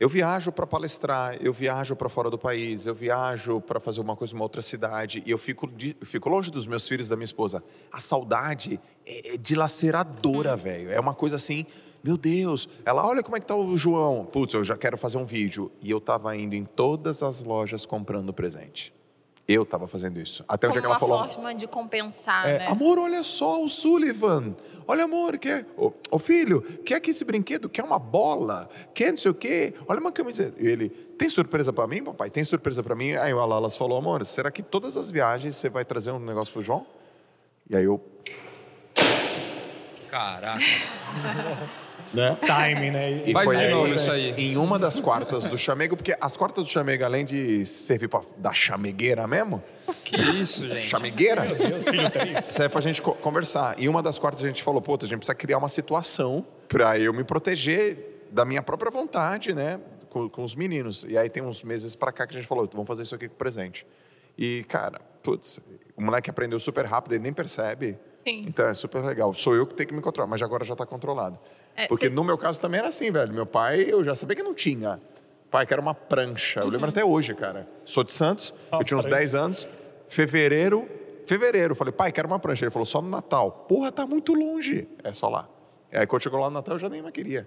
Eu 0.00 0.08
viajo 0.08 0.52
para 0.52 0.64
palestrar, 0.64 1.36
eu 1.40 1.52
viajo 1.52 1.96
para 1.96 2.08
fora 2.08 2.30
do 2.30 2.38
país, 2.38 2.86
eu 2.86 2.94
viajo 2.94 3.60
para 3.60 3.80
fazer 3.80 4.00
uma 4.00 4.14
coisa 4.14 4.32
em 4.32 4.36
uma 4.36 4.44
outra 4.44 4.62
cidade 4.62 5.22
e 5.26 5.30
eu 5.30 5.36
fico, 5.38 5.66
de- 5.66 5.96
eu 6.00 6.06
fico 6.06 6.28
longe 6.28 6.52
dos 6.52 6.68
meus 6.68 6.86
filhos 6.86 7.08
e 7.08 7.10
da 7.10 7.16
minha 7.16 7.24
esposa. 7.24 7.64
A 7.90 7.98
saudade 8.00 8.80
é, 9.04 9.34
é 9.34 9.36
dilaceradora, 9.36 10.56
velho. 10.56 10.90
É 10.92 11.00
uma 11.00 11.14
coisa 11.14 11.34
assim, 11.34 11.66
meu 12.04 12.16
Deus. 12.16 12.68
Ela, 12.84 13.04
olha 13.04 13.24
como 13.24 13.36
é 13.36 13.40
que 13.40 13.46
tá 13.46 13.56
o 13.56 13.76
João. 13.76 14.24
Putz, 14.24 14.54
eu 14.54 14.62
já 14.64 14.76
quero 14.76 14.96
fazer 14.96 15.18
um 15.18 15.24
vídeo. 15.24 15.72
E 15.82 15.90
eu 15.90 16.00
tava 16.00 16.36
indo 16.36 16.54
em 16.54 16.64
todas 16.64 17.20
as 17.22 17.42
lojas 17.42 17.84
comprando 17.84 18.32
presente. 18.32 18.94
Eu 19.48 19.64
tava 19.64 19.88
fazendo 19.88 20.20
isso. 20.20 20.44
Até 20.46 20.68
o 20.68 20.70
dia 20.70 20.82
Como 20.82 20.94
que 20.94 21.02
ela 21.02 21.10
uma 21.10 21.16
falou. 21.18 21.32
forma 21.32 21.54
de 21.54 21.66
compensar, 21.66 22.46
É, 22.46 22.58
né? 22.58 22.66
Amor, 22.66 22.98
olha 22.98 23.22
só 23.22 23.64
o 23.64 23.68
Sullivan. 23.68 24.54
Olha, 24.86 25.04
amor, 25.04 25.38
quer. 25.38 25.66
Ô, 25.74 25.90
ô, 26.10 26.18
filho, 26.18 26.60
quer 26.84 27.00
que 27.00 27.10
esse 27.10 27.24
brinquedo? 27.24 27.66
Quer 27.68 27.82
uma 27.82 27.98
bola? 27.98 28.68
Quer 28.92 29.10
não 29.10 29.16
sei 29.16 29.30
o 29.30 29.34
quê? 29.34 29.72
Olha 29.86 30.00
uma 30.00 30.12
camiseta. 30.12 30.62
E 30.62 30.66
ele, 30.66 30.90
tem 30.90 31.30
surpresa 31.30 31.72
pra 31.72 31.86
mim, 31.86 32.04
papai? 32.04 32.28
Tem 32.28 32.44
surpresa 32.44 32.82
pra 32.82 32.94
mim? 32.94 33.12
Aí 33.12 33.32
o 33.32 33.40
Alalas 33.40 33.74
falou, 33.74 33.96
amor, 33.96 34.24
será 34.26 34.50
que 34.50 34.62
todas 34.62 34.98
as 34.98 35.10
viagens 35.10 35.56
você 35.56 35.70
vai 35.70 35.84
trazer 35.84 36.10
um 36.12 36.18
negócio 36.18 36.52
pro 36.52 36.62
João? 36.62 36.86
E 37.70 37.74
aí 37.76 37.84
eu. 37.84 38.02
Caraca. 40.10 40.58
Né? 42.12 42.36
Timing, 42.46 42.90
né? 42.90 43.22
E 43.26 43.32
Faz 43.32 43.44
foi 43.44 43.56
de 43.56 43.64
aí, 43.64 43.70
novo 43.70 43.92
isso 43.92 44.10
aí. 44.10 44.30
Em 44.38 44.56
uma 44.56 44.78
das 44.78 44.98
quartas 44.98 45.44
do 45.44 45.58
chamego, 45.58 45.94
porque 45.96 46.16
as 46.20 46.36
quartas 46.36 46.64
do 46.64 46.70
chamego, 46.70 47.04
além 47.04 47.24
de 47.24 47.66
servir 47.66 48.08
pra 48.08 48.22
dar 48.38 48.54
chamegueira 48.54 49.26
mesmo, 49.26 49.62
Que 50.04 50.16
isso, 50.16 50.66
gente. 50.66 50.88
chamegueira, 50.88 51.42
Deus, 51.54 51.84
filho, 51.88 52.10
três. 52.10 52.44
serve 52.46 52.70
pra 52.70 52.80
gente 52.80 53.02
co- 53.02 53.12
conversar. 53.14 53.74
E 53.78 53.88
uma 53.88 54.02
das 54.02 54.18
quartas 54.18 54.42
a 54.44 54.46
gente 54.48 54.62
falou, 54.62 54.80
pô, 54.80 54.94
a 55.00 55.04
gente 55.06 55.18
precisa 55.18 55.34
criar 55.34 55.58
uma 55.58 55.68
situação 55.68 56.46
pra 56.66 56.98
eu 56.98 57.12
me 57.12 57.24
proteger 57.24 58.26
da 58.30 58.44
minha 58.44 58.62
própria 58.62 58.90
vontade, 58.90 59.54
né, 59.54 59.78
com, 60.08 60.28
com 60.30 60.42
os 60.44 60.54
meninos. 60.54 61.04
E 61.08 61.16
aí 61.18 61.28
tem 61.28 61.42
uns 61.42 61.62
meses 61.62 61.94
pra 61.94 62.10
cá 62.12 62.26
que 62.26 62.34
a 62.34 62.38
gente 62.38 62.48
falou, 62.48 62.68
vamos 62.72 62.86
fazer 62.86 63.02
isso 63.02 63.14
aqui 63.14 63.28
com 63.28 63.34
o 63.34 63.38
presente. 63.38 63.86
E, 64.36 64.64
cara, 64.64 65.00
putz, 65.22 65.60
o 65.96 66.02
moleque 66.02 66.30
aprendeu 66.30 66.58
super 66.60 66.86
rápido, 66.86 67.12
ele 67.12 67.22
nem 67.24 67.32
percebe. 67.32 67.98
Sim. 68.26 68.44
Então 68.46 68.66
é 68.66 68.74
super 68.74 69.02
legal. 69.04 69.32
Sou 69.34 69.54
eu 69.54 69.66
que 69.66 69.74
tenho 69.74 69.88
que 69.88 69.94
me 69.94 70.00
controlar, 70.02 70.28
mas 70.28 70.42
agora 70.42 70.64
já 70.64 70.76
tá 70.76 70.84
controlado. 70.86 71.38
É, 71.78 71.86
Porque 71.86 72.06
cê- 72.08 72.12
no 72.14 72.24
meu 72.24 72.36
caso 72.36 72.60
também 72.60 72.80
era 72.80 72.88
assim, 72.88 73.10
velho. 73.10 73.32
Meu 73.32 73.46
pai, 73.46 73.82
eu 73.88 74.02
já 74.02 74.14
sabia 74.16 74.34
que 74.34 74.42
não 74.42 74.52
tinha. 74.52 75.00
Pai, 75.50 75.64
que 75.64 75.72
era 75.72 75.80
uma 75.80 75.94
prancha. 75.94 76.60
Eu 76.60 76.68
lembro 76.68 76.88
até 76.88 77.04
hoje, 77.04 77.34
cara. 77.34 77.68
Sou 77.84 78.02
de 78.02 78.12
Santos, 78.12 78.52
eu 78.72 78.82
tinha 78.84 78.98
uns 78.98 79.04
prancha. 79.06 79.18
10 79.20 79.34
anos. 79.34 79.68
Fevereiro, 80.08 80.88
fevereiro. 81.26 81.74
Falei, 81.74 81.92
pai, 81.92 82.10
quero 82.10 82.26
uma 82.26 82.38
prancha. 82.38 82.64
Ele 82.64 82.70
falou, 82.70 82.84
só 82.84 83.00
no 83.00 83.08
Natal. 83.08 83.50
Porra, 83.68 83.92
tá 83.92 84.06
muito 84.06 84.34
longe. 84.34 84.88
É 85.04 85.12
só 85.14 85.28
lá. 85.28 85.48
E 85.92 85.96
aí 85.98 86.06
quando 86.06 86.22
chegou 86.22 86.40
lá 86.40 86.48
no 86.48 86.54
Natal, 86.54 86.74
eu 86.74 86.78
já 86.80 86.88
nem 86.88 87.00
mais 87.00 87.14
queria. 87.14 87.46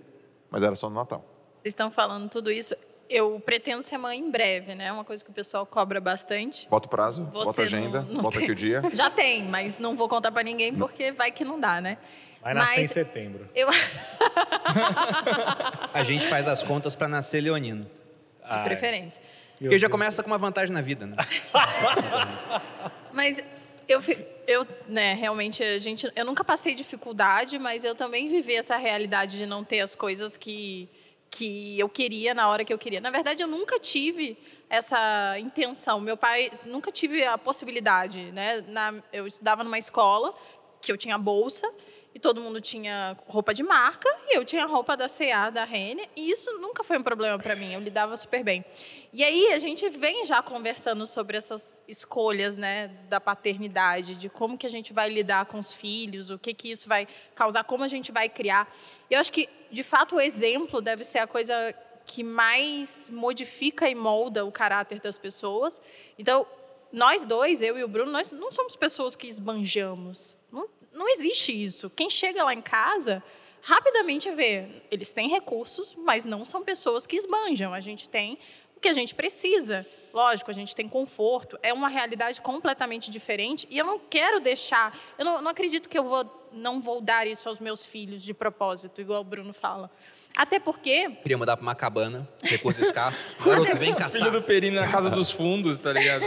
Mas 0.50 0.64
era 0.64 0.76
só 0.76 0.90
no 0.90 0.96
Natal. 0.96 1.26
Vocês 1.62 1.72
estão 1.74 1.92
falando 1.92 2.30
tudo 2.30 2.50
isso. 2.52 2.74
Eu 3.14 3.42
pretendo 3.46 3.84
ser 3.84 3.98
mãe 3.98 4.18
em 4.18 4.32
breve, 4.32 4.74
né? 4.74 4.90
Uma 4.90 5.04
coisa 5.04 5.22
que 5.22 5.30
o 5.30 5.34
pessoal 5.34 5.66
cobra 5.66 6.00
bastante. 6.00 6.66
Bota 6.70 6.88
o 6.88 6.90
prazo, 6.90 7.26
Você 7.26 7.44
bota 7.46 7.62
a 7.62 7.66
agenda, 7.66 8.02
não- 8.04 8.14
não 8.14 8.22
bota 8.22 8.38
tem- 8.38 8.44
aqui 8.46 8.52
o 8.54 8.56
dia. 8.56 8.82
Já 8.96 9.10
tem, 9.10 9.44
mas 9.44 9.78
não 9.78 9.98
vou 9.98 10.08
contar 10.08 10.32
pra 10.32 10.42
ninguém 10.44 10.74
porque 10.74 11.12
vai 11.12 11.30
que 11.30 11.44
não 11.44 11.60
dá, 11.60 11.82
né? 11.82 11.98
Vai 12.42 12.54
nascer 12.54 12.78
em 12.78 12.82
mas 12.84 12.92
setembro. 12.92 13.50
eu 13.54 13.68
A 15.94 16.04
gente 16.04 16.26
faz 16.26 16.48
as 16.48 16.64
contas 16.64 16.96
para 16.96 17.10
nascer 17.10 17.42
leonino. 17.42 17.84
de 17.84 18.64
preferência. 18.64 19.22
Porque 19.60 19.78
já 19.78 19.90
começa 19.90 20.24
com 20.24 20.28
uma 20.32 20.38
vantagem 20.38 20.74
na 20.74 20.82
vida, 20.82 21.06
né? 21.06 21.18
Mas 23.14 23.44
eu, 23.88 24.02
eu, 24.48 24.66
né, 24.88 25.14
realmente, 25.16 25.62
a 25.62 25.78
gente, 25.78 26.10
eu 26.16 26.26
nunca 26.26 26.44
passei 26.44 26.74
dificuldade, 26.74 27.60
mas 27.60 27.84
eu 27.84 27.94
também 27.94 28.30
vivi 28.30 28.56
essa 28.56 28.78
realidade 28.78 29.38
de 29.38 29.46
não 29.46 29.64
ter 29.66 29.82
as 29.82 29.94
coisas 29.94 30.38
que, 30.38 30.90
que 31.32 31.80
eu 31.80 31.88
queria 31.88 32.34
na 32.34 32.48
hora 32.50 32.66
que 32.66 32.74
eu 32.74 32.78
queria. 32.78 33.00
Na 33.00 33.10
verdade, 33.10 33.42
eu 33.42 33.48
nunca 33.48 33.80
tive 33.80 34.38
essa 34.70 35.40
intenção. 35.40 36.00
Meu 36.02 36.18
pai, 36.18 36.52
nunca 36.66 36.92
tive 36.92 37.24
a 37.24 37.38
possibilidade, 37.38 38.32
né? 38.34 38.62
Na, 38.68 39.02
eu 39.14 39.26
estudava 39.26 39.64
numa 39.64 39.80
escola 39.80 40.36
que 40.82 40.92
eu 40.92 40.98
tinha 40.98 41.18
bolsa 41.18 41.72
e 42.14 42.20
todo 42.20 42.42
mundo 42.42 42.60
tinha 42.60 43.18
roupa 43.28 43.54
de 43.54 43.64
marca 43.64 44.10
e 44.28 44.38
eu 44.38 44.44
tinha 44.44 44.66
roupa 44.66 44.98
da 44.98 45.08
C&A, 45.08 45.50
da 45.50 45.64
Renner, 45.64 46.10
e 46.16 46.30
isso 46.30 46.52
nunca 46.60 46.84
foi 46.84 46.98
um 46.98 47.04
problema 47.04 47.40
para 47.40 47.56
mim, 47.56 47.74
eu 47.74 47.80
lidava 47.80 48.16
super 48.18 48.44
bem. 48.44 48.66
E 49.14 49.24
aí 49.24 49.54
a 49.54 49.60
gente 49.60 49.90
vem 49.90 50.26
já 50.26 50.42
conversando 50.42 51.06
sobre 51.08 51.38
essas 51.38 51.84
escolhas, 51.88 52.58
né, 52.58 52.90
da 53.10 53.20
paternidade, 53.20 54.16
de 54.16 54.30
como 54.30 54.58
que 54.58 54.66
a 54.66 54.70
gente 54.70 54.94
vai 54.94 55.10
lidar 55.10 55.46
com 55.46 55.58
os 55.58 55.72
filhos, 55.72 56.30
o 56.30 56.38
que 56.38 56.54
que 56.54 56.72
isso 56.72 56.88
vai 56.88 57.08
causar, 57.34 57.64
como 57.64 57.84
a 57.84 57.88
gente 57.88 58.12
vai 58.12 58.30
criar. 58.30 58.74
Eu 59.10 59.20
acho 59.20 59.32
que, 59.32 59.50
de 59.72 59.84
fato, 59.84 60.16
o 60.16 60.22
exemplo 60.22 60.82
deve 60.82 61.04
ser 61.04 61.20
a 61.20 61.28
coisa 61.28 61.54
que 62.06 62.24
mais 62.24 63.10
modifica 63.10 63.90
e 63.90 63.96
molda 63.96 64.44
o 64.46 64.52
caráter 64.52 65.00
das 65.00 65.18
pessoas. 65.18 65.82
Então, 66.18 66.46
nós 66.92 67.26
dois, 67.26 67.62
eu 67.62 67.78
e 67.78 67.84
o 67.84 67.88
Bruno, 67.88 68.12
nós 68.12 68.32
não 68.32 68.52
somos 68.52 68.76
pessoas 68.76 69.16
que 69.16 69.28
esbanjamos. 69.28 70.36
Não, 70.94 71.08
existe 71.10 71.52
isso. 71.52 71.90
Quem 71.90 72.10
chega 72.10 72.44
lá 72.44 72.54
em 72.54 72.62
casa, 72.62 73.24
rapidamente 73.62 74.30
vê, 74.32 74.66
eles 74.90 75.12
têm 75.12 75.30
recursos, 75.30 75.96
mas 75.96 76.26
não 76.26 76.44
são 76.46 76.64
pessoas 76.64 77.06
que 77.06 77.16
esbanjam. 77.16 77.74
A 77.74 77.80
gente 77.80 78.10
tem 78.10 78.38
o 78.76 78.80
que 78.80 78.88
a 78.88 78.94
gente 78.94 79.14
precisa. 79.16 79.86
Lógico, 80.14 80.52
a 80.52 80.54
gente 80.54 80.76
tem 80.76 80.90
conforto. 80.90 81.58
É 81.64 81.72
uma 81.72 81.88
realidade 81.88 82.42
completamente 82.42 83.10
diferente. 83.10 83.66
E 83.70 83.78
eu 83.78 83.86
não 83.86 83.98
quero 84.00 84.40
deixar. 84.40 84.98
Eu 85.18 85.24
não, 85.24 85.42
não 85.42 85.52
acredito 85.52 85.88
que 85.88 85.98
eu 85.98 86.04
vou, 86.04 86.50
não 86.52 86.82
vou 86.82 87.00
dar 87.00 87.26
isso 87.26 87.48
aos 87.48 87.60
meus 87.60 87.86
filhos 87.86 88.22
de 88.22 88.34
propósito, 88.34 89.00
igual 89.00 89.22
o 89.22 89.24
Bruno 89.24 89.54
fala. 89.54 89.90
Até 90.36 90.60
porque. 90.60 91.10
Queria 91.22 91.38
mudar 91.38 91.56
pra 91.56 91.64
uma 91.64 91.76
cabana, 91.76 92.28
recursos 92.44 92.84
escassos. 92.86 93.24
Garoto, 93.46 93.66
vem 93.78 93.90
Filho 93.94 93.96
caçar. 93.96 94.32
do 94.32 94.42
Perino 94.42 94.80
na 94.82 94.90
casa 94.92 95.10
dos 95.10 95.32
fundos, 95.32 95.80
tá 95.80 95.94
ligado? 95.94 96.26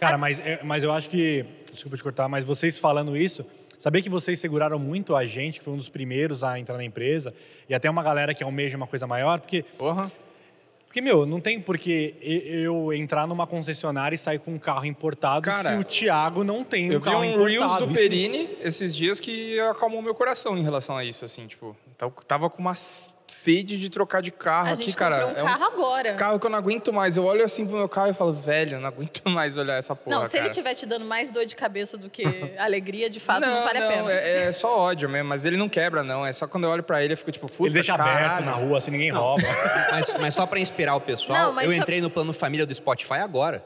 Cara, 0.00 0.16
mas, 0.18 0.38
é- 0.40 0.60
mas 0.64 0.82
eu 0.82 0.90
acho 0.92 1.08
que. 1.08 1.44
Desculpa 1.72 1.96
te 1.96 2.02
cortar, 2.02 2.28
mas 2.28 2.44
vocês 2.44 2.78
falando 2.78 3.16
isso, 3.16 3.46
sabia 3.82 4.00
que 4.00 4.08
vocês 4.08 4.38
seguraram 4.38 4.78
muito 4.78 5.16
a 5.16 5.24
gente, 5.24 5.58
que 5.58 5.64
foi 5.64 5.74
um 5.74 5.76
dos 5.76 5.88
primeiros 5.88 6.44
a 6.44 6.56
entrar 6.56 6.76
na 6.76 6.84
empresa, 6.84 7.34
e 7.68 7.74
até 7.74 7.90
uma 7.90 8.00
galera 8.02 8.32
que 8.32 8.44
almeja 8.44 8.76
uma 8.76 8.86
coisa 8.86 9.08
maior, 9.08 9.40
porque 9.40 9.64
Porra. 9.76 10.10
Porque, 10.86 11.00
meu, 11.00 11.24
não 11.24 11.40
tem 11.40 11.58
por 11.58 11.78
que 11.78 12.14
e- 12.20 12.62
eu 12.64 12.92
entrar 12.92 13.26
numa 13.26 13.46
concessionária 13.46 14.14
e 14.14 14.18
sair 14.18 14.38
com 14.38 14.52
um 14.52 14.58
carro 14.58 14.84
importado 14.84 15.40
Cara, 15.40 15.72
se 15.72 15.80
o 15.80 15.82
Thiago 15.82 16.44
não 16.44 16.62
tem 16.62 16.90
um 16.90 16.92
Eu 16.92 17.00
vi 17.00 17.04
carro 17.06 17.20
um 17.20 17.24
importado. 17.24 17.48
Reels 17.50 17.76
do 17.76 17.88
Perini 17.88 18.46
esses 18.60 18.94
dias 18.94 19.18
que 19.18 19.58
acalmou 19.60 20.02
meu 20.02 20.14
coração 20.14 20.56
em 20.56 20.62
relação 20.62 20.94
a 20.94 21.02
isso, 21.02 21.24
assim, 21.24 21.46
tipo, 21.46 21.74
tava- 22.08 22.14
tava 22.26 22.50
com 22.50 22.58
uma 22.58 22.74
sede 22.74 23.78
de 23.78 23.88
trocar 23.88 24.20
de 24.20 24.30
carro 24.30 24.68
A 24.68 24.72
aqui, 24.72 24.84
gente 24.84 24.96
cara. 24.96 25.24
comprou 25.26 25.44
um 25.44 25.48
é 25.48 25.50
carro 25.52 25.64
agora. 25.64 26.12
carro 26.14 26.38
que 26.40 26.46
eu 26.46 26.50
não 26.50 26.58
aguento 26.58 26.92
mais. 26.92 27.16
Eu 27.16 27.24
olho 27.24 27.44
assim 27.44 27.64
pro 27.66 27.76
meu 27.78 27.88
carro 27.88 28.10
e 28.10 28.12
falo, 28.14 28.32
velho, 28.32 28.74
eu 28.76 28.80
não 28.80 28.88
aguento 28.88 29.22
mais 29.30 29.56
olhar 29.56 29.76
essa 29.78 29.94
porra, 29.96 30.16
não, 30.16 30.22
se 30.24 30.32
ele 30.36 30.40
cara. 30.40 30.50
estiver 30.50 30.74
te 30.74 30.84
dando 30.84 31.04
mais 31.06 31.30
dor 31.30 31.46
de 31.46 31.54
cabeça 31.56 31.96
do 31.96 32.10
que 32.10 32.22
alegria, 32.58 33.08
de 33.08 33.20
fato, 33.20 33.40
não, 33.40 33.62
vale 33.64 33.78
a 33.78 33.88
pena. 33.88 34.12
É, 34.12 34.44
é 34.44 34.52
só 34.52 34.78
ódio 34.78 35.08
mesmo, 35.08 35.28
mas 35.28 35.44
ele 35.44 35.56
não 35.56 35.68
quebra, 35.68 36.02
não. 36.02 36.26
É 36.26 36.32
só 36.32 36.46
quando 36.46 36.64
eu 36.64 36.70
olho 36.70 36.82
pra 36.82 37.02
ele, 37.02 37.14
eu 37.14 37.16
fico 37.16 37.30
tipo, 37.32 37.46
puta, 37.46 37.64
Ele 37.64 37.74
deixa 37.74 37.96
caralho. 37.96 38.26
aberto 38.26 38.44
na 38.44 38.52
rua, 38.52 38.78
assim 38.78 38.90
ninguém 38.90 39.10
rouba. 39.10 39.42
Mas, 39.90 40.14
mas 40.20 40.34
só 40.34 40.46
pra 40.46 40.58
inspirar 40.58 40.94
o 40.96 41.00
pessoal, 41.00 41.52
Não, 41.52 41.60
eu 41.62 41.68
só- 41.70 41.74
entrei 41.76 42.00
no 42.00 42.08
plano 42.10 42.32
família 42.32 42.64
do 42.66 42.74
Spotify 42.74 43.14
agora. 43.14 43.62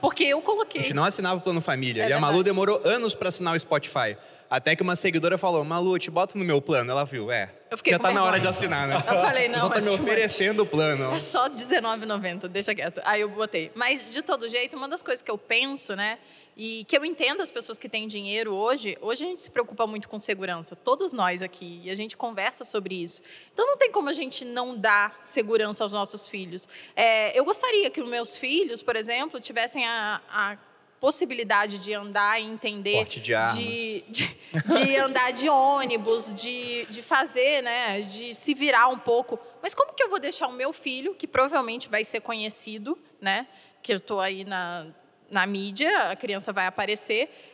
Porque 0.00 0.24
eu 0.24 0.38
A 0.38 0.42
coloquei. 0.42 0.82
gente 0.82 0.94
não 0.94 1.04
assinava 1.04 1.36
o 1.36 1.40
plano 1.40 1.60
família. 1.60 2.04
É 2.04 2.08
e 2.08 2.12
a 2.12 2.18
Malu 2.20 2.34
verdade. 2.38 2.44
demorou 2.50 2.80
anos 2.84 3.14
pra 3.14 3.28
assinar 3.28 3.54
o 3.54 3.60
Spotify. 3.60 4.16
Até 4.50 4.74
que 4.74 4.82
uma 4.82 4.96
seguidora 4.96 5.36
falou, 5.36 5.62
Malu, 5.62 5.98
te 5.98 6.10
boto 6.10 6.38
no 6.38 6.44
meu 6.44 6.60
plano. 6.60 6.90
Ela 6.90 7.04
viu, 7.04 7.30
é. 7.30 7.54
Eu 7.70 7.76
fiquei 7.76 7.92
já 7.92 7.98
tá 7.98 8.10
na 8.12 8.22
hora 8.22 8.32
vergonha. 8.32 8.42
de 8.42 8.48
assinar, 8.48 8.88
né? 8.88 8.96
Eu 8.96 9.20
falei, 9.20 9.48
não, 9.48 9.60
Só 9.60 9.68
tá 9.68 9.74
mas 9.74 9.84
me 9.84 9.90
oferecendo 9.90 10.62
o 10.62 10.66
plano. 10.66 11.12
É 11.12 11.20
só 11.20 11.44
R$19,90, 11.44 12.48
deixa 12.48 12.74
quieto. 12.74 13.00
Aí 13.04 13.20
eu 13.20 13.28
botei. 13.28 13.70
Mas, 13.74 14.04
de 14.10 14.22
todo 14.22 14.48
jeito, 14.48 14.74
uma 14.76 14.88
das 14.88 15.02
coisas 15.02 15.22
que 15.22 15.30
eu 15.30 15.36
penso, 15.36 15.94
né? 15.94 16.18
E 16.60 16.84
que 16.86 16.98
eu 16.98 17.04
entendo 17.04 17.40
as 17.40 17.52
pessoas 17.52 17.78
que 17.78 17.88
têm 17.88 18.08
dinheiro 18.08 18.52
hoje, 18.52 18.98
hoje 19.00 19.22
a 19.24 19.28
gente 19.28 19.42
se 19.44 19.50
preocupa 19.50 19.86
muito 19.86 20.08
com 20.08 20.18
segurança, 20.18 20.74
todos 20.74 21.12
nós 21.12 21.40
aqui, 21.40 21.80
e 21.84 21.90
a 21.90 21.94
gente 21.94 22.16
conversa 22.16 22.64
sobre 22.64 23.00
isso. 23.00 23.22
Então 23.52 23.64
não 23.64 23.76
tem 23.76 23.92
como 23.92 24.08
a 24.08 24.12
gente 24.12 24.44
não 24.44 24.76
dar 24.76 25.20
segurança 25.22 25.84
aos 25.84 25.92
nossos 25.92 26.28
filhos. 26.28 26.66
É, 26.96 27.38
eu 27.38 27.44
gostaria 27.44 27.88
que 27.90 28.00
os 28.00 28.10
meus 28.10 28.36
filhos, 28.36 28.82
por 28.82 28.96
exemplo, 28.96 29.38
tivessem 29.40 29.86
a, 29.86 30.20
a 30.28 30.56
possibilidade 31.00 31.78
de 31.78 31.94
andar 31.94 32.40
e 32.40 32.44
entender. 32.44 32.96
Porte 32.96 33.20
de 33.20 33.34
armas. 33.34 33.56
De, 33.56 34.04
de, 34.08 34.38
de 34.66 34.96
andar 34.96 35.32
de 35.32 35.48
ônibus, 35.48 36.34
de, 36.34 36.86
de 36.86 37.02
fazer, 37.02 37.62
né? 37.62 38.02
De 38.02 38.34
se 38.34 38.54
virar 38.54 38.88
um 38.88 38.98
pouco. 38.98 39.38
Mas 39.62 39.74
como 39.74 39.94
que 39.94 40.02
eu 40.02 40.10
vou 40.10 40.18
deixar 40.18 40.48
o 40.48 40.52
meu 40.52 40.72
filho, 40.72 41.14
que 41.14 41.26
provavelmente 41.26 41.88
vai 41.88 42.04
ser 42.04 42.20
conhecido, 42.20 42.98
né? 43.20 43.46
Que 43.82 43.92
eu 43.92 43.98
estou 43.98 44.20
aí 44.20 44.44
na, 44.44 44.86
na 45.30 45.46
mídia, 45.46 46.10
a 46.10 46.16
criança 46.16 46.52
vai 46.52 46.66
aparecer, 46.66 47.47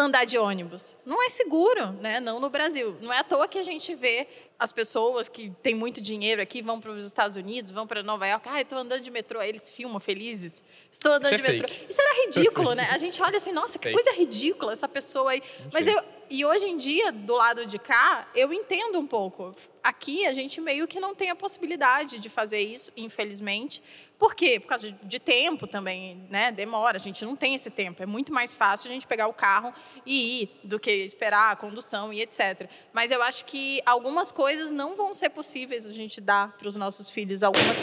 andar 0.00 0.24
de 0.24 0.38
ônibus. 0.38 0.96
Não 1.04 1.22
é 1.22 1.28
seguro, 1.28 1.92
né? 2.00 2.20
Não 2.20 2.40
no 2.40 2.50
Brasil. 2.50 2.96
Não 3.00 3.12
é 3.12 3.18
à 3.18 3.24
toa 3.24 3.46
que 3.46 3.58
a 3.58 3.62
gente 3.62 3.94
vê 3.94 4.26
as 4.58 4.72
pessoas 4.72 5.28
que 5.28 5.50
têm 5.62 5.74
muito 5.74 6.00
dinheiro 6.00 6.42
aqui, 6.42 6.60
vão 6.60 6.80
para 6.80 6.90
os 6.90 7.04
Estados 7.04 7.36
Unidos, 7.36 7.72
vão 7.72 7.86
para 7.86 8.02
Nova 8.02 8.26
York. 8.26 8.48
Ah, 8.48 8.60
estou 8.60 8.78
andando 8.78 9.02
de 9.02 9.10
metrô. 9.10 9.40
Aí 9.40 9.48
eles 9.48 9.70
filmam 9.70 9.98
felizes. 10.00 10.62
Estou 10.92 11.12
andando 11.12 11.34
Isso 11.34 11.34
é 11.34 11.46
de 11.46 11.52
metrô. 11.54 11.68
fake. 11.68 11.86
Isso 11.88 12.02
era 12.02 12.26
ridículo, 12.26 12.74
né? 12.74 12.88
A 12.90 12.98
gente 12.98 13.22
olha 13.22 13.36
assim, 13.36 13.52
nossa, 13.52 13.78
que 13.78 13.88
Fake. 13.88 14.02
coisa 14.02 14.18
ridícula 14.18 14.72
essa 14.72 14.88
pessoa 14.88 15.30
aí. 15.30 15.42
Mas 15.72 15.86
eu, 15.86 16.02
e 16.28 16.44
hoje 16.44 16.66
em 16.66 16.76
dia, 16.76 17.10
do 17.10 17.34
lado 17.34 17.64
de 17.64 17.78
cá, 17.78 18.28
eu 18.34 18.52
entendo 18.52 18.98
um 18.98 19.06
pouco. 19.06 19.54
Aqui 19.82 20.26
a 20.26 20.32
gente 20.34 20.60
meio 20.60 20.86
que 20.86 21.00
não 21.00 21.14
tem 21.14 21.30
a 21.30 21.34
possibilidade 21.36 22.18
de 22.18 22.28
fazer 22.28 22.60
isso, 22.60 22.92
infelizmente. 22.96 23.82
Por 24.20 24.34
quê? 24.34 24.60
Por 24.60 24.66
causa 24.66 24.92
de, 24.92 25.18
tempo 25.18 25.66
também, 25.66 26.26
né? 26.28 26.52
Demora, 26.52 26.98
a 26.98 27.00
gente 27.00 27.24
não 27.24 27.34
tem 27.34 27.54
esse 27.54 27.70
tempo. 27.70 28.02
É 28.02 28.06
muito 28.06 28.34
mais 28.34 28.52
fácil 28.52 28.90
a 28.90 28.92
gente 28.92 29.06
pegar 29.06 29.26
o 29.28 29.32
carro 29.32 29.72
e 30.04 30.42
ir 30.42 30.60
do 30.62 30.78
que 30.78 30.90
esperar 30.90 31.52
a 31.52 31.56
condução 31.56 32.12
e 32.12 32.20
etc. 32.20 32.68
Mas 32.92 33.10
eu 33.10 33.22
acho 33.22 33.46
que 33.46 33.80
algumas 33.86 34.30
coisas 34.30 34.70
não 34.70 34.94
vão 34.94 35.14
ser 35.14 35.30
possíveis 35.30 35.86
a 35.86 35.92
gente 35.94 36.20
dar 36.20 36.54
para 36.58 36.68
os 36.68 36.76
nossos 36.76 37.08
filhos 37.08 37.42
algumas 37.42 37.74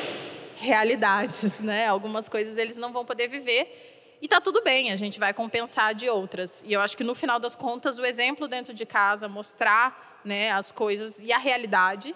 realidades, 0.57 1.57
né? 1.57 1.87
Algumas 1.87 2.29
coisas 2.29 2.55
eles 2.55 2.77
não 2.77 2.93
vão 2.93 3.03
poder 3.03 3.27
viver. 3.27 4.17
E 4.21 4.27
tá 4.27 4.39
tudo 4.39 4.61
bem, 4.61 4.91
a 4.91 4.95
gente 4.95 5.17
vai 5.17 5.33
compensar 5.33 5.95
de 5.95 6.07
outras. 6.07 6.63
E 6.67 6.71
eu 6.71 6.81
acho 6.81 6.95
que 6.95 7.03
no 7.03 7.15
final 7.15 7.39
das 7.39 7.55
contas, 7.55 7.97
o 7.97 8.05
exemplo 8.05 8.47
dentro 8.47 8.75
de 8.75 8.85
casa, 8.85 9.27
mostrar 9.27 10.21
né, 10.23 10.51
as 10.51 10.71
coisas 10.71 11.17
e 11.17 11.33
a 11.33 11.39
realidade 11.39 12.15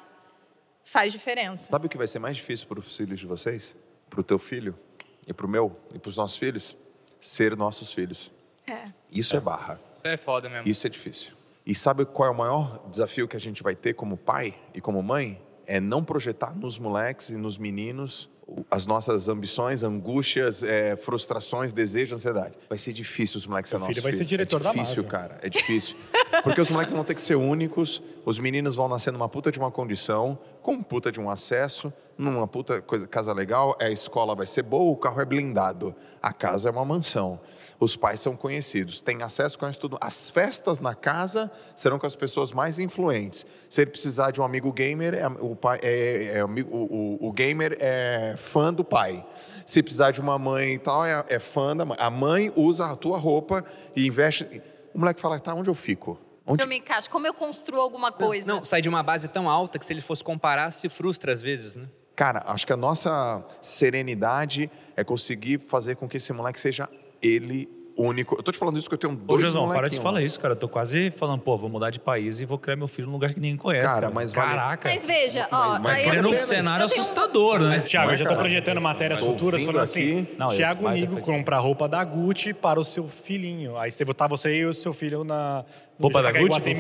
faz 0.84 1.12
diferença. 1.12 1.68
Sabe 1.72 1.88
o 1.88 1.90
que 1.90 1.98
vai 1.98 2.08
ser 2.08 2.20
mais 2.20 2.38
difícil 2.38 2.68
para 2.68 2.78
os 2.78 2.96
filhos 2.96 3.20
de 3.20 3.26
vocês? 3.26 3.76
Para 4.12 4.20
o 4.20 4.24
teu 4.24 4.38
filho 4.38 4.78
e 5.26 5.34
para 5.34 5.46
o 5.46 5.50
meu 5.50 5.76
e 5.96 5.98
para 5.98 6.10
os 6.10 6.18
nossos 6.18 6.38
filhos? 6.38 6.78
Ser 7.20 7.56
nossos 7.56 7.94
filhos. 7.94 8.30
É. 8.68 8.92
Isso 9.10 9.36
é 9.36 9.40
barra. 9.40 9.80
É 10.04 10.18
foda 10.18 10.50
mesmo. 10.50 10.68
Isso 10.68 10.86
é 10.86 10.90
difícil. 10.90 11.34
E 11.66 11.74
sabe 11.74 12.06
qual 12.06 12.28
é 12.28 12.32
o 12.32 12.38
maior 12.38 12.86
desafio 12.90 13.26
que 13.28 13.38
a 13.38 13.40
gente 13.40 13.64
vai 13.64 13.74
ter 13.74 13.94
como 13.94 14.18
pai 14.18 14.54
e 14.74 14.82
como 14.82 15.02
mãe? 15.02 15.42
É 15.66 15.80
não 15.80 16.04
projetar 16.04 16.54
nos 16.54 16.78
moleques 16.78 17.30
e 17.30 17.38
nos 17.38 17.58
meninos 17.58 18.30
as 18.70 18.86
nossas 18.86 19.30
ambições, 19.30 19.82
angústias, 19.84 20.62
é, 20.64 20.96
frustrações, 20.98 21.72
desejos, 21.72 22.18
ansiedade. 22.18 22.56
Vai 22.68 22.78
ser 22.78 22.92
difícil 22.94 23.38
os 23.38 23.48
moleques 23.48 23.70
Teu 23.72 23.80
serem 23.80 23.94
filho 23.94 24.02
nossos 24.02 24.04
vai 24.04 24.12
ser 24.12 24.18
filhos. 24.18 24.30
diretor 24.30 24.60
é 24.60 24.64
da 24.64 24.72
difícil, 24.72 25.04
Marvel. 25.04 25.20
cara. 25.20 25.40
É 25.42 25.50
difícil. 25.50 25.96
Porque 26.44 26.60
os 26.62 26.70
moleques 26.72 26.94
vão 26.94 27.04
ter 27.04 27.14
que 27.16 27.22
ser 27.22 27.36
únicos, 27.36 28.02
os 28.26 28.40
meninos 28.40 28.76
vão 28.76 28.88
nascer 28.88 29.12
numa 29.12 29.30
puta 29.30 29.52
de 29.52 29.60
uma 29.60 29.72
condição, 29.72 30.38
com 30.62 30.74
um 30.74 30.84
puta 30.84 31.12
de 31.12 31.20
um 31.20 31.30
acesso, 31.30 31.92
numa 32.18 32.48
puta 32.48 32.82
coisa, 32.82 33.08
casa 33.08 33.34
legal, 33.34 33.76
a 33.80 33.90
escola 33.90 34.36
vai 34.36 34.46
ser 34.46 34.62
boa, 34.62 34.92
o 34.92 34.96
carro 34.98 35.20
é 35.22 35.26
blindado, 35.26 35.96
a 36.22 36.32
casa 36.32 36.70
é 36.70 36.72
uma 36.72 36.86
mansão. 36.86 37.40
Os 37.80 37.96
pais 37.98 38.22
são 38.22 38.36
conhecidos, 38.36 39.02
têm 39.02 39.24
acesso 39.24 39.58
com 39.58 39.70
tudo. 39.72 39.98
As 40.00 40.30
festas 40.30 40.80
na 40.80 40.94
casa 40.94 41.50
serão 41.76 41.98
com 41.98 42.06
as 42.06 42.16
pessoas 42.16 42.52
mais 42.52 42.78
influentes. 42.78 43.44
Se 43.68 43.82
ele 43.82 43.90
precisar 43.90 44.30
de 44.30 44.40
um 44.40 44.44
amigo 44.44 44.72
gamer, 44.72 45.16
é, 45.16 45.26
o, 45.28 45.56
pai, 45.56 45.80
é, 45.82 46.26
é 46.36 46.40
amigo- 46.42 46.70
o, 46.76 47.18
o- 47.24 47.28
o 47.30 47.32
gamer 47.32 47.76
é 47.80 48.31
fã 48.36 48.74
do 48.74 48.84
pai. 48.84 49.26
Se 49.66 49.82
precisar 49.82 50.12
de 50.12 50.20
uma 50.20 50.38
mãe 50.38 50.74
e 50.74 50.80
tal, 50.80 51.06
é, 51.06 51.24
é 51.30 51.40
fã 51.40 51.76
da 51.76 51.86
mãe. 51.86 51.98
A 52.00 52.10
mãe 52.10 52.52
usa 52.56 52.92
a 52.92 52.96
tua 52.96 53.18
roupa 53.18 53.64
e 53.96 54.06
investe. 54.06 54.62
O 54.94 55.00
moleque 55.00 55.22
fala, 55.22 55.40
tá, 55.40 55.54
onde 55.54 55.70
eu 55.70 55.76
fico? 55.76 56.20
Onde 56.46 56.64
Eu 56.64 56.68
me 56.68 56.78
encaixo. 56.78 57.10
Como 57.10 57.26
eu 57.26 57.34
construo 57.34 57.80
alguma 57.80 58.12
coisa? 58.12 58.54
Não, 58.54 58.64
sai 58.64 58.82
de 58.82 58.90
uma 58.90 59.04
base 59.04 59.28
tão 59.28 59.50
alta 59.50 59.80
que 59.80 59.86
se 59.86 59.94
ele 59.94 60.02
fosse 60.02 60.24
comparar, 60.24 60.72
se 60.72 60.90
frustra 60.90 61.32
às 61.32 61.42
vezes, 61.42 61.76
né? 61.76 61.88
Cara, 62.16 62.42
acho 62.46 62.68
que 62.68 62.74
a 62.74 62.78
nossa 62.78 63.44
serenidade 63.62 64.70
é 64.96 65.04
conseguir 65.04 65.60
fazer 65.60 65.96
com 65.96 66.08
que 66.08 66.18
esse 66.18 66.34
moleque 66.34 66.60
seja 66.60 66.90
ele 67.22 67.70
único. 67.98 68.36
Eu 68.38 68.44
tô 68.44 68.52
te 68.52 68.58
falando 68.58 68.78
isso 68.78 68.90
porque 68.90 69.06
eu 69.06 69.10
tenho 69.10 69.22
Ô, 69.24 69.28
dois 69.28 69.42
Josão, 69.42 69.68
para 69.70 69.90
de 69.90 70.00
falar 70.00 70.22
isso, 70.22 70.40
cara. 70.40 70.54
Eu 70.54 70.58
tô 70.58 70.68
quase 70.68 71.12
falando, 71.12 71.42
pô, 71.42 71.58
vou 71.58 71.70
mudar 71.70 71.90
de 71.90 72.00
país 72.00 72.40
e 72.40 72.46
vou 72.46 72.58
criar 72.58 72.76
meu 72.76 72.88
filho 72.88 73.08
num 73.08 73.14
lugar 73.14 73.34
que 73.34 73.40
ninguém 73.40 73.58
conhece. 73.58 73.86
Cara, 73.88 74.02
Cara, 74.02 74.14
mas 74.14 74.34
vale- 74.34 74.50
Caraca. 74.50 74.90
Mas 74.90 75.06
veja, 75.06 75.48
ó. 75.52 75.80
mas 75.80 75.86
aí 75.86 75.86
vale 75.86 76.02
Criando 76.10 76.28
eu 76.28 76.34
um 76.34 76.38
cenário 76.38 76.88
tenho- 76.88 77.00
assustador, 77.02 77.60
né? 77.60 77.70
Mas, 77.70 77.84
é, 77.94 78.04
eu 78.06 78.18
já 78.18 78.24
tô 78.26 78.30
cara? 78.30 78.40
projetando 78.40 78.82
matérias 78.82 79.20
Tô 79.20 79.26
futuras 79.28 79.54
ouvindo 79.62 79.68
falando 79.72 79.84
assim. 79.84 80.28
Não, 80.38 80.50
vai, 80.76 81.00
Nigo 81.00 81.22
compra 81.22 81.60
roupa 81.60 81.88
da 81.88 82.04
Gucci 82.04 82.54
para 82.54 82.80
o 82.80 82.86
seu 82.86 83.08
filhinho. 83.08 83.78
Aí 83.78 83.92
você 83.92 84.06
tá 84.06 84.28
você 84.28 84.56
e 84.56 84.66
o 84.66 84.74
seu 84.74 84.94
filho 84.94 85.24
na. 85.24 85.64
Roupa 86.00 86.22
da 86.24 86.32
Gucci 86.32 86.60
pro 86.62 86.76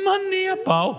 filho? 0.00 0.04
Mania 0.04 0.56
pau. 0.58 0.96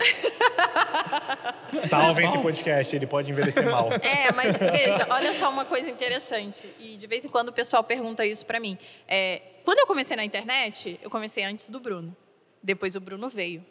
Salvem 1.88 2.28
esse 2.28 2.38
podcast, 2.40 2.96
ele 2.96 3.08
pode 3.08 3.32
envelhecer 3.32 3.66
mal. 3.70 3.90
É, 4.02 4.32
mas 4.32 4.56
veja, 4.58 5.08
olha 5.10 5.34
só 5.34 5.50
uma 5.50 5.66
coisa 5.66 5.90
interessante. 5.90 6.68
E 6.80 6.96
de 6.98 7.08
vez 7.08 7.26
em 7.26 7.30
quando 7.30 7.50
o 7.50 7.54
pessoal 7.54 7.84
pergunta 7.84 8.26
isso 8.26 8.46
pra 8.46 8.60
mim. 8.60 8.78
É, 9.08 9.42
quando 9.64 9.80
eu 9.80 9.88
comecei 9.88 10.16
na 10.16 10.24
internet, 10.24 11.00
eu 11.02 11.10
comecei 11.10 11.44
antes 11.44 11.70
do 11.70 11.80
Bruno. 11.80 12.16
Depois 12.62 12.96
o 12.96 13.00
Bruno 13.00 13.30
veio. 13.30 13.66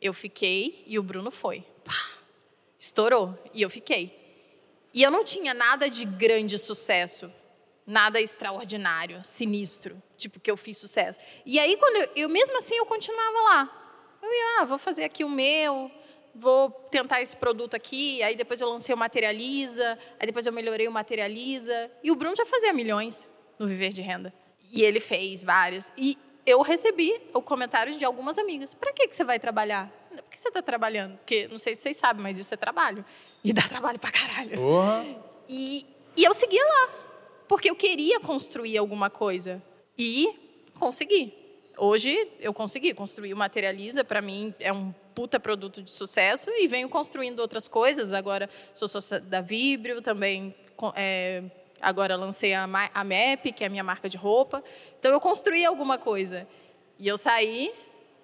Eu 0.00 0.12
fiquei 0.12 0.84
e 0.86 0.98
o 0.98 1.02
Bruno 1.02 1.30
foi. 1.30 1.64
Pá, 1.84 1.94
estourou. 2.78 3.38
E 3.52 3.62
eu 3.62 3.70
fiquei. 3.70 4.20
E 4.92 5.02
eu 5.02 5.10
não 5.10 5.24
tinha 5.24 5.54
nada 5.54 5.88
de 5.88 6.04
grande 6.04 6.58
sucesso. 6.58 7.32
Nada 7.86 8.20
extraordinário, 8.20 9.22
sinistro. 9.22 10.00
Tipo, 10.16 10.40
que 10.40 10.50
eu 10.50 10.56
fiz 10.56 10.78
sucesso. 10.78 11.18
E 11.44 11.58
aí, 11.58 11.76
quando 11.76 11.96
eu, 11.96 12.08
eu 12.16 12.28
mesmo 12.28 12.56
assim, 12.56 12.76
eu 12.76 12.86
continuava 12.86 13.38
lá. 13.42 13.83
Eu 14.24 14.32
ia, 14.32 14.60
ah, 14.60 14.64
vou 14.64 14.78
fazer 14.78 15.04
aqui 15.04 15.22
o 15.22 15.28
meu, 15.28 15.90
vou 16.34 16.70
tentar 16.90 17.20
esse 17.20 17.36
produto 17.36 17.74
aqui, 17.74 18.22
aí 18.22 18.34
depois 18.34 18.58
eu 18.60 18.68
lancei 18.68 18.94
o 18.94 18.98
Materializa, 18.98 19.98
aí 20.18 20.26
depois 20.26 20.46
eu 20.46 20.52
melhorei 20.52 20.88
o 20.88 20.92
Materializa. 20.92 21.90
E 22.02 22.10
o 22.10 22.16
Bruno 22.16 22.34
já 22.34 22.46
fazia 22.46 22.72
milhões. 22.72 23.28
no 23.58 23.66
Viver 23.66 23.90
de 23.90 24.00
Renda. 24.00 24.32
E 24.72 24.82
ele 24.82 24.98
fez 24.98 25.44
várias. 25.44 25.92
E 25.96 26.18
eu 26.46 26.62
recebi 26.62 27.20
o 27.32 27.42
comentário 27.42 27.96
de 27.96 28.04
algumas 28.04 28.38
amigas. 28.38 28.74
Para 28.74 28.92
que, 28.92 29.06
que 29.06 29.14
você 29.14 29.24
vai 29.24 29.38
trabalhar? 29.38 29.90
Por 30.10 30.30
que 30.30 30.40
você 30.40 30.48
está 30.48 30.62
trabalhando? 30.62 31.16
Porque, 31.18 31.46
não 31.48 31.58
sei 31.58 31.74
se 31.74 31.82
vocês 31.82 31.96
sabem, 31.96 32.22
mas 32.22 32.38
isso 32.38 32.52
é 32.52 32.56
trabalho. 32.56 33.04
E 33.42 33.52
dá 33.52 33.62
trabalho 33.62 33.98
pra 33.98 34.10
caralho. 34.10 34.56
Porra. 34.56 35.04
E, 35.48 35.86
e 36.16 36.24
eu 36.24 36.32
seguia 36.32 36.64
lá, 36.64 36.88
porque 37.46 37.68
eu 37.68 37.76
queria 37.76 38.18
construir 38.20 38.78
alguma 38.78 39.10
coisa. 39.10 39.62
E 39.98 40.62
consegui. 40.78 41.43
Hoje 41.76 42.28
eu 42.38 42.54
consegui 42.54 42.94
construir 42.94 43.34
o 43.34 43.36
Materializa, 43.36 44.04
para 44.04 44.22
mim 44.22 44.54
é 44.60 44.72
um 44.72 44.92
puta 45.14 45.40
produto 45.40 45.82
de 45.82 45.90
sucesso 45.90 46.50
e 46.50 46.68
venho 46.68 46.88
construindo 46.88 47.40
outras 47.40 47.66
coisas. 47.66 48.12
Agora 48.12 48.48
sou 48.72 48.86
sócia 48.86 49.18
da 49.18 49.40
Vibrio, 49.40 50.00
também 50.00 50.54
é, 50.94 51.42
agora 51.80 52.16
lancei 52.16 52.54
a, 52.54 52.68
a 52.94 53.04
MEP, 53.04 53.52
que 53.52 53.64
é 53.64 53.66
a 53.66 53.70
minha 53.70 53.82
marca 53.82 54.08
de 54.08 54.16
roupa. 54.16 54.62
Então 54.98 55.12
eu 55.12 55.20
construí 55.20 55.64
alguma 55.64 55.98
coisa. 55.98 56.46
E 56.98 57.08
eu 57.08 57.18
saí, 57.18 57.72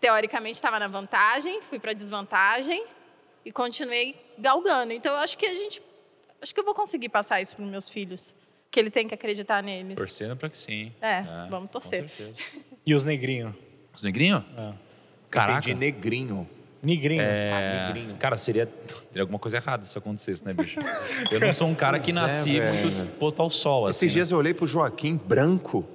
teoricamente 0.01 0.55
estava 0.55 0.79
na 0.79 0.87
vantagem, 0.87 1.61
fui 1.63 1.81
para 1.81 1.93
desvantagem 1.93 2.85
e 3.45 3.51
continuei 3.51 4.15
galgando. 4.39 4.93
Então 4.93 5.13
eu 5.13 5.19
acho 5.19 5.37
que 5.37 5.47
a 5.47 5.55
gente 5.55 5.83
acho 6.41 6.55
que 6.55 6.61
eu 6.61 6.65
vou 6.65 6.75
conseguir 6.75 7.09
passar 7.09 7.43
isso 7.43 7.57
para 7.57 7.65
meus 7.65 7.89
filhos, 7.89 8.35
que 8.71 8.79
ele 8.79 8.91
tem 8.91 9.09
que 9.09 9.15
acreditar 9.15 9.63
neles. 9.63 9.97
Torcendo 9.97 10.37
pra 10.37 10.49
que 10.49 10.57
sim. 10.57 10.93
É, 11.01 11.23
vamos 11.51 11.71
torcer. 11.71 12.03
Com 12.03 12.09
certeza. 12.09 12.39
E 12.87 12.95
os 12.95 13.05
negrinhos? 13.05 13.53
Os 13.95 14.03
negrinhos? 14.03 14.43
É. 14.57 14.73
Caraca. 15.31 15.59
Entendi 15.59 15.75
negrinho. 15.75 16.49
Negrinho. 16.83 17.21
É, 17.21 17.87
negrinho. 17.89 18.17
cara, 18.17 18.39
seria 18.39 18.65
teria 18.67 19.23
alguma 19.23 19.39
coisa 19.39 19.59
errada 19.59 19.85
se 19.85 19.91
isso 19.91 19.99
acontecesse, 19.99 20.43
né, 20.43 20.55
bicho? 20.55 20.81
Eu 21.31 21.39
não 21.39 21.53
sou 21.53 21.69
um 21.69 21.75
cara 21.75 22.01
que 22.01 22.11
é, 22.11 22.15
nasci 22.15 22.59
velho. 22.59 22.73
muito 22.73 22.91
disposto 22.91 23.41
ao 23.41 23.51
sol, 23.51 23.87
assim. 23.87 24.07
Esses 24.07 24.13
dias 24.13 24.31
eu 24.31 24.39
olhei 24.39 24.55
pro 24.55 24.67
Joaquim 24.67 25.15
branco. 25.15 25.87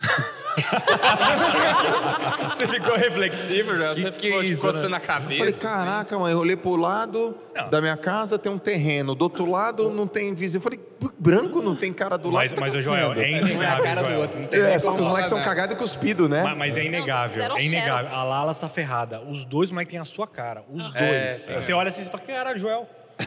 Você 2.48 2.66
ficou 2.66 2.96
reflexivo 2.96 3.76
já? 3.76 3.94
Que 3.94 4.00
Você 4.00 4.12
ficou 4.12 4.28
é 4.40 4.42
tipo, 4.42 4.52
isso, 4.52 4.62
coçando 4.62 4.90
né? 4.90 4.96
a 4.96 5.00
cabeça. 5.00 5.38
Falei, 5.38 5.52
caraca, 5.54 6.18
mãe, 6.18 6.32
eu 6.32 6.38
olhei 6.38 6.56
pro 6.56 6.76
lado 6.76 7.36
da 7.70 7.80
minha 7.80 7.96
casa, 7.96 8.38
tem 8.38 8.50
um 8.50 8.58
terreno. 8.58 9.14
Do 9.14 9.22
outro 9.22 9.50
lado 9.50 9.90
não 9.90 10.06
tem 10.06 10.34
vizinho. 10.34 10.58
Eu 10.58 10.62
falei, 10.62 10.80
branco 11.18 11.60
não 11.60 11.76
tem 11.76 11.92
cara 11.92 12.16
do 12.16 12.30
lado. 12.30 12.44
Mas, 12.44 12.52
tá 12.52 12.60
mas 12.60 12.74
o 12.74 12.80
Joel, 12.80 13.12
é 13.12 13.14
Não 13.14 13.22
é 13.22 13.24
a 13.24 13.28
inegável. 13.40 13.84
cara 13.84 14.02
do 14.02 14.08
Joel. 14.08 14.20
outro. 14.20 14.40
Não 14.40 14.48
tem 14.48 14.60
É, 14.60 14.78
só 14.78 14.92
que 14.94 15.00
os 15.02 15.06
moleques 15.08 15.28
são 15.28 15.38
né? 15.38 15.44
cagados 15.44 15.74
e 15.74 15.78
cuspidos, 15.78 16.28
né? 16.28 16.42
Mas, 16.42 16.56
mas 16.56 16.76
é 16.76 16.84
inegável, 16.84 17.42
eram 17.42 17.58
é 17.58 17.64
inegável. 17.64 18.10
xerox. 18.10 18.14
A 18.14 18.24
Lala 18.24 18.52
está 18.52 18.68
ferrada. 18.68 19.20
Os 19.20 19.44
dois 19.44 19.70
moleques 19.70 19.90
têm 19.90 20.00
a 20.00 20.04
sua 20.04 20.26
cara. 20.26 20.64
Os 20.72 20.90
dois. 20.90 21.48
é. 21.48 21.56
Você 21.60 21.72
olha 21.72 21.88
assim 21.88 22.02
e 22.02 22.06
fala, 22.06 22.22
cara, 22.22 22.56
Joel. 22.56 22.88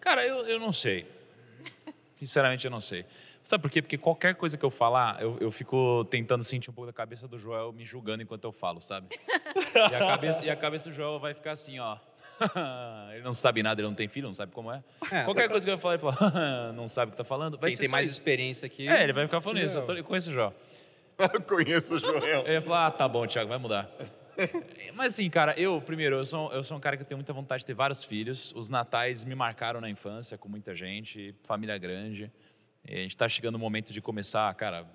Cara, 0.00 0.26
eu, 0.26 0.46
eu 0.48 0.58
não 0.58 0.72
sei. 0.72 1.06
Sinceramente, 2.16 2.64
eu 2.64 2.70
não 2.70 2.80
sei. 2.80 3.04
Sabe 3.44 3.62
por 3.62 3.70
quê? 3.70 3.82
Porque 3.82 3.98
qualquer 3.98 4.34
coisa 4.34 4.56
que 4.56 4.64
eu 4.64 4.70
falar, 4.70 5.20
eu, 5.20 5.36
eu 5.40 5.50
fico 5.50 6.04
tentando 6.04 6.44
sentir 6.44 6.70
um 6.70 6.72
pouco 6.72 6.86
da 6.86 6.92
cabeça 6.92 7.26
do 7.26 7.36
Joel 7.36 7.72
me 7.72 7.84
julgando 7.84 8.22
enquanto 8.22 8.44
eu 8.44 8.52
falo, 8.52 8.80
sabe? 8.80 9.08
E 9.74 9.94
a 9.94 9.98
cabeça, 9.98 10.44
e 10.44 10.50
a 10.50 10.56
cabeça 10.56 10.88
do 10.88 10.94
Joel 10.94 11.18
vai 11.18 11.34
ficar 11.34 11.52
assim, 11.52 11.78
ó. 11.78 11.96
ele 13.12 13.22
não 13.22 13.34
sabe 13.34 13.62
nada, 13.62 13.80
ele 13.80 13.88
não 13.88 13.94
tem 13.94 14.08
filho, 14.08 14.26
não 14.26 14.34
sabe 14.34 14.52
como 14.52 14.72
é. 14.72 14.82
qualquer 15.24 15.48
coisa 15.48 15.64
que 15.64 15.72
eu 15.72 15.78
falar, 15.78 15.94
ele 15.94 16.02
fala, 16.02 16.72
não 16.74 16.88
sabe 16.88 17.10
o 17.10 17.12
que 17.12 17.18
tá 17.18 17.24
falando. 17.24 17.58
Vai 17.58 17.70
Quem 17.70 17.76
ser 17.76 17.82
tem 17.82 17.90
mais 17.90 18.08
isso. 18.08 18.18
experiência 18.18 18.66
aqui. 18.66 18.88
É, 18.88 19.02
ele 19.02 19.12
vai 19.12 19.24
ficar 19.24 19.40
falando 19.40 19.62
isso. 19.62 19.78
Eu, 19.78 19.84
tô, 19.84 19.92
eu 19.92 20.04
conheço 20.04 20.30
o 20.30 20.32
Joel. 20.32 20.54
Eu 21.18 21.40
conheço 21.42 21.96
o 21.96 21.98
Joel. 21.98 22.40
Ele 22.40 22.58
vai 22.58 22.60
falar, 22.60 22.86
ah, 22.86 22.90
tá 22.90 23.06
bom, 23.06 23.26
Thiago, 23.26 23.48
vai 23.48 23.58
mudar. 23.58 23.90
Mas 24.94 25.14
assim, 25.14 25.28
cara, 25.28 25.54
eu, 25.58 25.80
primeiro, 25.80 26.16
eu 26.16 26.24
sou, 26.24 26.50
eu 26.52 26.64
sou 26.64 26.76
um 26.76 26.80
cara 26.80 26.96
que 26.96 27.04
tem 27.04 27.16
muita 27.16 27.32
vontade 27.32 27.60
de 27.60 27.66
ter 27.66 27.74
vários 27.74 28.02
filhos. 28.02 28.52
Os 28.56 28.68
natais 28.68 29.24
me 29.24 29.34
marcaram 29.34 29.80
na 29.80 29.90
infância 29.90 30.38
com 30.38 30.48
muita 30.48 30.74
gente, 30.74 31.34
família 31.44 31.76
grande. 31.78 32.32
E 32.86 32.94
a 32.94 33.02
gente 33.02 33.16
tá 33.16 33.28
chegando 33.28 33.54
o 33.54 33.58
momento 33.58 33.92
de 33.92 34.00
começar, 34.00 34.52
cara, 34.54 34.86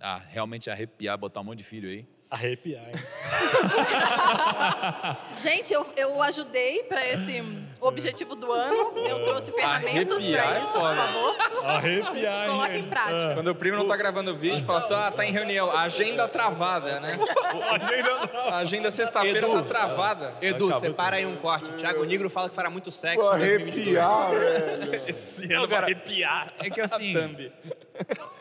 a 0.00 0.18
realmente 0.18 0.70
arrepiar, 0.70 1.16
botar 1.16 1.40
um 1.40 1.44
monte 1.44 1.58
de 1.58 1.64
filho 1.64 1.88
aí. 1.88 2.06
Arrepiar, 2.30 2.84
hein? 2.84 2.92
Gente, 5.38 5.72
eu, 5.72 5.86
eu 5.96 6.22
ajudei 6.22 6.82
para 6.82 7.08
esse 7.08 7.42
objetivo 7.80 8.34
do 8.34 8.52
ano. 8.52 8.92
Eu 8.98 9.24
trouxe 9.24 9.50
ferramentas 9.50 10.26
para 10.26 10.56
é 10.56 10.62
isso, 10.62 10.72
por 10.72 10.94
favor. 10.94 11.36
Arrepiar, 11.64 12.50
Coloca 12.50 12.76
em 12.76 12.82
prática. 12.82 13.34
Quando 13.34 13.48
o 13.48 13.54
primo 13.54 13.78
não 13.78 13.86
tá 13.86 13.96
gravando 13.96 14.36
vídeo, 14.36 14.62
fala, 14.62 14.82
tá, 14.82 15.10
tá 15.10 15.24
em 15.24 15.32
reunião. 15.32 15.74
Agenda 15.74 16.28
travada, 16.28 17.00
né? 17.00 17.18
A 18.50 18.58
agenda 18.58 18.90
sexta-feira 18.90 19.48
tá 19.48 19.62
travada. 19.62 20.34
Edu, 20.42 20.74
separa 20.78 21.16
aí 21.16 21.24
um 21.24 21.36
corte. 21.36 21.70
Thiago 21.72 22.04
Negro 22.04 22.28
fala 22.28 22.50
que 22.50 22.54
fará 22.54 22.68
muito 22.68 22.90
sexo. 22.90 23.22
Vou 23.22 23.34
em 23.36 23.38
2022. 23.38 24.04
arrepiar, 24.04 24.30
velho. 24.30 25.02
Esse 25.08 25.50
ano 25.52 25.66
vai 25.66 25.78
arrepiar. 25.78 26.52
É 26.58 26.68
que 26.68 26.80
assim. 26.80 27.14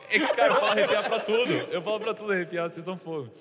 É 0.10 0.20
que, 0.20 0.28
cara, 0.36 0.54
eu 0.54 0.56
falo 0.56 0.72
arrepiar 0.72 1.08
pra 1.08 1.20
tudo. 1.20 1.52
Eu 1.52 1.82
falo 1.82 2.00
pra 2.00 2.14
tudo 2.14 2.32
arrepiar, 2.32 2.70
vocês 2.70 2.86
são 2.86 2.98
fogo. 2.98 3.32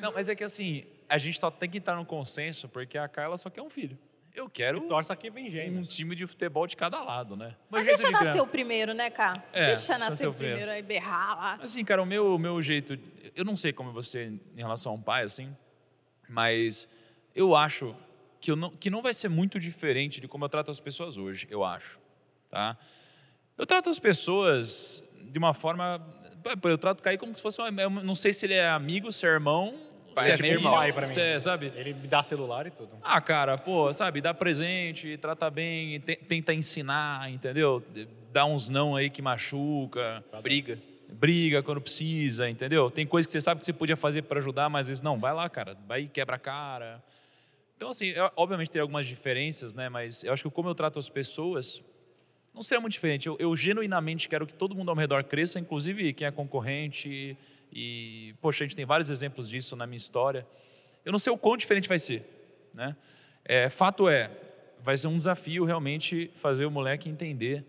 Não, 0.00 0.12
mas 0.12 0.28
é 0.28 0.34
que 0.34 0.44
assim, 0.44 0.84
a 1.08 1.18
gente 1.18 1.38
só 1.38 1.50
tem 1.50 1.68
que 1.68 1.78
entrar 1.78 1.96
num 1.96 2.04
consenso, 2.04 2.68
porque 2.68 2.96
a 2.98 3.08
Carla 3.08 3.36
só 3.36 3.50
quer 3.50 3.62
um 3.62 3.70
filho. 3.70 3.98
Eu 4.34 4.48
quero 4.48 4.82
Torce 4.82 5.10
aqui 5.10 5.30
vem 5.30 5.46
um 5.46 5.50
gêmeos. 5.50 5.88
time 5.88 6.14
de 6.14 6.24
futebol 6.24 6.64
de 6.64 6.76
cada 6.76 7.02
lado, 7.02 7.34
né? 7.34 7.56
Mas 7.68 7.84
deixa 7.84 8.06
de 8.06 8.12
nascer 8.12 8.40
o 8.40 8.46
primeiro, 8.46 8.94
né, 8.94 9.10
Cá? 9.10 9.34
É, 9.52 9.66
deixa 9.66 9.98
nascer 9.98 10.10
nascer 10.10 10.28
o 10.28 10.32
primeiro. 10.32 10.58
primeiro, 10.58 10.70
aí 10.70 10.82
berrar 10.82 11.36
lá. 11.36 11.58
Assim, 11.60 11.84
cara, 11.84 12.00
o 12.00 12.06
meu, 12.06 12.38
meu 12.38 12.62
jeito. 12.62 12.96
Eu 13.34 13.44
não 13.44 13.56
sei 13.56 13.72
como 13.72 13.90
é 13.90 13.92
você 13.92 14.26
em 14.26 14.40
relação 14.56 14.92
a 14.92 14.94
um 14.94 15.02
pai, 15.02 15.24
assim, 15.24 15.52
mas 16.28 16.88
eu 17.34 17.56
acho 17.56 17.96
que, 18.40 18.52
eu 18.52 18.56
não, 18.56 18.70
que 18.70 18.88
não 18.90 19.02
vai 19.02 19.12
ser 19.12 19.28
muito 19.28 19.58
diferente 19.58 20.20
de 20.20 20.28
como 20.28 20.44
eu 20.44 20.48
trato 20.48 20.70
as 20.70 20.78
pessoas 20.78 21.16
hoje, 21.16 21.48
eu 21.50 21.64
acho. 21.64 21.98
Tá? 22.48 22.76
Eu 23.56 23.66
trato 23.66 23.90
as 23.90 23.98
pessoas 23.98 25.02
de 25.30 25.38
uma 25.38 25.54
forma. 25.54 26.00
Eu 26.64 26.78
trato 26.78 27.00
o 27.00 27.02
Kaique 27.02 27.20
como 27.20 27.34
se 27.34 27.42
fosse. 27.42 27.60
Uma, 27.60 27.82
eu 27.82 27.90
não 27.90 28.14
sei 28.14 28.32
se 28.32 28.46
ele 28.46 28.54
é 28.54 28.68
amigo, 28.68 29.12
se 29.12 29.26
é 29.26 29.30
irmão, 29.30 29.74
se 30.16 30.30
é, 30.30 30.36
tipo 30.36 30.48
filho, 30.48 30.60
um 30.60 30.70
pai 30.70 30.92
pra 30.92 31.06
mim. 31.06 31.14
é, 31.20 31.38
sabe? 31.38 31.72
Ele 31.76 31.94
me 31.94 32.06
dá 32.08 32.22
celular 32.22 32.66
e 32.66 32.70
tudo. 32.70 32.90
Ah, 33.02 33.20
cara, 33.20 33.58
pô, 33.58 33.92
sabe, 33.92 34.20
dá 34.20 34.32
presente, 34.32 35.16
trata 35.18 35.50
bem, 35.50 36.00
te- 36.00 36.16
tenta 36.16 36.54
ensinar, 36.54 37.30
entendeu? 37.30 37.82
Dá 38.32 38.44
uns 38.44 38.68
não 38.68 38.96
aí 38.96 39.10
que 39.10 39.20
machuca. 39.20 40.24
Briga. 40.42 40.78
Briga 41.10 41.62
quando 41.62 41.80
precisa, 41.80 42.48
entendeu? 42.48 42.90
Tem 42.90 43.06
coisa 43.06 43.26
que 43.26 43.32
você 43.32 43.40
sabe 43.40 43.60
que 43.60 43.66
você 43.66 43.72
podia 43.72 43.96
fazer 43.96 44.22
para 44.22 44.38
ajudar, 44.38 44.68
mas 44.68 44.82
às 44.82 44.88
vezes 44.88 45.02
não, 45.02 45.18
vai 45.18 45.32
lá, 45.32 45.48
cara, 45.48 45.76
vai 45.86 46.02
e 46.02 46.08
quebra 46.08 46.36
a 46.36 46.38
cara. 46.38 47.02
Então, 47.76 47.90
assim, 47.90 48.06
eu- 48.08 48.30
obviamente 48.36 48.70
tem 48.70 48.80
algumas 48.82 49.06
diferenças, 49.06 49.72
né? 49.72 49.88
Mas 49.88 50.22
eu 50.24 50.32
acho 50.32 50.42
que 50.48 50.54
como 50.54 50.68
eu 50.68 50.74
trato 50.74 50.98
as 50.98 51.08
pessoas 51.08 51.82
não 52.58 52.62
será 52.64 52.80
muito 52.80 52.92
diferente. 52.92 53.28
Eu, 53.28 53.36
eu 53.38 53.56
genuinamente 53.56 54.28
quero 54.28 54.46
que 54.46 54.52
todo 54.52 54.74
mundo 54.74 54.88
ao 54.88 54.96
meu 54.96 55.02
redor 55.02 55.22
cresça, 55.22 55.60
inclusive 55.60 56.12
quem 56.12 56.26
é 56.26 56.30
concorrente. 56.30 57.36
E, 57.72 58.34
poxa, 58.40 58.64
a 58.64 58.66
gente 58.66 58.76
tem 58.76 58.84
vários 58.84 59.10
exemplos 59.10 59.48
disso 59.48 59.76
na 59.76 59.86
minha 59.86 59.96
história. 59.96 60.46
Eu 61.04 61.12
não 61.12 61.18
sei 61.20 61.32
o 61.32 61.38
quão 61.38 61.56
diferente 61.56 61.88
vai 61.88 61.98
ser, 61.98 62.24
né? 62.74 62.96
É, 63.44 63.70
fato 63.70 64.08
é, 64.08 64.30
vai 64.82 64.96
ser 64.96 65.06
um 65.06 65.16
desafio 65.16 65.64
realmente 65.64 66.30
fazer 66.34 66.66
o 66.66 66.70
moleque 66.70 67.08
entender, 67.08 67.64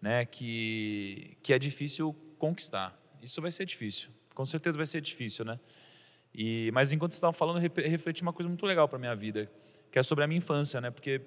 né, 0.00 0.24
que 0.26 1.36
que 1.42 1.52
é 1.52 1.58
difícil 1.58 2.14
conquistar. 2.38 2.96
Isso 3.22 3.40
vai 3.40 3.50
ser 3.50 3.64
difícil. 3.64 4.10
Com 4.34 4.44
certeza 4.44 4.76
vai 4.76 4.86
ser 4.86 5.00
difícil, 5.00 5.44
né? 5.44 5.58
E 6.34 6.70
mas 6.72 6.92
enquanto 6.92 7.12
você 7.12 7.16
estava 7.16 7.32
falando, 7.32 7.58
refleti 7.58 8.22
uma 8.22 8.32
coisa 8.32 8.48
muito 8.48 8.66
legal 8.66 8.86
para 8.86 8.98
minha 8.98 9.14
vida, 9.16 9.50
que 9.90 9.98
é 9.98 10.02
sobre 10.02 10.22
a 10.22 10.26
minha 10.26 10.38
infância, 10.38 10.80
né? 10.80 10.90
Porque 10.90 11.22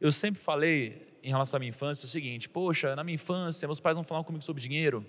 eu 0.00 0.12
sempre 0.12 0.40
falei 0.40 1.09
em 1.22 1.28
relação 1.28 1.58
à 1.58 1.60
minha 1.60 1.70
infância 1.70 2.06
o 2.06 2.08
seguinte: 2.08 2.48
poxa, 2.48 2.94
na 2.96 3.04
minha 3.04 3.14
infância, 3.14 3.66
meus 3.66 3.80
pais 3.80 3.96
não 3.96 4.04
falavam 4.04 4.24
comigo 4.24 4.44
sobre 4.44 4.62
dinheiro, 4.62 5.04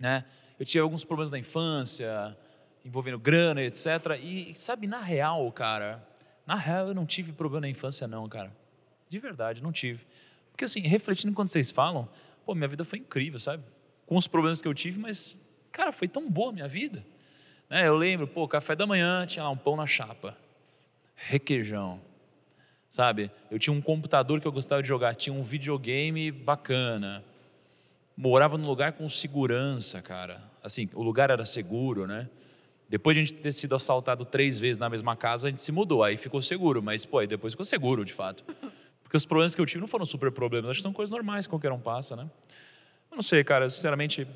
né? 0.00 0.24
Eu 0.58 0.66
tive 0.66 0.80
alguns 0.80 1.04
problemas 1.04 1.30
na 1.30 1.38
infância, 1.38 2.36
envolvendo 2.84 3.18
grana, 3.18 3.62
etc. 3.62 3.86
E 4.20 4.54
sabe, 4.54 4.86
na 4.86 5.00
real, 5.00 5.50
cara, 5.52 6.06
na 6.46 6.54
real 6.54 6.88
eu 6.88 6.94
não 6.94 7.06
tive 7.06 7.32
problema 7.32 7.62
na 7.62 7.68
infância, 7.68 8.06
não, 8.06 8.28
cara. 8.28 8.52
De 9.08 9.18
verdade, 9.18 9.62
não 9.62 9.72
tive. 9.72 10.06
Porque 10.50 10.64
assim, 10.64 10.80
refletindo 10.80 11.30
enquanto 11.30 11.48
vocês 11.48 11.70
falam, 11.70 12.08
pô, 12.44 12.54
minha 12.54 12.68
vida 12.68 12.84
foi 12.84 12.98
incrível, 12.98 13.38
sabe? 13.38 13.62
Com 14.06 14.16
os 14.16 14.26
problemas 14.26 14.60
que 14.60 14.68
eu 14.68 14.74
tive, 14.74 14.98
mas, 14.98 15.36
cara, 15.70 15.92
foi 15.92 16.08
tão 16.08 16.30
boa 16.30 16.50
a 16.50 16.52
minha 16.52 16.68
vida. 16.68 17.04
Né? 17.68 17.86
Eu 17.86 17.96
lembro, 17.96 18.26
pô, 18.26 18.46
café 18.46 18.76
da 18.76 18.86
manhã 18.86 19.26
tinha 19.26 19.42
lá 19.42 19.50
um 19.50 19.56
pão 19.56 19.76
na 19.76 19.86
chapa, 19.86 20.36
requeijão, 21.14 22.00
sabe? 22.92 23.30
Eu 23.50 23.58
tinha 23.58 23.72
um 23.72 23.80
computador 23.80 24.38
que 24.38 24.46
eu 24.46 24.52
gostava 24.52 24.82
de 24.82 24.88
jogar, 24.88 25.14
tinha 25.14 25.32
um 25.32 25.42
videogame 25.42 26.30
bacana. 26.30 27.24
Morava 28.14 28.58
num 28.58 28.66
lugar 28.66 28.92
com 28.92 29.08
segurança, 29.08 30.02
cara. 30.02 30.42
Assim, 30.62 30.90
o 30.92 31.02
lugar 31.02 31.30
era 31.30 31.46
seguro, 31.46 32.06
né? 32.06 32.28
Depois 32.90 33.16
de 33.16 33.22
a 33.22 33.24
gente 33.24 33.34
ter 33.36 33.50
sido 33.50 33.74
assaltado 33.74 34.26
três 34.26 34.58
vezes 34.58 34.78
na 34.78 34.90
mesma 34.90 35.16
casa, 35.16 35.48
a 35.48 35.50
gente 35.50 35.62
se 35.62 35.72
mudou, 35.72 36.04
aí 36.04 36.18
ficou 36.18 36.42
seguro, 36.42 36.82
mas, 36.82 37.06
pô, 37.06 37.20
aí 37.20 37.26
depois 37.26 37.54
ficou 37.54 37.64
seguro, 37.64 38.04
de 38.04 38.12
fato. 38.12 38.44
Porque 39.02 39.16
os 39.16 39.24
problemas 39.24 39.54
que 39.54 39.60
eu 39.62 39.64
tive 39.64 39.80
não 39.80 39.88
foram 39.88 40.04
super 40.04 40.30
problemas, 40.30 40.72
acho 40.72 40.80
que 40.80 40.82
são 40.82 40.92
coisas 40.92 41.10
normais 41.10 41.46
que 41.46 41.50
qualquer 41.50 41.72
um 41.72 41.80
passa, 41.80 42.14
né? 42.14 42.28
Eu 43.10 43.16
não 43.16 43.22
sei, 43.22 43.42
cara, 43.42 43.70
sinceramente. 43.70 44.28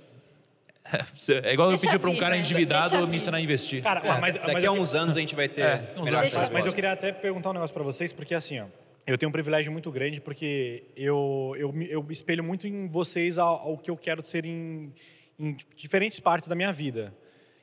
É 1.45 1.53
igual 1.53 1.69
eu 1.69 1.77
Deixa 1.77 1.87
pedir 1.87 1.99
para 1.99 2.11
um 2.11 2.17
cara 2.17 2.35
né? 2.35 2.41
endividado 2.41 3.07
me 3.09 3.17
ensinar 3.17 3.39
a 3.39 3.41
investir. 3.41 3.83
Cara, 3.83 4.01
mas, 4.03 4.21
mas 4.21 4.35
Daqui 4.47 4.65
eu 4.67 4.73
a 4.73 4.75
uns 4.75 4.95
anos 4.95 5.17
a 5.17 5.21
gente 5.21 5.35
vai 5.35 5.49
ter 5.49 5.63
É, 5.63 5.93
uns 5.97 6.13
anos. 6.13 6.51
Mas 6.53 6.67
eu 6.67 6.73
queria 6.73 6.93
até 6.93 7.13
perguntar 7.13 7.51
um 7.51 7.55
negócio 7.55 7.75
pra 7.75 7.83
vocês, 7.83 8.13
porque 8.13 8.35
assim, 8.35 8.61
ó, 8.61 8.67
eu 9.07 9.17
tenho 9.17 9.29
um 9.29 9.33
privilégio 9.33 9.71
muito 9.73 9.91
grande 9.91 10.21
porque 10.21 10.85
eu, 10.97 11.55
eu, 11.59 11.73
me- 11.73 11.91
eu 11.91 12.05
espelho 12.11 12.43
muito 12.45 12.67
em 12.67 12.89
vocês 12.89 13.39
ao, 13.39 13.55
ao 13.69 13.79
que 13.79 13.91
eu 13.91 13.97
quero 13.97 14.23
ser 14.23 14.45
em, 14.45 14.93
em 15.39 15.57
diferentes 15.77 16.19
partes 16.21 16.49
da 16.49 16.55
minha 16.55 16.73
vida. 16.73 17.13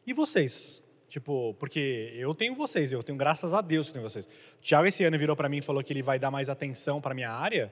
E 0.08 0.14
vocês? 0.14 0.82
Tipo, 1.10 1.54
porque 1.60 2.12
eu 2.16 2.34
tenho 2.34 2.56
vocês, 2.56 2.92
eu 2.92 3.04
tenho 3.04 3.18
graças 3.18 3.54
a 3.54 3.62
Deus 3.62 3.86
que 3.88 3.92
eu 3.92 3.94
tenho 4.02 4.10
vocês. 4.10 4.26
O 4.26 4.62
Thiago 4.64 4.88
esse 4.88 5.04
ano 5.04 5.18
virou 5.18 5.36
pra 5.36 5.48
mim 5.48 5.58
e 5.58 5.62
falou 5.62 5.84
que 5.84 5.94
ele 5.94 6.02
vai 6.02 6.18
dar 6.18 6.32
mais 6.32 6.50
atenção 6.50 7.00
pra 7.00 7.14
minha 7.14 7.30
área. 7.30 7.72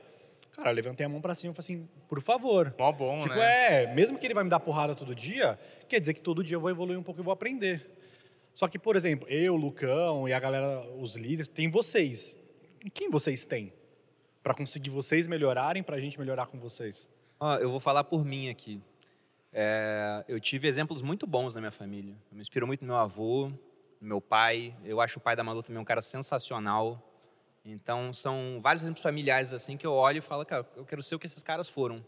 Cara, 0.55 0.69
eu 0.69 0.75
levantei 0.75 1.05
a 1.05 1.09
mão 1.09 1.21
pra 1.21 1.33
cima 1.33 1.53
e 1.53 1.55
falei 1.55 1.77
assim, 1.81 1.89
por 2.09 2.21
favor. 2.21 2.75
Mó 2.77 2.91
bom, 2.91 3.23
Tipo, 3.23 3.35
né? 3.35 3.83
é, 3.85 3.93
mesmo 3.93 4.17
que 4.17 4.27
ele 4.27 4.33
vai 4.33 4.43
me 4.43 4.49
dar 4.49 4.59
porrada 4.59 4.93
todo 4.95 5.15
dia, 5.15 5.57
quer 5.87 5.99
dizer 5.99 6.13
que 6.13 6.21
todo 6.21 6.43
dia 6.43 6.55
eu 6.57 6.61
vou 6.61 6.69
evoluir 6.69 6.99
um 6.99 7.03
pouco 7.03 7.21
e 7.21 7.23
vou 7.23 7.31
aprender. 7.31 7.97
Só 8.53 8.67
que, 8.67 8.77
por 8.77 8.95
exemplo, 8.97 9.27
eu, 9.29 9.53
o 9.53 9.57
Lucão 9.57 10.27
e 10.27 10.33
a 10.33 10.39
galera, 10.39 10.81
os 10.99 11.15
líderes, 11.15 11.47
tem 11.47 11.69
vocês. 11.69 12.35
E 12.85 12.89
quem 12.89 13.09
vocês 13.09 13.45
têm? 13.45 13.71
Pra 14.43 14.53
conseguir 14.53 14.89
vocês 14.89 15.25
melhorarem, 15.25 15.81
pra 15.81 15.99
gente 15.99 16.19
melhorar 16.19 16.47
com 16.47 16.59
vocês. 16.59 17.07
Ó, 17.39 17.55
eu 17.57 17.69
vou 17.71 17.79
falar 17.79 18.03
por 18.03 18.25
mim 18.25 18.49
aqui. 18.49 18.81
É, 19.53 20.23
eu 20.27 20.39
tive 20.39 20.67
exemplos 20.67 21.01
muito 21.01 21.25
bons 21.25 21.53
na 21.53 21.61
minha 21.61 21.71
família. 21.71 22.13
Eu 22.31 22.35
me 22.35 22.41
inspiro 22.41 22.67
muito 22.67 22.81
no 22.81 22.87
meu 22.87 22.97
avô, 22.97 23.47
no 24.01 24.07
meu 24.07 24.21
pai. 24.21 24.75
Eu 24.83 24.99
acho 24.99 25.19
o 25.19 25.21
pai 25.21 25.35
da 25.35 25.43
Malu 25.43 25.63
também 25.63 25.81
um 25.81 25.85
cara 25.85 26.01
sensacional. 26.01 27.01
Então, 27.63 28.11
são 28.13 28.59
vários 28.61 28.83
exemplos 28.83 29.03
familiares 29.03 29.53
assim 29.53 29.77
que 29.77 29.85
eu 29.85 29.93
olho 29.93 30.17
e 30.17 30.21
falo, 30.21 30.45
cara, 30.45 30.67
eu 30.75 30.85
quero 30.85 31.01
ser 31.01 31.15
o 31.15 31.19
que 31.19 31.27
esses 31.27 31.43
caras 31.43 31.69
foram 31.69 32.05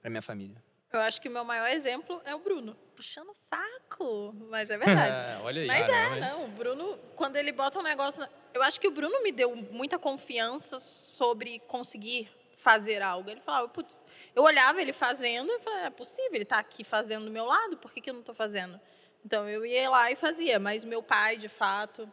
para 0.00 0.10
minha 0.10 0.22
família. 0.22 0.62
Eu 0.92 1.00
acho 1.00 1.20
que 1.20 1.28
o 1.28 1.30
meu 1.30 1.44
maior 1.44 1.68
exemplo 1.68 2.22
é 2.24 2.34
o 2.34 2.38
Bruno. 2.38 2.76
Puxando 2.94 3.28
o 3.30 3.34
saco. 3.34 4.32
Mas 4.48 4.70
é 4.70 4.78
verdade. 4.78 5.20
É, 5.20 5.38
olha 5.42 5.62
aí. 5.62 5.66
Mas 5.66 5.86
caramba, 5.86 6.14
é, 6.14 6.18
hein? 6.18 6.20
não, 6.20 6.44
o 6.44 6.48
Bruno, 6.48 6.98
quando 7.16 7.36
ele 7.36 7.50
bota 7.50 7.80
um 7.80 7.82
negócio. 7.82 8.26
Eu 8.52 8.62
acho 8.62 8.80
que 8.80 8.86
o 8.86 8.92
Bruno 8.92 9.22
me 9.22 9.32
deu 9.32 9.56
muita 9.72 9.98
confiança 9.98 10.78
sobre 10.78 11.58
conseguir 11.66 12.30
fazer 12.56 13.02
algo. 13.02 13.28
Ele 13.28 13.40
falava, 13.40 13.68
putz, 13.68 14.00
eu 14.34 14.44
olhava 14.44 14.80
ele 14.80 14.92
fazendo 14.92 15.50
e 15.50 15.58
falava, 15.58 15.86
é 15.86 15.90
possível, 15.90 16.34
ele 16.34 16.44
tá 16.44 16.58
aqui 16.58 16.84
fazendo 16.84 17.26
do 17.26 17.30
meu 17.30 17.44
lado, 17.44 17.76
por 17.76 17.92
que, 17.92 18.00
que 18.00 18.08
eu 18.08 18.14
não 18.14 18.22
tô 18.22 18.32
fazendo? 18.32 18.80
Então 19.24 19.48
eu 19.48 19.66
ia 19.66 19.90
lá 19.90 20.10
e 20.10 20.16
fazia, 20.16 20.58
mas 20.58 20.84
meu 20.84 21.02
pai, 21.02 21.36
de 21.36 21.48
fato. 21.48 22.10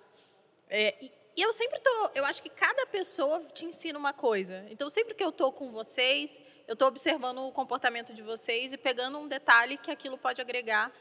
é, 0.68 0.96
e, 1.02 1.21
e 1.36 1.42
eu 1.42 1.54
sempre 1.54 1.80
tô. 1.80 2.12
Eu 2.16 2.26
acho 2.26 2.42
que 2.42 2.50
cada 2.50 2.86
pessoa 2.88 3.42
te 3.54 3.66
ensina 3.66 3.98
uma 3.98 4.14
coisa. 4.14 4.66
Então 4.70 4.90
sempre 4.90 5.14
que 5.14 5.24
eu 5.24 5.32
tô 5.32 5.52
com 5.52 5.72
vocês, 5.72 6.40
eu 6.68 6.76
tô 6.76 6.86
observando 6.88 7.40
o 7.40 7.52
comportamento 7.52 8.14
de 8.14 8.22
vocês 8.22 8.74
e 8.74 8.78
pegando 8.78 9.18
um 9.18 9.28
detalhe 9.28 9.78
que 9.78 9.92
aquilo 9.92 10.18
pode 10.18 10.42
agregar 10.42 10.92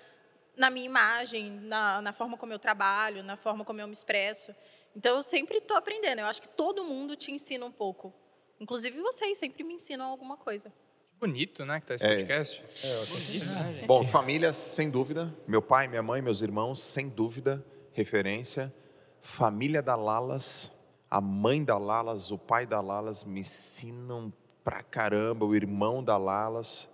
na 0.57 0.69
minha 0.71 0.87
imagem, 0.87 1.51
na, 1.63 2.03
na 2.03 2.13
forma 2.13 2.37
como 2.37 2.53
eu 2.53 2.59
trabalho, 2.59 3.23
na 3.23 3.37
forma 3.37 3.65
como 3.65 3.81
eu 3.81 3.87
me 3.87 3.93
expresso. 3.93 4.55
Então, 4.97 5.17
eu 5.17 5.23
sempre 5.23 5.59
estou 5.59 5.77
aprendendo. 5.77 6.19
Eu 6.21 6.27
acho 6.27 6.43
que 6.43 6.49
todo 6.49 6.83
mundo 6.85 7.15
te 7.15 7.31
ensina 7.31 7.65
um 7.65 7.71
pouco. 7.71 8.13
Inclusive 8.59 9.01
vocês 9.01 9.39
sempre 9.39 9.63
me 9.63 9.75
ensinam 9.75 10.07
alguma 10.07 10.37
coisa. 10.37 10.73
Bonito, 11.19 11.65
né, 11.65 11.81
que 11.81 11.87
tá 11.87 11.95
esse 11.95 12.05
É. 12.05 12.09
podcast. 12.17 12.63
Bonito, 13.09 13.45
né, 13.47 13.73
gente? 13.75 13.87
Bom, 13.87 14.07
família, 14.07 14.53
sem 14.53 14.91
dúvida. 14.91 15.33
Meu 15.47 15.63
pai, 15.63 15.87
minha 15.87 16.03
mãe, 16.03 16.21
meus 16.21 16.41
irmãos, 16.43 16.83
sem 16.83 17.09
dúvida, 17.09 17.65
referência. 17.93 18.75
Família 19.23 19.83
da 19.83 19.95
Lalas, 19.95 20.73
a 21.11 21.21
mãe 21.21 21.63
da 21.63 21.77
Lalas, 21.77 22.31
o 22.31 22.39
pai 22.39 22.67
da 22.67 22.81
Lalas 22.81 23.25
me 23.25 23.41
ensinam 23.41 24.33
pra 24.65 24.83
caramba, 24.83 25.45
o 25.45 25.55
irmão 25.55 26.03
da 26.03 26.17
Lalas. 26.17 26.89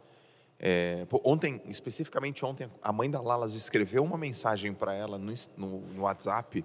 É, 0.58 1.06
ontem, 1.24 1.60
especificamente 1.66 2.44
ontem, 2.44 2.70
a 2.82 2.92
mãe 2.92 3.10
da 3.10 3.20
Lalas 3.20 3.54
escreveu 3.54 4.02
uma 4.02 4.16
mensagem 4.16 4.72
para 4.72 4.94
ela 4.94 5.18
no, 5.18 5.32
no, 5.56 5.80
no 5.80 6.02
WhatsApp 6.02 6.64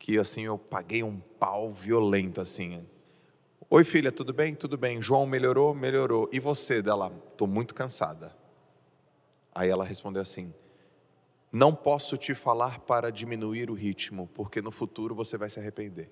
que 0.00 0.18
assim 0.18 0.46
eu 0.46 0.56
paguei 0.56 1.02
um 1.02 1.20
pau 1.38 1.70
violento 1.70 2.40
assim. 2.40 2.84
Oi 3.68 3.84
filha, 3.84 4.10
tudo 4.10 4.32
bem? 4.32 4.54
Tudo 4.54 4.76
bem. 4.78 5.00
João 5.00 5.26
melhorou? 5.26 5.74
Melhorou. 5.74 6.28
E 6.32 6.40
você 6.40 6.80
dela? 6.80 7.10
Tô 7.36 7.46
muito 7.46 7.74
cansada. 7.74 8.34
Aí 9.54 9.68
ela 9.68 9.84
respondeu 9.84 10.22
assim: 10.22 10.52
Não 11.52 11.74
posso 11.74 12.16
te 12.16 12.34
falar 12.34 12.78
para 12.80 13.10
diminuir 13.10 13.70
o 13.70 13.74
ritmo, 13.74 14.28
porque 14.34 14.62
no 14.62 14.70
futuro 14.70 15.14
você 15.14 15.36
vai 15.36 15.50
se 15.50 15.58
arrepender. 15.58 16.10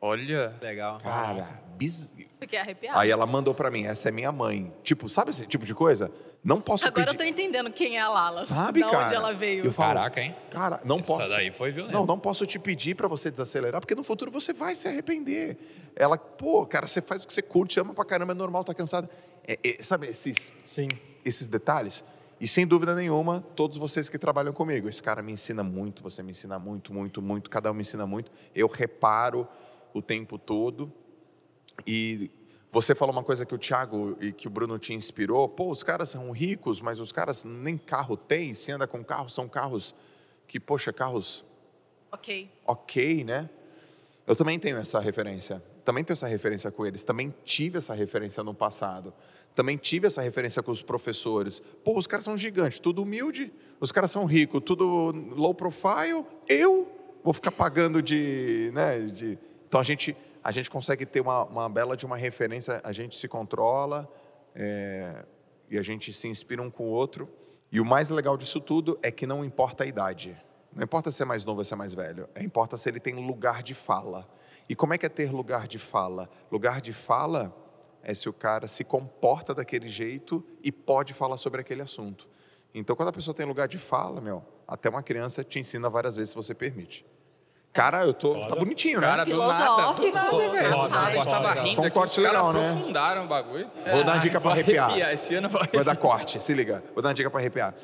Olha. 0.00 0.56
Legal. 0.60 0.98
Cara, 0.98 1.62
biz... 1.76 2.10
Fiquei 2.40 2.58
arrepiada. 2.58 2.98
Aí 2.98 3.08
ela 3.08 3.24
mandou 3.24 3.54
para 3.54 3.70
mim: 3.70 3.84
Essa 3.84 4.08
é 4.08 4.12
minha 4.12 4.32
mãe. 4.32 4.72
Tipo, 4.82 5.08
sabe 5.08 5.30
esse 5.30 5.46
tipo 5.46 5.64
de 5.64 5.72
coisa? 5.72 6.10
Não 6.42 6.60
posso 6.60 6.88
Agora 6.88 7.02
eu 7.02 7.14
pedir. 7.14 7.18
tô 7.18 7.24
entendendo 7.24 7.70
quem 7.70 7.96
é 7.96 8.00
a 8.00 8.08
Lala. 8.08 8.40
Sabe, 8.40 8.80
da 8.80 8.90
cara? 8.90 9.06
onde 9.06 9.14
ela 9.14 9.32
veio. 9.32 9.64
Eu 9.64 9.72
falo, 9.72 9.94
Caraca, 9.94 10.20
hein? 10.20 10.34
Cara, 10.50 10.80
não 10.84 10.98
Essa 10.98 11.06
posso. 11.06 11.28
daí 11.28 11.52
foi 11.52 11.70
violenta. 11.70 11.96
Não, 11.96 12.04
não 12.04 12.18
posso 12.18 12.44
te 12.44 12.58
pedir 12.58 12.96
para 12.96 13.06
você 13.06 13.30
desacelerar, 13.30 13.80
porque 13.80 13.94
no 13.94 14.02
futuro 14.02 14.28
você 14.28 14.52
vai 14.52 14.74
se 14.74 14.88
arrepender. 14.88 15.56
Ela, 15.94 16.18
pô, 16.18 16.66
cara, 16.66 16.88
você 16.88 17.00
faz 17.00 17.22
o 17.22 17.28
que 17.28 17.32
você 17.32 17.42
curte, 17.42 17.78
ama 17.78 17.94
pra 17.94 18.04
caramba, 18.04 18.32
é 18.32 18.34
normal, 18.34 18.64
tá 18.64 18.74
cansado. 18.74 19.08
É, 19.46 19.56
é, 19.64 19.80
sabe 19.80 20.08
esses, 20.08 20.52
Sim. 20.66 20.88
esses 21.24 21.46
detalhes? 21.46 22.02
E 22.42 22.48
sem 22.48 22.66
dúvida 22.66 22.92
nenhuma, 22.92 23.40
todos 23.54 23.78
vocês 23.78 24.08
que 24.08 24.18
trabalham 24.18 24.52
comigo, 24.52 24.88
esse 24.88 25.00
cara 25.00 25.22
me 25.22 25.30
ensina 25.30 25.62
muito, 25.62 26.02
você 26.02 26.24
me 26.24 26.32
ensina 26.32 26.58
muito, 26.58 26.92
muito, 26.92 27.22
muito, 27.22 27.48
cada 27.48 27.70
um 27.70 27.74
me 27.74 27.82
ensina 27.82 28.04
muito. 28.04 28.32
Eu 28.52 28.66
reparo 28.66 29.46
o 29.94 30.02
tempo 30.02 30.36
todo. 30.36 30.92
E 31.86 32.32
você 32.72 32.96
falou 32.96 33.14
uma 33.14 33.22
coisa 33.22 33.46
que 33.46 33.54
o 33.54 33.58
Thiago 33.58 34.16
e 34.20 34.32
que 34.32 34.48
o 34.48 34.50
Bruno 34.50 34.76
te 34.76 34.92
inspirou. 34.92 35.48
Pô, 35.48 35.70
os 35.70 35.84
caras 35.84 36.10
são 36.10 36.32
ricos, 36.32 36.80
mas 36.80 36.98
os 36.98 37.12
caras 37.12 37.44
nem 37.44 37.78
carro 37.78 38.16
têm. 38.16 38.54
Se 38.54 38.72
anda 38.72 38.88
com 38.88 39.04
carro, 39.04 39.30
são 39.30 39.48
carros 39.48 39.94
que, 40.48 40.58
poxa, 40.58 40.92
carros 40.92 41.44
Ok. 42.10 42.50
ok, 42.66 43.22
né? 43.22 43.48
Eu 44.26 44.34
também 44.34 44.58
tenho 44.58 44.78
essa 44.78 44.98
referência. 44.98 45.62
Também 45.84 46.02
tenho 46.02 46.14
essa 46.14 46.26
referência 46.26 46.72
com 46.72 46.84
eles. 46.84 47.04
Também 47.04 47.32
tive 47.44 47.78
essa 47.78 47.94
referência 47.94 48.42
no 48.42 48.52
passado. 48.52 49.14
Também 49.54 49.76
tive 49.76 50.06
essa 50.06 50.22
referência 50.22 50.62
com 50.62 50.70
os 50.70 50.82
professores. 50.82 51.60
Pô, 51.84 51.98
os 51.98 52.06
caras 52.06 52.24
são 52.24 52.36
gigantes, 52.36 52.80
tudo 52.80 53.02
humilde. 53.02 53.52
Os 53.80 53.92
caras 53.92 54.10
são 54.10 54.24
ricos, 54.24 54.60
tudo 54.64 55.12
low 55.34 55.54
profile. 55.54 56.24
Eu 56.48 56.90
vou 57.22 57.34
ficar 57.34 57.52
pagando 57.52 58.02
de, 58.02 58.70
né? 58.72 59.00
De... 59.00 59.38
Então 59.68 59.80
a 59.80 59.84
gente 59.84 60.16
a 60.44 60.50
gente 60.50 60.70
consegue 60.70 61.06
ter 61.06 61.20
uma, 61.20 61.44
uma 61.44 61.68
bela 61.68 61.96
de 61.96 62.04
uma 62.04 62.16
referência. 62.16 62.80
A 62.82 62.92
gente 62.92 63.16
se 63.16 63.28
controla 63.28 64.08
é, 64.54 65.24
e 65.70 65.78
a 65.78 65.82
gente 65.82 66.12
se 66.12 66.26
inspira 66.28 66.60
um 66.60 66.70
com 66.70 66.84
o 66.84 66.90
outro. 66.90 67.28
E 67.70 67.80
o 67.80 67.84
mais 67.84 68.10
legal 68.10 68.36
disso 68.36 68.60
tudo 68.60 68.98
é 69.02 69.10
que 69.10 69.26
não 69.26 69.44
importa 69.44 69.84
a 69.84 69.86
idade. 69.86 70.36
Não 70.74 70.82
importa 70.82 71.10
se 71.10 71.22
é 71.22 71.24
mais 71.24 71.44
novo 71.44 71.60
ou 71.60 71.64
se 71.64 71.72
é 71.72 71.76
mais 71.76 71.94
velho. 71.94 72.28
É, 72.34 72.42
importa 72.42 72.76
se 72.76 72.88
ele 72.88 72.98
tem 72.98 73.14
lugar 73.14 73.62
de 73.62 73.72
fala. 73.72 74.28
E 74.68 74.74
como 74.74 74.94
é 74.94 74.98
que 74.98 75.06
é 75.06 75.08
ter 75.08 75.30
lugar 75.30 75.68
de 75.68 75.78
fala? 75.78 76.28
Lugar 76.50 76.80
de 76.80 76.92
fala 76.92 77.54
é 78.02 78.14
se 78.14 78.28
o 78.28 78.32
cara 78.32 78.66
se 78.66 78.84
comporta 78.84 79.54
daquele 79.54 79.88
jeito 79.88 80.44
e 80.62 80.70
pode 80.72 81.12
falar 81.14 81.36
sobre 81.36 81.60
aquele 81.60 81.82
assunto. 81.82 82.28
Então, 82.74 82.96
quando 82.96 83.10
a 83.10 83.12
pessoa 83.12 83.34
tem 83.34 83.44
lugar 83.46 83.68
de 83.68 83.78
fala, 83.78 84.20
meu, 84.20 84.42
até 84.66 84.88
uma 84.88 85.02
criança 85.02 85.44
te 85.44 85.58
ensina 85.58 85.88
várias 85.90 86.16
vezes 86.16 86.30
se 86.30 86.36
você 86.36 86.54
permite. 86.54 87.04
Cara, 87.72 88.04
eu 88.04 88.12
tô. 88.12 88.34
Tá 88.46 88.54
bonitinho, 88.54 89.00
né? 89.00 89.06
Cara, 89.06 89.24
do 89.24 89.36
nada. 89.36 89.92
Do 89.92 90.12
nada, 90.12 90.48
velho. 90.50 90.70
Do 90.70 90.88
nada, 90.88 91.06
a 91.06 91.14
gente 91.14 91.24
tava 91.24 91.48
Foda, 91.48 91.62
rindo 91.62 91.76
Com 91.76 91.82
um 91.82 91.86
aqui, 91.86 91.94
corte 91.94 92.20
legal, 92.20 92.52
né? 92.52 92.68
aprofundaram 92.70 93.24
o 93.24 93.28
bagulho. 93.28 93.70
Vou 93.90 94.04
dar 94.04 94.12
uma 94.12 94.18
dica 94.18 94.40
pra 94.40 94.50
arrepiar. 94.50 94.98
Esse 95.12 95.34
ano 95.36 95.48
vai 95.48 95.68
Vai 95.72 95.84
dar 95.84 95.96
corte, 95.96 96.42
se 96.42 96.52
liga. 96.52 96.84
Vou 96.92 97.02
dar 97.02 97.08
uma 97.08 97.14
dica 97.14 97.30
pra 97.30 97.40
arrepiar. 97.40 97.74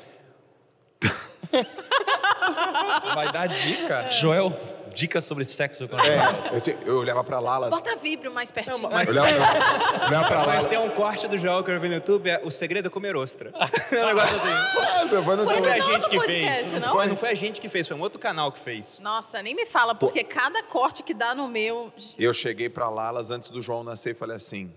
Vai 3.15 3.31
dar 3.31 3.47
dica. 3.47 4.11
Joel, 4.11 4.51
dicas 4.93 5.23
sobre 5.25 5.43
sexo 5.45 5.87
com 5.87 5.97
É, 5.99 6.21
eu, 6.53 6.61
te- 6.61 6.77
eu 6.85 6.97
olhava 6.97 7.23
pra 7.23 7.39
Lalas. 7.39 7.69
Bota 7.69 7.95
víbrio 7.95 8.31
mais 8.31 8.51
pertinho. 8.51 8.77
Eu 8.77 9.09
olhava, 9.09 9.29
eu 9.29 10.07
olhava 10.07 10.27
pra 10.27 10.37
Mas 10.45 10.47
Lalas. 10.47 10.67
tem 10.67 10.77
um 10.79 10.89
corte 10.89 11.27
do 11.27 11.37
Joel 11.37 11.63
que 11.63 11.71
eu 11.71 11.79
vi 11.79 11.87
no 11.87 11.95
YouTube, 11.95 12.29
é 12.29 12.41
O 12.43 12.51
Segredo 12.51 12.87
é 12.87 12.89
Comer 12.89 13.15
Ostra. 13.15 13.51
é 13.91 14.03
um 14.03 14.07
negócio 14.07 14.35
assim. 14.35 14.49
Não 15.11 15.45
foi 15.45 15.69
a 15.71 15.79
gente 15.79 16.09
que 16.09 16.19
fez. 16.19 16.71
não? 16.73 16.79
Não 16.79 16.91
foi, 16.93 17.07
não 17.07 17.15
foi 17.15 17.29
a 17.29 17.35
gente 17.35 17.61
que 17.61 17.69
fez, 17.69 17.87
foi 17.87 17.97
um 17.97 18.01
outro 18.01 18.19
canal 18.19 18.51
que 18.51 18.59
fez. 18.59 18.99
Nossa, 18.99 19.41
nem 19.41 19.55
me 19.55 19.65
fala, 19.65 19.95
porque 19.95 20.23
cada 20.23 20.61
corte 20.63 21.03
que 21.03 21.13
dá 21.13 21.33
no 21.33 21.47
meu. 21.47 21.91
Eu 22.17 22.33
cheguei 22.33 22.69
pra 22.69 22.89
Lalas 22.89 23.31
antes 23.31 23.49
do 23.49 23.61
João 23.61 23.83
nascer 23.83 24.11
e 24.11 24.13
falei 24.13 24.35
assim: 24.37 24.71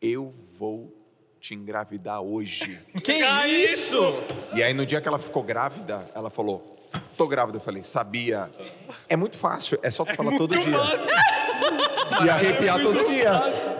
Eu 0.00 0.34
vou 0.58 0.94
te 1.40 1.54
engravidar 1.54 2.20
hoje. 2.20 2.84
Que 3.02 3.12
isso? 3.46 3.98
E 4.54 4.62
aí, 4.62 4.74
no 4.74 4.84
dia 4.84 5.00
que 5.00 5.06
ela 5.08 5.18
ficou 5.18 5.42
grávida, 5.42 6.08
ela 6.14 6.30
falou: 6.30 6.77
Tô 7.16 7.26
grávida. 7.26 7.58
Eu 7.58 7.62
falei: 7.62 7.82
Sabia. 7.84 8.48
É 9.08 9.16
muito 9.16 9.36
fácil, 9.36 9.78
é 9.82 9.90
só 9.90 10.04
tu 10.04 10.14
falar 10.14 10.36
todo 10.38 10.58
dia. 10.58 10.76
E 12.24 12.30
arrepiar 12.30 12.80
todo 12.80 13.04
dia. 13.04 13.32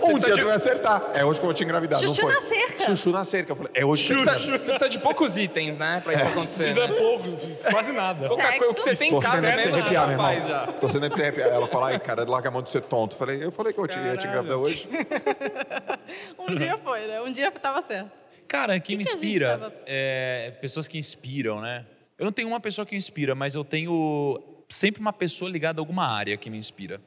Um 0.02 0.16
dia 0.18 0.36
tu 0.36 0.44
vai 0.44 0.55
acertar. 0.55 1.02
É 1.14 1.24
hoje 1.24 1.40
que 1.40 1.44
eu 1.44 1.48
vou 1.48 1.55
te 1.55 1.64
engravidar. 1.64 1.98
Chuchu 1.98 2.22
não 2.22 2.28
foi? 2.28 2.35
na 2.35 2.40
cerca. 2.40 2.85
Chuchu 2.85 3.10
na 3.10 3.24
cerca. 3.24 3.52
Eu 3.52 3.56
falei: 3.56 3.72
É 3.74 3.85
hoje 3.85 4.06
que 4.06 4.14
Você 4.14 4.24
você 4.24 4.30
precisa, 4.30 4.59
você 4.59 4.64
precisa 4.70 4.89
de 4.90 4.98
poucos 4.98 5.36
itens, 5.36 5.76
né? 5.78 6.01
Pra 6.05 6.12
isso 6.14 6.24
acontecer. 6.24 6.70
Isso 6.70 6.80
é 6.80 6.89
Né? 6.89 6.94
pouco, 6.98 7.24
quase 7.70 7.93
nada. 7.93 8.28
Pouca 8.28 8.59
coisa 8.59 8.74
que 8.74 8.80
você 8.80 8.97
tem 8.97 9.14
em 9.14 9.20
casa 9.20 9.40
você 9.40 9.47
mesmo, 9.56 9.62
você 9.62 9.78
arrepiar, 9.80 10.02
já 10.02 10.06
meu 10.09 10.16
faz 10.18 10.47
já. 10.47 10.66
Torcendo 10.66 11.02
aí 11.05 11.09
pra 11.10 11.16
você 11.16 11.22
arrepiar. 11.22 11.48
Ela 11.48 11.68
fala, 11.68 11.86
ai, 11.89 11.98
cara, 11.98 12.24
larga 12.28 12.48
a 12.48 12.52
mão 12.52 12.62
de 12.62 12.70
ser 12.70 12.82
tonto. 12.82 13.14
Eu 13.14 13.18
falei, 13.18 13.44
eu 13.44 13.52
falei 13.52 13.72
que 13.72 13.78
eu 13.80 13.89
te- 13.89 13.98
ia 13.98 14.16
te 14.16 14.26
engravidar 14.26 14.59
hoje. 14.59 14.89
Um 16.39 16.55
dia 16.55 16.78
foi, 16.82 17.06
né? 17.06 17.20
Um 17.20 17.32
dia 17.32 17.51
tava 17.51 17.82
certo. 17.82 18.10
Cara, 18.47 18.78
que, 18.80 18.97
me 18.97 19.05
que 19.05 19.10
gente 19.10 19.16
inspira, 19.16 19.59
tava- 19.59 19.72
é, 19.86 20.52
pessoas 20.60 20.89
que 20.89 20.98
inspiram, 20.98 21.60
né? 21.60 21.85
Eu 22.19 22.24
não 22.24 22.32
tenho 22.32 22.49
uma 22.49 22.59
pessoa 22.59 22.85
que 22.85 22.97
inspira, 22.97 23.32
mas 23.36 23.55
eu 23.55 23.62
tenho 23.62 24.43
sempre 24.69 25.01
uma 25.01 25.12
pessoa 25.12 25.49
ligada 25.49 25.81
a 25.81 25.82
alguma 25.82 26.05
área 26.05 26.36
que 26.36 26.51
me 26.51 26.59
inspira. 26.59 27.01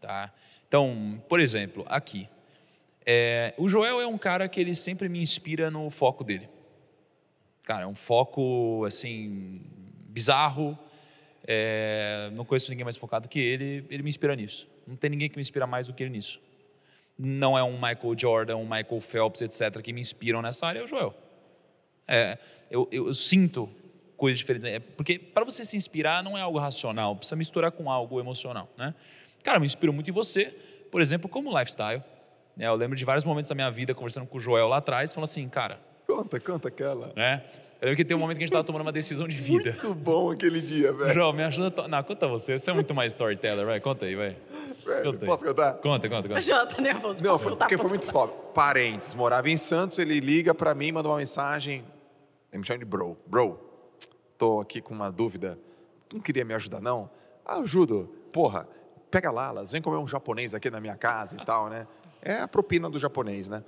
Tá? 0.00 0.32
Então, 0.68 1.20
por 1.28 1.40
exemplo, 1.40 1.84
aqui. 1.88 2.28
É, 3.04 3.52
o 3.58 3.68
Joel 3.68 4.00
é 4.00 4.06
um 4.06 4.16
cara 4.16 4.48
que 4.48 4.60
ele 4.60 4.74
sempre 4.74 5.08
me 5.08 5.20
inspira 5.20 5.72
no 5.72 5.90
foco 5.90 6.22
dele. 6.22 6.48
Cara, 7.64 7.82
é 7.82 7.86
um 7.86 7.96
foco, 7.96 8.84
assim, 8.86 9.60
bizarro. 10.08 10.78
É, 11.46 12.30
não 12.32 12.44
conheço 12.44 12.70
ninguém 12.70 12.84
mais 12.84 12.96
focado 12.96 13.28
que 13.28 13.40
ele. 13.40 13.84
Ele 13.90 14.04
me 14.04 14.08
inspira 14.08 14.36
nisso. 14.36 14.68
Não 14.86 14.94
tem 14.94 15.10
ninguém 15.10 15.28
que 15.28 15.36
me 15.36 15.42
inspira 15.42 15.66
mais 15.66 15.88
do 15.88 15.92
que 15.92 16.02
ele 16.02 16.10
nisso. 16.10 16.40
Não 17.18 17.58
é 17.58 17.62
um 17.62 17.74
Michael 17.74 18.14
Jordan, 18.16 18.56
um 18.56 18.64
Michael 18.64 19.00
Phelps, 19.00 19.42
etc., 19.42 19.82
que 19.82 19.92
me 19.92 20.00
inspiram 20.00 20.40
nessa 20.40 20.66
área, 20.66 20.78
é 20.78 20.82
o 20.84 20.86
Joel. 20.86 21.14
É, 22.06 22.38
eu, 22.70 22.88
eu, 22.92 23.08
eu 23.08 23.14
sinto 23.14 23.68
coisas 24.24 24.38
diferentes. 24.38 24.68
É, 24.70 24.78
porque 24.80 25.18
para 25.18 25.44
você 25.44 25.64
se 25.64 25.76
inspirar 25.76 26.22
não 26.22 26.36
é 26.36 26.40
algo 26.40 26.58
racional, 26.58 27.14
precisa 27.16 27.36
misturar 27.36 27.70
com 27.72 27.90
algo 27.90 28.18
emocional, 28.20 28.68
né? 28.78 28.94
Cara, 29.42 29.60
me 29.60 29.66
inspiro 29.66 29.92
muito 29.92 30.08
em 30.08 30.12
você, 30.12 30.54
por 30.90 31.00
exemplo, 31.02 31.28
como 31.28 31.50
lifestyle. 31.56 32.02
né? 32.56 32.66
Eu 32.66 32.74
lembro 32.74 32.96
de 32.96 33.04
vários 33.04 33.24
momentos 33.24 33.48
da 33.48 33.54
minha 33.54 33.70
vida 33.70 33.94
conversando 33.94 34.26
com 34.26 34.38
o 34.38 34.40
Joel 34.40 34.68
lá 34.68 34.78
atrás, 34.78 35.12
falando 35.12 35.24
assim, 35.24 35.48
cara, 35.48 35.78
Conta, 36.06 36.38
conta 36.40 36.68
aquela. 36.68 37.12
né? 37.16 37.42
Eu 37.80 37.86
lembro 37.88 37.96
que 37.96 38.04
tem 38.04 38.16
um 38.16 38.20
momento 38.20 38.38
que 38.38 38.44
a 38.44 38.46
gente 38.46 38.50
estava 38.52 38.64
tomando 38.64 38.82
uma 38.82 38.92
decisão 38.92 39.28
de 39.28 39.36
vida. 39.36 39.72
Muito 39.72 39.94
bom 39.94 40.30
aquele 40.30 40.60
dia, 40.62 40.90
velho. 40.92 41.12
Joel, 41.12 41.32
me 41.34 41.42
ajuda. 41.42 41.68
a 41.68 41.70
to- 41.70 41.88
Não, 41.88 42.02
conta 42.02 42.26
você. 42.26 42.58
Você 42.58 42.70
é 42.70 42.72
muito 42.74 42.94
mais 42.94 43.12
storyteller, 43.12 43.66
vai. 43.66 43.78
Conta 43.80 44.06
aí, 44.06 44.14
vai. 44.14 44.30
Velho, 44.86 45.04
Conta 45.04 45.18
aí. 45.24 45.26
Posso 45.26 45.44
contar? 45.44 45.72
Conta, 45.74 46.08
conta, 46.08 46.28
conta. 46.28 46.40
Jota 46.40 46.80
nervoso. 46.80 47.22
Não, 47.22 47.30
posso 47.32 47.42
foi- 47.42 47.52
contar, 47.52 47.64
porque 47.66 47.76
foi 47.76 47.88
muito 47.90 48.06
contar? 48.06 48.28
top. 48.28 48.54
Parentes, 48.54 49.14
morava 49.14 49.50
em 49.50 49.56
Santos, 49.58 49.98
ele 49.98 50.18
liga 50.20 50.54
pra 50.54 50.74
mim, 50.74 50.92
manda 50.92 51.08
uma 51.08 51.18
mensagem. 51.18 51.84
Ele 52.50 52.60
me 52.60 52.66
chama 52.66 52.78
de 52.78 52.84
bro. 52.86 53.18
Bro, 53.26 53.58
tô 54.38 54.60
aqui 54.60 54.80
com 54.80 54.94
uma 54.94 55.10
dúvida. 55.10 55.58
Tu 56.08 56.16
não 56.16 56.22
queria 56.22 56.44
me 56.44 56.54
ajudar, 56.54 56.80
não? 56.80 57.10
Ah, 57.44 57.58
ajudo. 57.58 58.10
Porra, 58.32 58.68
pega 59.10 59.30
Lalas, 59.30 59.70
vem 59.70 59.80
comer 59.80 59.96
um 59.98 60.08
japonês 60.08 60.54
aqui 60.54 60.70
na 60.70 60.80
minha 60.80 60.96
casa 60.96 61.36
e 61.40 61.44
tal, 61.44 61.68
né? 61.68 61.86
É 62.26 62.40
a 62.40 62.48
propina 62.48 62.88
do 62.88 62.98
japonês, 62.98 63.50
né? 63.50 63.62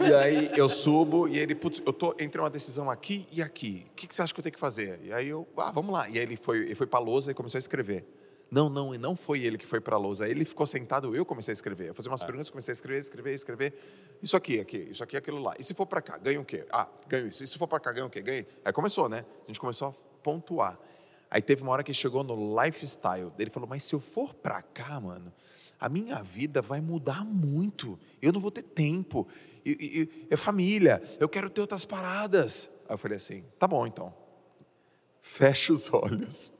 E 0.00 0.14
aí 0.14 0.50
eu 0.56 0.70
subo 0.70 1.28
e 1.28 1.38
ele, 1.38 1.54
putz, 1.54 1.82
eu 1.84 1.92
tô 1.92 2.14
entre 2.18 2.40
uma 2.40 2.48
decisão 2.48 2.90
aqui 2.90 3.28
e 3.30 3.42
aqui. 3.42 3.86
O 3.90 3.94
que, 3.94 4.06
que 4.06 4.14
você 4.14 4.22
acha 4.22 4.32
que 4.32 4.40
eu 4.40 4.42
tenho 4.42 4.54
que 4.54 4.60
fazer? 4.60 4.98
E 5.02 5.12
aí 5.12 5.28
eu, 5.28 5.46
ah, 5.58 5.70
vamos 5.70 5.92
lá. 5.92 6.08
E 6.08 6.12
aí 6.12 6.24
ele 6.24 6.36
foi, 6.36 6.60
ele 6.60 6.74
foi 6.74 6.86
pra 6.86 6.98
lousa 6.98 7.30
e 7.30 7.34
começou 7.34 7.58
a 7.58 7.60
escrever. 7.60 8.06
Não, 8.50 8.70
não, 8.70 8.94
e 8.94 8.98
não 8.98 9.14
foi 9.14 9.42
ele 9.44 9.58
que 9.58 9.66
foi 9.66 9.78
pra 9.80 9.98
lousa. 9.98 10.26
Ele 10.28 10.44
ficou 10.44 10.66
sentado, 10.66 11.14
eu 11.14 11.24
comecei 11.24 11.52
a 11.52 11.54
escrever. 11.54 11.88
Eu 11.88 11.94
fazer 11.94 12.08
umas 12.08 12.22
perguntas, 12.22 12.48
comecei 12.48 12.72
a 12.72 12.74
escrever, 12.76 13.00
escrever, 13.00 13.34
escrever. 13.34 13.74
Isso 14.22 14.36
aqui, 14.36 14.58
aqui, 14.58 14.88
isso 14.90 15.02
aqui, 15.04 15.16
aquilo 15.18 15.38
lá. 15.42 15.54
E 15.58 15.64
se 15.64 15.74
for 15.74 15.84
pra 15.84 16.00
cá, 16.00 16.16
ganha 16.16 16.40
o 16.40 16.44
quê? 16.44 16.64
Ah, 16.72 16.88
ganho 17.06 17.28
isso. 17.28 17.44
E 17.44 17.46
se 17.46 17.58
for 17.58 17.66
pra 17.68 17.78
cá, 17.78 17.92
ganha 17.92 18.06
o 18.06 18.10
quê? 18.10 18.22
Ganha. 18.22 18.46
Aí 18.64 18.72
começou, 18.72 19.06
né? 19.08 19.26
A 19.44 19.46
gente 19.48 19.60
começou 19.60 19.88
a 19.88 19.92
pontuar. 20.22 20.78
Aí 21.30 21.42
teve 21.42 21.62
uma 21.62 21.72
hora 21.72 21.82
que 21.84 21.92
chegou 21.92 22.24
no 22.24 22.58
lifestyle. 22.62 23.30
Ele 23.38 23.50
falou, 23.50 23.68
mas 23.68 23.84
se 23.84 23.94
eu 23.94 24.00
for 24.00 24.32
pra 24.32 24.62
cá, 24.62 24.98
mano, 24.98 25.30
a 25.78 25.86
minha 25.90 26.22
vida 26.22 26.62
vai 26.62 26.80
mudar 26.80 27.26
muito. 27.26 27.98
Eu 28.22 28.32
não 28.32 28.40
vou 28.40 28.50
ter 28.50 28.62
tempo. 28.62 29.28
E- 29.62 30.08
e- 30.22 30.26
é 30.30 30.36
família. 30.38 31.02
Eu 31.20 31.28
quero 31.28 31.50
ter 31.50 31.60
outras 31.60 31.84
paradas. 31.84 32.70
Aí 32.88 32.94
eu 32.94 32.98
falei 32.98 33.18
assim, 33.18 33.44
tá 33.58 33.68
bom 33.68 33.86
então. 33.86 34.14
Fecha 35.20 35.70
os 35.70 35.92
olhos 35.92 36.50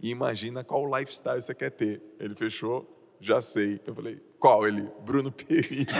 e 0.00 0.10
imagina 0.10 0.62
qual 0.64 0.84
lifestyle 0.98 1.40
você 1.40 1.54
quer 1.54 1.70
ter. 1.70 2.00
Ele 2.20 2.34
fechou, 2.34 3.16
já 3.20 3.40
sei. 3.42 3.80
Eu 3.86 3.94
falei, 3.94 4.20
qual? 4.38 4.66
Ele, 4.66 4.88
Bruno 5.04 5.30
Perini. 5.32 5.86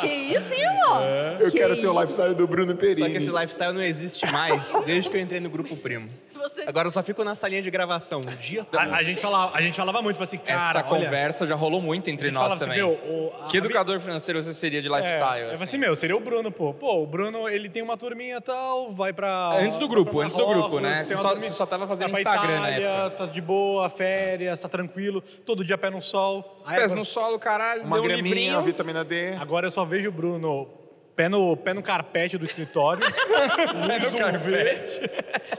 Que 0.00 0.06
isso, 0.06 0.52
hein, 0.52 0.66
amor? 0.66 1.02
Eu 1.40 1.50
Que 1.50 1.58
quero 1.58 1.76
ter 1.80 1.86
o 1.86 1.92
isso? 1.92 2.00
lifestyle 2.00 2.34
do 2.34 2.46
Bruno 2.46 2.72
Só 2.72 2.78
que 2.78 2.94
Perini. 2.94 3.16
esse 3.16 3.30
lifestyle 3.30 3.72
não 3.72 3.82
existe 3.82 4.26
mais 4.32 4.62
desde 4.84 5.10
que 5.10 5.16
eu 5.16 5.20
entrei 5.20 5.40
no 5.40 5.48
grupo 5.50 5.76
primo. 5.76 6.08
Vocês- 6.54 6.68
Agora 6.68 6.86
eu 6.86 6.92
só 6.92 7.02
fico 7.02 7.24
na 7.24 7.34
salinha 7.34 7.60
de 7.60 7.70
gravação 7.70 8.20
o 8.20 8.36
dia 8.36 8.64
todo. 8.64 8.80
A, 8.80 8.96
a 8.96 9.02
gente 9.02 9.20
falava, 9.20 9.56
a 9.56 9.60
gente 9.60 9.76
falava 9.76 10.00
muito, 10.00 10.22
assim, 10.22 10.38
cara, 10.38 10.78
Essa 10.80 10.88
olha, 10.88 11.04
conversa 11.04 11.46
já 11.46 11.54
rolou 11.56 11.80
muito 11.82 12.08
entre 12.10 12.30
nós 12.30 12.52
falava 12.54 12.60
também. 12.60 12.80
assim, 12.80 12.88
meu, 13.06 13.12
o- 13.12 13.32
a- 13.42 13.46
que 13.46 13.56
educador 13.56 13.98
financeiro 14.00 14.40
você 14.42 14.54
seria 14.54 14.80
de 14.80 14.86
É, 14.86 14.96
lifestyle? 14.96 15.22
eu 15.42 15.46
assim? 15.50 15.54
falei 15.56 15.68
assim, 15.68 15.78
meu, 15.78 15.96
seria 15.96 16.16
o 16.16 16.20
Bruno, 16.20 16.52
pô. 16.52 16.72
Pô, 16.72 17.02
o 17.02 17.06
Bruno, 17.06 17.48
ele 17.48 17.68
tem 17.68 17.82
uma 17.82 17.96
turminha 17.96 18.36
e 18.36 18.40
tal, 18.40 18.92
vai 18.92 19.12
pra... 19.12 19.56
Antes 19.58 19.78
do 19.78 19.88
grupo, 19.88 20.20
antes 20.20 20.36
do 20.36 20.46
grupo, 20.46 20.78
né? 20.80 21.04
Você 21.04 21.16
só- 21.16 21.30
turminha- 21.30 21.48
você 21.50 21.54
só 21.56 21.66
tava 21.66 21.86
fazendo 21.88 22.10
pra 22.12 22.20
Instagram 22.20 22.60
na 22.60 22.70
Itália, 22.70 22.86
época. 22.88 23.10
Tá 23.16 23.26
de 23.26 23.40
boa, 23.40 23.88
férias, 23.90 24.60
tá 24.60 24.68
tranquilo, 24.68 25.20
todo 25.44 25.64
dia 25.64 25.76
pé 25.76 25.90
no 25.90 26.00
sol. 26.00 26.62
Pés 26.68 26.92
no 26.92 27.04
solo, 27.04 27.38
caralho, 27.38 27.82
Uma 27.82 28.00
deu 28.00 28.04
um 28.10 28.14
livrinho. 28.14 28.62
vitamina 28.62 29.04
D. 29.04 29.32
Agora 29.40 29.66
eu 29.66 29.70
só 29.70 29.84
vejo 29.84 30.08
o 30.08 30.12
Bruno 30.12 30.68
pé 31.16 31.28
no, 31.28 31.56
pé 31.56 31.72
no 31.74 31.82
carpete 31.82 32.36
do 32.38 32.44
escritório. 32.44 33.02
Pé 33.86 33.98
no 33.98 34.16
carpete. 34.18 35.00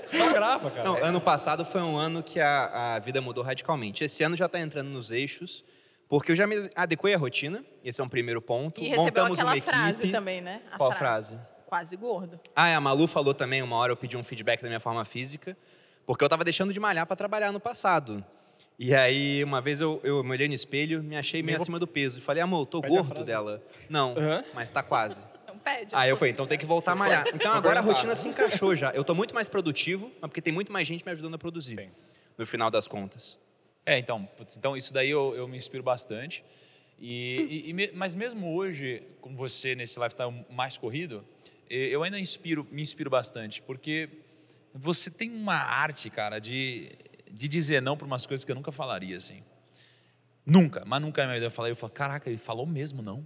Só 0.06 0.32
grava, 0.34 0.72
cara. 0.72 0.84
Não, 0.84 0.95
ano 1.03 1.22
passado 1.22 1.64
foi 1.65 1.82
um 1.82 1.95
ano 1.98 2.22
que 2.23 2.40
a, 2.40 2.95
a 2.95 2.99
vida 2.99 3.22
mudou 3.22 3.44
radicalmente. 3.44 4.03
Esse 4.03 4.23
ano 4.23 4.36
já 4.36 4.45
está 4.48 4.60
entrando 4.60 4.90
nos 4.90 5.11
eixos, 5.11 5.64
porque 6.10 6.32
eu 6.32 6.36
já 6.36 6.45
me 6.48 6.69
adequei 6.76 7.14
à 7.14 7.18
rotina. 7.18 7.64
Esse 7.84 8.02
é 8.02 8.03
um 8.03 8.10
primeiro 8.10 8.41
ponto. 8.41 8.82
E 8.82 8.86
recebeu 8.90 9.03
Montamos 9.06 9.40
aquela 9.40 9.52
uma 9.52 9.57
equipe. 9.57 9.72
frase 9.72 10.11
também, 10.11 10.41
né? 10.41 10.61
A 10.72 10.77
Qual 10.77 10.91
frase? 10.91 11.38
Quase 11.65 11.95
gordo. 11.98 12.40
Ah, 12.56 12.69
é, 12.69 12.76
a 12.76 12.82
Malu 12.82 13.07
falou 13.07 13.34
também, 13.34 13.61
uma 13.61 13.76
hora 13.77 13.91
eu 13.91 13.98
pedi 13.98 14.15
um 14.15 14.23
feedback 14.23 14.61
da 14.61 14.68
minha 14.68 14.80
forma 14.80 15.03
física, 15.03 15.57
porque 16.06 16.23
eu 16.23 16.27
estava 16.27 16.44
deixando 16.44 16.72
de 16.73 16.80
malhar 16.80 17.06
para 17.06 17.15
trabalhar 17.15 17.52
no 17.52 17.60
passado. 17.60 18.23
E 18.77 18.94
aí, 18.94 19.41
uma 19.44 19.61
vez 19.61 19.80
eu, 19.82 19.99
eu 20.03 20.22
me 20.23 20.32
olhei 20.32 20.48
no 20.49 20.53
espelho, 20.53 21.02
me 21.02 21.15
achei 21.18 21.41
meio 21.41 21.57
vou- 21.57 21.64
acima 21.64 21.80
do 21.80 21.88
peso. 21.88 22.19
E 22.19 22.22
falei, 22.22 22.44
amor, 22.44 22.61
eu 22.61 22.65
tô 22.65 22.82
Pede 22.82 22.94
a 22.94 22.98
gordo 22.98 23.10
frase. 23.10 23.26
dela. 23.26 23.64
Não, 23.90 24.11
Aham. 24.18 24.44
mas 24.53 24.69
tá 24.69 24.84
quase. 24.84 25.26
Pede. 25.65 25.95
Aí 25.95 26.09
eu 26.11 26.15
falei, 26.15 26.31
então 26.31 26.45
tem 26.45 26.57
que 26.59 26.65
voltar 26.65 26.91
a 26.91 26.95
malhar. 26.95 27.25
Então 27.33 27.51
agora 27.51 27.79
a 27.79 27.81
rotina 27.81 28.13
se 28.15 28.27
encaixou 28.29 28.75
já. 28.75 28.91
Eu 28.91 29.03
tô 29.03 29.15
muito 29.15 29.33
mais 29.33 29.49
produtivo, 29.49 30.11
mas 30.21 30.29
porque 30.29 30.41
tem 30.41 30.53
muito 30.53 30.71
mais 30.71 30.87
gente 30.87 31.03
me 31.03 31.11
ajudando 31.11 31.33
a 31.33 31.37
produzir. 31.39 31.75
Sim. 31.77 31.89
No 32.37 32.45
final 32.45 32.69
das 32.69 32.87
contas. 32.87 33.39
É, 33.85 33.97
então, 33.97 34.25
putz, 34.37 34.55
então 34.57 34.77
isso 34.77 34.93
daí 34.93 35.09
eu, 35.09 35.35
eu 35.35 35.47
me 35.47 35.57
inspiro 35.57 35.81
bastante. 35.81 36.43
E, 36.99 37.63
e- 37.65 37.69
e 37.69 37.73
me- 37.73 37.91
mas 37.93 38.13
mesmo 38.15 38.53
hoje, 38.55 39.01
com 39.21 39.35
você 39.35 39.73
nesse 39.75 39.99
lifestyle 39.99 40.45
mais 40.51 40.77
corrido, 40.77 41.25
eu 41.69 42.03
ainda 42.03 42.19
inspiro, 42.19 42.65
me 42.71 42.81
inspiro 42.83 43.09
bastante, 43.09 43.61
porque 43.61 44.07
você 44.73 45.09
tem 45.09 45.31
uma 45.31 45.55
arte, 45.55 46.09
cara, 46.11 46.37
de, 46.39 46.91
de 47.31 47.47
dizer 47.47 47.81
não 47.81 47.97
para 47.97 48.05
umas 48.05 48.25
coisas 48.25 48.45
que 48.45 48.51
eu 48.51 48.55
nunca 48.55 48.71
falaria, 48.71 49.17
assim. 49.17 49.41
Nunca, 50.45 50.83
mas 50.85 51.01
nunca 51.01 51.21
na 51.23 51.27
minha 51.29 51.35
vida 51.39 51.47
eu 51.47 51.51
falei, 51.51 51.71
eu 51.71 51.75
falo, 51.75 51.91
caraca, 51.91 52.29
ele 52.29 52.37
falou 52.37 52.65
mesmo 52.67 53.01
não? 53.01 53.25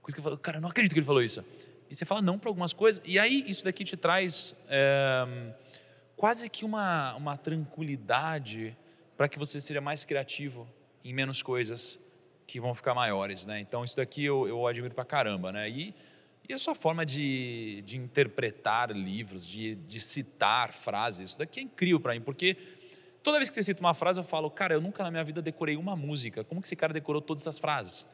Coisa 0.00 0.14
que 0.14 0.20
eu 0.20 0.24
falo, 0.24 0.38
cara, 0.38 0.58
eu 0.58 0.60
não 0.60 0.68
acredito 0.68 0.92
que 0.92 0.98
ele 1.00 1.06
falou 1.06 1.22
isso. 1.22 1.44
E 1.92 1.94
você 1.94 2.06
fala 2.06 2.22
não 2.22 2.38
para 2.38 2.48
algumas 2.48 2.72
coisas, 2.72 3.02
e 3.04 3.18
aí 3.18 3.44
isso 3.46 3.62
daqui 3.62 3.84
te 3.84 3.98
traz 3.98 4.56
eh, 4.70 5.52
quase 6.16 6.48
que 6.48 6.64
uma, 6.64 7.14
uma 7.16 7.36
tranquilidade 7.36 8.74
para 9.14 9.28
que 9.28 9.38
você 9.38 9.60
seja 9.60 9.78
mais 9.78 10.02
criativo 10.02 10.66
em 11.04 11.12
menos 11.12 11.42
coisas 11.42 12.00
que 12.46 12.58
vão 12.58 12.72
ficar 12.72 12.94
maiores, 12.94 13.44
né? 13.44 13.60
Então 13.60 13.84
isso 13.84 13.94
daqui 13.94 14.24
eu, 14.24 14.48
eu 14.48 14.66
admiro 14.66 14.94
pra 14.94 15.04
caramba, 15.04 15.52
né? 15.52 15.68
E, 15.68 15.94
e 16.48 16.54
a 16.54 16.56
sua 16.56 16.74
forma 16.74 17.04
de, 17.04 17.82
de 17.84 17.98
interpretar 17.98 18.90
livros, 18.90 19.46
de, 19.46 19.74
de 19.74 20.00
citar 20.00 20.72
frases, 20.72 21.28
isso 21.28 21.38
daqui 21.40 21.60
é 21.60 21.62
incrível 21.62 22.00
para 22.00 22.14
mim, 22.14 22.22
porque 22.22 22.56
toda 23.22 23.38
vez 23.38 23.48
que 23.50 23.54
você 23.56 23.62
cita 23.62 23.80
uma 23.80 23.94
frase 23.94 24.18
eu 24.20 24.24
falo, 24.24 24.50
cara, 24.50 24.74
eu 24.74 24.80
nunca 24.80 25.02
na 25.02 25.10
minha 25.10 25.24
vida 25.24 25.40
decorei 25.42 25.76
uma 25.76 25.94
música. 25.96 26.44
Como 26.44 26.60
que 26.60 26.66
esse 26.66 26.76
cara 26.76 26.92
decorou 26.92 27.20
todas 27.22 27.42
essas 27.42 27.58
frases? 27.58 28.06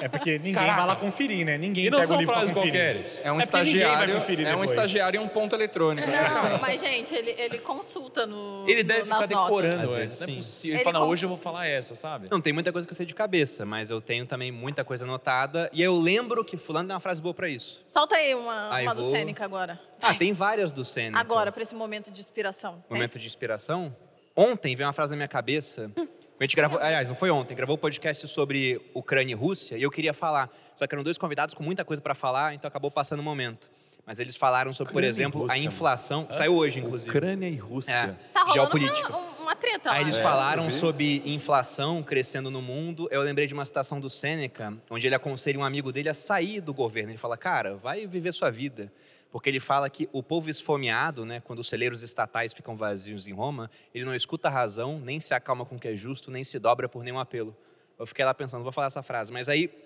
É 0.00 0.08
porque 0.08 0.38
ninguém 0.38 0.54
Caraca. 0.54 0.76
vai 0.78 0.86
lá 0.86 0.96
conferir, 0.96 1.44
né? 1.44 1.58
Ninguém 1.58 1.86
E 1.86 1.90
não 1.90 1.98
pega 1.98 2.04
o 2.04 2.08
são 2.08 2.18
livro 2.20 2.32
pra 2.32 2.40
frases 2.46 2.54
qualqueres. 2.56 3.20
É 3.24 3.32
um 3.32 3.40
É 3.40 3.44
porque 3.46 3.58
ninguém 3.58 3.72
vai 3.80 3.90
estagiário, 3.90 4.14
conferir 4.14 4.46
é 4.46 4.48
um 4.50 4.52
depois. 4.52 4.70
estagiário 4.70 5.20
e 5.20 5.24
um 5.24 5.28
ponto 5.28 5.56
eletrônico. 5.56 6.06
Não, 6.08 6.58
mas, 6.60 6.80
gente, 6.80 7.12
ele, 7.14 7.30
ele 7.36 7.58
consulta 7.58 8.26
no, 8.26 8.64
Ele 8.68 8.82
no- 8.82 8.88
deve 8.88 9.08
nas 9.08 9.22
ficar 9.22 9.34
notas. 9.34 9.64
decorando 9.64 9.92
vezes, 9.94 10.20
Não 10.20 10.24
é 10.26 10.30
sim. 10.30 10.36
possível. 10.36 10.70
Ele, 10.70 10.76
Ele 10.78 10.84
fala, 10.84 10.92
não, 10.94 11.00
cons- 11.06 11.12
hoje 11.12 11.24
eu 11.24 11.28
vou 11.28 11.38
falar 11.38 11.66
essa, 11.66 11.94
sabe? 11.96 12.28
Não, 12.30 12.40
tem 12.40 12.52
muita 12.52 12.70
coisa 12.72 12.86
que 12.86 12.92
eu 12.92 12.96
sei 12.96 13.06
de 13.06 13.14
cabeça, 13.14 13.66
mas 13.66 13.90
eu 13.90 14.00
tenho 14.00 14.24
também 14.24 14.52
muita 14.52 14.84
coisa 14.84 15.04
anotada. 15.04 15.68
E 15.72 15.82
eu 15.82 15.94
lembro 15.96 16.44
que 16.44 16.56
fulano 16.56 16.86
tem 16.88 16.94
uma 16.94 17.00
frase 17.00 17.20
boa 17.20 17.34
pra 17.34 17.48
isso. 17.48 17.82
Solta 17.88 18.14
aí 18.14 18.34
uma, 18.34 18.72
Aí 18.72 18.86
uma 18.86 18.94
do 18.94 19.02
vou- 19.02 19.10
Sêneca 19.12 19.44
agora. 19.44 19.80
Ah, 20.00 20.14
tem 20.14 20.32
várias 20.32 20.70
do 20.70 20.84
Sêneca. 20.84 21.18
Agora, 21.18 21.50
para 21.50 21.62
esse 21.62 21.74
momento 21.74 22.10
de 22.10 22.20
inspiração. 22.20 22.74
Tem? 22.88 22.96
Momento 22.96 23.18
de 23.18 23.26
inspiração. 23.26 23.94
Ontem 24.36 24.74
veio 24.74 24.86
uma 24.86 24.92
frase 24.92 25.10
na 25.12 25.16
minha 25.16 25.28
cabeça. 25.28 25.90
A 25.96 26.42
gente 26.44 26.56
gravou, 26.56 26.78
aliás, 26.80 27.06
não 27.06 27.14
foi 27.14 27.30
ontem, 27.30 27.54
gravou 27.54 27.76
o 27.76 27.78
podcast 27.78 28.26
sobre 28.26 28.80
Ucrânia 28.92 29.32
e 29.32 29.34
Rússia 29.36 29.76
e 29.78 29.82
eu 29.82 29.90
queria 29.90 30.12
falar. 30.12 30.50
Só 30.74 30.86
que 30.86 30.94
eram 30.94 31.04
dois 31.04 31.16
convidados 31.16 31.54
com 31.54 31.62
muita 31.62 31.84
coisa 31.84 32.02
para 32.02 32.14
falar, 32.14 32.54
então 32.54 32.66
acabou 32.66 32.90
passando 32.90 33.20
o 33.20 33.22
momento. 33.22 33.70
Mas 34.04 34.18
eles 34.18 34.36
falaram 34.36 34.72
sobre, 34.72 34.92
por 34.92 34.98
Ucrânia 34.98 35.06
e 35.06 35.10
exemplo, 35.10 35.40
a 35.44 35.52
Rússia, 35.54 35.64
inflação. 35.64 36.26
Saiu 36.28 36.54
hoje, 36.56 36.78
inclusive. 36.80 37.08
Ucrânia 37.16 37.48
e 37.48 37.56
Rússia. 37.56 37.92
É, 37.92 38.32
Tá 38.34 38.40
rolando 38.40 38.52
geopolítica. 38.52 39.08
uma, 39.16 39.18
um- 39.18 39.42
uma 39.44 39.56
treta 39.56 39.90
lá. 39.90 39.96
Aí 39.96 40.02
eles 40.02 40.16
né? 40.16 40.22
falaram 40.22 40.70
sobre 40.70 41.22
inflação 41.24 42.02
crescendo 42.02 42.50
no 42.50 42.60
mundo. 42.60 43.08
Eu 43.10 43.22
lembrei 43.22 43.46
de 43.46 43.54
uma 43.54 43.64
citação 43.64 44.00
do 44.00 44.10
Sêneca, 44.10 44.74
onde 44.90 45.06
ele 45.06 45.14
aconselha 45.14 45.58
um 45.58 45.64
amigo 45.64 45.90
dele 45.92 46.08
a 46.10 46.14
sair 46.14 46.60
do 46.60 46.74
governo. 46.74 47.12
Ele 47.12 47.18
fala, 47.18 47.36
cara, 47.38 47.76
vai 47.76 48.06
viver 48.06 48.32
sua 48.32 48.50
vida. 48.50 48.92
Porque 49.34 49.50
ele 49.50 49.58
fala 49.58 49.90
que 49.90 50.08
o 50.12 50.22
povo 50.22 50.48
esfomeado, 50.48 51.26
né, 51.26 51.40
quando 51.40 51.58
os 51.58 51.66
celeiros 51.66 52.04
estatais 52.04 52.52
ficam 52.52 52.76
vazios 52.76 53.26
em 53.26 53.32
Roma, 53.32 53.68
ele 53.92 54.04
não 54.04 54.14
escuta 54.14 54.46
a 54.46 54.50
razão, 54.50 55.00
nem 55.00 55.18
se 55.18 55.34
acalma 55.34 55.66
com 55.66 55.74
o 55.74 55.78
que 55.80 55.88
é 55.88 55.96
justo, 55.96 56.30
nem 56.30 56.44
se 56.44 56.56
dobra 56.56 56.88
por 56.88 57.02
nenhum 57.02 57.18
apelo. 57.18 57.52
Eu 57.98 58.06
fiquei 58.06 58.24
lá 58.24 58.32
pensando, 58.32 58.62
vou 58.62 58.70
falar 58.70 58.86
essa 58.86 59.02
frase. 59.02 59.32
Mas 59.32 59.48
aí, 59.48 59.76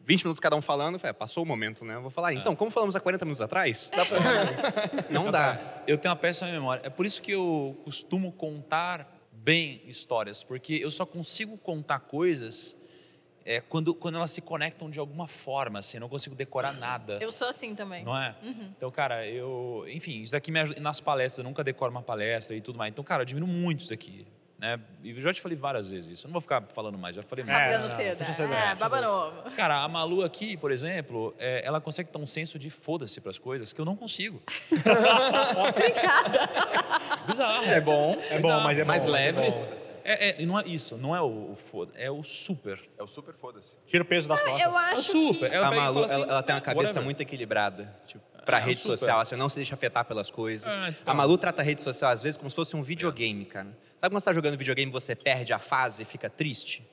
20 0.00 0.24
minutos 0.24 0.40
cada 0.40 0.56
um 0.56 0.60
falando, 0.60 0.98
falei, 0.98 1.10
"É, 1.10 1.12
passou 1.12 1.44
o 1.44 1.46
momento, 1.46 1.84
né? 1.84 1.94
Eu 1.94 2.02
vou 2.02 2.10
falar, 2.10 2.34
então, 2.34 2.56
como 2.56 2.68
falamos 2.68 2.96
há 2.96 3.00
40 3.00 3.24
minutos 3.24 3.40
atrás, 3.40 3.92
dá 3.94 4.04
pra... 4.04 4.18
não 5.08 5.30
dá. 5.30 5.84
Eu 5.86 5.96
tenho 5.98 6.10
uma 6.10 6.18
péssima 6.18 6.50
memória. 6.50 6.82
É 6.84 6.90
por 6.90 7.06
isso 7.06 7.22
que 7.22 7.30
eu 7.30 7.80
costumo 7.84 8.32
contar 8.32 9.08
bem 9.30 9.82
histórias, 9.86 10.42
porque 10.42 10.80
eu 10.82 10.90
só 10.90 11.06
consigo 11.06 11.56
contar 11.56 12.00
coisas 12.00 12.76
é, 13.46 13.60
quando, 13.60 13.94
quando 13.94 14.16
elas 14.16 14.32
se 14.32 14.40
conectam 14.40 14.90
de 14.90 14.98
alguma 14.98 15.28
forma, 15.28 15.78
assim, 15.78 15.98
eu 15.98 16.00
não 16.00 16.08
consigo 16.08 16.34
decorar 16.34 16.72
nada. 16.72 17.18
Eu 17.20 17.30
sou 17.30 17.48
assim 17.48 17.76
também. 17.76 18.04
Não 18.04 18.16
é? 18.20 18.34
Então, 18.76 18.90
cara, 18.90 19.24
eu. 19.26 19.84
Enfim, 19.88 20.22
isso 20.22 20.32
daqui 20.32 20.50
me 20.50 20.58
ajuda. 20.58 20.80
Nas 20.80 21.00
palestras, 21.00 21.38
eu 21.38 21.44
nunca 21.44 21.62
decoro 21.62 21.92
uma 21.92 22.02
palestra 22.02 22.56
e 22.56 22.60
tudo 22.60 22.76
mais. 22.76 22.90
Então, 22.90 23.04
cara, 23.04 23.20
eu 23.20 23.22
admiro 23.22 23.46
muito 23.46 23.80
isso 23.80 23.90
daqui. 23.90 24.26
Né? 24.58 24.80
E 25.04 25.10
eu 25.10 25.20
já 25.20 25.32
te 25.34 25.40
falei 25.40 25.56
várias 25.56 25.90
vezes 25.90 26.10
isso. 26.10 26.26
Eu 26.26 26.28
não 26.28 26.32
vou 26.32 26.40
ficar 26.40 26.62
falando 26.72 26.98
mais, 26.98 27.14
já 27.14 27.22
falei 27.22 27.44
muito. 27.44 27.56
Rasgando 27.56 27.88
não, 27.88 27.96
cedo. 27.96 28.16
deixa 28.16 28.32
eu 28.32 28.36
saber, 28.36 28.54
É, 28.54 28.74
baba 28.74 29.00
novo. 29.02 29.50
Cara, 29.54 29.82
a 29.82 29.88
Malu 29.88 30.24
aqui, 30.24 30.56
por 30.56 30.72
exemplo, 30.72 31.34
é, 31.38 31.62
ela 31.64 31.80
consegue 31.80 32.10
ter 32.10 32.18
um 32.18 32.26
senso 32.26 32.58
de 32.58 32.70
foda-se 32.70 33.20
para 33.20 33.30
as 33.30 33.38
coisas 33.38 33.72
que 33.72 33.80
eu 33.80 33.84
não 33.84 33.94
consigo. 33.94 34.42
Bizarro. 37.26 37.64
É 37.66 37.80
bom. 37.80 38.16
É 38.30 38.38
bom, 38.40 38.60
mas 38.60 38.78
é 38.78 38.84
mais 38.84 39.04
bom, 39.04 39.10
é 39.10 39.12
leve. 39.12 39.50
bom. 39.50 39.68
É, 40.08 40.30
é, 40.30 40.42
e 40.42 40.46
não 40.46 40.58
é 40.58 40.64
isso, 40.66 40.96
não 40.96 41.14
é 41.16 41.20
o, 41.20 41.52
o 41.52 41.56
foda, 41.56 41.92
é 41.96 42.10
o 42.10 42.22
super. 42.22 42.80
É 42.98 43.02
o 43.02 43.06
super 43.06 43.34
foda-se. 43.34 43.76
Tira 43.86 44.02
o 44.02 44.06
peso 44.06 44.28
das 44.28 44.40
costas. 44.40 44.60
Eu 44.60 44.68
É 44.70 44.72
o 44.72 44.76
acho 44.76 45.02
super. 45.02 45.50
que... 45.50 45.56
Ela 45.56 45.66
A 45.66 45.70
pega 45.70 45.82
e 45.82 45.84
Malu, 45.84 45.94
fala 45.94 46.06
assim, 46.06 46.22
ela, 46.22 46.32
ela 46.32 46.42
tem 46.42 46.54
uma 46.54 46.60
cabeça 46.60 46.82
whatever. 46.84 47.04
muito 47.04 47.20
equilibrada. 47.20 47.96
Tipo, 48.06 48.24
pra 48.44 48.58
É, 48.58 48.60
rede 48.60 48.78
super. 48.78 48.96
social, 48.98 49.24
você 49.24 49.34
não 49.36 49.48
se 49.48 49.56
deixa 49.56 49.74
afetar 49.74 50.04
pelas 50.04 50.30
coisas. 50.30 50.76
É, 50.76 50.88
então. 50.90 51.12
A 51.12 51.14
Malu 51.14 51.36
trata 51.36 51.62
a 51.62 51.64
rede 51.64 51.82
social, 51.82 52.10
às 52.12 52.22
vezes, 52.22 52.36
como 52.36 52.48
se 52.48 52.54
fosse 52.56 52.76
um 52.76 52.82
videogame, 52.82 53.44
cara. 53.44 53.66
Sabe 53.98 54.12
quando 54.14 54.20
você 54.20 54.26
tá 54.26 54.32
jogando 54.32 54.56
videogame 54.56 54.90
e 54.90 54.92
você 54.92 55.14
perde 55.16 55.52
a 55.52 55.58
fase 55.58 56.02
e 56.02 56.04
fica 56.04 56.30
triste? 56.30 56.86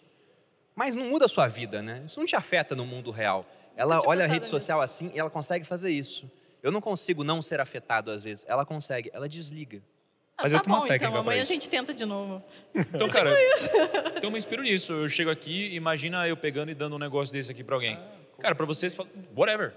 Mas 0.75 0.95
não 0.95 1.05
muda 1.05 1.25
a 1.25 1.27
sua 1.27 1.47
vida, 1.47 1.81
né? 1.81 2.01
Isso 2.05 2.19
não 2.19 2.25
te 2.25 2.35
afeta 2.35 2.75
no 2.75 2.85
mundo 2.85 3.11
real. 3.11 3.45
Ela 3.75 3.99
olha 4.05 4.25
a 4.25 4.27
rede 4.27 4.39
nisso. 4.41 4.49
social 4.51 4.81
assim 4.81 5.11
e 5.13 5.19
ela 5.19 5.29
consegue 5.29 5.65
fazer 5.65 5.91
isso. 5.91 6.29
Eu 6.63 6.71
não 6.71 6.81
consigo 6.81 7.23
não 7.23 7.41
ser 7.41 7.59
afetado 7.59 8.09
às 8.09 8.23
vezes. 8.23 8.45
Ela 8.47 8.65
consegue, 8.65 9.11
ela 9.13 9.27
desliga. 9.29 9.81
Ah, 10.37 10.43
Mas 10.43 10.51
tá 10.51 10.57
eu 10.57 10.61
tenho 10.61 10.75
uma 10.75 10.81
bom, 10.81 10.87
técnica 10.87 11.09
então. 11.09 11.21
Amanhã 11.21 11.41
a 11.41 11.45
gente 11.45 11.69
tenta 11.69 11.93
de 11.93 12.05
novo. 12.05 12.43
Então, 12.73 13.07
cara, 13.09 13.31
então 14.17 14.23
eu 14.23 14.31
me 14.31 14.37
inspiro 14.37 14.63
nisso. 14.63 14.91
Eu 14.93 15.07
chego 15.09 15.29
aqui, 15.29 15.75
imagina 15.75 16.27
eu 16.27 16.35
pegando 16.35 16.71
e 16.71 16.75
dando 16.75 16.95
um 16.95 16.99
negócio 16.99 17.31
desse 17.31 17.51
aqui 17.51 17.63
pra 17.63 17.75
alguém. 17.75 17.99
Cara, 18.39 18.55
pra 18.55 18.65
vocês, 18.65 18.95
fala, 18.95 19.07
whatever, 19.35 19.73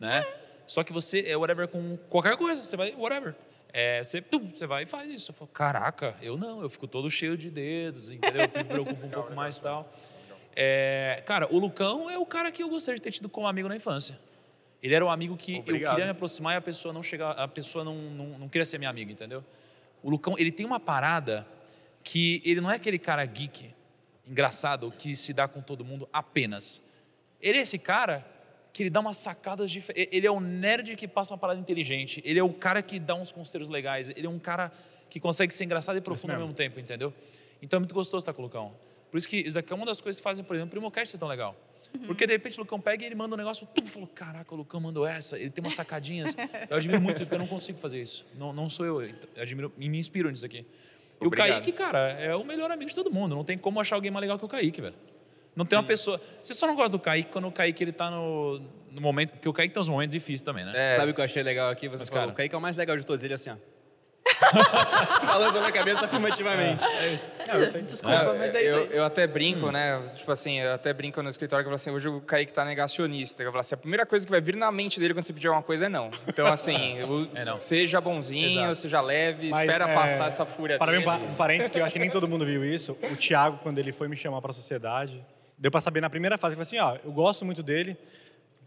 né? 0.00 0.26
Só 0.66 0.82
que 0.82 0.92
você 0.92 1.24
é 1.26 1.36
whatever 1.36 1.68
com 1.68 1.96
qualquer 2.08 2.36
coisa. 2.36 2.64
Você 2.64 2.76
vai, 2.76 2.94
whatever. 2.96 3.34
É, 3.70 4.02
você, 4.02 4.22
tum, 4.22 4.50
você 4.52 4.66
vai 4.66 4.84
e 4.84 4.86
faz 4.86 5.10
isso. 5.10 5.30
Eu 5.30 5.34
falo, 5.34 5.50
caraca, 5.52 6.16
eu 6.22 6.36
não, 6.38 6.62
eu 6.62 6.70
fico 6.70 6.86
todo 6.86 7.10
cheio 7.10 7.36
de 7.36 7.50
dedos, 7.50 8.08
entendeu? 8.08 8.42
Eu 8.42 8.58
me 8.58 8.64
preocupo 8.64 9.06
um 9.06 9.10
pouco 9.10 9.34
mais 9.34 9.56
e 9.58 9.62
tal. 9.62 9.92
É, 10.56 11.22
cara, 11.26 11.46
o 11.54 11.58
Lucão 11.58 12.08
é 12.10 12.18
o 12.18 12.26
cara 12.26 12.50
que 12.50 12.62
eu 12.62 12.68
gostaria 12.68 12.96
de 12.96 13.02
ter 13.02 13.12
tido 13.12 13.28
como 13.28 13.46
amigo 13.46 13.68
na 13.68 13.76
infância. 13.76 14.18
Ele 14.82 14.94
era 14.94 15.04
um 15.04 15.10
amigo 15.10 15.36
que 15.36 15.54
eu 15.54 15.58
Obrigado. 15.60 15.90
queria 15.92 16.04
me 16.06 16.12
aproximar 16.12 16.54
e 16.54 16.56
a 16.56 16.60
pessoa 16.60 16.92
não 16.92 17.02
chegar, 17.02 17.32
a 17.32 17.46
pessoa 17.46 17.84
não, 17.84 17.94
não, 17.94 18.26
não 18.38 18.48
queria 18.48 18.64
ser 18.64 18.78
minha 18.78 18.90
amiga, 18.90 19.12
entendeu? 19.12 19.44
O 20.02 20.10
Lucão, 20.10 20.34
ele 20.38 20.52
tem 20.52 20.64
uma 20.64 20.80
parada 20.80 21.46
que 22.02 22.40
ele 22.44 22.60
não 22.60 22.70
é 22.70 22.76
aquele 22.76 22.98
cara 22.98 23.24
geek, 23.24 23.74
engraçado, 24.26 24.92
que 24.92 25.16
se 25.16 25.32
dá 25.32 25.48
com 25.48 25.60
todo 25.60 25.84
mundo 25.84 26.08
apenas. 26.12 26.82
Ele 27.40 27.58
é 27.58 27.60
esse 27.62 27.78
cara 27.78 28.26
que 28.72 28.82
ele 28.82 28.90
dá 28.90 29.00
umas 29.00 29.16
sacadas 29.16 29.70
diferentes. 29.70 30.14
Ele 30.14 30.26
é 30.26 30.30
o 30.30 30.40
nerd 30.40 30.94
que 30.96 31.08
passa 31.08 31.32
uma 31.34 31.38
parada 31.38 31.58
inteligente. 31.58 32.22
Ele 32.24 32.38
é 32.38 32.42
o 32.42 32.52
cara 32.52 32.82
que 32.82 32.98
dá 32.98 33.14
uns 33.14 33.32
conselhos 33.32 33.68
legais. 33.68 34.08
Ele 34.10 34.26
é 34.26 34.30
um 34.30 34.38
cara 34.38 34.72
que 35.10 35.18
consegue 35.18 35.52
ser 35.52 35.64
engraçado 35.64 35.96
e 35.96 36.00
profundo 36.00 36.32
ao 36.32 36.40
mesmo. 36.40 36.54
tempo, 36.54 36.78
entendeu? 36.78 37.12
Então 37.60 37.78
é 37.78 37.80
muito 37.80 37.94
gostoso 37.94 38.22
estar 38.22 38.32
com 38.32 38.42
o 38.42 38.44
Lucão. 38.44 38.72
Por 39.10 39.16
isso 39.16 39.28
que 39.28 39.38
isso 39.38 39.58
aqui 39.58 39.72
é 39.72 39.76
uma 39.76 39.86
das 39.86 40.00
coisas 40.00 40.20
que 40.20 40.24
fazem, 40.24 40.44
por 40.44 40.54
exemplo, 40.54 40.68
o 40.68 40.70
Primocast 40.70 41.12
ser 41.12 41.18
tão 41.18 41.28
legal. 41.28 41.56
Porque 42.06 42.26
de 42.26 42.32
repente 42.32 42.58
o 42.58 42.62
Lucão 42.62 42.80
pega 42.80 43.02
e 43.02 43.06
ele 43.06 43.14
manda 43.14 43.34
um 43.34 43.38
negócio, 43.38 43.66
tu 43.74 43.86
falou, 43.86 44.08
caraca, 44.08 44.54
o 44.54 44.58
Lucão 44.58 44.80
mandou 44.80 45.06
essa, 45.06 45.38
ele 45.38 45.50
tem 45.50 45.62
umas 45.64 45.74
sacadinhas. 45.74 46.36
Eu 46.68 46.76
admiro 46.76 47.00
muito, 47.00 47.18
porque 47.18 47.34
eu 47.34 47.38
não 47.38 47.46
consigo 47.46 47.78
fazer 47.78 48.00
isso. 48.00 48.26
Não, 48.36 48.52
não 48.52 48.68
sou 48.68 48.86
eu, 48.86 49.02
eu 49.02 49.14
admiro 49.36 49.72
e 49.78 49.88
me 49.88 49.98
inspiro 49.98 50.30
nisso 50.30 50.44
aqui. 50.46 50.66
E 51.20 51.26
o. 51.26 51.30
Kaique, 51.30 51.72
cara, 51.72 52.10
é 52.12 52.34
o 52.34 52.44
melhor 52.44 52.70
amigo 52.70 52.88
de 52.88 52.94
todo 52.94 53.10
mundo. 53.10 53.34
Não 53.34 53.44
tem 53.44 53.58
como 53.58 53.80
achar 53.80 53.96
alguém 53.96 54.10
mais 54.10 54.20
legal 54.20 54.38
que 54.38 54.44
o 54.44 54.48
Kaique, 54.48 54.80
velho. 54.80 54.94
Não 55.56 55.66
tem 55.66 55.76
uma 55.76 55.84
pessoa. 55.84 56.20
Você 56.42 56.54
só 56.54 56.66
não 56.66 56.76
gosta 56.76 56.90
do 56.90 57.00
Kaique 57.00 57.32
quando 57.32 57.48
o 57.48 57.52
Kaique 57.52 57.82
ele 57.82 57.90
tá 57.92 58.10
no, 58.10 58.60
no 58.92 59.00
momento. 59.00 59.32
Porque 59.32 59.48
o 59.48 59.52
Kaique 59.52 59.74
tem 59.74 59.80
uns 59.80 59.88
momentos 59.88 60.12
difíceis 60.12 60.42
também, 60.42 60.64
né? 60.64 60.72
É, 60.74 60.96
Sabe 60.96 61.10
o 61.10 61.14
que 61.14 61.20
eu 61.20 61.24
achei 61.24 61.42
legal 61.42 61.70
aqui? 61.70 61.88
Você 61.88 62.02
Mas, 62.02 62.08
falou, 62.08 62.22
cara- 62.22 62.32
o 62.32 62.36
Kaique 62.36 62.54
é 62.54 62.58
o 62.58 62.60
mais 62.60 62.76
legal 62.76 62.96
de 62.96 63.04
todos, 63.04 63.24
ele 63.24 63.34
assim, 63.34 63.50
ó. 63.50 63.56
Balançando 65.26 65.66
a 65.66 65.72
cabeça 65.72 66.04
afirmativamente. 66.04 66.84
É 66.84 67.08
isso. 67.14 67.30
Desculpa, 67.84 68.34
mas 68.38 68.54
é 68.54 68.62
isso 68.62 68.70
eu, 68.76 68.82
aí. 68.82 68.88
eu 68.92 69.04
até 69.04 69.26
brinco, 69.26 69.70
né? 69.70 70.02
Tipo 70.16 70.30
assim, 70.32 70.58
eu 70.60 70.72
até 70.74 70.92
brinco 70.92 71.22
no 71.22 71.28
escritório 71.28 71.64
que 71.64 71.66
eu 71.66 71.70
falo 71.70 71.76
assim, 71.76 71.90
hoje 71.90 72.08
o 72.08 72.20
Kaique 72.20 72.52
tá 72.52 72.64
negacionista. 72.64 73.42
Eu 73.42 73.50
falo 73.50 73.60
assim, 73.60 73.74
a 73.74 73.78
primeira 73.78 74.06
coisa 74.06 74.24
que 74.26 74.30
vai 74.30 74.40
vir 74.40 74.56
na 74.56 74.70
mente 74.70 74.98
dele 75.00 75.14
quando 75.14 75.24
você 75.24 75.32
pedir 75.32 75.48
alguma 75.48 75.62
coisa 75.62 75.86
é 75.86 75.88
não. 75.88 76.10
Então, 76.26 76.46
assim, 76.46 77.02
o- 77.02 77.28
É 77.34 77.44
não. 77.44 77.52
seja 77.54 78.00
bonzinho, 78.00 78.60
Exato. 78.62 78.74
seja 78.76 79.00
leve, 79.00 79.50
Mas, 79.50 79.60
espera 79.60 79.90
é, 79.90 79.94
passar 79.94 80.28
essa 80.28 80.44
fúria 80.46 80.78
Para 80.78 80.92
mim, 80.92 80.98
dele. 81.00 81.10
um 81.10 81.18
pa- 81.18 81.24
um 81.32 81.34
parênteses 81.34 81.70
que 81.70 81.78
eu 81.78 81.84
acho 81.84 81.92
que 81.92 81.98
nem 81.98 82.10
todo 82.10 82.28
mundo 82.28 82.44
viu 82.44 82.64
isso. 82.64 82.96
O 83.10 83.16
Thiago, 83.16 83.58
quando 83.62 83.78
ele 83.78 83.92
foi 83.92 84.08
me 84.08 84.16
chamar 84.16 84.40
para 84.40 84.50
a 84.50 84.54
sociedade, 84.54 85.24
deu 85.56 85.70
para 85.70 85.80
saber 85.80 86.00
na 86.00 86.10
primeira 86.10 86.36
fase. 86.38 86.54
Ele 86.54 86.64
falou 86.64 86.88
assim: 86.90 86.98
ó, 86.98 87.00
eu 87.04 87.12
gosto 87.12 87.44
muito 87.44 87.62
dele. 87.62 87.96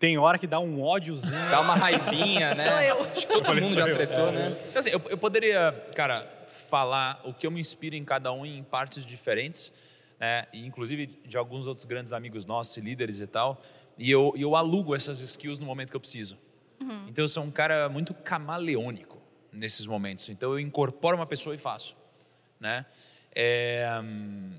Tem 0.01 0.17
hora 0.17 0.39
que 0.39 0.47
dá 0.47 0.59
um 0.59 0.81
ódiozinho. 0.81 1.49
Dá 1.51 1.61
uma 1.61 1.75
raivinha, 1.75 2.55
né? 2.55 2.67
Sou 2.67 2.81
eu. 2.81 3.01
Acho 3.03 3.27
que 3.27 3.33
todo 3.33 3.61
mundo 3.61 3.75
já 3.75 3.85
tretou, 3.85 4.31
né? 4.31 4.57
Então, 4.67 4.79
assim, 4.79 4.89
eu, 4.89 4.99
eu 5.07 5.15
poderia, 5.15 5.71
cara, 5.95 6.27
falar 6.49 7.21
o 7.23 7.31
que 7.31 7.45
eu 7.45 7.51
me 7.51 7.61
inspiro 7.61 7.95
em 7.95 8.03
cada 8.03 8.33
um 8.33 8.43
em 8.43 8.63
partes 8.63 9.05
diferentes, 9.05 9.71
né? 10.19 10.47
E 10.51 10.65
inclusive 10.65 11.05
de 11.05 11.37
alguns 11.37 11.67
outros 11.67 11.85
grandes 11.85 12.13
amigos 12.13 12.45
nossos, 12.47 12.75
líderes 12.77 13.19
e 13.19 13.27
tal. 13.27 13.61
E 13.95 14.09
eu, 14.09 14.33
e 14.35 14.41
eu 14.41 14.55
alugo 14.55 14.95
essas 14.95 15.21
skills 15.21 15.59
no 15.59 15.67
momento 15.67 15.91
que 15.91 15.95
eu 15.95 16.01
preciso. 16.01 16.35
Então 17.07 17.23
eu 17.23 17.27
sou 17.27 17.43
um 17.43 17.51
cara 17.51 17.87
muito 17.87 18.11
camaleônico 18.11 19.21
nesses 19.53 19.85
momentos. 19.85 20.27
Então 20.29 20.51
eu 20.53 20.59
incorporo 20.59 21.15
uma 21.15 21.27
pessoa 21.27 21.53
e 21.53 21.59
faço, 21.59 21.95
né? 22.59 22.87
É, 23.35 23.87
hum, 24.03 24.49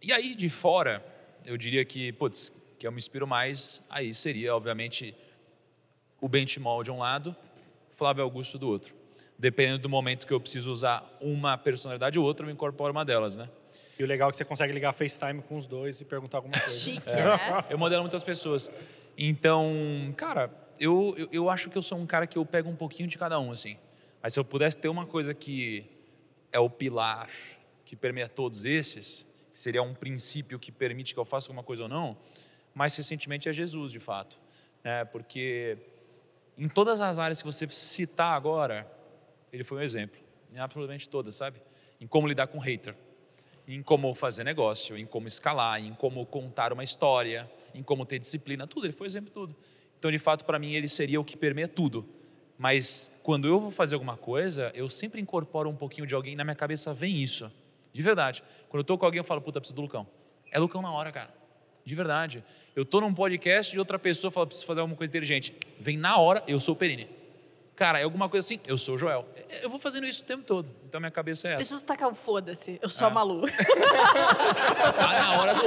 e 0.00 0.10
aí 0.10 0.34
de 0.34 0.48
fora, 0.48 1.04
eu 1.44 1.58
diria 1.58 1.84
que, 1.84 2.12
putz, 2.12 2.50
que 2.80 2.86
eu 2.86 2.90
me 2.90 2.96
inspiro 2.96 3.26
mais, 3.26 3.82
aí 3.90 4.14
seria, 4.14 4.56
obviamente, 4.56 5.14
o 6.18 6.26
Benchmall 6.26 6.82
de 6.82 6.90
um 6.90 6.96
lado, 6.96 7.36
Flávio 7.92 8.24
Augusto 8.24 8.56
do 8.56 8.66
outro. 8.66 8.94
Dependendo 9.38 9.80
do 9.80 9.88
momento 9.88 10.26
que 10.26 10.32
eu 10.32 10.40
preciso 10.40 10.72
usar 10.72 11.04
uma 11.20 11.58
personalidade 11.58 12.18
ou 12.18 12.24
outra, 12.24 12.46
eu 12.46 12.50
incorporo 12.50 12.90
uma 12.90 13.04
delas, 13.04 13.36
né? 13.36 13.50
E 13.98 14.02
o 14.02 14.06
legal 14.06 14.30
é 14.30 14.32
que 14.32 14.38
você 14.38 14.46
consegue 14.46 14.72
ligar 14.72 14.94
FaceTime 14.94 15.42
com 15.42 15.58
os 15.58 15.66
dois 15.66 16.00
e 16.00 16.06
perguntar 16.06 16.38
alguma 16.38 16.58
coisa. 16.58 16.74
Chique, 16.74 17.06
né? 17.06 17.66
Eu 17.68 17.76
modelo 17.76 18.00
muitas 18.02 18.24
pessoas. 18.24 18.70
Então, 19.16 19.70
cara, 20.16 20.50
eu, 20.78 21.14
eu, 21.18 21.28
eu 21.30 21.50
acho 21.50 21.68
que 21.68 21.76
eu 21.76 21.82
sou 21.82 21.98
um 21.98 22.06
cara 22.06 22.26
que 22.26 22.38
eu 22.38 22.46
pego 22.46 22.70
um 22.70 22.76
pouquinho 22.76 23.10
de 23.10 23.18
cada 23.18 23.38
um, 23.38 23.52
assim. 23.52 23.76
Mas 24.22 24.32
se 24.32 24.40
eu 24.40 24.44
pudesse 24.44 24.78
ter 24.78 24.88
uma 24.88 25.04
coisa 25.04 25.34
que 25.34 25.84
é 26.50 26.58
o 26.58 26.70
pilar 26.70 27.28
que 27.84 27.94
permeia 27.94 28.26
todos 28.26 28.64
esses, 28.64 29.26
que 29.52 29.58
seria 29.58 29.82
um 29.82 29.92
princípio 29.92 30.58
que 30.58 30.72
permite 30.72 31.12
que 31.12 31.20
eu 31.20 31.26
faça 31.26 31.48
alguma 31.48 31.62
coisa 31.62 31.82
ou 31.82 31.88
não, 31.90 32.16
mais 32.74 32.96
recentemente 32.96 33.48
é 33.48 33.52
Jesus, 33.52 33.92
de 33.92 34.00
fato. 34.00 34.38
Né? 34.82 35.04
Porque 35.06 35.78
em 36.56 36.68
todas 36.68 37.00
as 37.00 37.18
áreas 37.18 37.40
que 37.40 37.46
você 37.46 37.68
citar 37.68 38.34
agora, 38.34 38.90
ele 39.52 39.64
foi 39.64 39.78
um 39.78 39.82
exemplo. 39.82 40.20
Em 40.52 40.58
absolutamente 40.58 41.08
todas, 41.08 41.36
sabe? 41.36 41.60
Em 42.00 42.06
como 42.06 42.26
lidar 42.26 42.48
com 42.48 42.58
hater, 42.58 42.94
em 43.68 43.82
como 43.82 44.14
fazer 44.14 44.42
negócio, 44.42 44.96
em 44.96 45.06
como 45.06 45.28
escalar, 45.28 45.80
em 45.80 45.94
como 45.94 46.26
contar 46.26 46.72
uma 46.72 46.82
história, 46.82 47.50
em 47.74 47.82
como 47.82 48.04
ter 48.04 48.18
disciplina, 48.18 48.66
tudo. 48.66 48.86
Ele 48.86 48.92
foi 48.92 49.06
exemplo 49.06 49.28
de 49.28 49.34
tudo. 49.34 49.56
Então, 49.98 50.10
de 50.10 50.18
fato, 50.18 50.44
para 50.44 50.58
mim, 50.58 50.72
ele 50.72 50.88
seria 50.88 51.20
o 51.20 51.24
que 51.24 51.36
permeia 51.36 51.68
tudo. 51.68 52.08
Mas 52.58 53.10
quando 53.22 53.46
eu 53.46 53.60
vou 53.60 53.70
fazer 53.70 53.94
alguma 53.94 54.16
coisa, 54.16 54.70
eu 54.74 54.88
sempre 54.88 55.20
incorporo 55.20 55.68
um 55.70 55.76
pouquinho 55.76 56.06
de 56.06 56.14
alguém, 56.14 56.34
na 56.34 56.44
minha 56.44 56.54
cabeça 56.54 56.92
vem 56.92 57.22
isso. 57.22 57.50
De 57.92 58.02
verdade. 58.02 58.42
Quando 58.68 58.80
eu 58.80 58.84
tô 58.84 58.98
com 58.98 59.06
alguém, 59.06 59.18
eu 59.18 59.24
falo, 59.24 59.40
puta, 59.40 59.60
preciso 59.60 59.76
do 59.76 59.82
Lucão. 59.82 60.06
É 60.50 60.58
Lucão 60.58 60.82
na 60.82 60.92
hora, 60.92 61.10
cara. 61.12 61.32
De 61.84 61.94
verdade. 61.94 62.44
Eu 62.74 62.84
tô 62.84 63.00
num 63.00 63.12
podcast 63.12 63.72
de 63.72 63.78
outra 63.78 63.98
pessoa, 63.98 64.30
fala, 64.30 64.46
preciso 64.46 64.66
fazer 64.66 64.80
alguma 64.80 64.96
coisa 64.96 65.10
inteligente. 65.10 65.54
Vem 65.78 65.96
na 65.96 66.16
hora, 66.18 66.42
eu 66.46 66.60
sou 66.60 66.74
o 66.74 66.76
Perini. 66.76 67.08
Cara, 67.74 67.98
é 67.98 68.02
alguma 68.02 68.28
coisa 68.28 68.46
assim, 68.46 68.60
eu 68.66 68.76
sou 68.76 68.94
o 68.94 68.98
Joel. 68.98 69.26
Eu 69.62 69.70
vou 69.70 69.80
fazendo 69.80 70.06
isso 70.06 70.22
o 70.22 70.26
tempo 70.26 70.44
todo. 70.44 70.70
Então, 70.86 71.00
minha 71.00 71.10
cabeça 71.10 71.48
é 71.48 71.52
essa. 71.52 71.56
Preciso 71.56 71.86
tacar 71.86 72.10
o 72.10 72.14
foda-se. 72.14 72.78
Eu 72.80 72.90
sou 72.90 73.06
a 73.06 73.10
Malu. 73.10 73.44
Tá 74.96 75.12
na 75.12 75.40
hora 75.40 75.54
do... 75.54 75.64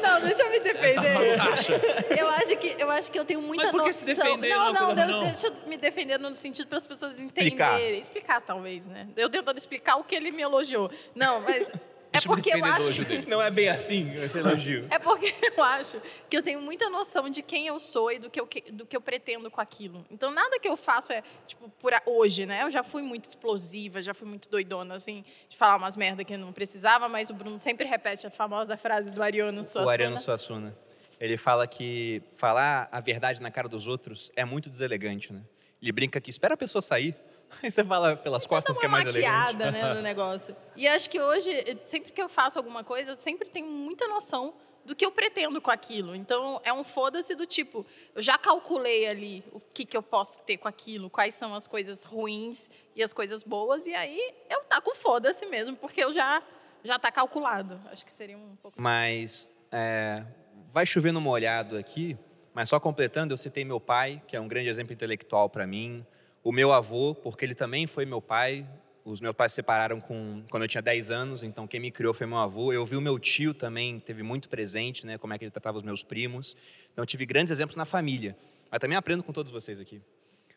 Não, 0.00 0.20
deixa 0.20 0.42
eu 0.44 0.50
me 0.50 0.60
defender. 0.60 1.40
Acha? 1.40 1.72
Eu 2.16 2.28
acho 2.28 2.56
que 2.56 2.76
eu 2.78 2.90
acho 2.90 3.10
que 3.10 3.18
eu 3.18 3.24
tenho 3.24 3.42
muita 3.42 3.64
Mas 3.64 3.72
por 3.72 3.80
que 3.80 3.86
noção. 3.88 4.06
se 4.06 4.14
defender 4.14 4.48
não, 4.48 4.72
não, 4.72 4.94
não? 4.94 5.20
deixa 5.20 5.48
eu 5.48 5.68
me 5.68 5.76
defender 5.76 6.18
no 6.20 6.32
sentido 6.36 6.68
para 6.68 6.78
as 6.78 6.86
pessoas 6.86 7.18
entenderem. 7.18 7.48
Explicar. 7.48 7.80
Explicar. 7.80 8.40
talvez, 8.42 8.86
né? 8.86 9.08
Eu 9.16 9.28
tentando 9.28 9.58
explicar 9.58 9.96
o 9.96 10.04
que 10.04 10.14
ele 10.14 10.30
me 10.30 10.42
elogiou. 10.42 10.88
Não, 11.16 11.40
mas 11.40 11.72
é 12.16 12.26
eu 12.26 12.30
me 12.30 12.36
porque 12.36 12.50
eu 12.50 12.64
acho 12.64 13.04
dele. 13.04 13.26
Não 13.28 13.40
é 13.40 13.50
bem 13.50 13.68
assim 13.68 14.14
esse 14.22 14.38
elogio. 14.38 14.86
é 14.90 14.98
porque 14.98 15.34
eu 15.56 15.62
acho 15.62 16.00
que 16.28 16.36
eu 16.36 16.42
tenho 16.42 16.60
muita 16.60 16.88
noção 16.88 17.28
de 17.28 17.42
quem 17.42 17.66
eu 17.66 17.78
sou 17.78 18.10
e 18.12 18.18
do 18.18 18.30
que 18.30 18.40
eu, 18.40 18.48
do 18.72 18.86
que 18.86 18.96
eu 18.96 19.00
pretendo 19.00 19.50
com 19.50 19.60
aquilo. 19.60 20.04
Então, 20.10 20.30
nada 20.30 20.58
que 20.58 20.68
eu 20.68 20.76
faço 20.76 21.12
é, 21.12 21.22
tipo, 21.46 21.68
por 21.78 21.92
hoje, 22.06 22.46
né? 22.46 22.62
Eu 22.62 22.70
já 22.70 22.82
fui 22.82 23.02
muito 23.02 23.24
explosiva, 23.24 24.00
já 24.02 24.14
fui 24.14 24.28
muito 24.28 24.48
doidona, 24.48 24.96
assim, 24.96 25.24
de 25.48 25.56
falar 25.56 25.76
umas 25.76 25.96
merda 25.96 26.24
que 26.24 26.36
não 26.36 26.52
precisava, 26.52 27.08
mas 27.08 27.30
o 27.30 27.34
Bruno 27.34 27.58
sempre 27.58 27.86
repete 27.86 28.26
a 28.26 28.30
famosa 28.30 28.76
frase 28.76 29.10
do 29.10 29.22
Ariano 29.22 29.62
Suassuna. 29.62 29.86
O 29.86 29.90
Ariano 29.90 30.18
Suassuna. 30.18 30.76
Ele 31.18 31.36
fala 31.36 31.66
que 31.66 32.22
falar 32.34 32.88
a 32.92 33.00
verdade 33.00 33.40
na 33.40 33.50
cara 33.50 33.68
dos 33.68 33.86
outros 33.86 34.30
é 34.36 34.44
muito 34.44 34.68
deselegante, 34.68 35.32
né? 35.32 35.40
Ele 35.80 35.92
brinca 35.92 36.20
que 36.20 36.30
espera 36.30 36.54
a 36.54 36.56
pessoa 36.56 36.82
sair, 36.82 37.14
Aí 37.62 37.70
você 37.70 37.84
fala 37.84 38.16
pelas 38.16 38.46
costas 38.46 38.76
que 38.76 38.86
é 38.86 38.88
mais 38.88 39.06
elegante. 39.06 39.24
maquiada, 39.26 39.70
né, 39.70 39.94
no 39.94 40.02
negócio. 40.02 40.56
E 40.74 40.86
acho 40.86 41.08
que 41.08 41.20
hoje, 41.20 41.50
sempre 41.86 42.12
que 42.12 42.20
eu 42.20 42.28
faço 42.28 42.58
alguma 42.58 42.84
coisa, 42.84 43.12
eu 43.12 43.16
sempre 43.16 43.48
tenho 43.48 43.66
muita 43.66 44.06
noção 44.08 44.54
do 44.84 44.94
que 44.94 45.04
eu 45.04 45.10
pretendo 45.10 45.60
com 45.60 45.70
aquilo. 45.70 46.14
Então, 46.14 46.60
é 46.64 46.72
um 46.72 46.84
foda-se 46.84 47.34
do 47.34 47.44
tipo, 47.44 47.84
eu 48.14 48.22
já 48.22 48.38
calculei 48.38 49.06
ali 49.06 49.44
o 49.52 49.60
que, 49.60 49.84
que 49.84 49.96
eu 49.96 50.02
posso 50.02 50.40
ter 50.42 50.56
com 50.58 50.68
aquilo, 50.68 51.10
quais 51.10 51.34
são 51.34 51.54
as 51.54 51.66
coisas 51.66 52.04
ruins 52.04 52.70
e 52.94 53.02
as 53.02 53.12
coisas 53.12 53.42
boas, 53.42 53.86
e 53.86 53.94
aí 53.94 54.34
eu 54.48 54.62
tá 54.64 54.80
com 54.80 54.94
foda-se 54.94 55.44
mesmo, 55.46 55.76
porque 55.76 56.02
eu 56.02 56.12
já 56.12 56.42
já 56.84 56.98
tá 57.00 57.10
calculado. 57.10 57.80
Acho 57.90 58.06
que 58.06 58.12
seria 58.12 58.38
um 58.38 58.54
pouco... 58.62 58.80
Mas 58.80 59.50
é, 59.72 60.24
vai 60.72 60.86
chover 60.86 61.12
no 61.12 61.20
molhado 61.20 61.76
aqui, 61.76 62.16
mas 62.54 62.68
só 62.68 62.78
completando, 62.78 63.34
eu 63.34 63.36
citei 63.36 63.64
meu 63.64 63.80
pai, 63.80 64.22
que 64.28 64.36
é 64.36 64.40
um 64.40 64.46
grande 64.46 64.68
exemplo 64.68 64.92
intelectual 64.92 65.50
para 65.50 65.66
mim, 65.66 66.06
o 66.46 66.52
meu 66.52 66.72
avô, 66.72 67.12
porque 67.12 67.44
ele 67.44 67.56
também 67.56 67.88
foi 67.88 68.06
meu 68.06 68.22
pai. 68.22 68.64
Os 69.04 69.20
meus 69.20 69.34
pais 69.34 69.50
se 69.50 69.56
separaram 69.56 70.00
com, 70.00 70.44
quando 70.48 70.62
eu 70.62 70.68
tinha 70.68 70.80
10 70.80 71.10
anos, 71.10 71.42
então 71.42 71.66
quem 71.66 71.80
me 71.80 71.90
criou 71.90 72.14
foi 72.14 72.24
meu 72.24 72.38
avô. 72.38 72.72
Eu 72.72 72.86
vi 72.86 72.94
o 72.94 73.00
meu 73.00 73.18
tio 73.18 73.52
também, 73.52 73.98
teve 73.98 74.22
muito 74.22 74.48
presente, 74.48 75.04
né, 75.04 75.18
como 75.18 75.34
é 75.34 75.38
que 75.38 75.42
ele 75.42 75.50
tratava 75.50 75.76
os 75.76 75.82
meus 75.82 76.04
primos. 76.04 76.56
Então 76.92 77.02
eu 77.02 77.06
tive 77.06 77.26
grandes 77.26 77.50
exemplos 77.50 77.76
na 77.76 77.84
família. 77.84 78.36
Mas 78.70 78.78
também 78.78 78.96
aprendo 78.96 79.24
com 79.24 79.32
todos 79.32 79.50
vocês 79.50 79.80
aqui. 79.80 80.00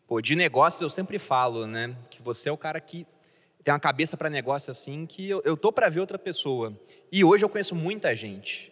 Pô, 0.07 0.21
de 0.21 0.35
negócios 0.35 0.79
eu 0.79 0.91
sempre 0.91 1.17
falo, 1.17 1.65
né, 1.65 1.95
que 2.11 2.21
você 2.21 2.49
é 2.49 2.51
o 2.51 2.57
cara 2.57 2.79
que 2.79 3.07
tem 3.63 3.73
uma 3.73 3.79
cabeça 3.79 4.15
para 4.15 4.29
negócio 4.29 4.69
assim 4.69 5.07
que 5.07 5.27
eu, 5.27 5.41
eu 5.43 5.57
tô 5.57 5.71
para 5.71 5.89
ver 5.89 6.01
outra 6.01 6.19
pessoa. 6.19 6.71
E 7.11 7.23
hoje 7.23 7.43
eu 7.43 7.49
conheço 7.49 7.73
muita 7.73 8.15
gente. 8.15 8.71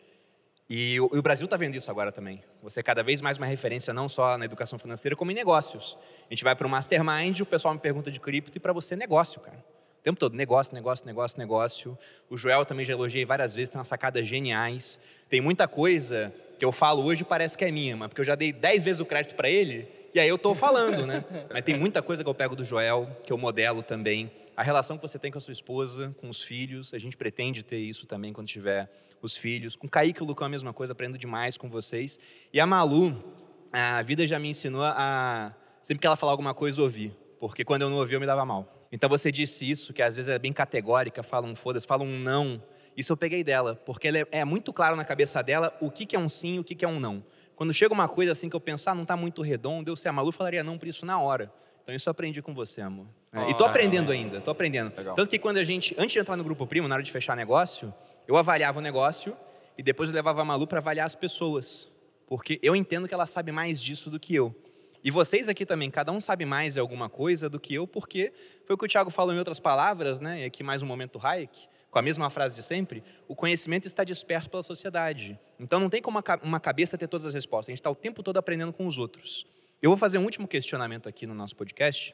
E 0.69 0.99
o, 0.99 1.09
e 1.13 1.17
o 1.17 1.21
Brasil 1.21 1.45
está 1.45 1.55
vendo 1.55 1.75
isso 1.75 1.89
agora 1.89 2.11
também. 2.11 2.43
Você 2.61 2.81
é 2.81 2.83
cada 2.83 3.01
vez 3.01 3.21
mais 3.21 3.37
uma 3.37 3.45
referência 3.45 3.93
não 3.93 4.09
só 4.09 4.37
na 4.37 4.43
educação 4.43 4.77
financeira, 4.77 5.15
como 5.15 5.31
em 5.31 5.33
negócios. 5.33 5.97
A 6.29 6.33
gente 6.33 6.43
vai 6.43 6.55
para 6.55 6.67
o 6.67 6.69
Mastermind, 6.69 7.39
o 7.39 7.45
pessoal 7.45 7.73
me 7.73 7.79
pergunta 7.79 8.11
de 8.11 8.19
cripto 8.19 8.57
e 8.57 8.59
para 8.59 8.73
você 8.73 8.95
negócio, 8.95 9.39
cara. 9.39 9.57
O 9.99 10.03
tempo 10.03 10.19
todo, 10.19 10.35
negócio, 10.35 10.73
negócio, 10.73 11.05
negócio, 11.05 11.39
negócio. 11.39 11.97
O 12.29 12.37
Joel 12.37 12.65
também 12.65 12.85
já 12.85 12.93
elogiei 12.93 13.23
várias 13.23 13.55
vezes, 13.55 13.69
tem 13.69 13.79
umas 13.79 13.87
sacadas 13.87 14.27
geniais. 14.27 14.99
Tem 15.29 15.39
muita 15.39 15.67
coisa 15.67 16.33
que 16.59 16.65
eu 16.65 16.71
falo 16.71 17.03
hoje 17.03 17.23
parece 17.23 17.57
que 17.57 17.63
é 17.63 17.71
minha, 17.71 17.95
mas 17.95 18.09
porque 18.09 18.21
eu 18.21 18.25
já 18.25 18.35
dei 18.35 18.51
dez 18.51 18.83
vezes 18.83 18.99
o 18.99 19.05
crédito 19.05 19.35
para 19.35 19.49
ele, 19.49 19.87
e 20.17 20.19
aí 20.19 20.29
eu 20.29 20.35
estou 20.35 20.55
falando, 20.55 21.05
né? 21.05 21.23
Mas 21.53 21.63
tem 21.63 21.77
muita 21.77 22.01
coisa 22.01 22.23
que 22.23 22.29
eu 22.29 22.33
pego 22.33 22.55
do 22.55 22.63
Joel, 22.63 23.07
que 23.23 23.31
eu 23.31 23.37
modelo 23.37 23.83
também. 23.83 24.31
A 24.55 24.63
relação 24.63 24.97
que 24.97 25.01
você 25.03 25.19
tem 25.19 25.31
com 25.31 25.37
a 25.37 25.41
sua 25.41 25.51
esposa, 25.51 26.11
com 26.17 26.27
os 26.27 26.43
filhos, 26.43 26.91
a 26.91 26.97
gente 26.97 27.15
pretende 27.15 27.63
ter 27.63 27.77
isso 27.77 28.07
também 28.07 28.33
quando 28.33 28.47
tiver 28.47 28.89
os 29.21 29.37
filhos. 29.37 29.75
Com 29.75 29.85
o 29.85 29.89
Kaique 29.89 30.19
e 30.19 30.23
o 30.23 30.25
Lucão 30.25 30.47
a 30.47 30.49
mesma 30.49 30.73
coisa, 30.73 30.93
aprendo 30.93 31.19
demais 31.19 31.55
com 31.55 31.69
vocês. 31.69 32.19
E 32.51 32.59
a 32.59 32.65
Malu, 32.65 33.15
a 33.71 34.01
vida 34.01 34.25
já 34.25 34.39
me 34.39 34.49
ensinou 34.49 34.81
a, 34.83 35.53
sempre 35.83 36.01
que 36.01 36.07
ela 36.07 36.15
falar 36.15 36.31
alguma 36.31 36.55
coisa, 36.55 36.81
ouvir. 36.81 37.15
Porque 37.39 37.63
quando 37.63 37.83
eu 37.83 37.89
não 37.91 37.97
ouvi, 37.97 38.15
eu 38.15 38.19
me 38.19 38.25
dava 38.25 38.43
mal. 38.43 38.87
Então 38.91 39.07
você 39.07 39.31
disse 39.31 39.69
isso, 39.69 39.93
que 39.93 40.01
às 40.01 40.15
vezes 40.15 40.29
é 40.29 40.39
bem 40.39 40.51
categórica, 40.51 41.21
fala 41.21 41.45
um 41.45 41.55
foda-se, 41.55 41.85
fala 41.85 42.03
um 42.03 42.17
não. 42.17 42.59
Isso 42.95 43.13
eu 43.13 43.17
peguei 43.17 43.43
dela, 43.43 43.75
porque 43.85 44.07
é, 44.07 44.39
é 44.39 44.43
muito 44.43 44.73
claro 44.73 44.95
na 44.95 45.05
cabeça 45.05 45.43
dela 45.43 45.77
o 45.79 45.91
que, 45.91 46.07
que 46.07 46.15
é 46.15 46.19
um 46.19 46.27
sim 46.27 46.55
e 46.55 46.59
o 46.59 46.63
que, 46.63 46.73
que 46.73 46.83
é 46.83 46.87
um 46.87 46.99
não. 46.99 47.23
Quando 47.57 47.73
chega 47.73 47.91
uma 47.91 48.07
coisa 48.07 48.33
assim 48.33 48.49
que 48.49 48.55
eu 48.55 48.59
pensar, 48.61 48.91
ah, 48.91 48.95
não 48.95 49.01
está 49.01 49.17
muito 49.17 49.41
redondo, 49.41 49.89
eu 49.89 49.95
se 49.95 50.07
a 50.07 50.13
Malu 50.13 50.31
falaria 50.31 50.63
não 50.63 50.77
por 50.77 50.87
isso 50.87 51.07
na 51.07 51.19
hora. 51.19 51.51
Então 51.81 51.95
isso 51.95 52.07
eu 52.07 52.11
aprendi 52.11 52.39
com 52.39 52.53
você, 52.53 52.81
amor. 52.81 53.07
É, 53.33 53.49
e 53.49 53.53
tô 53.55 53.65
aprendendo 53.65 54.11
ainda, 54.11 54.39
tô 54.39 54.51
aprendendo. 54.51 54.95
Legal. 54.95 55.15
Tanto 55.15 55.27
que 55.27 55.39
quando 55.39 55.57
a 55.57 55.63
gente, 55.63 55.95
antes 55.97 56.13
de 56.13 56.19
entrar 56.19 56.37
no 56.37 56.43
grupo 56.43 56.67
primo, 56.67 56.87
na 56.87 56.93
hora 56.93 57.03
de 57.03 57.11
fechar 57.11 57.35
negócio, 57.35 57.91
eu 58.27 58.37
avaliava 58.37 58.77
o 58.77 58.81
negócio 58.81 59.35
e 59.75 59.81
depois 59.81 60.09
eu 60.09 60.15
levava 60.15 60.43
a 60.43 60.45
Malu 60.45 60.67
para 60.67 60.77
avaliar 60.77 61.07
as 61.07 61.15
pessoas. 61.15 61.89
Porque 62.27 62.59
eu 62.61 62.75
entendo 62.75 63.07
que 63.07 63.13
ela 63.15 63.25
sabe 63.25 63.51
mais 63.51 63.81
disso 63.81 64.11
do 64.11 64.19
que 64.19 64.35
eu. 64.35 64.55
E 65.03 65.09
vocês 65.09 65.49
aqui 65.49 65.65
também, 65.65 65.89
cada 65.89 66.11
um 66.11 66.19
sabe 66.19 66.45
mais 66.45 66.77
alguma 66.77 67.09
coisa 67.09 67.49
do 67.49 67.59
que 67.59 67.73
eu, 67.73 67.87
porque 67.87 68.31
foi 68.65 68.75
o 68.75 68.77
que 68.77 68.85
o 68.85 68.87
Thiago 68.87 69.09
falou 69.09 69.33
em 69.33 69.39
outras 69.39 69.59
palavras, 69.59 70.19
né? 70.19 70.41
E 70.41 70.45
aqui 70.45 70.61
mais 70.61 70.83
um 70.83 70.85
momento 70.85 71.19
Hayek, 71.25 71.67
com 71.91 71.99
a 71.99 72.01
mesma 72.01 72.29
frase 72.29 72.55
de 72.55 72.63
sempre, 72.63 73.03
o 73.27 73.35
conhecimento 73.35 73.87
está 73.87 74.03
disperso 74.03 74.49
pela 74.49 74.61
sociedade. 74.63 75.39
Então 75.59 75.79
não 75.79 75.89
tem 75.89 76.01
como 76.01 76.17
uma 76.17 76.23
ca- 76.23 76.39
uma 76.43 76.59
cabeça 76.59 76.97
ter 76.97 77.07
todas 77.07 77.25
as 77.25 77.33
respostas. 77.33 77.69
A 77.69 77.71
gente 77.71 77.79
está 77.79 77.89
o 77.89 77.95
tempo 77.95 78.21
todo 78.21 78.37
aprendendo 78.37 78.73
com 78.73 78.85
os 78.85 78.97
outros. 78.97 79.47
Eu 79.81 79.89
vou 79.89 79.97
fazer 79.97 80.17
um 80.17 80.23
último 80.23 80.47
questionamento 80.47 81.07
aqui 81.07 81.25
no 81.25 81.33
nosso 81.33 81.55
podcast. 81.55 82.13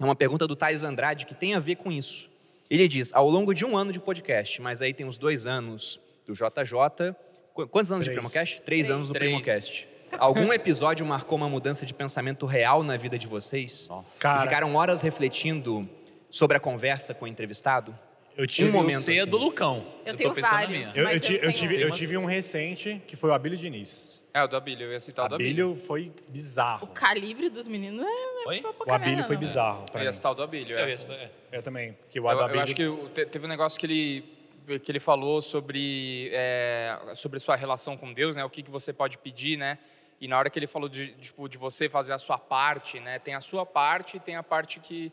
É 0.00 0.04
uma 0.04 0.14
pergunta 0.14 0.46
do 0.46 0.54
Thais 0.54 0.82
Andrade 0.82 1.26
que 1.26 1.34
tem 1.34 1.54
a 1.54 1.58
ver 1.58 1.76
com 1.76 1.90
isso. 1.90 2.30
Ele 2.70 2.86
diz: 2.86 3.12
ao 3.14 3.28
longo 3.28 3.52
de 3.54 3.64
um 3.64 3.76
ano 3.76 3.92
de 3.92 3.98
podcast, 3.98 4.60
mas 4.62 4.80
aí 4.82 4.92
tem 4.94 5.06
os 5.06 5.18
dois 5.18 5.46
anos 5.46 5.98
do 6.26 6.34
JJ. 6.34 7.14
Qu- 7.54 7.66
Quantos 7.66 7.90
anos 7.90 8.04
de 8.04 8.10
Três. 8.12 8.20
Primocast? 8.20 8.62
Três, 8.62 8.90
anos 8.90 9.08
do 9.08 9.14
Três. 9.14 9.32
Primocast. 9.32 9.88
Algum 10.18 10.52
episódio 10.52 11.04
marcou 11.04 11.36
uma 11.36 11.48
mudança 11.48 11.84
de 11.84 11.92
pensamento 11.92 12.46
real 12.46 12.82
na 12.82 12.96
vida 12.96 13.18
de 13.18 13.26
vocês? 13.26 13.88
E 14.16 14.18
Cara, 14.18 14.42
ficaram 14.42 14.74
horas 14.74 15.02
refletindo 15.02 15.88
sobre 16.30 16.56
a 16.56 16.60
conversa 16.60 17.12
com 17.14 17.24
o 17.24 17.28
entrevistado? 17.28 17.98
Eu 18.38 18.46
tive 18.46 18.70
um 18.70 18.72
momento 18.72 18.94
é 18.94 18.96
assim. 18.96 19.26
do 19.26 19.36
Lucão. 19.36 19.84
Eu 20.06 20.12
tô 20.12 20.18
tenho 20.32 20.34
vários. 20.34 20.70
minha. 20.70 20.92
Eu, 20.94 21.08
eu 21.08 21.20
ti- 21.20 21.34
eu 21.34 21.42
eu 21.42 21.52
tive, 21.52 21.80
eu 21.82 21.90
tive 21.90 22.16
um 22.16 22.24
recente 22.24 23.02
que 23.06 23.16
foi 23.16 23.28
o 23.30 23.34
Abílio 23.34 23.58
Diniz. 23.58 24.18
É, 24.32 24.42
o 24.42 24.46
do 24.46 24.56
Abílio, 24.56 24.86
eu 24.86 24.92
ia 24.92 25.00
citar 25.00 25.26
o 25.26 25.28
do 25.28 25.34
Abílio. 25.34 25.70
Abílio 25.70 25.86
foi 25.86 26.12
bizarro. 26.28 26.84
O 26.84 26.86
calibre 26.88 27.50
dos 27.50 27.66
meninos 27.66 28.04
é, 28.06 28.48
Oi? 28.48 28.58
é 28.58 28.62
pouca 28.62 28.90
O 28.90 28.94
Abílio 28.94 29.24
foi 29.24 29.36
bizarro. 29.36 29.84
Eu 29.92 30.02
ia 30.02 30.12
citar 30.12 30.32
o 30.32 30.34
do 30.34 30.42
Abílio, 30.42 30.78
É, 30.78 30.90
é. 30.90 30.94
esse, 30.94 31.10
é. 31.10 31.30
Eu 31.50 31.62
também. 31.62 31.96
Que 32.08 32.20
o 32.20 32.26
Eu, 32.30 32.38
eu 32.38 32.44
Abílio... 32.44 32.62
acho 32.62 32.74
que 32.74 33.24
teve 33.26 33.46
um 33.46 33.48
negócio 33.48 33.80
que 33.80 33.86
ele, 33.86 34.78
que 34.78 34.92
ele 34.92 35.00
falou 35.00 35.42
sobre, 35.42 36.28
é, 36.32 36.96
sobre 37.14 37.40
sua 37.40 37.56
relação 37.56 37.96
com 37.96 38.12
Deus, 38.12 38.36
né? 38.36 38.44
O 38.44 38.50
que, 38.50 38.62
que 38.62 38.70
você 38.70 38.92
pode 38.92 39.18
pedir, 39.18 39.56
né? 39.56 39.78
E 40.20 40.28
na 40.28 40.38
hora 40.38 40.50
que 40.50 40.58
ele 40.58 40.66
falou 40.66 40.88
de, 40.88 41.08
tipo, 41.14 41.48
de 41.48 41.56
você 41.56 41.88
fazer 41.88 42.12
a 42.12 42.18
sua 42.18 42.38
parte, 42.38 43.00
né? 43.00 43.18
Tem 43.18 43.34
a 43.34 43.40
sua 43.40 43.64
parte 43.64 44.18
e 44.18 44.20
tem 44.20 44.36
a 44.36 44.42
parte 44.42 44.78
que, 44.78 45.10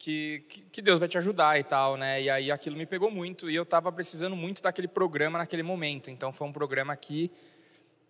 que, 0.00 0.42
que- 0.72 0.80
Deus 0.80 0.98
vai 0.98 1.06
te 1.08 1.18
ajudar 1.18 1.60
e 1.60 1.62
tal, 1.62 1.94
né? 1.98 2.22
E 2.22 2.30
aí 2.30 2.50
aquilo 2.50 2.74
me 2.74 2.86
pegou 2.86 3.10
muito 3.10 3.50
e 3.50 3.54
eu 3.54 3.66
tava 3.66 3.92
precisando 3.92 4.34
muito 4.34 4.62
daquele 4.62 4.88
programa 4.88 5.38
naquele 5.38 5.62
momento. 5.62 6.10
Então 6.10 6.32
foi 6.32 6.48
um 6.48 6.52
programa 6.52 6.96
que, 6.96 7.30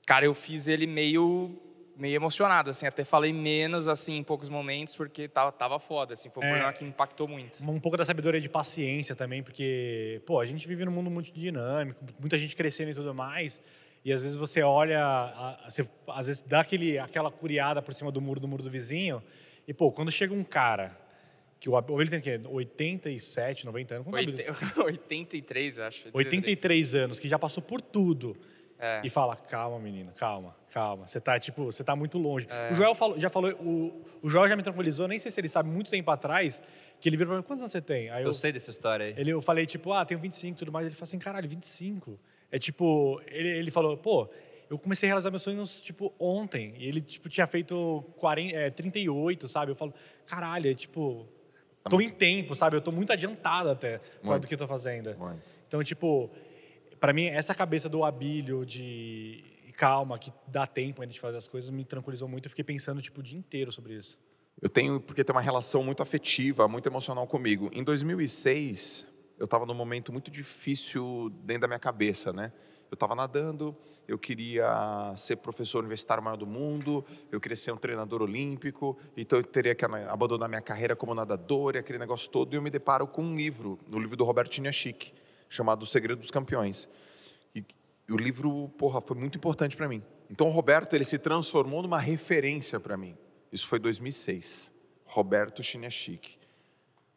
cara, 0.07 0.25
eu 0.25 0.33
fiz 0.33 0.69
ele 0.69 0.87
meio 0.87 1.61
meio 1.97 2.15
emocionado, 2.17 2.71
assim, 2.71 2.87
até 2.87 3.05
falei 3.05 3.31
menos, 3.31 3.87
assim, 3.87 4.17
em 4.17 4.23
poucos 4.23 4.49
momentos, 4.49 4.97
porque 4.97 5.29
tava, 5.29 5.53
tava 5.53 5.79
foda, 5.79 6.15
assim, 6.15 6.31
foi 6.31 6.43
um 6.43 6.47
É. 6.47 6.49
programa 6.49 6.73
que 6.73 6.83
impactou 6.83 7.29
muito. 7.29 7.63
um 7.63 7.79
pouco 7.79 7.95
da 7.99 8.07
sabedoria 8.07 8.41
de 8.41 8.49
paciência 8.49 9.15
também, 9.15 9.43
porque, 9.43 10.23
pô, 10.25 10.41
a 10.41 10.47
gente 10.47 10.67
vive 10.67 10.83
num 10.87 10.93
mundo 10.93 11.11
muito 11.11 11.31
dinâmico, 11.31 12.03
muita 12.19 12.39
gente 12.39 12.57
crescendo 12.57 12.91
e 12.93 12.95
tudo 12.95 13.13
mais, 13.13 13.61
e 14.03 14.15
às 14.15 14.23
vezes 14.23 14.39
você 14.39 14.63
olha, 14.63 15.59
você, 15.67 15.87
às 16.09 16.27
vezes 16.29 16.41
dá 16.41 16.61
aquele, 16.61 16.99
aquela 16.99 17.31
curiada 17.31 17.83
por 17.83 17.93
cima 17.93 18.11
do 18.11 18.19
muro 18.19 18.41
do 18.41 18.49
muro 18.49 18.63
do 18.63 18.71
vizinho, 18.71 19.23
e, 19.69 19.75
pô, 19.75 19.93
quando 19.93 20.11
chega 20.11 20.33
um 20.33 20.43
cara, 20.45 20.97
que 21.61 21.69
o 21.69 21.77
Ab- 21.77 21.91
ele 21.93 22.09
tem 22.11 22.19
o 22.19 22.23
quê? 22.23 22.41
87, 22.49 23.67
90 23.67 23.95
anos, 23.95 24.05
quanto 24.07 24.15
o 24.15 24.19
Abílio? 24.19 24.47
Oite- 24.49 24.81
83, 24.81 25.79
acho. 25.79 26.09
83 26.13 26.95
anos, 26.95 27.19
que 27.19 27.29
já 27.29 27.39
passou 27.39 27.63
por 27.63 27.81
tudo, 27.81 28.37
É. 28.79 29.03
e 29.05 29.11
fala, 29.11 29.37
calma, 29.37 29.79
menino, 29.79 30.11
calma, 30.17 30.57
calma. 30.73 31.07
Você 31.07 31.21
tá, 31.21 31.39
tipo, 31.39 31.67
você 31.67 31.85
tá 31.85 31.95
muito 31.95 32.17
longe. 32.19 32.47
É. 32.51 32.73
O 32.73 32.75
Joel 32.75 32.95
falou, 32.95 33.19
já 33.19 33.29
falou, 33.29 33.53
o, 33.61 34.05
o 34.23 34.29
Joel 34.31 34.49
já 34.49 34.57
me 34.57 34.63
tranquilizou, 34.63 35.07
nem 35.07 35.19
sei 35.19 35.31
se 35.31 35.39
ele 35.39 35.49
sabe, 35.51 35.69
muito 35.69 35.91
tempo 35.91 36.11
atrás, 36.11 36.63
que 36.99 37.09
ele 37.09 37.17
virou 37.17 37.33
pra 37.33 37.37
mim, 37.39 37.43
quantos 37.47 37.61
anos 37.63 37.73
você 37.73 37.81
tem? 37.83 38.09
Aí 38.11 38.25
Eu 38.25 38.33
sei 38.33 38.53
dessa 38.53 38.71
história 38.71 39.07
aí. 39.07 39.15
ele, 39.19 39.31
eu 39.31 39.43
falei, 39.43 39.67
tipo, 39.67 39.93
ah, 39.93 40.05
tenho 40.05 40.19
25 40.21 40.57
e 40.57 40.59
tudo 40.59 40.73
mais. 40.73 40.87
Ele 40.87 40.95
falou 40.95 41.05
assim, 41.09 41.19
caralho, 41.19 41.49
25? 41.49 42.19
É 42.51 42.59
tipo, 42.59 43.21
ele, 43.27 43.49
ele 43.49 43.71
falou, 43.71 43.97
pô, 43.99 44.29
eu 44.71 44.79
comecei 44.79 45.09
a 45.09 45.11
realizar 45.11 45.31
meus 45.31 45.43
sonhos, 45.43 45.81
tipo, 45.83 46.13
ontem. 46.19 46.75
E 46.79 46.87
ele, 46.89 47.01
tipo, 47.03 47.29
tinha 47.29 47.47
feito 47.47 48.03
40, 48.17 48.57
é, 48.57 48.71
38, 48.71 49.47
sabe? 49.49 49.73
Eu 49.73 49.77
falo, 49.77 49.93
caralho, 50.27 50.71
é 50.71 50.75
tipo, 50.75 51.27
tô 51.89 52.01
em 52.01 52.11
tempo, 52.11 52.55
sabe? 52.55 52.77
Eu 52.77 52.81
tô 52.81 52.93
muito 52.93 53.13
adiantado 53.13 53.71
até 53.71 54.01
Muito. 54.23 54.43
do 54.43 54.49
que 54.49 54.55
eu 54.55 54.59
tô 54.59 54.67
fazendo. 54.67 55.17
Muito. 55.17 55.41
Então, 55.67 55.83
tipo, 55.83 56.31
pra 56.99 57.13
mim, 57.13 57.27
essa 57.27 57.55
cabeça 57.55 57.89
do 57.89 58.05
Abílio 58.05 58.67
de 58.67 59.45
calma, 59.77 60.19
que 60.19 60.31
dá 60.47 60.67
tempo 60.67 61.01
ainda 61.01 61.13
de 61.13 61.19
fazer 61.19 61.39
as 61.39 61.49
coisas, 61.49 61.71
me 61.71 61.85
tranquilizou 61.85 62.29
muito. 62.29 62.47
Eu 62.47 62.51
fiquei 62.51 62.65
pensando, 62.65 63.01
tipo, 63.01 63.21
o 63.21 63.23
dia 63.23 63.39
inteiro 63.39 63.73
sobre 63.73 63.95
isso. 63.95 64.19
Eu 64.61 64.69
tenho, 64.69 65.01
porque 65.01 65.25
tem 65.25 65.35
uma 65.35 65.41
relação 65.41 65.83
muito 65.83 66.03
afetiva, 66.03 66.69
muito 66.69 66.87
emocional 66.87 67.27
comigo. 67.27 67.71
Em 67.73 67.83
2006, 67.83 69.07
eu 69.41 69.47
estava 69.47 69.65
num 69.65 69.75
momento 69.75 70.13
muito 70.13 70.31
difícil 70.31 71.31
dentro 71.45 71.63
da 71.63 71.67
minha 71.67 71.79
cabeça, 71.79 72.31
né? 72.31 72.53
Eu 72.91 72.95
estava 72.95 73.15
nadando, 73.15 73.75
eu 74.07 74.19
queria 74.19 75.15
ser 75.17 75.37
professor 75.37 75.79
universitário 75.79 76.23
maior 76.23 76.37
do 76.37 76.47
mundo, 76.47 77.03
eu 77.33 77.41
queria 77.41 77.57
ser 77.57 77.73
um 77.73 77.77
treinador 77.77 78.21
olímpico, 78.21 78.99
então 79.17 79.39
eu 79.39 79.45
teria 79.45 79.75
que 79.75 79.83
abandonar 79.85 80.47
minha 80.47 80.61
carreira 80.61 80.95
como 80.95 81.15
nadador 81.15 81.75
e 81.75 81.79
aquele 81.79 81.99
negócio 81.99 82.29
todo. 82.29 82.53
E 82.53 82.57
eu 82.57 82.61
me 82.61 82.69
deparo 82.69 83.07
com 83.07 83.23
um 83.23 83.35
livro, 83.35 83.79
no 83.89 83.99
livro 83.99 84.15
do 84.15 84.25
Roberto 84.25 84.55
Chiniachik, 84.55 85.15
chamado 85.49 85.85
O 85.85 85.87
Segredo 85.87 86.19
dos 86.19 86.31
Campeões. 86.31 86.87
E, 87.55 87.65
e 88.09 88.13
o 88.13 88.19
livro, 88.19 88.69
porra, 88.77 89.01
foi 89.01 89.17
muito 89.17 89.39
importante 89.39 89.75
para 89.75 89.89
mim. 89.89 90.03
Então 90.29 90.49
o 90.49 90.51
Roberto, 90.51 90.93
ele 90.93 91.05
se 91.05 91.19
transformou 91.19 91.81
numa 91.81 91.99
referência 91.99 92.79
para 92.79 92.95
mim. 92.95 93.17
Isso 93.51 93.67
foi 93.67 93.79
2006. 93.79 94.71
Roberto 95.07 95.63
Chiniachik. 95.63 96.40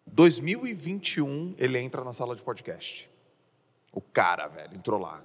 2021, 0.06 1.56
ele 1.58 1.80
entra 1.80 2.04
na 2.04 2.14
sala 2.14 2.36
de 2.36 2.44
podcast. 2.44 3.10
O 3.92 4.02
cara, 4.02 4.48
velho, 4.48 4.76
entrou 4.76 5.00
lá 5.00 5.24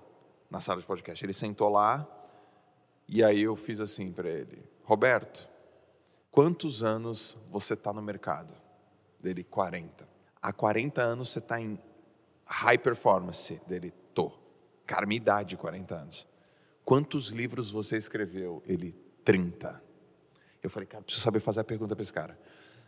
na 0.50 0.60
sala 0.60 0.80
de 0.80 0.86
podcast. 0.86 1.24
Ele 1.24 1.32
sentou 1.32 1.68
lá 1.68 2.06
e 3.08 3.24
aí 3.24 3.42
eu 3.42 3.56
fiz 3.56 3.80
assim 3.80 4.12
para 4.12 4.28
ele: 4.28 4.62
Roberto, 4.84 5.48
quantos 6.30 6.84
anos 6.84 7.36
você 7.50 7.74
está 7.74 7.92
no 7.92 8.02
mercado? 8.02 8.54
Dele, 9.18 9.42
40. 9.42 10.06
Há 10.40 10.52
40 10.52 11.02
anos 11.02 11.30
você 11.30 11.38
está 11.38 11.60
em 11.60 11.78
high 12.44 12.78
performance. 12.78 13.60
Dele, 13.66 13.92
tô. 14.14 14.32
Cara, 14.86 15.06
minha 15.06 15.16
idade, 15.16 15.56
40 15.56 15.94
anos. 15.94 16.26
Quantos 16.84 17.28
livros 17.28 17.70
você 17.70 17.96
escreveu? 17.96 18.62
Ele, 18.64 18.94
30. 19.24 19.82
Eu 20.62 20.70
falei, 20.70 20.86
cara, 20.86 21.02
preciso 21.02 21.22
saber 21.22 21.40
fazer 21.40 21.60
a 21.60 21.64
pergunta 21.64 21.94
para 21.94 22.02
esse 22.02 22.12
cara. 22.12 22.38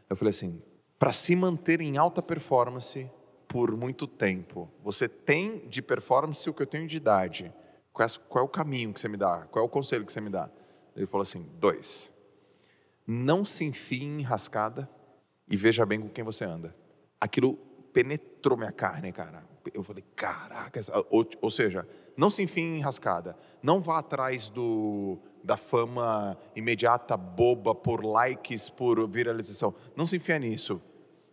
Eu 0.09 0.17
falei 0.17 0.31
assim, 0.31 0.63
para 1.01 1.15
se 1.15 1.35
manter 1.35 1.81
em 1.81 1.97
alta 1.97 2.21
performance 2.21 3.11
por 3.49 3.75
muito 3.75 4.07
tempo, 4.07 4.71
você 4.85 5.09
tem 5.09 5.67
de 5.67 5.81
performance 5.81 6.49
o 6.49 6.53
que 6.53 6.63
eu 6.63 6.67
tenho 6.67 6.87
de 6.87 6.99
idade. 6.99 7.51
Qual 7.91 8.45
é, 8.45 8.47
o 8.47 8.49
caminho 8.49 8.93
que 8.93 9.01
você 9.01 9.09
me 9.09 9.17
dá? 9.17 9.47
Qual 9.51 9.65
é 9.65 9.67
o 9.67 9.69
conselho 9.69 10.05
que 10.05 10.13
você 10.13 10.21
me 10.21 10.29
dá? 10.29 10.51
Ele 10.95 11.07
falou 11.07 11.23
assim, 11.23 11.49
dois. 11.59 12.13
Não 13.07 13.47
se 13.47 13.65
enfie 13.65 14.05
em 14.05 14.21
rascada 14.21 14.89
e 15.49 15.57
veja 15.57 15.87
bem 15.87 16.03
com 16.03 16.09
quem 16.11 16.23
você 16.23 16.45
anda. 16.45 16.77
Aquilo 17.19 17.55
penetrou 17.95 18.59
minha 18.59 18.71
carne, 18.71 19.11
cara. 19.11 19.43
Eu 19.73 19.83
falei, 19.83 20.05
caraca, 20.15 20.81
ou, 21.09 21.27
ou 21.41 21.51
seja, 21.51 21.89
não 22.15 22.29
se 22.29 22.43
enfie 22.43 22.61
em 22.61 22.81
rascada. 22.81 23.39
Não 23.63 23.81
vá 23.81 24.01
atrás 24.01 24.51
do, 24.51 25.19
da 25.43 25.57
fama 25.57 26.37
imediata, 26.55 27.17
boba, 27.17 27.75
por 27.75 28.05
likes, 28.05 28.69
por 28.69 29.09
viralização. 29.09 29.75
Não 29.97 30.07
se 30.07 30.17
enfia 30.17 30.39
nisso. 30.39 30.81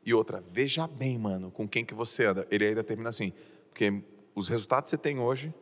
E 0.07 0.13
outra, 0.13 0.41
veja 0.49 0.87
bem, 0.87 1.17
mano, 1.17 1.51
com 1.51 1.67
quem 1.67 1.83
que 1.83 1.93
você 1.93 2.27
anda. 2.27 2.47
Ele 2.49 2.65
ainda 2.65 2.81
termina 2.81 3.09
assim, 3.09 3.33
porque 3.69 4.01
os 4.33 4.47
resultados 4.47 4.89
que 4.89 4.91
você 4.91 4.97
tem 4.97 5.19
hoje, 5.19 5.53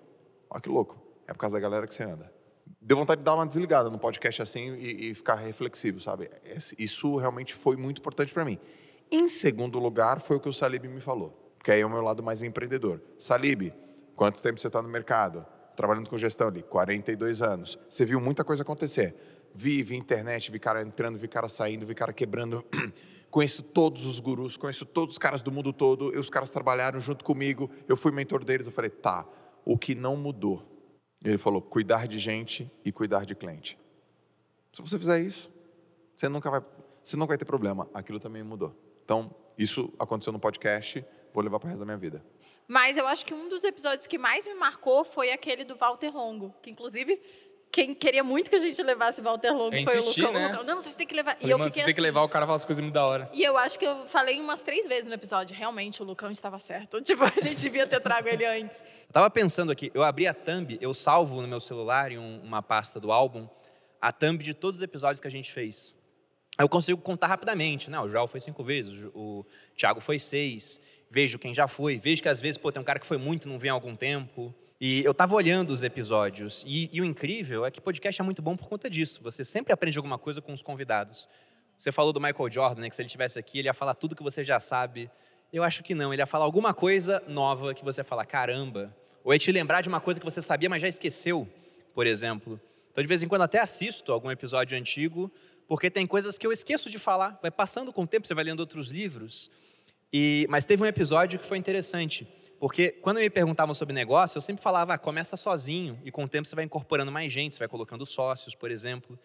olha 0.48 0.62
que 0.62 0.70
louco, 0.70 1.02
é 1.28 1.34
por 1.34 1.40
causa 1.40 1.56
da 1.56 1.60
galera 1.60 1.88
que 1.88 1.96
você 1.96 2.04
anda. 2.04 2.32
Deu 2.80 2.96
vontade 2.96 3.22
de 3.22 3.26
dar 3.26 3.34
uma 3.34 3.48
desligada 3.48 3.90
no 3.90 3.98
podcast 3.98 4.44
assim 4.44 4.76
e, 4.76 5.10
e 5.10 5.16
ficar 5.16 5.34
reflexivo, 5.34 6.00
sabe? 6.00 6.30
Isso 6.78 7.16
realmente 7.16 7.56
foi 7.56 7.76
muito 7.76 7.98
importante 7.98 8.32
para 8.32 8.46
mim. 8.46 8.60
Em 9.12 9.28
segundo 9.28 9.80
lugar, 9.80 10.22
foi 10.22 10.38
o 10.38 10.40
que 10.40 10.48
o 10.48 10.54
Salib 10.54 10.86
me 10.86 11.02
falou, 11.02 11.32
porque 11.58 11.72
aí 11.72 11.82
é 11.82 11.86
o 11.86 11.90
meu 11.90 12.02
lado 12.02 12.22
mais 12.22 12.44
empreendedor. 12.44 13.02
Salib, 13.18 13.74
quanto 14.16 14.44
tempo 14.44 14.60
você 14.60 14.68
está 14.68 14.80
no 14.80 14.90
mercado? 14.90 15.44
Trabalhando 15.76 16.08
com 16.08 16.20
gestão 16.20 16.50
ali, 16.50 16.62
42 16.62 17.42
anos. 17.42 17.80
Você 17.90 18.06
viu 18.06 18.22
muita 18.22 18.44
coisa 18.44 18.62
acontecer. 18.62 19.16
Vi, 19.56 19.82
vi 19.82 19.96
internet, 19.96 20.52
vi 20.52 20.60
cara 20.60 20.84
entrando, 20.84 21.18
vi 21.18 21.28
cara 21.28 21.50
saindo, 21.50 21.84
vi 21.84 21.96
cara 21.96 22.14
quebrando. 22.14 22.64
conheço 23.30 23.64
todos 23.64 24.06
os 24.06 24.20
gurus, 24.20 24.58
conheço 24.58 24.86
todos 24.86 25.16
os 25.16 25.18
caras 25.18 25.42
do 25.42 25.52
mundo 25.52 25.74
todo. 25.74 26.14
E 26.14 26.18
os 26.18 26.30
caras 26.30 26.50
trabalharam 26.50 27.00
junto 27.00 27.24
comigo. 27.24 27.70
Eu 27.88 27.98
fui 27.98 28.12
mentor 28.12 28.44
deles. 28.44 28.68
Eu 28.68 28.74
falei, 28.74 28.90
tá, 28.90 29.28
o 29.64 29.78
que 29.78 29.96
não 29.96 30.16
mudou? 30.16 30.64
Ele 31.24 31.38
falou, 31.38 31.62
cuidar 31.62 32.08
de 32.08 32.20
gente 32.20 32.72
e 32.84 32.92
cuidar 32.92 33.26
de 33.26 33.36
cliente. 33.36 33.78
Se 34.72 34.82
você 34.82 35.00
fizer 35.00 35.22
isso, 35.22 35.50
você 36.16 36.30
nunca 36.30 36.52
vai, 36.52 36.62
você 37.04 37.18
não 37.18 37.26
vai 37.26 37.38
ter 37.38 37.46
problema. 37.46 37.90
Aquilo 37.94 38.20
também 38.20 38.44
mudou. 38.44 38.76
Então, 39.04 39.34
isso 39.58 39.92
aconteceu 39.98 40.34
no 40.34 40.40
podcast, 40.40 41.04
vou 41.34 41.44
levar 41.44 41.60
para 41.60 41.68
o 41.68 41.70
resto 41.70 41.80
da 41.80 41.86
minha 41.86 41.98
vida. 41.98 42.24
Mas 42.68 42.98
eu 42.98 43.08
acho 43.08 43.26
que 43.26 43.34
um 43.34 43.48
dos 43.48 43.64
episódios 43.64 44.08
que 44.08 44.18
mais 44.18 44.46
me 44.48 44.54
marcou 44.56 45.06
foi 45.06 45.32
aquele 45.32 45.64
do 45.64 45.76
Walter 45.76 46.10
Longo, 46.10 46.54
que 46.62 46.72
inclusive 46.72 47.22
quem 47.76 47.94
queria 47.94 48.24
muito 48.24 48.50
que 48.50 48.56
a 48.56 48.60
gente 48.62 48.82
levasse 48.82 49.22
Walter 49.22 49.52
Longo 49.52 49.76
Eu 49.76 49.84
foi 49.84 49.98
insisti, 49.98 50.22
o 50.22 50.28
Lucão. 50.28 50.40
né? 50.40 50.46
O 50.48 50.52
Lucão, 50.52 50.64
não, 50.64 50.80
vocês 50.80 50.96
têm 50.96 51.06
que 51.06 51.14
levar. 51.14 51.36
Falei, 51.36 51.48
e 51.48 51.52
eu 51.52 51.58
mano, 51.58 51.70
fiquei 51.70 51.82
você 51.84 51.86
tem 51.88 51.94
que 51.94 52.00
assim- 52.00 52.06
levar 52.08 52.22
o 52.22 52.30
cara 52.30 52.46
a 52.46 52.48
falar 52.48 52.56
as 52.56 52.64
coisas 52.64 52.82
muito 52.82 52.94
da 52.94 53.04
hora. 53.06 53.30
E 53.34 53.44
eu 53.44 53.58
acho 53.58 53.78
que 53.78 53.86
eu 53.86 54.06
falei 54.08 54.40
umas 54.40 54.64
três 54.64 54.88
vezes 54.88 55.06
no 55.06 55.14
episódio. 55.14 55.54
Realmente, 55.54 56.02
o 56.02 56.06
Lucão 56.06 56.32
estava 56.32 56.58
certo. 56.58 57.02
Tipo, 57.04 57.26
a 57.26 57.34
gente 57.42 57.56
devia 57.62 57.86
ter 57.86 58.00
trago 58.00 58.30
ele 58.30 58.46
antes. 58.46 58.82
Eu 58.82 59.12
tava 59.14 59.30
pensando 59.30 59.72
aqui, 59.74 59.92
eu 59.94 60.04
abri 60.04 60.26
a 60.26 60.34
thumb, 60.34 60.78
eu 60.80 60.94
salvo 60.94 61.42
no 61.42 61.48
meu 61.50 61.60
celular 61.60 62.12
em 62.14 62.18
um- 62.18 62.40
uma 62.44 62.62
pasta 62.64 62.98
do 63.00 63.12
álbum, 63.12 63.46
a 64.02 64.12
thumb 64.12 64.42
de 64.42 64.54
todos 64.54 64.80
os 64.80 64.84
episódios 64.84 65.20
que 65.20 65.28
a 65.28 65.32
gente 65.32 65.52
fez. 65.52 65.94
Eu 66.58 66.70
consigo 66.70 67.02
contar 67.02 67.28
rapidamente, 67.28 67.90
né? 67.90 68.00
O 68.00 68.08
Joel 68.08 68.28
foi 68.28 68.40
cinco 68.40 68.64
vezes, 68.64 68.94
o 69.14 69.46
o 69.46 69.46
Thiago 69.76 70.00
foi 70.00 70.18
seis, 70.20 70.80
vejo 71.12 71.38
quem 71.38 71.54
já 71.54 71.68
foi, 71.68 72.00
vejo 72.00 72.22
que 72.22 72.30
às 72.30 72.40
vezes, 72.40 72.58
pô, 72.58 72.72
tem 72.72 72.82
um 72.82 72.86
cara 72.86 72.98
que 73.00 73.06
foi 73.06 73.18
muito, 73.18 73.50
não 73.50 73.60
vem 73.60 73.70
há 73.70 73.74
algum 73.74 73.94
tempo. 73.96 74.56
E 74.80 75.04
eu 75.06 75.14
tava 75.14 75.36
olhando 75.36 75.72
os 75.72 75.84
episódios, 75.84 76.64
e, 76.68 76.90
e 76.92 77.00
o 77.00 77.06
incrível 77.06 77.66
é 77.66 77.72
que 77.72 77.80
podcast 77.80 78.20
é 78.20 78.24
muito 78.24 78.42
bom 78.42 78.58
por 78.58 78.68
conta 78.68 78.90
disso. 78.90 79.22
Você 79.24 79.44
sempre 79.46 79.72
aprende 79.72 79.98
alguma 79.98 80.18
coisa 80.18 80.42
com 80.42 80.52
os 80.52 80.62
convidados. 80.62 81.30
Você 81.78 81.92
falou 81.92 82.12
do 82.12 82.20
Michael 82.20 82.52
Jordan, 82.52 82.82
né? 82.82 82.90
Que 82.90 82.96
se 82.96 83.02
ele 83.02 83.08
estivesse 83.08 83.40
aqui, 83.40 83.60
ele 83.60 83.70
ia 83.70 83.74
falar 83.74 83.94
tudo 83.94 84.16
que 84.16 84.24
você 84.24 84.44
já 84.44 84.60
sabe. 84.60 85.10
Eu 85.52 85.64
acho 85.64 85.82
que 85.82 85.96
não, 85.96 86.14
ele 86.14 86.22
ia 86.22 86.26
falar 86.26 86.44
alguma 86.44 86.74
coisa 86.74 87.24
nova 87.28 87.74
que 87.74 87.86
você 87.86 88.04
fala, 88.04 88.26
caramba. 88.26 88.96
Ou 89.24 89.34
ia 89.34 89.40
te 89.40 89.52
lembrar 89.52 89.82
de 89.82 89.88
uma 89.88 90.02
coisa 90.02 90.20
que 90.20 90.26
você 90.26 90.42
sabia, 90.42 90.70
mas 90.70 90.82
já 90.82 90.88
esqueceu, 90.88 91.48
por 91.94 92.06
exemplo. 92.06 92.60
Então, 92.92 93.02
de 93.02 93.08
vez 93.08 93.24
em 93.24 93.28
quando, 93.28 93.44
até 93.44 93.60
assisto 93.60 94.12
algum 94.12 94.30
episódio 94.30 94.78
antigo, 94.78 95.32
porque 95.68 95.90
tem 95.90 96.06
coisas 96.06 96.38
que 96.38 96.46
eu 96.46 96.52
esqueço 96.52 96.90
de 96.90 97.00
falar. 97.00 97.40
Vai 97.42 97.52
passando 97.52 97.92
com 97.92 98.04
o 98.04 98.08
tempo, 98.08 98.28
você 98.28 98.34
vai 98.34 98.44
lendo 98.44 98.60
outros 98.60 98.90
livros. 98.90 99.50
E, 100.12 100.46
mas 100.50 100.66
teve 100.66 100.84
um 100.84 100.86
episódio 100.86 101.40
que 101.40 101.46
foi 101.46 101.58
interessante, 101.58 102.28
porque 102.60 102.92
quando 102.92 103.18
me 103.18 103.30
perguntavam 103.30 103.74
sobre 103.74 103.94
negócio, 103.94 104.38
eu 104.38 104.42
sempre 104.42 104.62
falava, 104.62 104.94
ah, 104.94 104.98
começa 104.98 105.36
sozinho, 105.36 106.00
e 106.04 106.12
com 106.12 106.24
o 106.24 106.28
tempo 106.28 106.48
você 106.48 106.56
vai 106.56 106.66
incorporando 106.66 107.12
mais 107.12 107.32
gente, 107.32 107.54
você 107.54 107.60
vai 107.60 107.68
colocando 107.68 108.06
sócios, 108.06 108.56
por 108.56 108.72
exemplo. 108.72 109.20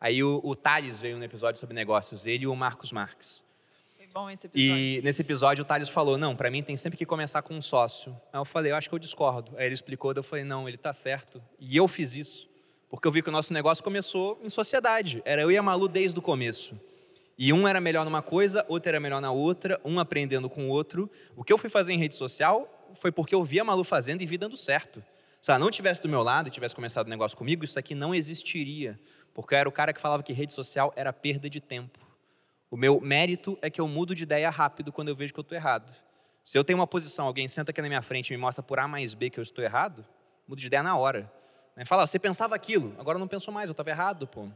Aí 0.00 0.22
o, 0.22 0.40
o 0.44 0.54
Thales 0.54 1.00
veio 1.00 1.16
no 1.16 1.24
episódio 1.24 1.58
sobre 1.58 1.74
negócios, 1.74 2.26
ele 2.26 2.44
e 2.44 2.46
o 2.46 2.54
Marcos 2.54 2.92
Marques. 2.92 3.44
Foi 3.96 4.06
bom 4.06 4.30
esse 4.30 4.46
episódio. 4.46 4.76
E 4.76 5.00
nesse 5.02 5.22
episódio 5.22 5.62
o 5.62 5.64
Thales 5.64 5.88
falou, 5.88 6.16
não, 6.16 6.36
para 6.36 6.50
mim 6.50 6.62
tem 6.62 6.76
sempre 6.76 6.96
que 6.96 7.06
começar 7.06 7.42
com 7.42 7.54
um 7.54 7.62
sócio. 7.62 8.16
Aí 8.32 8.38
eu 8.38 8.44
falei, 8.44 8.72
eu 8.72 8.76
acho 8.76 8.88
que 8.88 8.94
eu 8.94 8.98
discordo. 8.98 9.52
Aí 9.56 9.66
ele 9.66 9.74
explicou, 9.74 10.14
daí 10.14 10.20
eu 10.20 10.24
falei, 10.24 10.44
não, 10.44 10.68
ele 10.68 10.76
tá 10.76 10.92
certo. 10.92 11.42
E 11.58 11.76
eu 11.76 11.88
fiz 11.88 12.14
isso, 12.14 12.48
porque 12.88 13.08
eu 13.08 13.12
vi 13.12 13.22
que 13.22 13.28
o 13.28 13.32
nosso 13.32 13.52
negócio 13.52 13.82
começou 13.82 14.38
em 14.42 14.48
sociedade. 14.48 15.22
Era 15.24 15.42
eu 15.42 15.50
e 15.50 15.56
a 15.56 15.62
Malu 15.62 15.88
desde 15.88 16.18
o 16.18 16.22
começo. 16.22 16.78
E 17.38 17.52
um 17.52 17.68
era 17.68 17.80
melhor 17.80 18.04
numa 18.04 18.22
coisa, 18.22 18.64
outro 18.68 18.88
era 18.88 18.98
melhor 18.98 19.20
na 19.20 19.30
outra, 19.30 19.78
um 19.84 19.98
aprendendo 19.98 20.48
com 20.48 20.68
o 20.68 20.70
outro. 20.70 21.10
O 21.36 21.44
que 21.44 21.52
eu 21.52 21.58
fui 21.58 21.68
fazer 21.68 21.92
em 21.92 21.98
rede 21.98 22.14
social 22.14 22.75
foi 22.94 23.12
porque 23.12 23.34
eu 23.34 23.42
vi 23.44 23.60
a 23.60 23.64
Malu 23.64 23.84
fazendo 23.84 24.22
e 24.22 24.26
vi 24.26 24.38
dando 24.38 24.56
certo. 24.56 25.02
Se 25.40 25.50
ela 25.50 25.58
não 25.58 25.70
tivesse 25.70 26.02
do 26.02 26.08
meu 26.08 26.22
lado 26.22 26.48
e 26.48 26.50
tivesse 26.50 26.74
começado 26.74 27.06
o 27.06 27.10
negócio 27.10 27.36
comigo, 27.36 27.64
isso 27.64 27.78
aqui 27.78 27.94
não 27.94 28.14
existiria. 28.14 28.98
Porque 29.34 29.54
eu 29.54 29.58
era 29.58 29.68
o 29.68 29.72
cara 29.72 29.92
que 29.92 30.00
falava 30.00 30.22
que 30.22 30.32
rede 30.32 30.52
social 30.52 30.92
era 30.96 31.12
perda 31.12 31.48
de 31.48 31.60
tempo. 31.60 31.98
O 32.70 32.76
meu 32.76 33.00
mérito 33.00 33.58
é 33.62 33.70
que 33.70 33.80
eu 33.80 33.86
mudo 33.86 34.14
de 34.14 34.24
ideia 34.24 34.50
rápido 34.50 34.90
quando 34.90 35.08
eu 35.08 35.16
vejo 35.16 35.32
que 35.32 35.38
eu 35.38 35.42
estou 35.42 35.56
errado. 35.56 35.94
Se 36.42 36.58
eu 36.58 36.64
tenho 36.64 36.78
uma 36.78 36.86
posição, 36.86 37.26
alguém 37.26 37.46
senta 37.48 37.70
aqui 37.70 37.82
na 37.82 37.88
minha 37.88 38.02
frente 38.02 38.30
e 38.30 38.36
me 38.36 38.40
mostra 38.40 38.62
por 38.62 38.78
A 38.78 38.88
mais 38.88 39.14
B 39.14 39.30
que 39.30 39.38
eu 39.38 39.42
estou 39.42 39.64
errado, 39.64 40.04
mudo 40.48 40.60
de 40.60 40.66
ideia 40.66 40.82
na 40.82 40.96
hora. 40.96 41.30
Né? 41.76 41.84
Fala, 41.84 42.06
você 42.06 42.18
pensava 42.18 42.54
aquilo, 42.54 42.94
agora 42.98 43.18
não 43.18 43.28
pensou 43.28 43.52
mais, 43.52 43.68
eu 43.68 43.72
estava 43.72 43.90
errado, 43.90 44.26
pô. 44.26 44.48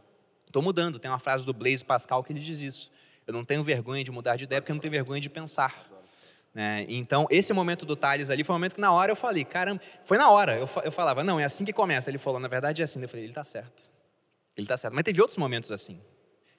Estou 0.51 0.63
mudando. 0.63 0.99
Tem 0.99 1.09
uma 1.09 1.21
frase 1.21 1.47
do 1.47 1.53
Blaise 1.53 1.85
Pascal 1.85 2.25
que 2.25 2.33
ele 2.33 2.41
diz 2.41 2.61
isso. 2.61 2.91
Eu 3.25 3.33
não 3.33 3.45
tenho 3.45 3.63
vergonha 3.63 4.03
de 4.03 4.11
mudar 4.11 4.35
de 4.35 4.45
ideia 4.45 4.61
porque 4.61 4.73
eu 4.73 4.75
não 4.75 4.81
tenho 4.81 4.91
vergonha 4.91 5.21
de 5.21 5.31
pensar. 5.31 5.89
Né? 6.53 6.85
Então, 6.89 7.27
esse 7.31 7.53
momento 7.53 7.87
do 7.87 7.95
Thales 7.95 8.29
ali 8.29 8.43
foi 8.43 8.53
um 8.55 8.59
momento 8.59 8.75
que 8.75 8.81
na 8.81 8.93
hora 8.93 9.13
eu 9.13 9.17
falei, 9.17 9.45
caramba, 9.45 9.81
foi 10.05 10.19
na 10.19 10.31
hora. 10.31 10.57
Eu, 10.57 10.69
eu 10.85 10.91
falava, 10.93 11.23
não, 11.23 11.39
é 11.39 11.45
assim 11.45 11.65
que 11.65 11.73
começa. 11.73 12.11
Ele 12.11 12.19
falou, 12.19 12.41
na 12.41 12.49
verdade 12.49 12.83
é 12.83 12.85
assim. 12.85 13.01
Eu 13.01 13.09
falei, 13.09 13.25
ele 13.25 13.31
está 13.31 13.45
certo. 13.45 13.85
Ele 14.57 14.65
está 14.65 14.77
certo. 14.77 14.95
Mas 14.95 15.05
teve 15.05 15.21
outros 15.21 15.39
momentos 15.39 15.71
assim. 15.71 16.01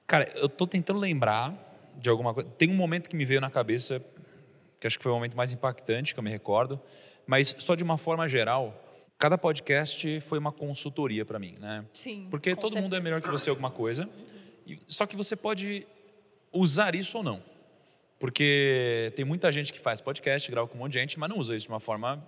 Cara, 0.07 0.31
eu 0.35 0.47
tô 0.47 0.65
tentando 0.65 0.99
lembrar 0.99 1.53
de 1.97 2.09
alguma 2.09 2.34
coisa. 2.34 2.49
Tem 2.57 2.69
um 2.69 2.76
momento 2.76 3.09
que 3.09 3.15
me 3.15 3.26
veio 3.26 3.41
na 3.41 3.49
cabeça, 3.49 4.01
que 4.80 4.88
acho 4.88 4.97
que 4.97 5.03
foi 5.03 5.11
o 5.11 5.15
momento 5.15 5.35
mais 5.35 5.51
impactante 5.51 6.13
que 6.13 6.19
eu 6.19 6.23
me 6.23 6.30
recordo, 6.30 6.80
mas 7.27 7.53
só 7.59 7.76
de 7.76 7.84
uma 7.84 7.97
forma 7.97 8.27
geral, 8.30 8.73
cada 9.18 9.38
podcast 9.38 10.19
foi 10.22 10.39
uma 10.39 10.51
consultoria 10.51 11.26
para 11.26 11.38
mim, 11.38 11.57
né? 11.59 11.85
Sim. 11.93 12.27
Porque 12.31 12.55
com 12.55 12.61
todo 12.61 12.72
mundo 12.76 12.95
é 12.95 12.97
certeza. 12.97 13.03
melhor 13.03 13.22
que 13.22 13.30
você 13.30 13.49
em 13.49 13.51
alguma 13.51 13.69
coisa, 13.72 14.09
e- 14.65 14.80
só 14.88 15.05
que 15.05 15.15
você 15.15 15.35
pode 15.35 15.85
usar 16.51 16.95
isso 16.95 17.18
ou 17.18 17.23
não. 17.23 17.43
Porque 18.22 19.11
tem 19.15 19.26
muita 19.26 19.52
gente 19.52 19.73
que 19.73 19.80
faz 19.80 19.99
podcast, 19.99 20.52
grava 20.52 20.68
com 20.68 20.76
um 20.76 20.77
monte 20.77 20.93
de 20.93 20.99
gente, 20.99 21.19
mas 21.19 21.27
não 21.27 21.39
usa 21.39 21.56
isso 21.56 21.65
de 21.65 21.73
uma 21.73 21.80
forma 21.80 22.23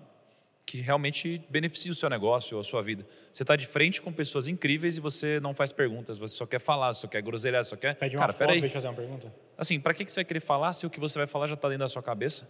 que 0.65 0.82
realmente 0.82 1.45
beneficie 1.52 1.91
o 1.91 1.94
seu 1.94 2.10
negócio 2.10 2.57
ou 2.57 2.61
a 2.61 2.64
sua 2.64 2.82
vida. 2.82 3.06
Você 3.32 3.44
está 3.44 3.56
de 3.56 3.68
frente 3.68 4.02
com 4.02 4.11
pessoas 4.11 4.48
incríveis 4.48 4.98
e 4.98 4.99
você 4.99 5.40
não 5.40 5.53
faz 5.53 5.72
perguntas, 5.72 6.18
você 6.18 6.36
só 6.36 6.48
quer 6.48 6.57
falar, 6.57 6.95
só 6.95 7.07
quer 7.07 7.22
groselhar, 7.22 7.64
só 7.64 7.76
quer. 7.76 7.94
Pede 7.94 8.15
uma 8.15 8.22
Cara, 8.22 8.34
foto, 8.34 8.40
peraí. 8.40 8.60
deixa 8.60 8.78
eu 8.78 8.82
fazer 8.82 8.88
uma 8.88 8.95
pergunta. 8.95 9.32
Assim, 9.56 9.80
para 9.80 9.94
que 9.94 10.03
você 10.03 10.15
vai 10.15 10.26
querer 10.26 10.40
falar 10.40 10.74
se 10.74 10.84
o 10.84 10.90
que 10.90 10.99
você 10.99 11.20
vai 11.20 11.28
falar 11.28 11.45
já 11.45 11.53
está 11.53 11.70
dentro 11.70 11.86
da 11.86 11.90
sua 11.90 12.02
cabeça? 12.02 12.49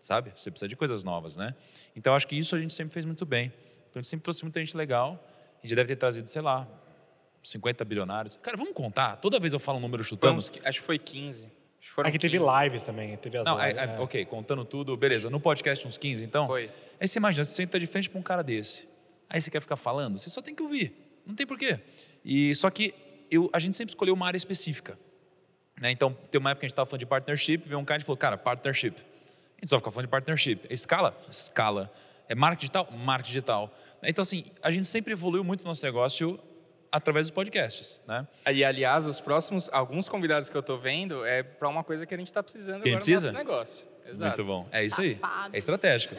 Sabe? 0.00 0.32
Você 0.36 0.48
precisa 0.48 0.68
de 0.68 0.76
coisas 0.76 1.02
novas, 1.02 1.36
né? 1.36 1.52
Então, 1.96 2.14
acho 2.14 2.28
que 2.28 2.36
isso 2.36 2.54
a 2.54 2.60
gente 2.60 2.74
sempre 2.74 2.94
fez 2.94 3.04
muito 3.04 3.26
bem. 3.26 3.52
Então, 3.90 3.98
a 3.98 4.02
gente 4.02 4.08
sempre 4.08 4.22
trouxe 4.22 4.44
muita 4.44 4.60
gente 4.60 4.76
legal. 4.76 5.20
A 5.60 5.66
gente 5.66 5.74
deve 5.74 5.88
ter 5.88 5.96
trazido, 5.96 6.28
sei 6.28 6.42
lá, 6.42 6.68
50 7.42 7.84
bilionários. 7.84 8.38
Cara, 8.40 8.56
vamos 8.56 8.72
contar? 8.72 9.16
Toda 9.16 9.40
vez 9.40 9.52
eu 9.52 9.58
falo 9.58 9.78
um 9.78 9.80
número 9.80 10.04
chutando. 10.04 10.30
Vamos, 10.30 10.52
acho 10.64 10.80
que 10.80 10.86
foi 10.86 10.96
15. 10.96 11.63
Foram 11.92 12.08
Aqui 12.08 12.18
teve 12.18 12.38
15. 12.38 12.50
lives 12.62 12.82
também, 12.82 13.16
teve 13.16 13.38
as 13.38 13.44
Não, 13.44 13.60
é, 13.60 13.68
lives. 13.68 13.82
é, 13.82 13.86
né? 13.88 13.98
ok, 14.00 14.24
contando 14.24 14.64
tudo, 14.64 14.96
beleza. 14.96 15.28
No 15.30 15.38
podcast 15.38 15.86
uns 15.86 15.98
15, 15.98 16.24
então. 16.24 16.46
Foi. 16.46 16.70
Aí 16.98 17.06
você 17.06 17.18
imagina, 17.18 17.44
você 17.44 17.54
senta 17.54 17.78
de 17.78 17.86
frente 17.86 18.08
para 18.08 18.18
um 18.18 18.22
cara 18.22 18.42
desse. 18.42 18.88
Aí 19.28 19.40
você 19.40 19.50
quer 19.50 19.60
ficar 19.60 19.76
falando, 19.76 20.18
você 20.18 20.30
só 20.30 20.40
tem 20.40 20.54
que 20.54 20.62
ouvir. 20.62 20.92
Não 21.26 21.34
tem 21.34 21.46
porquê. 21.46 21.78
E 22.24 22.54
só 22.54 22.70
que 22.70 22.94
eu, 23.30 23.50
a 23.52 23.58
gente 23.58 23.76
sempre 23.76 23.92
escolheu 23.92 24.14
uma 24.14 24.26
área 24.26 24.36
específica. 24.36 24.98
Né? 25.80 25.90
Então, 25.90 26.16
tem 26.30 26.38
uma 26.40 26.50
época 26.50 26.60
que 26.60 26.66
a 26.66 26.68
gente 26.68 26.72
estava 26.72 26.86
falando 26.86 27.00
de 27.00 27.06
partnership, 27.06 27.58
veio 27.66 27.78
um 27.78 27.84
cara 27.84 28.00
e 28.00 28.04
falou, 28.04 28.16
cara, 28.16 28.36
partnership. 28.38 28.94
A 28.96 29.60
gente 29.60 29.68
só 29.70 29.78
fica 29.78 29.90
falando 29.90 30.06
de 30.06 30.10
partnership. 30.10 30.60
É 30.68 30.74
escala? 30.74 31.16
Escala. 31.30 31.92
É 32.28 32.34
marketing 32.34 32.60
digital? 32.60 32.88
Marketing 32.92 33.28
digital. 33.28 33.74
Então, 34.02 34.22
assim, 34.22 34.44
a 34.62 34.70
gente 34.70 34.86
sempre 34.86 35.12
evoluiu 35.12 35.42
muito 35.44 35.62
o 35.62 35.64
nosso 35.64 35.84
negócio 35.84 36.38
através 36.94 37.26
dos 37.26 37.32
podcasts, 37.32 38.00
né? 38.06 38.24
E, 38.52 38.64
aliás, 38.64 39.04
os 39.06 39.20
próximos, 39.20 39.68
alguns 39.72 40.08
convidados 40.08 40.48
que 40.48 40.56
eu 40.56 40.62
tô 40.62 40.78
vendo 40.78 41.26
é 41.26 41.42
para 41.42 41.68
uma 41.68 41.82
coisa 41.82 42.06
que 42.06 42.14
a 42.14 42.16
gente 42.16 42.32
tá 42.32 42.40
precisando 42.40 42.82
Quem 42.82 42.92
agora 42.92 43.04
precisa? 43.04 43.32
no 43.32 43.32
nosso 43.32 43.44
negócio. 43.44 43.86
Exato. 44.06 44.42
Muito 44.42 44.44
bom. 44.44 44.68
É 44.70 44.84
isso 44.84 45.00
aí. 45.00 45.16
Safados. 45.16 45.54
É 45.54 45.58
estratégico. 45.58 46.14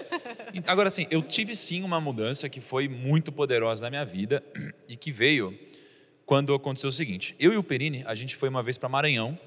Agora, 0.68 0.88
assim, 0.88 1.08
eu 1.10 1.22
tive 1.22 1.56
sim 1.56 1.82
uma 1.82 2.02
mudança 2.02 2.50
que 2.50 2.60
foi 2.60 2.90
muito 2.90 3.32
poderosa 3.32 3.84
na 3.84 3.90
minha 3.90 4.04
vida 4.04 4.44
e 4.90 4.98
que 4.98 5.14
veio 5.14 5.58
quando 6.26 6.54
aconteceu 6.54 6.90
o 6.90 6.94
seguinte. 6.94 7.36
Eu 7.40 7.54
e 7.54 7.58
o 7.58 7.64
Perini, 7.64 8.04
a 8.06 8.14
gente 8.14 8.36
foi 8.36 8.50
uma 8.50 8.62
vez 8.62 8.78
para 8.78 8.90
Maranhão 8.90 9.40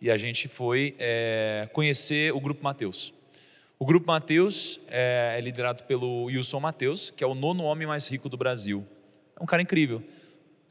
e 0.00 0.10
a 0.10 0.16
gente 0.16 0.48
foi 0.48 0.94
é, 0.98 1.68
conhecer 1.72 2.32
o 2.32 2.40
Grupo 2.40 2.64
Mateus. 2.64 3.12
O 3.78 3.84
Grupo 3.84 4.06
Mateus 4.06 4.80
é, 4.88 5.34
é 5.36 5.40
liderado 5.42 5.82
pelo 5.82 6.24
Wilson 6.24 6.60
Mateus, 6.60 7.10
que 7.10 7.22
é 7.22 7.26
o 7.26 7.34
nono 7.34 7.64
homem 7.64 7.86
mais 7.86 8.08
rico 8.08 8.28
do 8.28 8.38
Brasil. 8.38 8.86
É 9.38 9.42
um 9.42 9.46
cara 9.46 9.60
incrível. 9.60 10.02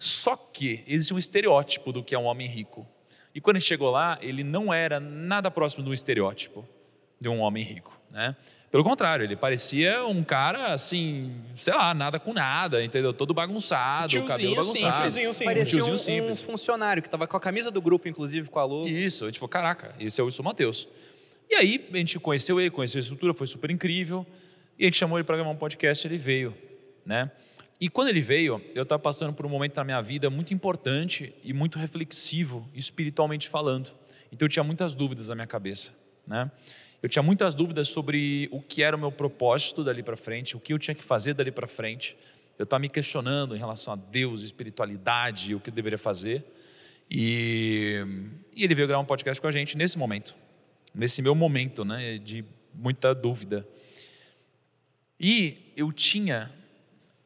Só 0.01 0.35
que 0.35 0.83
existe 0.87 1.13
um 1.13 1.19
estereótipo 1.19 1.91
do 1.91 2.03
que 2.03 2.15
é 2.15 2.17
um 2.17 2.23
homem 2.23 2.47
rico. 2.47 2.87
E 3.35 3.39
quando 3.39 3.57
a 3.57 3.59
gente 3.59 3.67
chegou 3.67 3.91
lá, 3.91 4.17
ele 4.19 4.43
não 4.43 4.73
era 4.73 4.99
nada 4.99 5.51
próximo 5.51 5.83
de 5.83 5.91
um 5.91 5.93
estereótipo 5.93 6.67
de 7.19 7.29
um 7.29 7.39
homem 7.39 7.63
rico, 7.63 7.95
né? 8.09 8.35
Pelo 8.71 8.83
contrário, 8.83 9.23
ele 9.23 9.35
parecia 9.35 10.03
um 10.03 10.23
cara 10.23 10.73
assim, 10.73 11.35
sei 11.55 11.75
lá, 11.75 11.93
nada 11.93 12.19
com 12.19 12.33
nada, 12.33 12.83
entendeu? 12.83 13.13
Todo 13.13 13.31
bagunçado, 13.31 14.07
Tiozinho 14.07 14.27
cabelo 14.27 14.55
bagunçado. 14.55 14.73
simples. 14.79 15.13
Tiozinho 15.13 15.33
simples. 15.33 15.45
Parecia 15.45 15.79
tiozinho 15.79 15.93
um, 15.93 15.97
simples. 15.97 16.31
um 16.31 16.43
funcionário 16.45 17.03
que 17.03 17.07
estava 17.07 17.27
com 17.27 17.37
a 17.37 17.39
camisa 17.39 17.69
do 17.69 17.79
grupo, 17.79 18.07
inclusive, 18.07 18.49
com 18.49 18.57
a 18.57 18.63
logo. 18.63 18.87
Isso, 18.87 19.25
eu 19.25 19.31
tipo, 19.31 19.47
caraca, 19.47 19.93
esse 19.99 20.19
é 20.19 20.23
o 20.23 20.25
Wilson 20.25 20.41
Matheus. 20.41 20.89
E 21.47 21.53
aí 21.53 21.87
a 21.93 21.97
gente 21.97 22.17
conheceu 22.19 22.59
ele, 22.59 22.71
conheceu 22.71 22.97
a 22.97 23.01
estrutura, 23.01 23.35
foi 23.35 23.45
super 23.45 23.69
incrível. 23.69 24.25
E 24.79 24.83
a 24.83 24.87
gente 24.87 24.97
chamou 24.97 25.19
ele 25.19 25.25
para 25.25 25.35
gravar 25.35 25.51
um 25.51 25.55
podcast, 25.55 26.07
ele 26.07 26.17
veio, 26.17 26.55
né? 27.05 27.29
E 27.81 27.89
quando 27.89 28.09
ele 28.09 28.21
veio, 28.21 28.61
eu 28.75 28.83
estava 28.83 29.01
passando 29.01 29.33
por 29.33 29.43
um 29.43 29.49
momento 29.49 29.75
na 29.75 29.83
minha 29.83 29.99
vida 30.03 30.29
muito 30.29 30.53
importante 30.53 31.33
e 31.43 31.51
muito 31.51 31.79
reflexivo, 31.79 32.69
espiritualmente 32.75 33.49
falando. 33.49 33.91
Então 34.31 34.45
eu 34.45 34.49
tinha 34.49 34.63
muitas 34.63 34.93
dúvidas 34.93 35.29
na 35.29 35.33
minha 35.33 35.47
cabeça, 35.47 35.91
né? 36.27 36.51
Eu 37.01 37.09
tinha 37.09 37.23
muitas 37.23 37.55
dúvidas 37.55 37.87
sobre 37.87 38.47
o 38.51 38.61
que 38.61 38.83
era 38.83 38.95
o 38.95 38.99
meu 38.99 39.11
propósito 39.11 39.83
dali 39.83 40.03
para 40.03 40.15
frente, 40.15 40.55
o 40.55 40.59
que 40.59 40.71
eu 40.71 40.77
tinha 40.77 40.93
que 40.93 41.03
fazer 41.03 41.33
dali 41.33 41.51
para 41.51 41.65
frente. 41.65 42.15
Eu 42.59 42.65
estava 42.65 42.79
me 42.79 42.87
questionando 42.87 43.55
em 43.55 43.57
relação 43.57 43.93
a 43.93 43.95
Deus, 43.95 44.43
espiritualidade, 44.43 45.55
o 45.55 45.59
que 45.59 45.71
eu 45.71 45.73
deveria 45.73 45.97
fazer. 45.97 46.45
E, 47.09 48.05
e 48.55 48.63
ele 48.63 48.75
veio 48.75 48.87
gravar 48.87 49.01
um 49.01 49.07
podcast 49.07 49.41
com 49.41 49.47
a 49.47 49.51
gente 49.51 49.75
nesse 49.75 49.97
momento, 49.97 50.35
nesse 50.93 51.19
meu 51.23 51.33
momento, 51.33 51.83
né, 51.83 52.19
de 52.19 52.45
muita 52.75 53.15
dúvida. 53.15 53.67
E 55.19 55.73
eu 55.75 55.91
tinha 55.91 56.51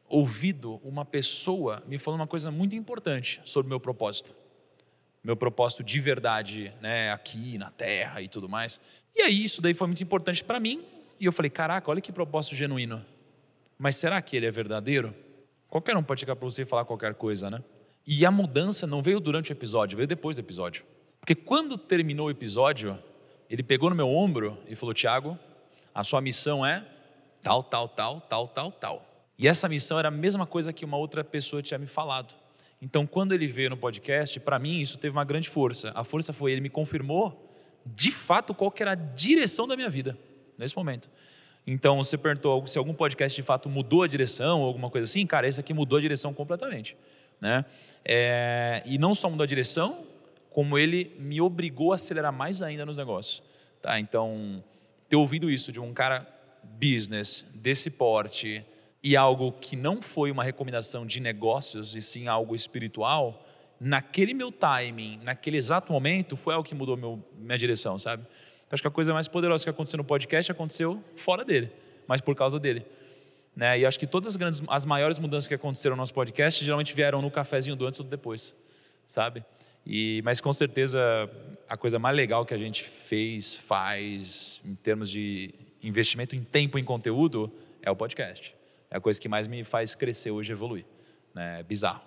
ouvido 0.08 0.80
uma 0.84 1.04
pessoa 1.04 1.82
me 1.86 1.98
falando 1.98 2.20
uma 2.20 2.26
coisa 2.26 2.50
muito 2.50 2.74
importante 2.74 3.40
sobre 3.44 3.66
o 3.66 3.70
meu 3.70 3.80
propósito. 3.80 4.34
Meu 5.22 5.36
propósito 5.36 5.82
de 5.82 6.00
verdade, 6.00 6.72
né, 6.80 7.10
aqui 7.10 7.58
na 7.58 7.70
Terra 7.70 8.22
e 8.22 8.28
tudo 8.28 8.48
mais. 8.48 8.80
E 9.14 9.22
aí 9.22 9.44
isso 9.44 9.60
daí 9.60 9.74
foi 9.74 9.86
muito 9.86 10.02
importante 10.02 10.44
para 10.44 10.60
mim. 10.60 10.84
E 11.18 11.24
eu 11.24 11.32
falei, 11.32 11.50
caraca, 11.50 11.90
olha 11.90 12.00
que 12.00 12.12
propósito 12.12 12.54
genuíno. 12.54 13.04
Mas 13.78 13.96
será 13.96 14.20
que 14.22 14.36
ele 14.36 14.46
é 14.46 14.50
verdadeiro? 14.50 15.14
Qualquer 15.68 15.96
um 15.96 16.02
pode 16.02 16.20
chegar 16.20 16.36
para 16.36 16.44
você 16.44 16.62
e 16.62 16.64
falar 16.64 16.84
qualquer 16.84 17.14
coisa, 17.14 17.50
né? 17.50 17.62
E 18.06 18.24
a 18.24 18.30
mudança 18.30 18.86
não 18.86 19.02
veio 19.02 19.18
durante 19.18 19.50
o 19.50 19.52
episódio, 19.52 19.96
veio 19.96 20.06
depois 20.06 20.36
do 20.36 20.40
episódio. 20.40 20.84
Porque 21.18 21.34
quando 21.34 21.76
terminou 21.76 22.28
o 22.28 22.30
episódio, 22.30 22.96
ele 23.50 23.62
pegou 23.62 23.90
no 23.90 23.96
meu 23.96 24.08
ombro 24.08 24.56
e 24.68 24.76
falou: 24.76 24.94
Tiago, 24.94 25.36
a 25.92 26.04
sua 26.04 26.20
missão 26.20 26.64
é 26.64 26.86
tal, 27.42 27.64
tal, 27.64 27.88
tal, 27.88 28.20
tal, 28.20 28.48
tal, 28.48 28.72
tal. 28.72 29.05
E 29.38 29.46
essa 29.46 29.68
missão 29.68 29.98
era 29.98 30.08
a 30.08 30.10
mesma 30.10 30.46
coisa 30.46 30.72
que 30.72 30.84
uma 30.84 30.96
outra 30.96 31.22
pessoa 31.22 31.62
tinha 31.62 31.78
me 31.78 31.86
falado. 31.86 32.34
Então, 32.80 33.06
quando 33.06 33.32
ele 33.32 33.46
veio 33.46 33.70
no 33.70 33.76
podcast, 33.76 34.38
para 34.40 34.58
mim 34.58 34.80
isso 34.80 34.98
teve 34.98 35.12
uma 35.16 35.24
grande 35.24 35.48
força. 35.48 35.92
A 35.94 36.04
força 36.04 36.32
foi 36.32 36.52
ele 36.52 36.60
me 36.60 36.70
confirmou 36.70 37.42
de 37.84 38.10
fato 38.10 38.54
qual 38.54 38.72
era 38.78 38.92
a 38.92 38.94
direção 38.94 39.66
da 39.66 39.76
minha 39.76 39.88
vida 39.88 40.18
nesse 40.58 40.76
momento. 40.76 41.08
Então, 41.66 41.96
você 41.96 42.16
perguntou 42.16 42.66
se 42.66 42.78
algum 42.78 42.94
podcast 42.94 43.34
de 43.34 43.42
fato 43.44 43.68
mudou 43.68 44.02
a 44.02 44.06
direção 44.06 44.60
ou 44.60 44.66
alguma 44.66 44.90
coisa 44.90 45.04
assim. 45.04 45.26
Cara, 45.26 45.48
esse 45.48 45.58
aqui 45.58 45.74
mudou 45.74 45.98
a 45.98 46.00
direção 46.00 46.32
completamente. 46.32 46.96
Né? 47.40 47.64
É, 48.04 48.82
e 48.84 48.98
não 48.98 49.14
só 49.14 49.28
mudou 49.28 49.44
a 49.44 49.46
direção, 49.46 50.04
como 50.50 50.78
ele 50.78 51.14
me 51.18 51.40
obrigou 51.40 51.92
a 51.92 51.96
acelerar 51.96 52.32
mais 52.32 52.62
ainda 52.62 52.86
nos 52.86 52.96
negócios. 52.96 53.42
Tá? 53.82 53.98
Então, 53.98 54.62
ter 55.08 55.16
ouvido 55.16 55.50
isso 55.50 55.72
de 55.72 55.80
um 55.80 55.92
cara 55.92 56.26
business, 56.62 57.44
desse 57.54 57.90
porte, 57.90 58.64
e 59.06 59.16
algo 59.16 59.52
que 59.52 59.76
não 59.76 60.02
foi 60.02 60.32
uma 60.32 60.42
recomendação 60.42 61.06
de 61.06 61.20
negócios, 61.20 61.94
e 61.94 62.02
sim 62.02 62.26
algo 62.26 62.56
espiritual, 62.56 63.46
naquele 63.78 64.34
meu 64.34 64.50
timing, 64.50 65.20
naquele 65.22 65.56
exato 65.56 65.92
momento, 65.92 66.36
foi 66.36 66.54
algo 66.54 66.68
que 66.68 66.74
mudou 66.74 66.96
meu, 66.96 67.24
minha 67.38 67.56
direção, 67.56 68.00
sabe? 68.00 68.24
Então, 68.24 68.70
acho 68.72 68.82
que 68.82 68.88
a 68.88 68.90
coisa 68.90 69.14
mais 69.14 69.28
poderosa 69.28 69.62
que 69.62 69.70
aconteceu 69.70 69.96
no 69.96 70.02
podcast 70.02 70.50
aconteceu 70.50 71.00
fora 71.14 71.44
dele, 71.44 71.70
mas 72.08 72.20
por 72.20 72.34
causa 72.34 72.58
dele. 72.58 72.84
Né? 73.54 73.78
E 73.78 73.86
acho 73.86 73.96
que 73.96 74.08
todas 74.08 74.26
as 74.26 74.36
grandes, 74.36 74.60
as 74.66 74.84
maiores 74.84 75.20
mudanças 75.20 75.46
que 75.46 75.54
aconteceram 75.54 75.94
no 75.94 76.02
nosso 76.02 76.12
podcast 76.12 76.64
geralmente 76.64 76.92
vieram 76.92 77.22
no 77.22 77.30
cafezinho 77.30 77.76
do 77.76 77.86
antes 77.86 78.00
ou 78.00 78.04
do 78.04 78.10
depois, 78.10 78.56
sabe? 79.06 79.44
E, 79.86 80.20
mas 80.24 80.40
com 80.40 80.52
certeza 80.52 81.30
a 81.68 81.76
coisa 81.76 81.96
mais 81.96 82.16
legal 82.16 82.44
que 82.44 82.52
a 82.52 82.58
gente 82.58 82.82
fez, 82.82 83.54
faz, 83.54 84.60
em 84.64 84.74
termos 84.74 85.08
de 85.08 85.54
investimento 85.80 86.34
em 86.34 86.42
tempo 86.42 86.76
em 86.76 86.82
conteúdo, 86.82 87.52
é 87.80 87.88
o 87.88 87.94
podcast. 87.94 88.55
É 88.96 88.98
a 88.98 89.00
coisa 89.00 89.20
que 89.20 89.28
mais 89.28 89.46
me 89.46 89.62
faz 89.62 89.94
crescer 89.94 90.30
hoje 90.30 90.50
e 90.50 90.54
evoluir. 90.54 90.86
Né? 91.34 91.60
É 91.60 91.62
bizarro. 91.62 92.00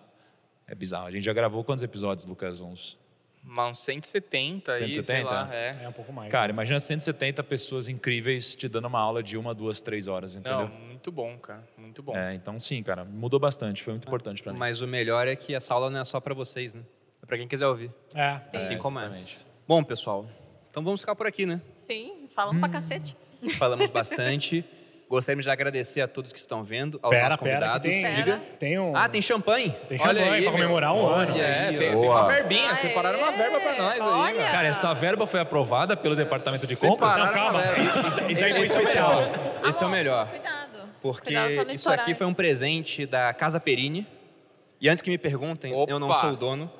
É 0.67 0.73
bizarro. 0.73 1.05
A 1.05 1.11
gente 1.11 1.23
já 1.23 1.33
gravou 1.33 1.63
quantos 1.63 1.83
episódios, 1.83 2.25
Lucas? 2.25 2.59
Uns 2.61 2.97
Uns 3.45 3.79
170 3.79 4.73
aí, 4.73 4.91
170? 4.93 5.03
sei 5.05 5.23
lá. 5.23 5.49
É. 5.53 5.71
É 5.83 5.87
um 5.87 5.91
pouco 5.91 6.11
mais. 6.11 6.31
Cara, 6.31 6.51
imagina 6.51 6.79
170 6.79 7.43
pessoas 7.43 7.87
incríveis 7.87 8.55
te 8.55 8.67
dando 8.67 8.87
uma 8.87 8.99
aula 8.99 9.21
de 9.21 9.37
uma, 9.37 9.53
duas, 9.53 9.81
três 9.81 10.07
horas, 10.07 10.35
entendeu? 10.35 10.61
Não, 10.61 10.67
muito 10.67 11.11
bom, 11.11 11.37
cara. 11.37 11.63
Muito 11.77 12.01
bom. 12.01 12.17
É, 12.17 12.33
então 12.33 12.59
sim, 12.59 12.81
cara, 12.81 13.05
mudou 13.05 13.39
bastante, 13.39 13.83
foi 13.83 13.93
muito 13.93 14.07
importante 14.07 14.41
pra 14.41 14.51
mim. 14.51 14.57
Mas 14.59 14.81
o 14.81 14.87
melhor 14.87 15.27
é 15.27 15.35
que 15.35 15.53
essa 15.53 15.73
aula 15.75 15.89
não 15.91 15.99
é 16.01 16.05
só 16.05 16.19
para 16.19 16.33
vocês, 16.33 16.73
né? 16.73 16.81
É 17.21 17.25
para 17.27 17.37
quem 17.37 17.47
quiser 17.47 17.67
ouvir. 17.67 17.91
É. 18.15 18.41
Assim 18.53 18.73
É, 18.73 18.77
como 18.77 18.99
exatamente. 18.99 19.35
essa. 19.37 19.45
Bom, 19.67 19.83
pessoal, 19.83 20.25
então 20.71 20.83
vamos 20.83 21.01
ficar 21.01 21.15
por 21.15 21.27
aqui, 21.27 21.45
né? 21.45 21.61
Sim, 21.77 22.27
falando 22.35 22.59
pra 22.59 22.67
cacete. 22.69 23.15
Falamos 23.57 23.89
bastante. 23.91 24.65
Gostaríamos 25.09 25.43
de 25.43 25.49
agradecer 25.49 26.01
a 26.01 26.07
todos 26.07 26.31
que 26.31 26.37
estão 26.37 26.63
vendo, 26.63 26.99
aos 27.01 27.09
Pera, 27.09 27.29
nossos 27.29 27.39
pera, 27.43 27.55
convidados. 27.55 27.81
que 27.81 27.89
tem, 27.89 28.03
Pera. 28.03 28.41
tem 28.59 28.79
um... 28.79 28.95
Ah, 28.95 29.09
tem 29.09 29.19
champanhe? 29.23 29.75
tem 29.87 29.99
Olha 30.01 30.19
champanhe 30.19 30.33
aí, 30.35 30.43
pra 30.43 30.51
comemorar 30.51 30.93
um 30.93 31.07
ano. 31.07 31.35
É, 31.35 31.69
tem, 31.69 31.77
tem 31.79 31.95
uma 31.95 32.25
verbinha, 32.27 32.69
Aê. 32.69 32.75
separaram 32.75 33.17
uma 33.17 33.31
verba 33.31 33.59
pra 33.59 33.75
nós 33.75 34.01
aí, 34.01 34.07
Olha. 34.07 34.33
velho. 34.35 34.51
Cara, 34.51 34.67
essa 34.67 34.93
verba 34.93 35.25
foi 35.25 35.39
aprovada 35.39 35.97
pelo 35.97 36.15
departamento 36.15 36.67
de 36.67 36.75
compras? 36.75 37.17
Não, 37.17 37.33
calma. 37.33 37.63
Isso, 38.07 38.21
isso 38.29 38.43
aí 38.43 38.51
foi 38.51 38.61
é 38.61 38.63
especial. 38.65 39.21
Esse 39.67 39.83
é 39.83 39.87
o 39.87 39.89
melhor. 39.89 40.27
Cuidado. 40.29 40.69
Porque 41.01 41.33
isso 41.73 41.89
aqui 41.89 42.13
foi 42.13 42.27
um 42.27 42.33
presente 42.33 43.07
da 43.07 43.33
Casa 43.33 43.59
Perini. 43.59 44.05
E 44.79 44.87
antes 44.87 45.01
que 45.01 45.09
me 45.09 45.17
perguntem, 45.17 45.73
eu 45.87 45.97
não 45.99 46.07
Opa. 46.07 46.19
sou 46.19 46.29
o 46.33 46.35
dono. 46.35 46.71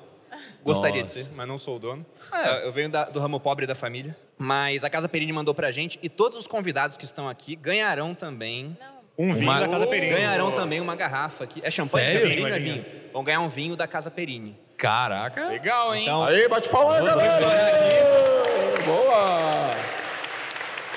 Gostaria 0.64 1.00
Nossa. 1.00 1.14
de 1.18 1.24
ser, 1.26 1.30
mas 1.34 1.46
não 1.48 1.58
sou 1.58 1.76
o 1.76 1.78
dono. 1.78 2.04
É. 2.32 2.66
Eu 2.66 2.72
venho 2.72 2.88
da- 2.90 3.04
do 3.04 3.18
ramo 3.20 3.40
pobre 3.40 3.66
da 3.66 3.74
família. 3.74 4.16
Mas 4.38 4.84
a 4.84 4.90
Casa 4.90 5.08
Perini 5.08 5.32
mandou 5.32 5.54
pra 5.54 5.70
gente 5.70 5.98
e 6.02 6.08
todos 6.08 6.38
os 6.38 6.46
convidados 6.46 6.96
que 6.96 7.04
estão 7.04 7.28
aqui 7.28 7.56
ganharão 7.56 8.14
também. 8.14 8.76
Um 9.18 9.32
vinho 9.34 9.50
Uma- 9.50 9.60
da 9.60 9.68
Casa 9.68 9.86
Perini. 9.86 10.12
Ganharão 10.14 10.52
também 10.52 10.80
uma 10.80 10.96
garrafa 10.96 11.44
aqui. 11.44 11.60
É 11.64 11.70
champanhe? 11.70 12.06
Sério? 12.20 12.28
Vinho, 12.28 12.46
é 12.46 12.58
vinho. 12.58 12.74
vinho. 12.82 12.86
Vão 13.12 13.22
ganhar 13.24 13.40
um 13.40 13.48
vinho 13.48 13.76
da 13.76 13.86
Casa 13.86 14.10
Perini. 14.10 14.58
Caraca. 14.78 15.46
Legal, 15.48 15.94
hein? 15.94 16.02
Então, 16.04 16.24
Aí, 16.24 16.48
bate 16.48 16.68
palma, 16.70 16.96
aí, 16.98 17.04
galera! 17.04 17.40
Boa! 18.84 19.70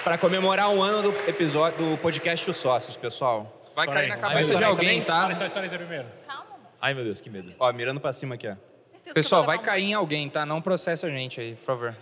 para 0.04 0.18
comemorar 0.18 0.70
um 0.70 0.82
ano 0.82 1.12
do 1.12 1.30
episódio 1.30 1.78
do 1.92 1.98
podcast 1.98 2.50
Os 2.50 2.58
Sócios, 2.58 2.98
pessoal. 2.98 3.62
Vai 3.76 3.88
cair 3.88 4.10
na 4.10 4.18
cabeça 4.18 4.56
de 4.56 4.64
alguém, 4.64 5.04
Fala 5.04 5.28
tá? 5.28 5.32
essa 5.34 5.46
história 5.46 5.70
aí 5.70 5.78
primeiro. 5.78 6.06
Calma. 6.28 6.46
Ai, 6.82 6.94
meu 6.94 7.04
Deus, 7.06 7.22
que 7.22 7.30
medo. 7.30 7.54
Ó, 7.58 7.72
mirando 7.72 8.00
pra 8.02 8.12
cima 8.12 8.36
aqui, 8.36 8.48
ó. 8.48 8.56
Certeza 9.04 9.14
Pessoal, 9.14 9.44
vai 9.44 9.60
cair 9.60 9.84
em 9.84 9.94
alguém, 9.94 10.30
tá? 10.30 10.46
Não 10.46 10.62
processa 10.62 11.08
a 11.08 11.10
gente 11.10 11.42
aí, 11.42 11.56
por 11.56 11.66
favor. 11.66 11.96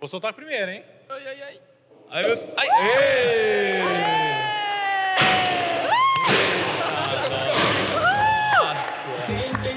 Vou 0.00 0.08
soltar 0.08 0.32
primeiro, 0.32 0.70
hein? 0.70 0.82
Ai, 1.10 1.28
ai, 1.28 1.42
ai. 1.42 1.60
Ai, 2.10 2.22
meu... 2.22 2.54
Ai. 2.56 2.68
Nossa. 8.56 9.08
Não 9.10 9.58
tem 9.62 9.74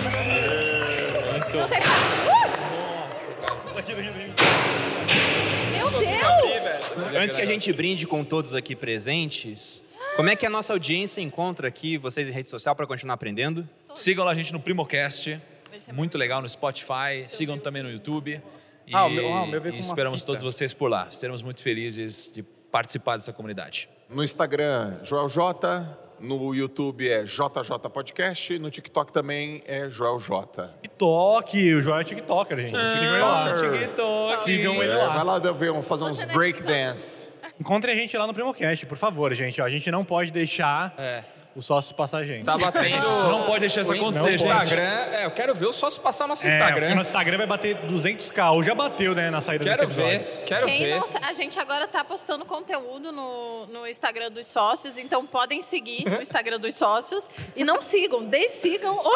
Meu 5.71 5.89
Deus! 5.99 7.15
Antes 7.15 7.35
que 7.35 7.41
a 7.41 7.45
gente 7.45 7.73
brinde 7.73 8.07
com 8.07 8.23
todos 8.23 8.53
aqui 8.55 8.77
presentes, 8.77 9.83
como 10.15 10.29
é 10.29 10.37
que 10.37 10.45
a 10.45 10.49
nossa 10.49 10.71
audiência 10.71 11.19
encontra 11.19 11.67
aqui 11.67 11.97
vocês 11.97 12.29
em 12.29 12.31
rede 12.31 12.47
social 12.47 12.73
para 12.77 12.87
continuar 12.87 13.15
aprendendo? 13.15 13.67
Sigam 13.93 14.23
lá 14.23 14.31
a 14.31 14.35
gente 14.35 14.53
no 14.53 14.59
Primocast. 14.61 15.41
É 15.87 15.93
Muito 15.93 16.17
legal 16.17 16.41
no 16.41 16.49
Spotify. 16.49 17.25
Sigam 17.27 17.57
também 17.57 17.83
no 17.83 17.89
YouTube. 17.91 18.41
E, 18.87 18.95
Ah, 18.95 19.05
o 19.05 19.09
meu- 19.09 19.33
ah, 19.33 19.43
o 19.43 19.47
meu 19.47 19.59
veio 19.61 19.75
e 19.75 19.79
esperamos 19.79 20.21
fita. 20.21 20.27
todos 20.33 20.43
vocês 20.43 20.73
por 20.73 20.89
lá. 20.89 21.09
Seremos 21.11 21.41
muito 21.41 21.61
felizes 21.61 22.31
de 22.31 22.43
participar 22.43 23.15
dessa 23.17 23.33
comunidade. 23.33 23.89
No 24.09 24.23
Instagram, 24.23 24.99
Joel 25.03 25.27
J, 25.27 26.05
No 26.17 26.55
YouTube 26.55 27.09
é 27.09 27.23
JJ 27.25 27.77
Podcast, 27.91 28.57
no 28.57 28.69
TikTok 28.71 29.11
também 29.11 29.61
é 29.65 29.89
Joel 29.89 30.17
J. 30.19 30.69
TikTok, 30.81 31.73
o 31.73 31.81
Joel 31.81 31.99
é 31.99 32.03
TikToker, 32.05 32.57
gente. 32.57 32.69
Sigam 32.69 32.93
ele 33.03 33.19
lá. 33.19 33.53
TikTok. 33.71 34.39
Sigam 34.39 34.73
ele 34.81 34.91
É, 34.93 34.95
lá. 34.95 35.13
vai 35.13 35.23
lá 35.25 35.39
ver, 35.39 35.71
vamos 35.71 35.85
fazer 35.85 36.05
uns 36.05 36.21
é 36.21 36.25
breakdance. 36.27 37.27
Encontre 37.59 37.91
a 37.91 37.95
gente 37.95 38.15
lá 38.17 38.25
no 38.25 38.33
Primocast, 38.33 38.85
por 38.85 38.97
favor, 38.97 39.33
gente. 39.33 39.61
ó. 39.61 39.65
A 39.65 39.69
gente 39.69 39.91
não 39.91 40.05
pode 40.05 40.31
deixar 40.31 40.93
É. 40.97 41.23
os 41.55 41.65
sócios 41.65 41.91
passar 41.93 42.17
a 42.17 42.23
gente. 42.25 42.43
Tá 42.43 42.57
batendo. 42.57 43.07
Não 43.29 43.43
pode 43.43 43.61
deixar 43.61 43.81
isso 43.81 43.93
o 43.93 43.95
acontecer, 43.95 44.25
o 44.25 44.37
gente. 44.37 44.47
Instagram, 44.47 44.81
é, 44.81 45.25
eu 45.25 45.31
quero 45.31 45.53
ver 45.55 45.65
o 45.67 45.71
sócio 45.73 46.01
passar 46.01 46.27
nosso 46.27 46.45
É, 46.45 46.49
porque 46.49 46.63
Instagram. 46.63 46.95
nosso 46.95 47.07
Instagram 47.09 47.37
vai 47.37 47.47
bater 47.47 47.77
200k. 47.87 48.51
Ou 48.53 48.61
já 48.63 48.75
bateu, 48.75 49.15
né, 49.15 49.29
na 49.29 49.39
saída 49.39 49.63
Quero 49.63 49.87
desse 49.87 49.99
ver, 49.99 50.15
episódio. 50.15 50.43
quero 50.45 50.65
Quem 50.65 50.79
ver. 50.79 50.99
não 50.99 51.07
sa- 51.07 51.19
a 51.23 51.33
gente 51.33 51.57
agora 51.57 51.87
tá 51.87 52.03
postando 52.03 52.43
conteúdo 52.45 53.11
no, 53.11 53.67
no 53.67 53.87
Instagram 53.87 54.29
dos 54.31 54.47
sócios, 54.47 54.97
então 54.97 55.25
podem 55.25 55.61
seguir 55.61 56.03
o 56.07 56.21
Instagram 56.21 56.59
dos 56.59 56.75
sócios 56.75 57.29
e 57.55 57.63
não 57.63 57.81
sigam, 57.81 58.23
dessigam 58.25 58.97
o 58.97 59.15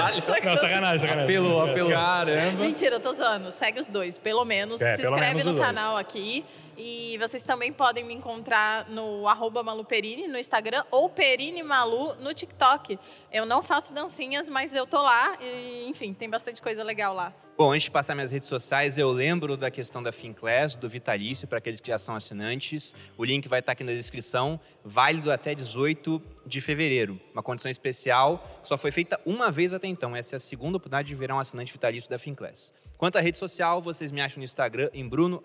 Não, 0.00 0.10
sacanagem, 0.10 0.58
sacanagem. 0.60 1.10
Apelo, 1.10 1.62
apelo. 1.62 1.90
Caramba. 1.90 2.64
Mentira, 2.64 2.96
eu 2.96 3.00
tô 3.00 3.12
zoando. 3.12 3.52
Segue 3.52 3.80
os 3.80 3.86
dois, 3.88 4.18
pelo 4.18 4.44
menos. 4.44 4.80
É, 4.80 4.96
Se 4.96 5.02
pelo 5.02 5.14
inscreve 5.14 5.34
menos 5.36 5.44
no 5.44 5.50
os 5.52 5.56
dois. 5.58 5.68
canal 5.68 5.96
aqui. 5.96 6.44
E 6.76 7.16
vocês 7.18 7.42
também 7.42 7.72
podem 7.72 8.04
me 8.04 8.14
encontrar 8.14 8.88
no 8.88 9.26
arroba 9.28 9.62
maluperini 9.62 10.26
no 10.26 10.38
Instagram 10.38 10.84
ou 10.90 11.08
Perini 11.08 11.62
Malu 11.62 12.14
no 12.16 12.32
TikTok. 12.32 12.98
Eu 13.32 13.44
não 13.44 13.62
faço 13.62 13.92
dancinhas, 13.92 14.48
mas 14.48 14.74
eu 14.74 14.86
tô 14.86 15.00
lá 15.00 15.36
e, 15.40 15.88
enfim, 15.88 16.14
tem 16.14 16.28
bastante 16.28 16.62
coisa 16.62 16.82
legal 16.82 17.14
lá. 17.14 17.32
Bom, 17.60 17.72
antes 17.72 17.84
de 17.84 17.90
passar 17.90 18.14
minhas 18.14 18.32
redes 18.32 18.48
sociais, 18.48 18.96
eu 18.96 19.10
lembro 19.10 19.54
da 19.54 19.70
questão 19.70 20.02
da 20.02 20.10
Finclass, 20.10 20.76
do 20.76 20.88
Vitalício, 20.88 21.46
para 21.46 21.58
aqueles 21.58 21.78
que 21.78 21.88
já 21.88 21.98
são 21.98 22.14
assinantes. 22.14 22.94
O 23.18 23.22
link 23.22 23.46
vai 23.48 23.60
estar 23.60 23.72
aqui 23.72 23.84
na 23.84 23.92
descrição, 23.92 24.58
válido 24.82 25.30
até 25.30 25.54
18 25.54 26.22
de 26.46 26.58
fevereiro. 26.62 27.20
Uma 27.34 27.42
condição 27.42 27.70
especial 27.70 28.42
só 28.62 28.78
foi 28.78 28.90
feita 28.90 29.20
uma 29.26 29.50
vez 29.50 29.74
até 29.74 29.86
então. 29.86 30.16
Essa 30.16 30.36
é 30.36 30.38
a 30.38 30.40
segunda 30.40 30.78
oportunidade 30.78 31.08
de 31.08 31.14
virar 31.14 31.36
um 31.36 31.38
assinante 31.38 31.70
vitalício 31.70 32.08
da 32.08 32.18
Finclass. 32.18 32.72
Quanto 32.96 33.18
à 33.18 33.20
rede 33.20 33.36
social, 33.36 33.82
vocês 33.82 34.10
me 34.10 34.22
acham 34.22 34.38
no 34.38 34.44
Instagram, 34.44 34.88
em 34.94 35.06
Bruno 35.06 35.42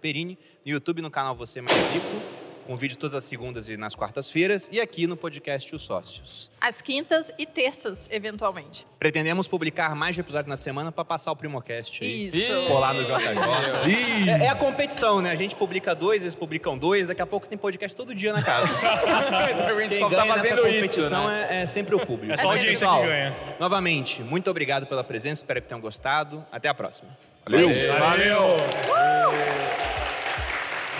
Perini, 0.00 0.38
no 0.64 0.72
YouTube, 0.72 1.02
no 1.02 1.10
canal 1.10 1.36
Você 1.36 1.60
Mais 1.60 1.92
Rico, 1.92 2.47
com 2.68 2.76
vídeo 2.76 2.98
todas 2.98 3.14
as 3.14 3.24
segundas 3.24 3.66
e 3.70 3.78
nas 3.78 3.94
quartas-feiras, 3.94 4.68
e 4.70 4.78
aqui 4.78 5.06
no 5.06 5.16
podcast 5.16 5.74
Os 5.74 5.80
Sócios. 5.80 6.50
Às 6.60 6.82
quintas 6.82 7.32
e 7.38 7.46
terças, 7.46 8.06
eventualmente. 8.12 8.86
Pretendemos 8.98 9.48
publicar 9.48 9.94
mais 9.94 10.14
de 10.14 10.20
episódio 10.20 10.50
na 10.50 10.56
semana 10.58 10.92
para 10.92 11.02
passar 11.02 11.32
o 11.32 11.36
Primocast 11.36 12.04
aí. 12.04 12.28
Isso. 12.28 12.66
Colar 12.68 12.92
no 12.92 13.04
JJ. 13.04 14.28
É, 14.28 14.44
é 14.44 14.48
a 14.50 14.54
competição, 14.54 15.22
né? 15.22 15.30
A 15.30 15.34
gente 15.34 15.56
publica 15.56 15.94
dois, 15.94 16.20
eles 16.20 16.34
publicam 16.34 16.76
dois, 16.76 17.06
daqui 17.08 17.22
a 17.22 17.26
pouco 17.26 17.48
tem 17.48 17.56
podcast 17.56 17.96
todo 17.96 18.14
dia 18.14 18.34
na 18.34 18.42
casa. 18.42 18.68
Quem 19.88 19.98
só 19.98 20.10
tá 20.10 20.16
ganha 20.16 20.36
nessa 20.36 20.48
fazendo 20.48 20.68
isso, 20.68 20.74
competição 21.00 21.26
né? 21.26 21.46
é, 21.48 21.62
é 21.62 21.66
sempre 21.66 21.94
o 21.94 22.04
público. 22.04 22.34
É 22.34 22.36
só 22.36 22.42
É 22.42 22.46
audiência 22.48 22.70
Pessoal, 22.72 23.00
que 23.00 23.06
ganha. 23.06 23.36
novamente, 23.58 24.22
muito 24.22 24.50
obrigado 24.50 24.86
pela 24.86 25.02
presença, 25.02 25.40
espero 25.42 25.62
que 25.62 25.68
tenham 25.68 25.80
gostado. 25.80 26.44
Até 26.52 26.68
a 26.68 26.74
próxima. 26.74 27.16
Valeu! 27.46 27.70
Valeu! 27.98 29.32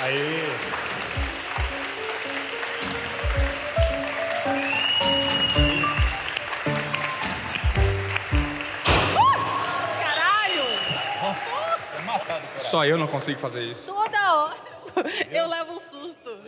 Aí. 0.01 0.78
Só 12.69 12.85
eu 12.85 12.99
não 12.99 13.07
consigo 13.07 13.39
fazer 13.39 13.65
isso. 13.65 13.87
Toda 13.93 14.35
hora 14.35 14.57
eu 15.31 15.49
levo 15.49 15.73
um 15.73 15.79
susto. 15.79 16.39